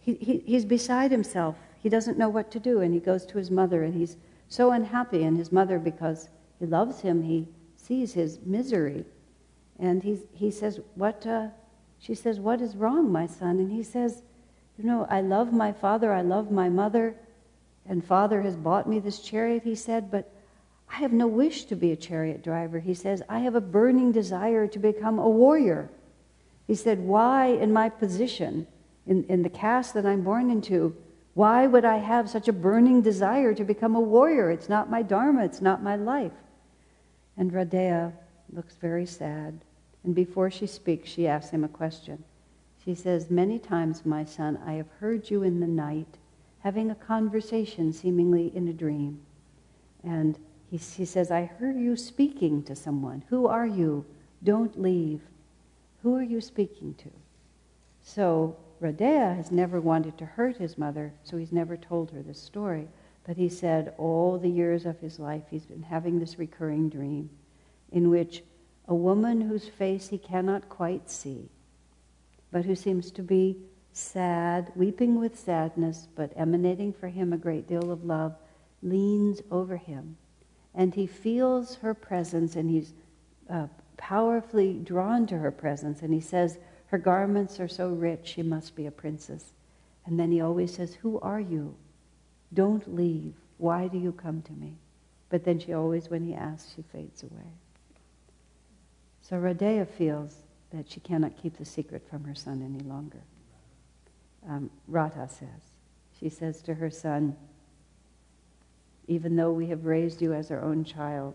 he, 0.00 0.14
he, 0.14 0.38
he's 0.46 0.64
beside 0.64 1.10
himself 1.10 1.56
he 1.80 1.88
doesn't 1.88 2.18
know 2.18 2.28
what 2.28 2.50
to 2.50 2.60
do, 2.60 2.80
and 2.80 2.92
he 2.92 3.00
goes 3.00 3.24
to 3.26 3.38
his 3.38 3.50
mother, 3.50 3.84
and 3.84 3.94
he's 3.94 4.16
so 4.48 4.72
unhappy. 4.72 5.22
And 5.22 5.38
his 5.38 5.52
mother, 5.52 5.78
because 5.78 6.28
he 6.58 6.66
loves 6.66 7.00
him, 7.00 7.22
he 7.22 7.46
sees 7.76 8.12
his 8.12 8.40
misery. 8.44 9.04
And 9.78 10.02
he, 10.02 10.18
he 10.32 10.50
says, 10.50 10.80
What? 10.96 11.26
Uh, 11.26 11.48
she 11.98 12.14
says, 12.14 12.40
What 12.40 12.60
is 12.60 12.76
wrong, 12.76 13.12
my 13.12 13.26
son? 13.26 13.58
And 13.58 13.70
he 13.70 13.82
says, 13.82 14.22
You 14.76 14.84
know, 14.84 15.06
I 15.08 15.20
love 15.20 15.52
my 15.52 15.72
father, 15.72 16.12
I 16.12 16.22
love 16.22 16.50
my 16.50 16.68
mother, 16.68 17.14
and 17.88 18.04
father 18.04 18.42
has 18.42 18.54
bought 18.54 18.88
me 18.88 18.98
this 18.98 19.20
chariot, 19.20 19.62
he 19.64 19.74
said, 19.74 20.10
but 20.10 20.30
I 20.90 20.96
have 20.96 21.12
no 21.12 21.26
wish 21.26 21.64
to 21.64 21.76
be 21.76 21.92
a 21.92 21.96
chariot 21.96 22.42
driver. 22.42 22.78
He 22.78 22.94
says, 22.94 23.22
I 23.28 23.40
have 23.40 23.54
a 23.54 23.60
burning 23.60 24.12
desire 24.12 24.66
to 24.66 24.78
become 24.78 25.18
a 25.18 25.28
warrior. 25.28 25.90
He 26.66 26.74
said, 26.74 26.98
Why, 27.00 27.46
in 27.46 27.72
my 27.72 27.88
position, 27.88 28.66
in, 29.06 29.24
in 29.24 29.42
the 29.42 29.48
caste 29.48 29.94
that 29.94 30.06
I'm 30.06 30.22
born 30.22 30.50
into, 30.50 30.96
why 31.34 31.66
would 31.66 31.84
I 31.84 31.98
have 31.98 32.28
such 32.28 32.48
a 32.48 32.52
burning 32.52 33.00
desire 33.00 33.54
to 33.54 33.64
become 33.64 33.94
a 33.94 34.00
warrior? 34.00 34.50
It's 34.50 34.68
not 34.68 34.90
my 34.90 35.02
dharma, 35.02 35.44
it's 35.44 35.62
not 35.62 35.82
my 35.82 35.96
life. 35.96 36.32
And 37.36 37.52
Radeya 37.52 38.12
looks 38.52 38.74
very 38.76 39.06
sad. 39.06 39.60
And 40.04 40.14
before 40.14 40.50
she 40.50 40.66
speaks, 40.66 41.08
she 41.08 41.26
asks 41.26 41.50
him 41.50 41.64
a 41.64 41.68
question. 41.68 42.24
She 42.84 42.94
says, 42.94 43.30
Many 43.30 43.58
times, 43.58 44.04
my 44.04 44.24
son, 44.24 44.58
I 44.66 44.74
have 44.74 44.88
heard 45.00 45.30
you 45.30 45.42
in 45.42 45.60
the 45.60 45.66
night 45.66 46.18
having 46.60 46.90
a 46.90 46.94
conversation, 46.94 47.92
seemingly 47.92 48.54
in 48.54 48.68
a 48.68 48.72
dream. 48.72 49.20
And 50.02 50.38
he, 50.70 50.76
he 50.76 51.04
says, 51.04 51.30
I 51.30 51.44
heard 51.44 51.76
you 51.76 51.96
speaking 51.96 52.62
to 52.64 52.74
someone. 52.74 53.24
Who 53.28 53.46
are 53.46 53.66
you? 53.66 54.04
Don't 54.42 54.80
leave. 54.80 55.20
Who 56.02 56.14
are 56.16 56.22
you 56.22 56.40
speaking 56.40 56.94
to? 56.94 57.10
So 58.02 58.56
Radeya 58.80 59.36
has 59.36 59.50
never 59.50 59.80
wanted 59.80 60.16
to 60.18 60.24
hurt 60.24 60.56
his 60.56 60.78
mother, 60.78 61.12
so 61.24 61.36
he's 61.36 61.52
never 61.52 61.76
told 61.76 62.10
her 62.10 62.22
this 62.22 62.40
story. 62.40 62.88
But 63.26 63.36
he 63.36 63.48
said 63.48 63.94
all 63.98 64.38
the 64.38 64.48
years 64.48 64.86
of 64.86 64.98
his 65.00 65.18
life 65.18 65.42
he's 65.50 65.66
been 65.66 65.82
having 65.82 66.18
this 66.18 66.38
recurring 66.38 66.88
dream 66.88 67.28
in 67.92 68.10
which 68.10 68.42
a 68.86 68.94
woman 68.94 69.40
whose 69.40 69.68
face 69.68 70.08
he 70.08 70.18
cannot 70.18 70.68
quite 70.68 71.10
see, 71.10 71.48
but 72.50 72.64
who 72.64 72.74
seems 72.74 73.10
to 73.10 73.22
be 73.22 73.56
sad, 73.98 74.72
weeping 74.74 75.18
with 75.18 75.38
sadness, 75.38 76.08
but 76.14 76.32
emanating 76.36 76.92
for 76.92 77.08
him 77.08 77.32
a 77.32 77.38
great 77.38 77.66
deal 77.66 77.90
of 77.90 78.04
love, 78.04 78.36
leans 78.82 79.40
over 79.50 79.76
him. 79.76 80.16
And 80.74 80.94
he 80.94 81.06
feels 81.06 81.76
her 81.76 81.94
presence 81.94 82.56
and 82.56 82.70
he's 82.70 82.92
uh, 83.50 83.66
powerfully 83.96 84.74
drawn 84.74 85.26
to 85.26 85.38
her 85.38 85.50
presence. 85.50 86.02
And 86.02 86.14
he 86.14 86.20
says, 86.20 86.58
her 86.88 86.98
garments 86.98 87.60
are 87.60 87.68
so 87.68 87.88
rich, 87.88 88.26
she 88.26 88.42
must 88.42 88.74
be 88.74 88.86
a 88.86 88.90
princess. 88.90 89.52
And 90.06 90.18
then 90.18 90.32
he 90.32 90.40
always 90.40 90.74
says, 90.74 90.94
Who 90.94 91.20
are 91.20 91.40
you? 91.40 91.74
Don't 92.54 92.94
leave. 92.94 93.34
Why 93.58 93.88
do 93.88 93.98
you 93.98 94.12
come 94.12 94.40
to 94.42 94.52
me? 94.52 94.74
But 95.28 95.44
then 95.44 95.58
she 95.58 95.74
always, 95.74 96.08
when 96.08 96.24
he 96.24 96.34
asks, 96.34 96.72
she 96.74 96.82
fades 96.82 97.22
away. 97.22 97.52
So 99.20 99.36
Radeya 99.36 99.86
feels 99.86 100.34
that 100.70 100.90
she 100.90 101.00
cannot 101.00 101.36
keep 101.36 101.58
the 101.58 101.64
secret 101.66 102.08
from 102.08 102.24
her 102.24 102.34
son 102.34 102.62
any 102.62 102.82
longer. 102.88 103.20
Um, 104.46 104.70
says, 105.28 105.40
she 106.18 106.28
says 106.28 106.62
to 106.62 106.74
her 106.74 106.90
son, 106.90 107.36
even 109.06 109.36
though 109.36 109.52
we 109.52 109.66
have 109.68 109.86
raised 109.86 110.20
you 110.20 110.34
as 110.34 110.50
our 110.50 110.62
own 110.62 110.84
child, 110.84 111.34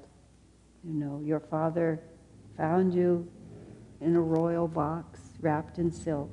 you 0.83 0.93
know, 0.93 1.21
your 1.23 1.39
father 1.39 1.99
found 2.55 2.93
you 2.93 3.27
in 4.01 4.15
a 4.15 4.21
royal 4.21 4.67
box 4.67 5.19
wrapped 5.39 5.79
in 5.79 5.91
silk. 5.91 6.31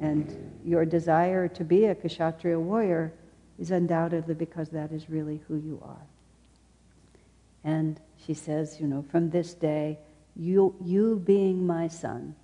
And 0.00 0.52
your 0.64 0.84
desire 0.84 1.48
to 1.48 1.64
be 1.64 1.86
a 1.86 1.94
Kshatriya 1.94 2.58
warrior 2.58 3.12
is 3.58 3.70
undoubtedly 3.70 4.34
because 4.34 4.68
that 4.70 4.92
is 4.92 5.10
really 5.10 5.40
who 5.48 5.56
you 5.56 5.82
are. 5.84 6.06
And 7.64 8.00
she 8.24 8.34
says, 8.34 8.78
you 8.80 8.86
know, 8.86 9.04
from 9.10 9.30
this 9.30 9.54
day, 9.54 9.98
you, 10.36 10.74
you 10.82 11.20
being 11.24 11.66
my 11.66 11.88
son 11.88 12.36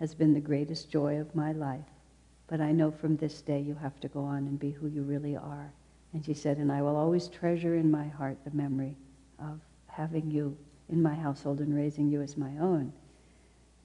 has 0.00 0.14
been 0.14 0.34
the 0.34 0.40
greatest 0.40 0.90
joy 0.90 1.20
of 1.20 1.34
my 1.34 1.52
life. 1.52 1.89
But 2.50 2.60
I 2.60 2.72
know 2.72 2.90
from 2.90 3.16
this 3.16 3.40
day 3.42 3.60
you 3.60 3.76
have 3.76 4.00
to 4.00 4.08
go 4.08 4.24
on 4.24 4.38
and 4.38 4.58
be 4.58 4.72
who 4.72 4.88
you 4.88 5.02
really 5.02 5.36
are. 5.36 5.72
And 6.12 6.24
she 6.24 6.34
said, 6.34 6.58
and 6.58 6.72
I 6.72 6.82
will 6.82 6.96
always 6.96 7.28
treasure 7.28 7.76
in 7.76 7.92
my 7.92 8.08
heart 8.08 8.38
the 8.44 8.50
memory 8.50 8.96
of 9.38 9.60
having 9.86 10.32
you 10.32 10.56
in 10.88 11.00
my 11.00 11.14
household 11.14 11.60
and 11.60 11.72
raising 11.72 12.10
you 12.10 12.20
as 12.20 12.36
my 12.36 12.50
own. 12.58 12.92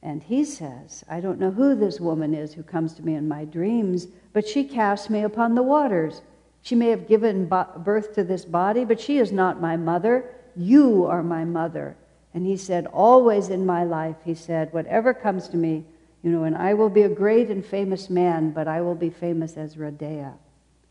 And 0.01 0.23
he 0.23 0.43
says, 0.43 1.03
I 1.07 1.19
don't 1.19 1.39
know 1.39 1.51
who 1.51 1.75
this 1.75 1.99
woman 1.99 2.33
is 2.33 2.53
who 2.53 2.63
comes 2.63 2.95
to 2.95 3.05
me 3.05 3.13
in 3.13 3.27
my 3.27 3.45
dreams, 3.45 4.07
but 4.33 4.47
she 4.47 4.63
casts 4.63 5.11
me 5.11 5.21
upon 5.21 5.53
the 5.53 5.63
waters. 5.63 6.23
She 6.63 6.73
may 6.73 6.89
have 6.89 7.07
given 7.07 7.45
birth 7.45 8.15
to 8.15 8.23
this 8.23 8.45
body, 8.45 8.83
but 8.83 8.99
she 8.99 9.19
is 9.19 9.31
not 9.31 9.61
my 9.61 9.77
mother. 9.77 10.25
You 10.55 11.05
are 11.05 11.21
my 11.21 11.45
mother. 11.45 11.95
And 12.33 12.47
he 12.47 12.57
said, 12.57 12.87
Always 12.87 13.49
in 13.49 13.63
my 13.63 13.83
life, 13.83 14.17
he 14.25 14.33
said, 14.33 14.73
whatever 14.73 15.13
comes 15.13 15.47
to 15.49 15.57
me, 15.57 15.85
you 16.25 16.31
know, 16.31 16.45
and 16.45 16.57
I 16.57 16.73
will 16.73 16.89
be 16.89 17.03
a 17.03 17.09
great 17.09 17.51
and 17.51 17.63
famous 17.63 18.09
man, 18.09 18.49
but 18.49 18.67
I 18.67 18.81
will 18.81 18.95
be 18.95 19.11
famous 19.11 19.57
as 19.57 19.75
Radeya. 19.75 20.33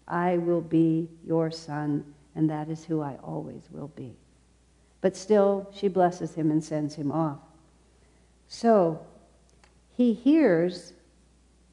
I 0.07 0.39
will 0.39 0.61
be 0.61 1.09
your 1.27 1.51
son, 1.51 2.05
and 2.37 2.49
that 2.49 2.69
is 2.69 2.85
who 2.85 3.01
I 3.01 3.17
always 3.17 3.65
will 3.73 3.89
be. 3.97 4.15
But 5.01 5.17
still, 5.17 5.69
she 5.75 5.89
blesses 5.89 6.37
him 6.37 6.53
and 6.53 6.63
sends 6.63 6.95
him 6.95 7.11
off. 7.11 7.41
So 8.47 9.05
he 9.97 10.13
hears 10.13 10.93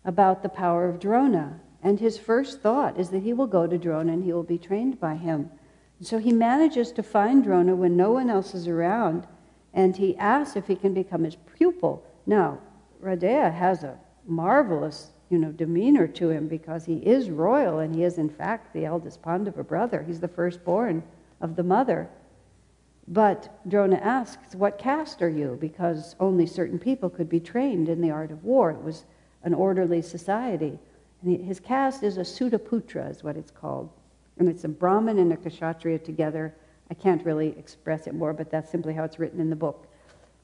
about 0.06 0.42
the 0.42 0.50
power 0.50 0.90
of 0.90 1.00
Drona, 1.00 1.60
and 1.84 2.00
his 2.00 2.18
first 2.18 2.62
thought 2.62 3.00
is 3.00 3.10
that 3.12 3.22
he 3.22 3.32
will 3.32 3.46
go 3.46 3.68
to 3.68 3.78
Drona 3.78 4.14
and 4.14 4.24
he 4.24 4.34
will 4.34 4.42
be 4.42 4.58
trained 4.58 5.00
by 5.00 5.14
him. 5.14 5.52
So 6.02 6.18
he 6.18 6.32
manages 6.32 6.92
to 6.94 7.04
find 7.04 7.44
Drona 7.44 7.76
when 7.76 7.96
no 7.96 8.12
one 8.12 8.32
else 8.32 8.56
is 8.56 8.68
around, 8.68 9.28
and 9.72 9.98
he 9.98 10.18
asks 10.18 10.56
if 10.56 10.66
he 10.66 10.76
can 10.76 10.96
become 10.96 11.26
his 11.26 11.38
pupil. 11.56 12.04
Now, 12.26 12.58
Radeya 13.02 13.54
has 13.54 13.84
a 13.84 13.98
marvelous 14.26 15.12
you 15.32 15.38
know, 15.38 15.52
demeanor 15.52 16.08
to 16.08 16.30
him 16.30 16.48
because 16.48 16.84
he 16.84 16.98
is 16.98 17.30
royal 17.30 17.80
and 17.80 17.96
he 17.96 18.04
is, 18.04 18.18
in 18.18 18.30
fact, 18.30 18.74
the 18.74 18.84
eldest 18.84 19.22
Pandava 19.22 19.64
brother. 19.64 20.04
He's 20.04 20.20
the 20.20 20.28
firstborn 20.28 21.04
of 21.40 21.56
the 21.56 21.64
mother. 21.64 22.10
But 23.08 23.50
Drona 23.68 23.96
asks, 23.96 24.56
What 24.56 24.78
caste 24.78 25.22
are 25.22 25.30
you? 25.30 25.58
Because 25.60 26.16
only 26.20 26.46
certain 26.46 26.78
people 26.78 27.10
could 27.10 27.30
be 27.30 27.40
trained 27.40 27.88
in 27.88 28.02
the 28.02 28.12
art 28.12 28.32
of 28.32 28.44
war. 28.44 28.72
It 28.72 28.84
was 28.84 29.06
an 29.44 29.54
orderly 29.54 30.02
society. 30.02 30.78
And 31.24 31.46
his 31.46 31.62
caste 31.62 32.04
is 32.04 32.18
a 32.18 32.22
Sutaputra, 32.22 33.10
is 33.10 33.24
what 33.24 33.38
it's 33.38 33.52
called. 33.52 33.90
And 34.38 34.50
it's 34.50 34.66
a 34.66 34.70
Brahmin 34.70 35.18
and 35.18 35.32
a 35.32 35.38
Kshatriya 35.38 36.00
together. 36.00 36.54
I 36.90 36.94
can't 36.94 37.26
really 37.26 37.56
express 37.58 38.06
it 38.06 38.14
more, 38.14 38.34
but 38.34 38.52
that's 38.52 38.70
simply 38.70 38.94
how 38.94 39.06
it's 39.06 39.18
written 39.18 39.40
in 39.40 39.50
the 39.50 39.56
book. 39.56 39.88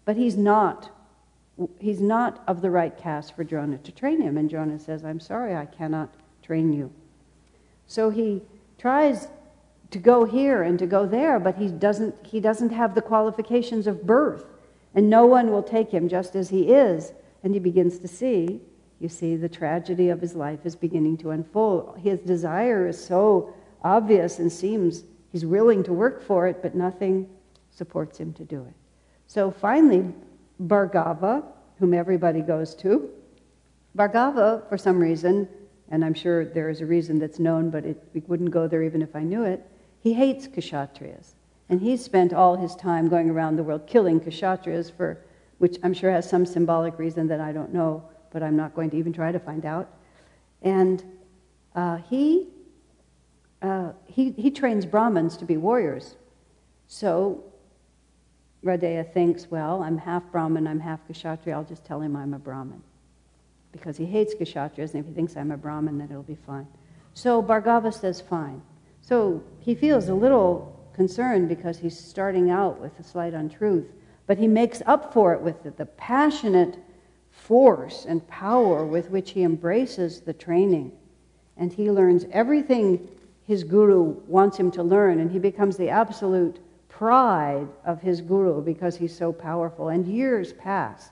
But 0.06 0.16
he's 0.16 0.38
not 0.38 0.92
he's 1.80 2.02
not 2.02 2.44
of 2.48 2.62
the 2.62 2.70
right 2.70 2.96
caste 2.98 3.36
for 3.36 3.44
Drona 3.44 3.78
to 3.80 3.92
train 3.92 4.22
him. 4.22 4.38
And 4.38 4.50
Drona 4.50 4.80
says, 4.80 5.04
I'm 5.04 5.20
sorry, 5.20 5.56
I 5.56 5.66
cannot 5.66 6.14
train 6.44 6.74
you. 6.74 6.92
So 7.88 8.10
he 8.10 8.42
tries 8.78 9.28
to 9.92 10.00
go 10.00 10.26
here 10.26 10.64
and 10.64 10.78
to 10.80 10.86
go 10.86 11.06
there, 11.06 11.40
but 11.40 11.56
he 11.56 11.70
doesn't, 11.70 12.16
he 12.26 12.40
doesn't 12.40 12.72
have 12.72 12.94
the 12.94 13.02
qualifications 13.02 13.88
of 13.88 14.06
birth. 14.06 14.46
And 14.94 15.10
no 15.10 15.26
one 15.26 15.52
will 15.52 15.64
take 15.64 15.92
him 15.92 16.10
just 16.10 16.36
as 16.36 16.50
he 16.50 16.70
is. 16.70 17.14
And 17.44 17.54
he 17.54 17.60
begins 17.60 18.00
to 18.00 18.08
see, 18.08 18.60
you 19.00 19.10
see, 19.10 19.36
the 19.36 19.50
tragedy 19.50 20.10
of 20.10 20.20
his 20.22 20.36
life 20.36 20.66
is 20.66 20.76
beginning 20.76 21.18
to 21.18 21.32
unfold. 21.32 22.00
His 22.00 22.20
desire 22.20 22.88
is 22.88 23.04
so 23.04 23.54
obvious 23.84 24.40
and 24.40 24.52
seems 24.52 25.04
he's 25.32 25.46
willing 25.46 25.84
to 25.84 25.94
work 25.94 26.22
for 26.22 26.48
it, 26.48 26.62
but 26.62 26.76
nothing 26.76 27.30
supports 27.70 28.18
him 28.18 28.34
to 28.34 28.44
do 28.44 28.64
it. 28.64 28.74
So 29.28 29.52
finally, 29.52 30.14
Bhargava, 30.62 31.44
whom 31.80 31.94
everybody 31.94 32.42
goes 32.42 32.76
to. 32.76 33.10
Bhargava, 33.96 34.68
for 34.70 34.78
some 34.78 35.00
reason, 35.00 35.48
and 35.90 36.04
I'm 36.04 36.14
sure 36.14 36.46
there 36.46 36.70
is 36.70 36.82
a 36.82 36.86
reason 36.86 37.20
that's 37.20 37.40
known, 37.40 37.70
but 37.70 37.86
it, 37.86 38.04
we 38.14 38.22
wouldn't 38.28 38.52
go 38.52 38.68
there 38.68 38.84
even 38.84 39.02
if 39.02 39.16
I 39.16 39.24
knew 39.24 39.44
it, 39.44 39.66
he 40.02 40.14
hates 40.14 40.48
Kshatriyas. 40.48 41.34
And 41.70 41.82
he's 41.82 42.04
spent 42.04 42.34
all 42.34 42.56
his 42.56 42.76
time 42.76 43.10
going 43.10 43.30
around 43.30 43.56
the 43.56 43.64
world 43.64 43.88
killing 43.88 44.20
Kshatriyas, 44.20 44.92
for, 44.96 45.24
which 45.58 45.78
I'm 45.84 45.94
sure 45.94 46.12
has 46.12 46.30
some 46.30 46.46
symbolic 46.46 46.98
reason 46.98 47.28
that 47.28 47.42
I 47.42 47.52
don't 47.52 47.74
know, 47.74 48.04
but 48.32 48.44
I'm 48.44 48.56
not 48.56 48.74
going 48.74 48.90
to 48.92 48.98
even 48.98 49.14
try 49.14 49.32
to 49.32 49.40
find 49.40 49.66
out. 49.66 49.90
And 50.62 51.04
uh, 51.76 51.98
he, 52.10 52.48
uh, 53.62 53.92
he, 54.06 54.32
he 54.32 54.52
trains 54.52 54.86
Brahmins 54.86 55.38
to 55.38 55.46
be 55.46 55.58
warriors. 55.58 56.16
So 56.88 57.44
Radeya 58.64 59.12
thinks, 59.14 59.50
well, 59.50 59.84
I'm 59.84 59.98
half 59.98 60.24
Brahmin, 60.32 60.68
I'm 60.68 60.80
half 60.80 61.00
Kshatriya, 61.08 61.56
I'll 61.56 61.64
just 61.64 61.86
tell 61.86 62.02
him 62.02 62.16
I'm 62.16 62.34
a 62.34 62.40
Brahmin. 62.40 62.82
Because 63.72 63.98
he 63.98 64.06
hates 64.06 64.34
Kshatriyas, 64.34 64.94
and 64.94 65.02
if 65.02 65.06
he 65.06 65.14
thinks 65.14 65.38
I'm 65.38 65.52
a 65.52 65.58
Brahmin, 65.58 65.98
then 65.98 66.10
it'll 66.10 66.24
be 66.24 66.38
fine. 66.46 66.68
So 67.14 67.42
Bhargava 67.42 67.94
says, 67.94 68.22
fine. 68.22 68.62
So 69.02 69.44
he 69.60 69.76
feels 69.76 70.10
a 70.10 70.14
little 70.14 70.78
concerned 70.94 71.48
because 71.48 71.78
he's 71.78 71.98
starting 71.98 72.50
out 72.50 72.80
with 72.80 73.00
a 73.00 73.04
slight 73.04 73.34
untruth, 73.34 73.86
but 74.26 74.38
he 74.38 74.48
makes 74.48 74.82
up 74.86 75.14
for 75.14 75.34
it 75.34 75.42
with 75.42 75.64
the, 75.64 75.72
the 75.72 75.86
passionate 75.86 76.78
force 77.32 78.06
and 78.08 78.28
power 78.28 78.86
with 78.86 79.10
which 79.12 79.32
he 79.32 79.44
embraces 79.44 80.22
the 80.22 80.34
training. 80.34 80.92
And 81.56 81.72
he 81.72 81.92
learns 81.92 82.26
everything 82.32 83.08
his 83.46 83.64
guru 83.64 84.16
wants 84.28 84.58
him 84.58 84.72
to 84.72 84.84
learn, 84.84 85.20
and 85.20 85.32
he 85.32 85.40
becomes 85.40 85.78
the 85.78 85.90
absolute 85.90 86.60
pride 86.98 87.68
of 87.86 88.02
his 88.02 88.22
guru 88.22 88.62
because 88.62 88.98
he's 88.98 89.16
so 89.16 89.32
powerful. 89.32 89.90
And 89.90 90.08
years 90.08 90.54
pass, 90.54 91.12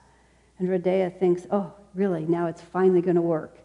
and 0.58 0.68
Radeya 0.68 1.20
thinks, 1.20 1.46
oh, 1.52 1.72
really, 1.94 2.26
now 2.26 2.48
it's 2.48 2.62
finally 2.62 3.02
going 3.02 3.16
to 3.16 3.22
work. 3.22 3.58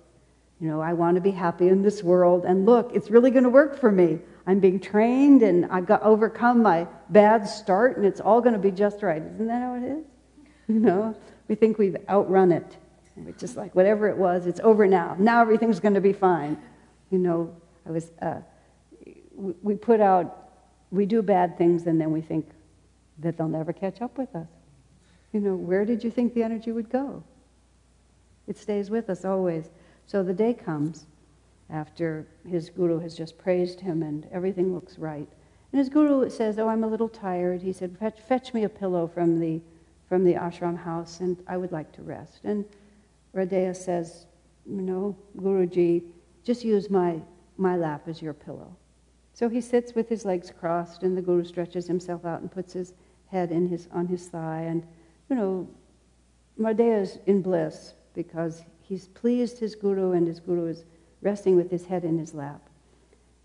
You 0.61 0.69
know, 0.69 0.81
I 0.83 0.93
want 0.93 1.15
to 1.15 1.23
be 1.23 1.31
happy 1.31 1.69
in 1.69 1.83
this 1.83 2.03
world, 2.03 2.45
and 2.45 2.67
look, 2.67 2.91
it's 2.95 3.11
really 3.11 3.31
going 3.31 3.45
to 3.45 3.51
work 3.51 3.79
for 3.79 3.91
me. 3.91 4.19
I'm 4.47 4.61
being 4.61 4.79
trained, 4.79 5.43
and 5.43 5.65
I've 5.67 5.87
got 5.87 6.03
overcome 6.03 6.63
my 6.63 6.87
bad 7.09 7.49
start, 7.49 7.97
and 7.97 8.05
it's 8.05 8.21
all 8.21 8.43
going 8.43 8.53
to 8.53 8.61
be 8.61 8.71
just 8.71 9.03
right. 9.03 9.23
Isn't 9.23 9.47
that 9.47 9.63
how 9.63 9.75
it 9.77 9.85
is? 9.85 10.05
You 10.69 10.81
know, 10.81 11.17
we 11.49 11.55
think 11.55 11.79
we've 11.79 11.97
outrun 12.09 12.53
it. 12.53 12.77
We're 13.17 13.33
just 13.33 13.57
like, 13.57 13.75
whatever 13.75 14.09
it 14.09 14.17
was, 14.17 14.47
it's 14.47 14.61
over 14.61 14.87
now. 14.87 15.17
Now 15.19 15.41
everything's 15.41 15.81
going 15.81 15.95
to 15.95 16.01
be 16.01 16.13
fine. 16.13 16.59
You 17.11 17.19
know, 17.19 17.57
I 17.87 17.91
was, 17.91 18.13
uh, 18.21 18.41
we 19.37 19.75
put 19.75 20.01
out 20.01 20.40
we 20.91 21.07
do 21.07 21.23
bad 21.23 21.57
things 21.57 21.87
and 21.87 22.01
then 22.01 22.11
we 22.11 22.21
think 22.21 22.49
that 23.19 23.37
they'll 23.37 23.49
never 23.49 23.73
catch 23.73 24.01
up 24.01 24.19
with 24.19 24.35
us. 24.35 24.49
You 25.33 25.41
know, 25.41 25.55
where 25.55 25.85
did 25.85 26.03
you 26.03 26.11
think 26.11 26.35
the 26.35 26.43
energy 26.43 26.73
would 26.73 26.91
go? 26.91 27.23
It 28.47 28.57
stays 28.57 28.91
with 28.91 29.09
us 29.11 29.25
always. 29.25 29.71
So 30.07 30.23
the 30.23 30.35
day 30.35 30.55
comes 30.55 31.07
after 31.69 32.27
his 32.49 32.69
guru 32.69 32.99
has 32.99 33.17
just 33.17 33.39
praised 33.39 33.81
him 33.81 34.03
and 34.03 34.27
everything 34.33 34.75
looks 34.75 34.99
right. 34.99 35.29
And 35.73 35.79
his 35.79 35.89
guru 35.89 36.29
says, 36.31 36.59
Oh, 36.59 36.69
I'm 36.69 36.83
a 36.83 36.89
little 36.89 37.09
tired. 37.09 37.63
He 37.63 37.73
said, 37.73 37.97
Fetch, 37.99 38.21
fetch 38.21 38.53
me 38.53 38.65
a 38.65 38.69
pillow 38.69 39.07
from 39.07 39.39
the, 39.39 39.61
from 40.09 40.25
the 40.25 40.35
ashram 40.35 40.77
house 40.77 41.21
and 41.21 41.37
I 41.47 41.57
would 41.57 41.71
like 41.71 41.93
to 41.93 42.03
rest. 42.03 42.41
And 42.43 42.65
Radeya 43.35 43.77
says, 43.77 44.27
know, 44.67 45.17
Guruji, 45.37 46.03
just 46.45 46.65
use 46.65 46.91
my, 46.91 47.21
my 47.57 47.77
lap 47.77 48.09
as 48.09 48.21
your 48.21 48.33
pillow. 48.33 48.75
So 49.41 49.49
he 49.49 49.63
sits 49.63 49.95
with 49.95 50.07
his 50.11 50.27
legs 50.27 50.53
crossed, 50.53 51.03
and 51.03 51.17
the 51.17 51.23
guru 51.23 51.45
stretches 51.45 51.87
himself 51.87 52.27
out 52.27 52.43
and 52.43 52.53
puts 52.53 52.75
his 52.75 52.93
head 53.29 53.51
in 53.51 53.69
his, 53.69 53.89
on 53.91 54.07
his 54.07 54.29
thigh. 54.29 54.65
And, 54.69 54.87
you 55.31 55.37
know, 55.37 55.67
Radeya 56.59 57.01
is 57.01 57.19
in 57.25 57.41
bliss 57.41 57.95
because 58.13 58.65
he's 58.83 59.09
pleased 59.09 59.59
his 59.59 59.75
guru, 59.75 60.13
and 60.13 60.27
his 60.27 60.41
guru 60.41 60.67
is 60.67 60.85
resting 61.23 61.57
with 61.57 61.71
his 61.71 61.87
head 61.87 62.05
in 62.05 62.19
his 62.19 62.35
lap. 62.35 62.61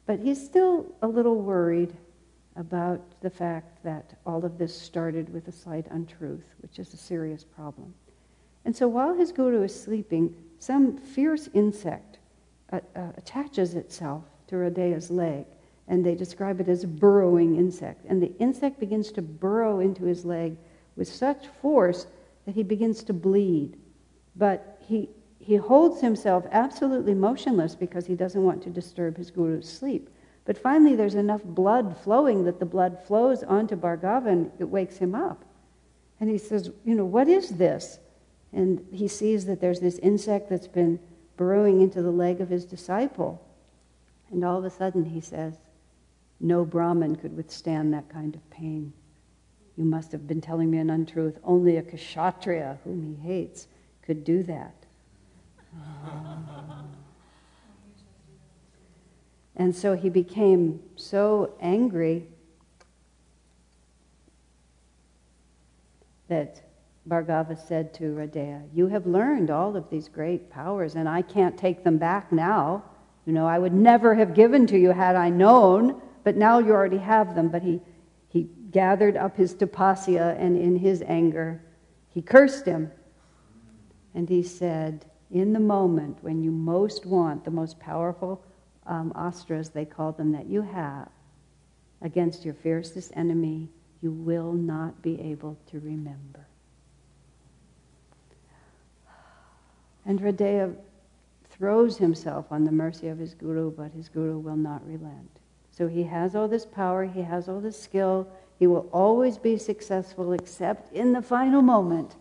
But 0.05 0.19
he's 0.19 0.45
still 0.45 0.85
a 1.01 1.07
little 1.07 1.38
worried 1.38 1.95
about 2.57 2.99
the 3.22 3.30
fact 3.30 3.81
that 3.85 4.19
all 4.26 4.43
of 4.43 4.57
this 4.57 4.77
started 4.77 5.34
with 5.34 5.47
a 5.47 5.53
slight 5.53 5.88
untruth, 5.91 6.55
which 6.59 6.77
is 6.77 6.93
a 6.93 6.97
serious 6.97 7.45
problem. 7.45 7.93
And 8.65 8.76
so 8.76 8.89
while 8.89 9.13
his 9.13 9.31
guru 9.31 9.63
is 9.63 9.81
sleeping, 9.81 10.35
some 10.59 10.97
fierce 10.97 11.47
insect 11.53 12.19
uh, 12.73 12.81
uh, 12.97 13.13
attaches 13.15 13.76
itself 13.76 14.26
to 14.47 14.55
Radeya's 14.57 15.09
leg 15.09 15.45
and 15.87 16.05
they 16.05 16.15
describe 16.15 16.59
it 16.59 16.67
as 16.67 16.83
a 16.83 16.87
burrowing 16.87 17.57
insect. 17.57 18.05
And 18.05 18.21
the 18.21 18.35
insect 18.39 18.79
begins 18.79 19.11
to 19.13 19.21
burrow 19.21 19.79
into 19.79 20.05
his 20.05 20.25
leg 20.25 20.57
with 20.95 21.07
such 21.07 21.47
force 21.61 22.07
that 22.45 22.55
he 22.55 22.63
begins 22.63 23.03
to 23.03 23.13
bleed. 23.13 23.77
But 24.35 24.79
he, 24.87 25.09
he 25.39 25.55
holds 25.55 26.01
himself 26.01 26.45
absolutely 26.51 27.13
motionless 27.13 27.75
because 27.75 28.05
he 28.05 28.15
doesn't 28.15 28.43
want 28.43 28.63
to 28.63 28.69
disturb 28.69 29.17
his 29.17 29.29
guru's 29.29 29.71
sleep. 29.71 30.09
But 30.45 30.57
finally, 30.57 30.95
there's 30.95 31.15
enough 31.15 31.43
blood 31.43 31.97
flowing 32.03 32.45
that 32.45 32.59
the 32.59 32.65
blood 32.65 32.99
flows 33.05 33.43
onto 33.43 33.75
Bhargava 33.75 34.27
and 34.27 34.51
it 34.59 34.69
wakes 34.69 34.97
him 34.97 35.15
up. 35.15 35.43
And 36.19 36.29
he 36.29 36.37
says, 36.37 36.71
You 36.83 36.95
know, 36.95 37.05
what 37.05 37.27
is 37.27 37.49
this? 37.49 37.99
And 38.53 38.85
he 38.91 39.07
sees 39.07 39.45
that 39.45 39.59
there's 39.59 39.81
this 39.81 39.97
insect 39.99 40.49
that's 40.49 40.67
been 40.67 40.99
burrowing 41.35 41.81
into 41.81 42.01
the 42.01 42.11
leg 42.11 42.41
of 42.41 42.49
his 42.49 42.63
disciple. 42.63 43.45
And 44.31 44.45
all 44.45 44.57
of 44.57 44.65
a 44.65 44.69
sudden, 44.69 45.05
he 45.05 45.19
says, 45.19 45.57
no 46.39 46.65
Brahmin 46.65 47.15
could 47.15 47.35
withstand 47.35 47.93
that 47.93 48.09
kind 48.09 48.35
of 48.35 48.49
pain. 48.49 48.93
You 49.77 49.85
must 49.85 50.11
have 50.11 50.27
been 50.27 50.41
telling 50.41 50.69
me 50.69 50.77
an 50.77 50.89
untruth. 50.89 51.37
Only 51.43 51.77
a 51.77 51.81
kshatriya, 51.81 52.79
whom 52.83 53.01
he 53.03 53.15
hates, 53.27 53.67
could 54.01 54.23
do 54.23 54.43
that. 54.43 54.75
and 59.55 59.75
so 59.75 59.95
he 59.95 60.09
became 60.09 60.79
so 60.95 61.53
angry 61.59 62.27
that 66.27 66.61
Bhargava 67.07 67.55
said 67.67 67.93
to 67.95 68.15
Radeya, 68.15 68.63
You 68.73 68.87
have 68.87 69.05
learned 69.05 69.51
all 69.51 69.75
of 69.75 69.89
these 69.89 70.07
great 70.07 70.49
powers, 70.49 70.95
and 70.95 71.07
I 71.07 71.21
can't 71.21 71.57
take 71.57 71.83
them 71.83 71.97
back 71.97 72.31
now. 72.31 72.83
You 73.25 73.33
know, 73.33 73.45
I 73.45 73.59
would 73.59 73.73
never 73.73 74.15
have 74.15 74.33
given 74.33 74.65
to 74.67 74.77
you 74.77 74.91
had 74.91 75.15
I 75.15 75.29
known 75.29 76.01
but 76.26 76.35
now 76.35 76.57
you 76.57 76.72
already 76.72 76.97
have 76.97 77.35
them. 77.35 77.47
But 77.49 77.61
he, 77.61 77.80
he 78.27 78.49
gathered 78.72 79.15
up 79.15 79.38
his 79.38 79.53
tapasya, 79.53 80.35
and 80.38 80.57
in 80.57 80.76
his 80.76 81.02
anger, 81.07 81.61
he 82.10 82.22
cursed 82.22 82.65
him. 82.65 82.91
And 84.15 84.27
he 84.27 84.41
said, 84.41 85.06
In 85.31 85.53
the 85.53 85.60
moment 85.60 86.18
when 86.22 86.41
you 86.41 86.52
most 86.52 87.06
want 87.06 87.45
the 87.45 87.52
most 87.52 87.80
powerful 87.80 88.43
um, 88.88 89.14
astras, 89.15 89.72
they 89.72 89.85
call 89.85 90.11
them, 90.11 90.31
that 90.31 90.47
you 90.47 90.64
have 90.64 91.10
against 92.02 92.43
your 92.43 92.56
fiercest 92.56 93.11
enemy, 93.15 93.69
you 94.02 94.11
will 94.11 94.52
not 94.52 95.02
be 95.03 95.22
able 95.22 95.57
to 95.68 95.80
remember. 95.80 96.47
And 100.06 100.19
Radeya 100.19 100.76
throws 101.49 101.97
himself 101.97 102.47
on 102.52 102.64
the 102.64 102.72
mercy 102.72 103.10
of 103.10 103.19
his 103.19 103.35
guru, 103.35 103.72
but 103.72 103.91
his 103.91 104.10
guru 104.10 104.39
will 104.39 104.57
not 104.57 104.85
relent. 104.88 105.34
So 105.77 105.88
he 105.88 106.03
has 106.03 106.35
all 106.35 106.47
this 106.47 106.65
power, 106.65 107.06
he 107.06 107.22
has 107.22 107.49
all 107.49 107.60
this 107.60 107.80
skill, 107.80 108.27
he 108.57 108.68
will 108.68 108.88
always 108.93 109.38
be 109.38 109.57
successful 109.57 110.31
except 110.34 110.93
in 110.93 111.11
the 111.11 111.22
final 111.22 111.61
moment. 111.61 112.15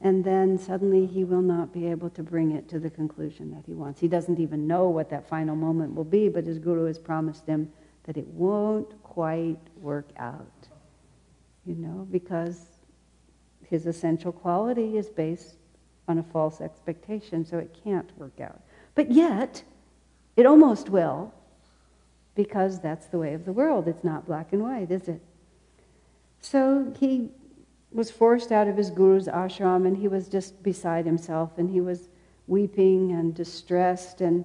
and 0.00 0.24
then 0.24 0.58
suddenly 0.58 1.06
he 1.06 1.24
will 1.24 1.42
not 1.42 1.72
be 1.72 1.86
able 1.88 2.10
to 2.10 2.22
bring 2.22 2.52
it 2.52 2.68
to 2.68 2.78
the 2.78 2.90
conclusion 2.90 3.50
that 3.50 3.64
he 3.66 3.74
wants. 3.74 4.00
He 4.00 4.08
doesn't 4.08 4.38
even 4.38 4.66
know 4.66 4.88
what 4.88 5.10
that 5.10 5.28
final 5.28 5.56
moment 5.56 5.94
will 5.94 6.04
be, 6.04 6.28
but 6.28 6.46
his 6.46 6.58
guru 6.58 6.84
has 6.84 6.98
promised 6.98 7.46
him 7.46 7.72
that 8.04 8.16
it 8.16 8.26
won't 8.28 9.02
quite 9.02 9.58
work 9.76 10.08
out. 10.16 10.68
You 11.66 11.74
know, 11.74 12.06
because 12.10 12.64
his 13.68 13.86
essential 13.86 14.32
quality 14.32 14.96
is 14.96 15.08
based 15.08 15.56
on 16.06 16.18
a 16.18 16.22
false 16.22 16.60
expectation, 16.60 17.44
so 17.44 17.58
it 17.58 17.76
can't 17.84 18.16
work 18.16 18.40
out. 18.40 18.60
But 18.94 19.10
yet, 19.10 19.62
it 20.36 20.46
almost 20.46 20.88
will, 20.88 21.34
because 22.38 22.78
that's 22.78 23.06
the 23.06 23.18
way 23.18 23.34
of 23.34 23.44
the 23.44 23.52
world. 23.52 23.88
It's 23.88 24.04
not 24.04 24.24
black 24.24 24.52
and 24.52 24.62
white, 24.62 24.92
is 24.92 25.08
it? 25.08 25.20
So 26.40 26.94
he 27.00 27.30
was 27.90 28.12
forced 28.12 28.52
out 28.52 28.68
of 28.68 28.76
his 28.76 28.90
guru's 28.90 29.26
ashram 29.26 29.88
and 29.88 29.96
he 29.96 30.06
was 30.06 30.28
just 30.28 30.62
beside 30.62 31.04
himself 31.04 31.58
and 31.58 31.68
he 31.68 31.80
was 31.80 32.08
weeping 32.46 33.10
and 33.10 33.34
distressed 33.34 34.20
and 34.20 34.44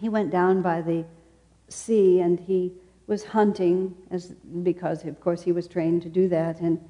he 0.00 0.08
went 0.08 0.30
down 0.30 0.62
by 0.62 0.80
the 0.80 1.04
sea 1.68 2.20
and 2.20 2.40
he 2.40 2.72
was 3.06 3.24
hunting 3.24 3.94
as 4.10 4.28
because 4.62 5.04
of 5.04 5.20
course 5.20 5.42
he 5.42 5.52
was 5.52 5.68
trained 5.68 6.00
to 6.00 6.08
do 6.08 6.30
that 6.30 6.60
and 6.60 6.80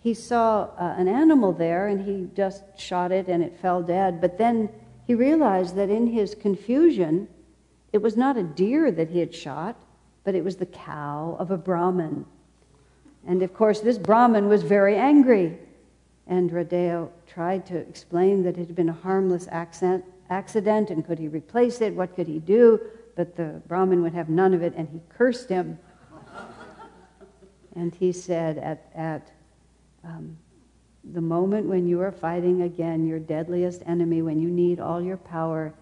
he 0.00 0.12
saw 0.12 0.64
uh, 0.78 0.94
an 0.98 1.08
animal 1.08 1.50
there 1.50 1.88
and 1.88 2.04
he 2.04 2.28
just 2.36 2.62
shot 2.78 3.10
it 3.10 3.26
and 3.26 3.42
it 3.42 3.58
fell 3.62 3.82
dead 3.82 4.20
but 4.20 4.36
then 4.36 4.68
he 5.06 5.14
realized 5.14 5.76
that 5.76 5.88
in 5.88 6.08
his 6.08 6.34
confusion 6.34 7.26
it 7.92 7.98
was 7.98 8.16
not 8.16 8.36
a 8.36 8.42
deer 8.42 8.90
that 8.90 9.08
he 9.10 9.18
had 9.18 9.34
shot 9.34 9.76
but 10.24 10.34
it 10.34 10.44
was 10.44 10.56
the 10.56 10.66
cow 10.66 11.36
of 11.38 11.50
a 11.50 11.56
brahmin 11.56 12.24
and 13.28 13.42
of 13.42 13.52
course, 13.52 13.80
this 13.80 13.98
Brahmin 13.98 14.48
was 14.48 14.62
very 14.62 14.96
angry. 14.96 15.58
And 16.26 16.50
Radeya 16.50 17.08
tried 17.26 17.66
to 17.66 17.76
explain 17.76 18.42
that 18.42 18.56
it 18.56 18.66
had 18.66 18.74
been 18.74 18.88
a 18.88 18.94
harmless 18.94 19.46
accent, 19.50 20.04
accident 20.30 20.90
and 20.90 21.06
could 21.06 21.18
he 21.18 21.28
replace 21.28 21.80
it? 21.82 21.94
What 21.94 22.16
could 22.16 22.26
he 22.26 22.38
do? 22.38 22.80
But 23.16 23.36
the 23.36 23.60
Brahmin 23.68 24.02
would 24.02 24.14
have 24.14 24.30
none 24.30 24.54
of 24.54 24.62
it 24.62 24.74
and 24.76 24.88
he 24.88 25.00
cursed 25.10 25.48
him. 25.48 25.78
and 27.76 27.94
he 27.94 28.12
said, 28.12 28.56
at, 28.58 28.90
at 28.94 29.30
um, 30.04 30.36
the 31.12 31.20
moment 31.20 31.66
when 31.66 31.86
you 31.86 32.00
are 32.00 32.12
fighting 32.12 32.62
again 32.62 33.06
your 33.06 33.18
deadliest 33.18 33.82
enemy, 33.86 34.22
when 34.22 34.40
you 34.40 34.48
need 34.48 34.80
all 34.80 35.02
your 35.02 35.16
power, 35.18 35.74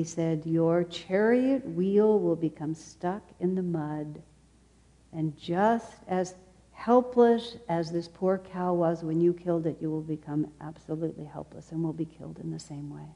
he 0.00 0.04
said, 0.04 0.46
Your 0.46 0.82
chariot 0.84 1.68
wheel 1.68 2.18
will 2.18 2.34
become 2.34 2.74
stuck 2.74 3.20
in 3.38 3.54
the 3.54 3.62
mud. 3.62 4.22
And 5.12 5.36
just 5.38 5.92
as 6.08 6.36
helpless 6.72 7.58
as 7.68 7.92
this 7.92 8.08
poor 8.08 8.38
cow 8.38 8.72
was 8.72 9.02
when 9.02 9.20
you 9.20 9.34
killed 9.34 9.66
it, 9.66 9.76
you 9.78 9.90
will 9.90 10.00
become 10.00 10.46
absolutely 10.62 11.26
helpless 11.26 11.70
and 11.70 11.84
will 11.84 11.92
be 11.92 12.06
killed 12.06 12.38
in 12.38 12.50
the 12.50 12.58
same 12.58 12.88
way. 12.88 13.10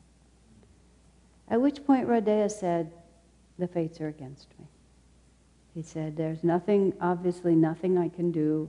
At 1.49 1.63
which 1.63 1.87
point 1.87 2.07
Radeya 2.07 2.51
said, 2.51 2.93
The 3.59 3.67
fates 3.67 3.99
are 4.03 4.09
against 4.09 4.49
me. 4.59 4.67
He 5.75 5.81
said, 5.81 6.19
There's 6.19 6.45
nothing, 6.45 6.93
obviously, 7.01 7.55
nothing 7.55 7.97
I 7.97 8.11
can 8.11 8.31
do. 8.31 8.69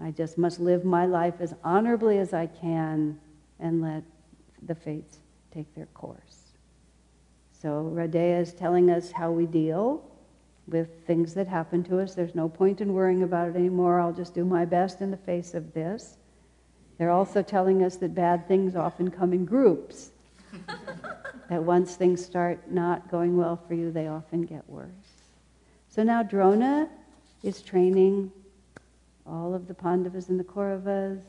I 0.00 0.12
just 0.12 0.38
must 0.38 0.60
live 0.60 0.84
my 0.84 1.06
life 1.06 1.40
as 1.40 1.56
honorably 1.64 2.18
as 2.18 2.32
I 2.32 2.46
can 2.46 3.18
and 3.58 3.82
let 3.82 4.04
the 4.64 4.76
fates 4.76 5.18
take 5.52 5.74
their 5.74 5.86
course. 5.86 6.41
So 7.62 7.92
Radeya 7.94 8.40
is 8.40 8.54
telling 8.54 8.90
us 8.90 9.12
how 9.12 9.30
we 9.30 9.46
deal 9.46 10.02
with 10.66 11.06
things 11.06 11.32
that 11.34 11.46
happen 11.46 11.84
to 11.84 12.00
us. 12.00 12.12
There's 12.12 12.34
no 12.34 12.48
point 12.48 12.80
in 12.80 12.92
worrying 12.92 13.22
about 13.22 13.50
it 13.50 13.54
anymore. 13.54 14.00
I'll 14.00 14.12
just 14.12 14.34
do 14.34 14.44
my 14.44 14.64
best 14.64 15.00
in 15.00 15.12
the 15.12 15.16
face 15.16 15.54
of 15.54 15.72
this. 15.72 16.16
They're 16.98 17.12
also 17.12 17.40
telling 17.40 17.84
us 17.84 17.94
that 17.98 18.16
bad 18.16 18.48
things 18.48 18.74
often 18.74 19.12
come 19.12 19.32
in 19.32 19.44
groups. 19.44 20.10
that 21.48 21.62
once 21.62 21.94
things 21.94 22.24
start 22.24 22.68
not 22.68 23.08
going 23.08 23.36
well 23.36 23.60
for 23.68 23.74
you, 23.74 23.92
they 23.92 24.08
often 24.08 24.42
get 24.42 24.68
worse. 24.68 24.90
So 25.88 26.02
now 26.02 26.24
Drona 26.24 26.88
is 27.44 27.62
training 27.62 28.32
all 29.24 29.54
of 29.54 29.68
the 29.68 29.74
Pandavas 29.74 30.30
and 30.30 30.40
the 30.40 30.44
Kauravas. 30.44 31.20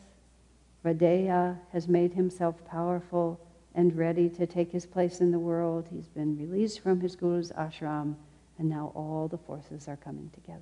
Radeya 0.84 1.60
has 1.72 1.88
made 1.88 2.14
himself 2.14 2.56
powerful 2.66 3.40
and 3.76 3.96
ready 3.96 4.30
to 4.30 4.46
take 4.46 4.72
his 4.72 4.86
place 4.86 5.20
in 5.20 5.32
the 5.32 5.40
world. 5.40 5.88
He's 5.92 6.08
been 6.08 6.38
released 6.38 6.82
from 6.82 7.02
his 7.02 7.16
guru's 7.16 7.52
ashram 7.52 8.16
and 8.60 8.70
now 8.70 8.92
all 8.96 9.28
the 9.28 9.38
forces 9.38 9.88
are 9.88 9.98
coming 9.98 10.30
together. 10.34 10.60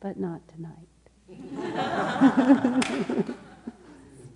But 0.00 0.18
not 0.18 0.40
tonight. 0.48 0.88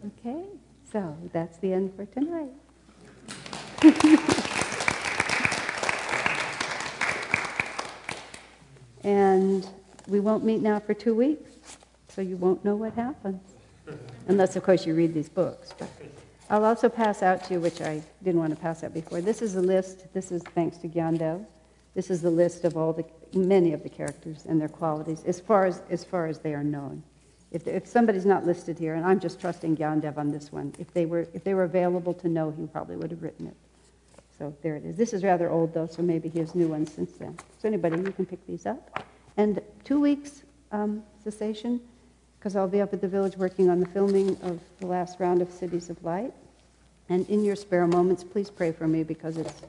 okay, 0.07 0.45
so 0.91 1.17
that's 1.33 1.59
the 1.59 1.73
end 1.73 1.93
for 1.95 2.07
tonight. 2.07 2.51
and 9.03 9.69
we 10.07 10.21
won't 10.21 10.45
meet 10.45 10.63
now 10.63 10.81
for 10.81 10.95
two 10.95 11.15
weeks, 11.15 11.51
so 12.09 12.23
you 12.23 12.37
won't 12.37 12.65
know 12.65 12.77
what 12.77 12.95
happens. 12.95 13.43
Unless, 14.29 14.57
of 14.57 14.63
course, 14.63 14.87
you 14.87 14.95
read 14.95 15.13
these 15.13 15.29
books. 15.29 15.75
But 15.79 15.91
I'll 16.51 16.65
also 16.65 16.89
pass 16.89 17.23
out 17.23 17.45
to 17.45 17.55
you, 17.55 17.61
which 17.61 17.81
I 17.81 18.03
didn't 18.23 18.41
want 18.41 18.55
to 18.55 18.61
pass 18.61 18.85
out 18.85 18.93
before. 18.93 19.21
This 19.21 19.41
is 19.41 19.57
a 19.57 19.63
list. 19.63 20.13
This 20.13 20.31
is 20.31 20.43
thanks 20.43 20.77
to 20.79 20.89
Gyandev. 20.89 21.45
This 21.95 22.11
is 22.11 22.21
the 22.21 22.31
list 22.31 22.65
of 22.65 22.77
all 22.77 22.93
the, 22.93 23.05
many 23.39 23.73
of 23.73 23.83
the 23.83 23.89
characters 23.89 24.45
and 24.47 24.61
their 24.61 24.69
qualities 24.69 25.25
as 25.25 25.41
far 25.41 25.65
as, 25.65 25.81
as, 25.91 26.05
far 26.05 26.27
as 26.27 26.41
they 26.41 26.53
are 26.53 26.65
known. 26.65 27.03
If, 27.51 27.67
if 27.67 27.87
somebody's 27.87 28.27
not 28.27 28.45
listed 28.45 28.79
here, 28.79 28.95
and 28.95 29.07
I'm 29.07 29.21
just 29.21 29.41
trusting 29.41 29.77
Gyandev 29.77 30.19
on 30.19 30.31
this 30.31 30.53
one, 30.53 30.75
if 30.79 30.93
they, 30.93 31.07
were, 31.07 31.29
if 31.33 31.45
they 31.45 31.55
were 31.55 31.65
available 31.65 32.13
to 32.15 32.29
know, 32.29 32.51
he 32.51 32.67
probably 32.67 32.97
would 32.97 33.13
have 33.13 33.23
written 33.23 33.47
it. 33.47 33.57
So 34.37 34.55
there 34.63 34.75
it 34.75 34.85
is. 34.85 34.97
This 34.97 35.13
is 35.13 35.23
rather 35.23 35.49
old, 35.49 35.73
though, 35.73 35.87
so 35.87 36.03
maybe 36.03 36.29
he 36.29 36.41
has 36.41 36.57
new 36.57 36.67
ones 36.67 36.93
since 36.93 37.13
then. 37.13 37.39
So 37.61 37.69
anybody, 37.69 37.97
you 37.97 38.11
can 38.11 38.27
pick 38.27 38.45
these 38.47 38.67
up. 38.67 39.05
And 39.37 39.61
two 39.85 40.01
weeks 40.01 40.43
um, 40.73 41.05
cessation, 41.23 41.81
because 42.45 42.57
I'll 42.57 42.69
be 42.69 42.83
up 42.83 42.93
at 42.93 43.01
the 43.01 43.09
village 43.09 43.39
working 43.39 43.71
on 43.71 43.81
the 43.81 43.87
filming 43.87 44.37
of 44.43 44.61
the 44.79 44.87
last 44.87 45.19
round 45.19 45.41
of 45.41 45.51
Cities 45.51 45.89
of 45.89 46.05
Light. 46.05 46.31
And 47.09 47.27
in 47.31 47.43
your 47.43 47.57
spare 47.57 47.87
moments, 47.87 48.23
please 48.23 48.51
pray 48.51 48.71
for 48.71 48.87
me 48.87 49.03
because 49.03 49.39
it's, 49.39 49.63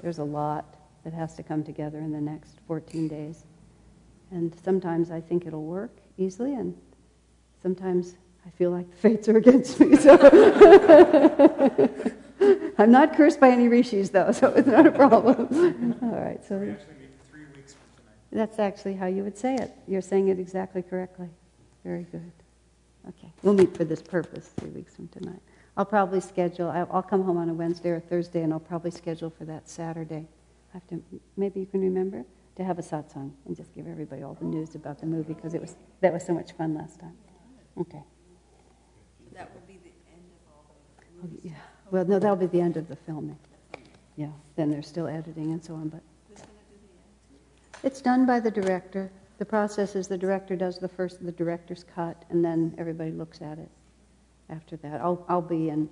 there's 0.00 0.16
a 0.16 0.24
lot 0.24 0.64
that 1.04 1.12
has 1.12 1.34
to 1.34 1.42
come 1.42 1.62
together 1.62 1.98
in 1.98 2.10
the 2.10 2.22
next 2.22 2.54
14 2.66 3.06
days. 3.06 3.44
And 4.30 4.50
sometimes 4.64 5.10
I 5.10 5.20
think 5.20 5.46
it'll 5.46 5.66
work 5.66 5.90
easily, 6.16 6.54
and 6.54 6.74
sometimes 7.60 8.14
I 8.46 8.50
feel 8.56 8.70
like 8.70 8.90
the 8.90 8.96
fates 8.96 9.28
are 9.28 9.36
against 9.36 9.78
me. 9.78 9.94
So 9.96 10.14
I'm 12.78 12.90
not 12.90 13.14
cursed 13.14 13.40
by 13.40 13.50
any 13.50 13.68
rishis, 13.68 14.08
though, 14.08 14.32
so 14.32 14.48
it's 14.54 14.68
not 14.68 14.86
a 14.86 14.92
problem. 14.92 15.98
All 16.02 16.18
right, 16.18 16.42
so 16.48 16.74
that's 18.32 18.58
actually 18.58 18.94
how 18.94 19.04
you 19.04 19.22
would 19.22 19.36
say 19.36 19.56
it. 19.56 19.76
You're 19.86 20.00
saying 20.00 20.28
it 20.28 20.38
exactly 20.38 20.80
correctly. 20.80 21.28
Very 21.84 22.04
good. 22.04 22.32
Okay, 23.08 23.32
we'll 23.42 23.54
meet 23.54 23.76
for 23.76 23.84
this 23.84 24.00
purpose 24.00 24.50
three 24.60 24.70
weeks 24.70 24.94
from 24.94 25.08
tonight. 25.08 25.40
I'll 25.76 25.84
probably 25.84 26.20
schedule. 26.20 26.70
I'll 26.70 27.02
come 27.02 27.24
home 27.24 27.36
on 27.38 27.48
a 27.48 27.54
Wednesday 27.54 27.90
or 27.90 28.00
Thursday, 28.00 28.42
and 28.42 28.52
I'll 28.52 28.60
probably 28.60 28.90
schedule 28.90 29.30
for 29.30 29.44
that 29.46 29.68
Saturday. 29.68 30.26
I 30.70 30.74
have 30.74 30.86
to, 30.88 31.02
maybe 31.36 31.60
you 31.60 31.66
can 31.66 31.80
remember, 31.80 32.24
to 32.56 32.64
have 32.64 32.78
a 32.78 32.82
satsang 32.82 33.32
and 33.46 33.56
just 33.56 33.74
give 33.74 33.88
everybody 33.88 34.22
all 34.22 34.34
the 34.34 34.44
news 34.44 34.74
about 34.74 35.00
the 35.00 35.06
movie 35.06 35.32
because 35.32 35.54
it 35.54 35.60
was 35.60 35.74
that 36.00 36.12
was 36.12 36.24
so 36.24 36.34
much 36.34 36.52
fun 36.52 36.74
last 36.74 37.00
time. 37.00 37.16
Okay. 37.80 38.02
That 39.34 39.52
will 39.54 39.62
be 39.66 39.78
the 39.82 39.90
end 40.12 40.24
of 40.46 40.52
all 40.52 40.76
the 40.98 41.28
movies. 41.28 41.40
Yeah. 41.44 41.52
Well, 41.90 42.04
no, 42.04 42.18
that'll 42.18 42.36
be 42.36 42.46
the 42.46 42.60
end 42.60 42.76
of 42.76 42.88
the 42.88 42.96
filming. 42.96 43.38
Yeah. 44.16 44.28
Then 44.56 44.70
they're 44.70 44.82
still 44.82 45.08
editing 45.08 45.52
and 45.52 45.64
so 45.64 45.74
on, 45.74 45.88
but 45.88 46.02
Who's 46.28 46.38
going 46.38 46.48
to 46.48 46.64
do 46.70 46.76
the 47.72 47.76
end? 47.78 47.84
it's 47.84 48.00
done 48.02 48.26
by 48.26 48.38
the 48.40 48.50
director. 48.50 49.10
The 49.42 49.46
process 49.46 49.96
is 49.96 50.06
the 50.06 50.16
director 50.16 50.54
does 50.54 50.78
the 50.78 50.86
first, 50.86 51.26
the 51.26 51.32
director's 51.32 51.84
cut, 51.96 52.24
and 52.30 52.44
then 52.44 52.76
everybody 52.78 53.10
looks 53.10 53.42
at 53.42 53.58
it 53.58 53.68
after 54.48 54.76
that. 54.76 55.00
I'll, 55.00 55.26
I'll 55.28 55.42
be 55.42 55.68
in, 55.68 55.88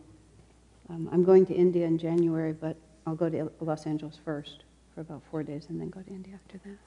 um, 0.88 1.08
I'm 1.10 1.24
going 1.24 1.44
to 1.46 1.54
India 1.54 1.84
in 1.84 1.98
January, 1.98 2.52
but 2.52 2.76
I'll 3.08 3.16
go 3.16 3.28
to 3.28 3.50
Los 3.58 3.86
Angeles 3.86 4.16
first 4.24 4.62
for 4.94 5.00
about 5.00 5.22
four 5.32 5.42
days 5.42 5.66
and 5.68 5.80
then 5.80 5.88
go 5.88 6.00
to 6.00 6.10
India 6.10 6.38
after 6.44 6.60
that. 6.64 6.78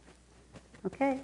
Okay. 0.86 1.20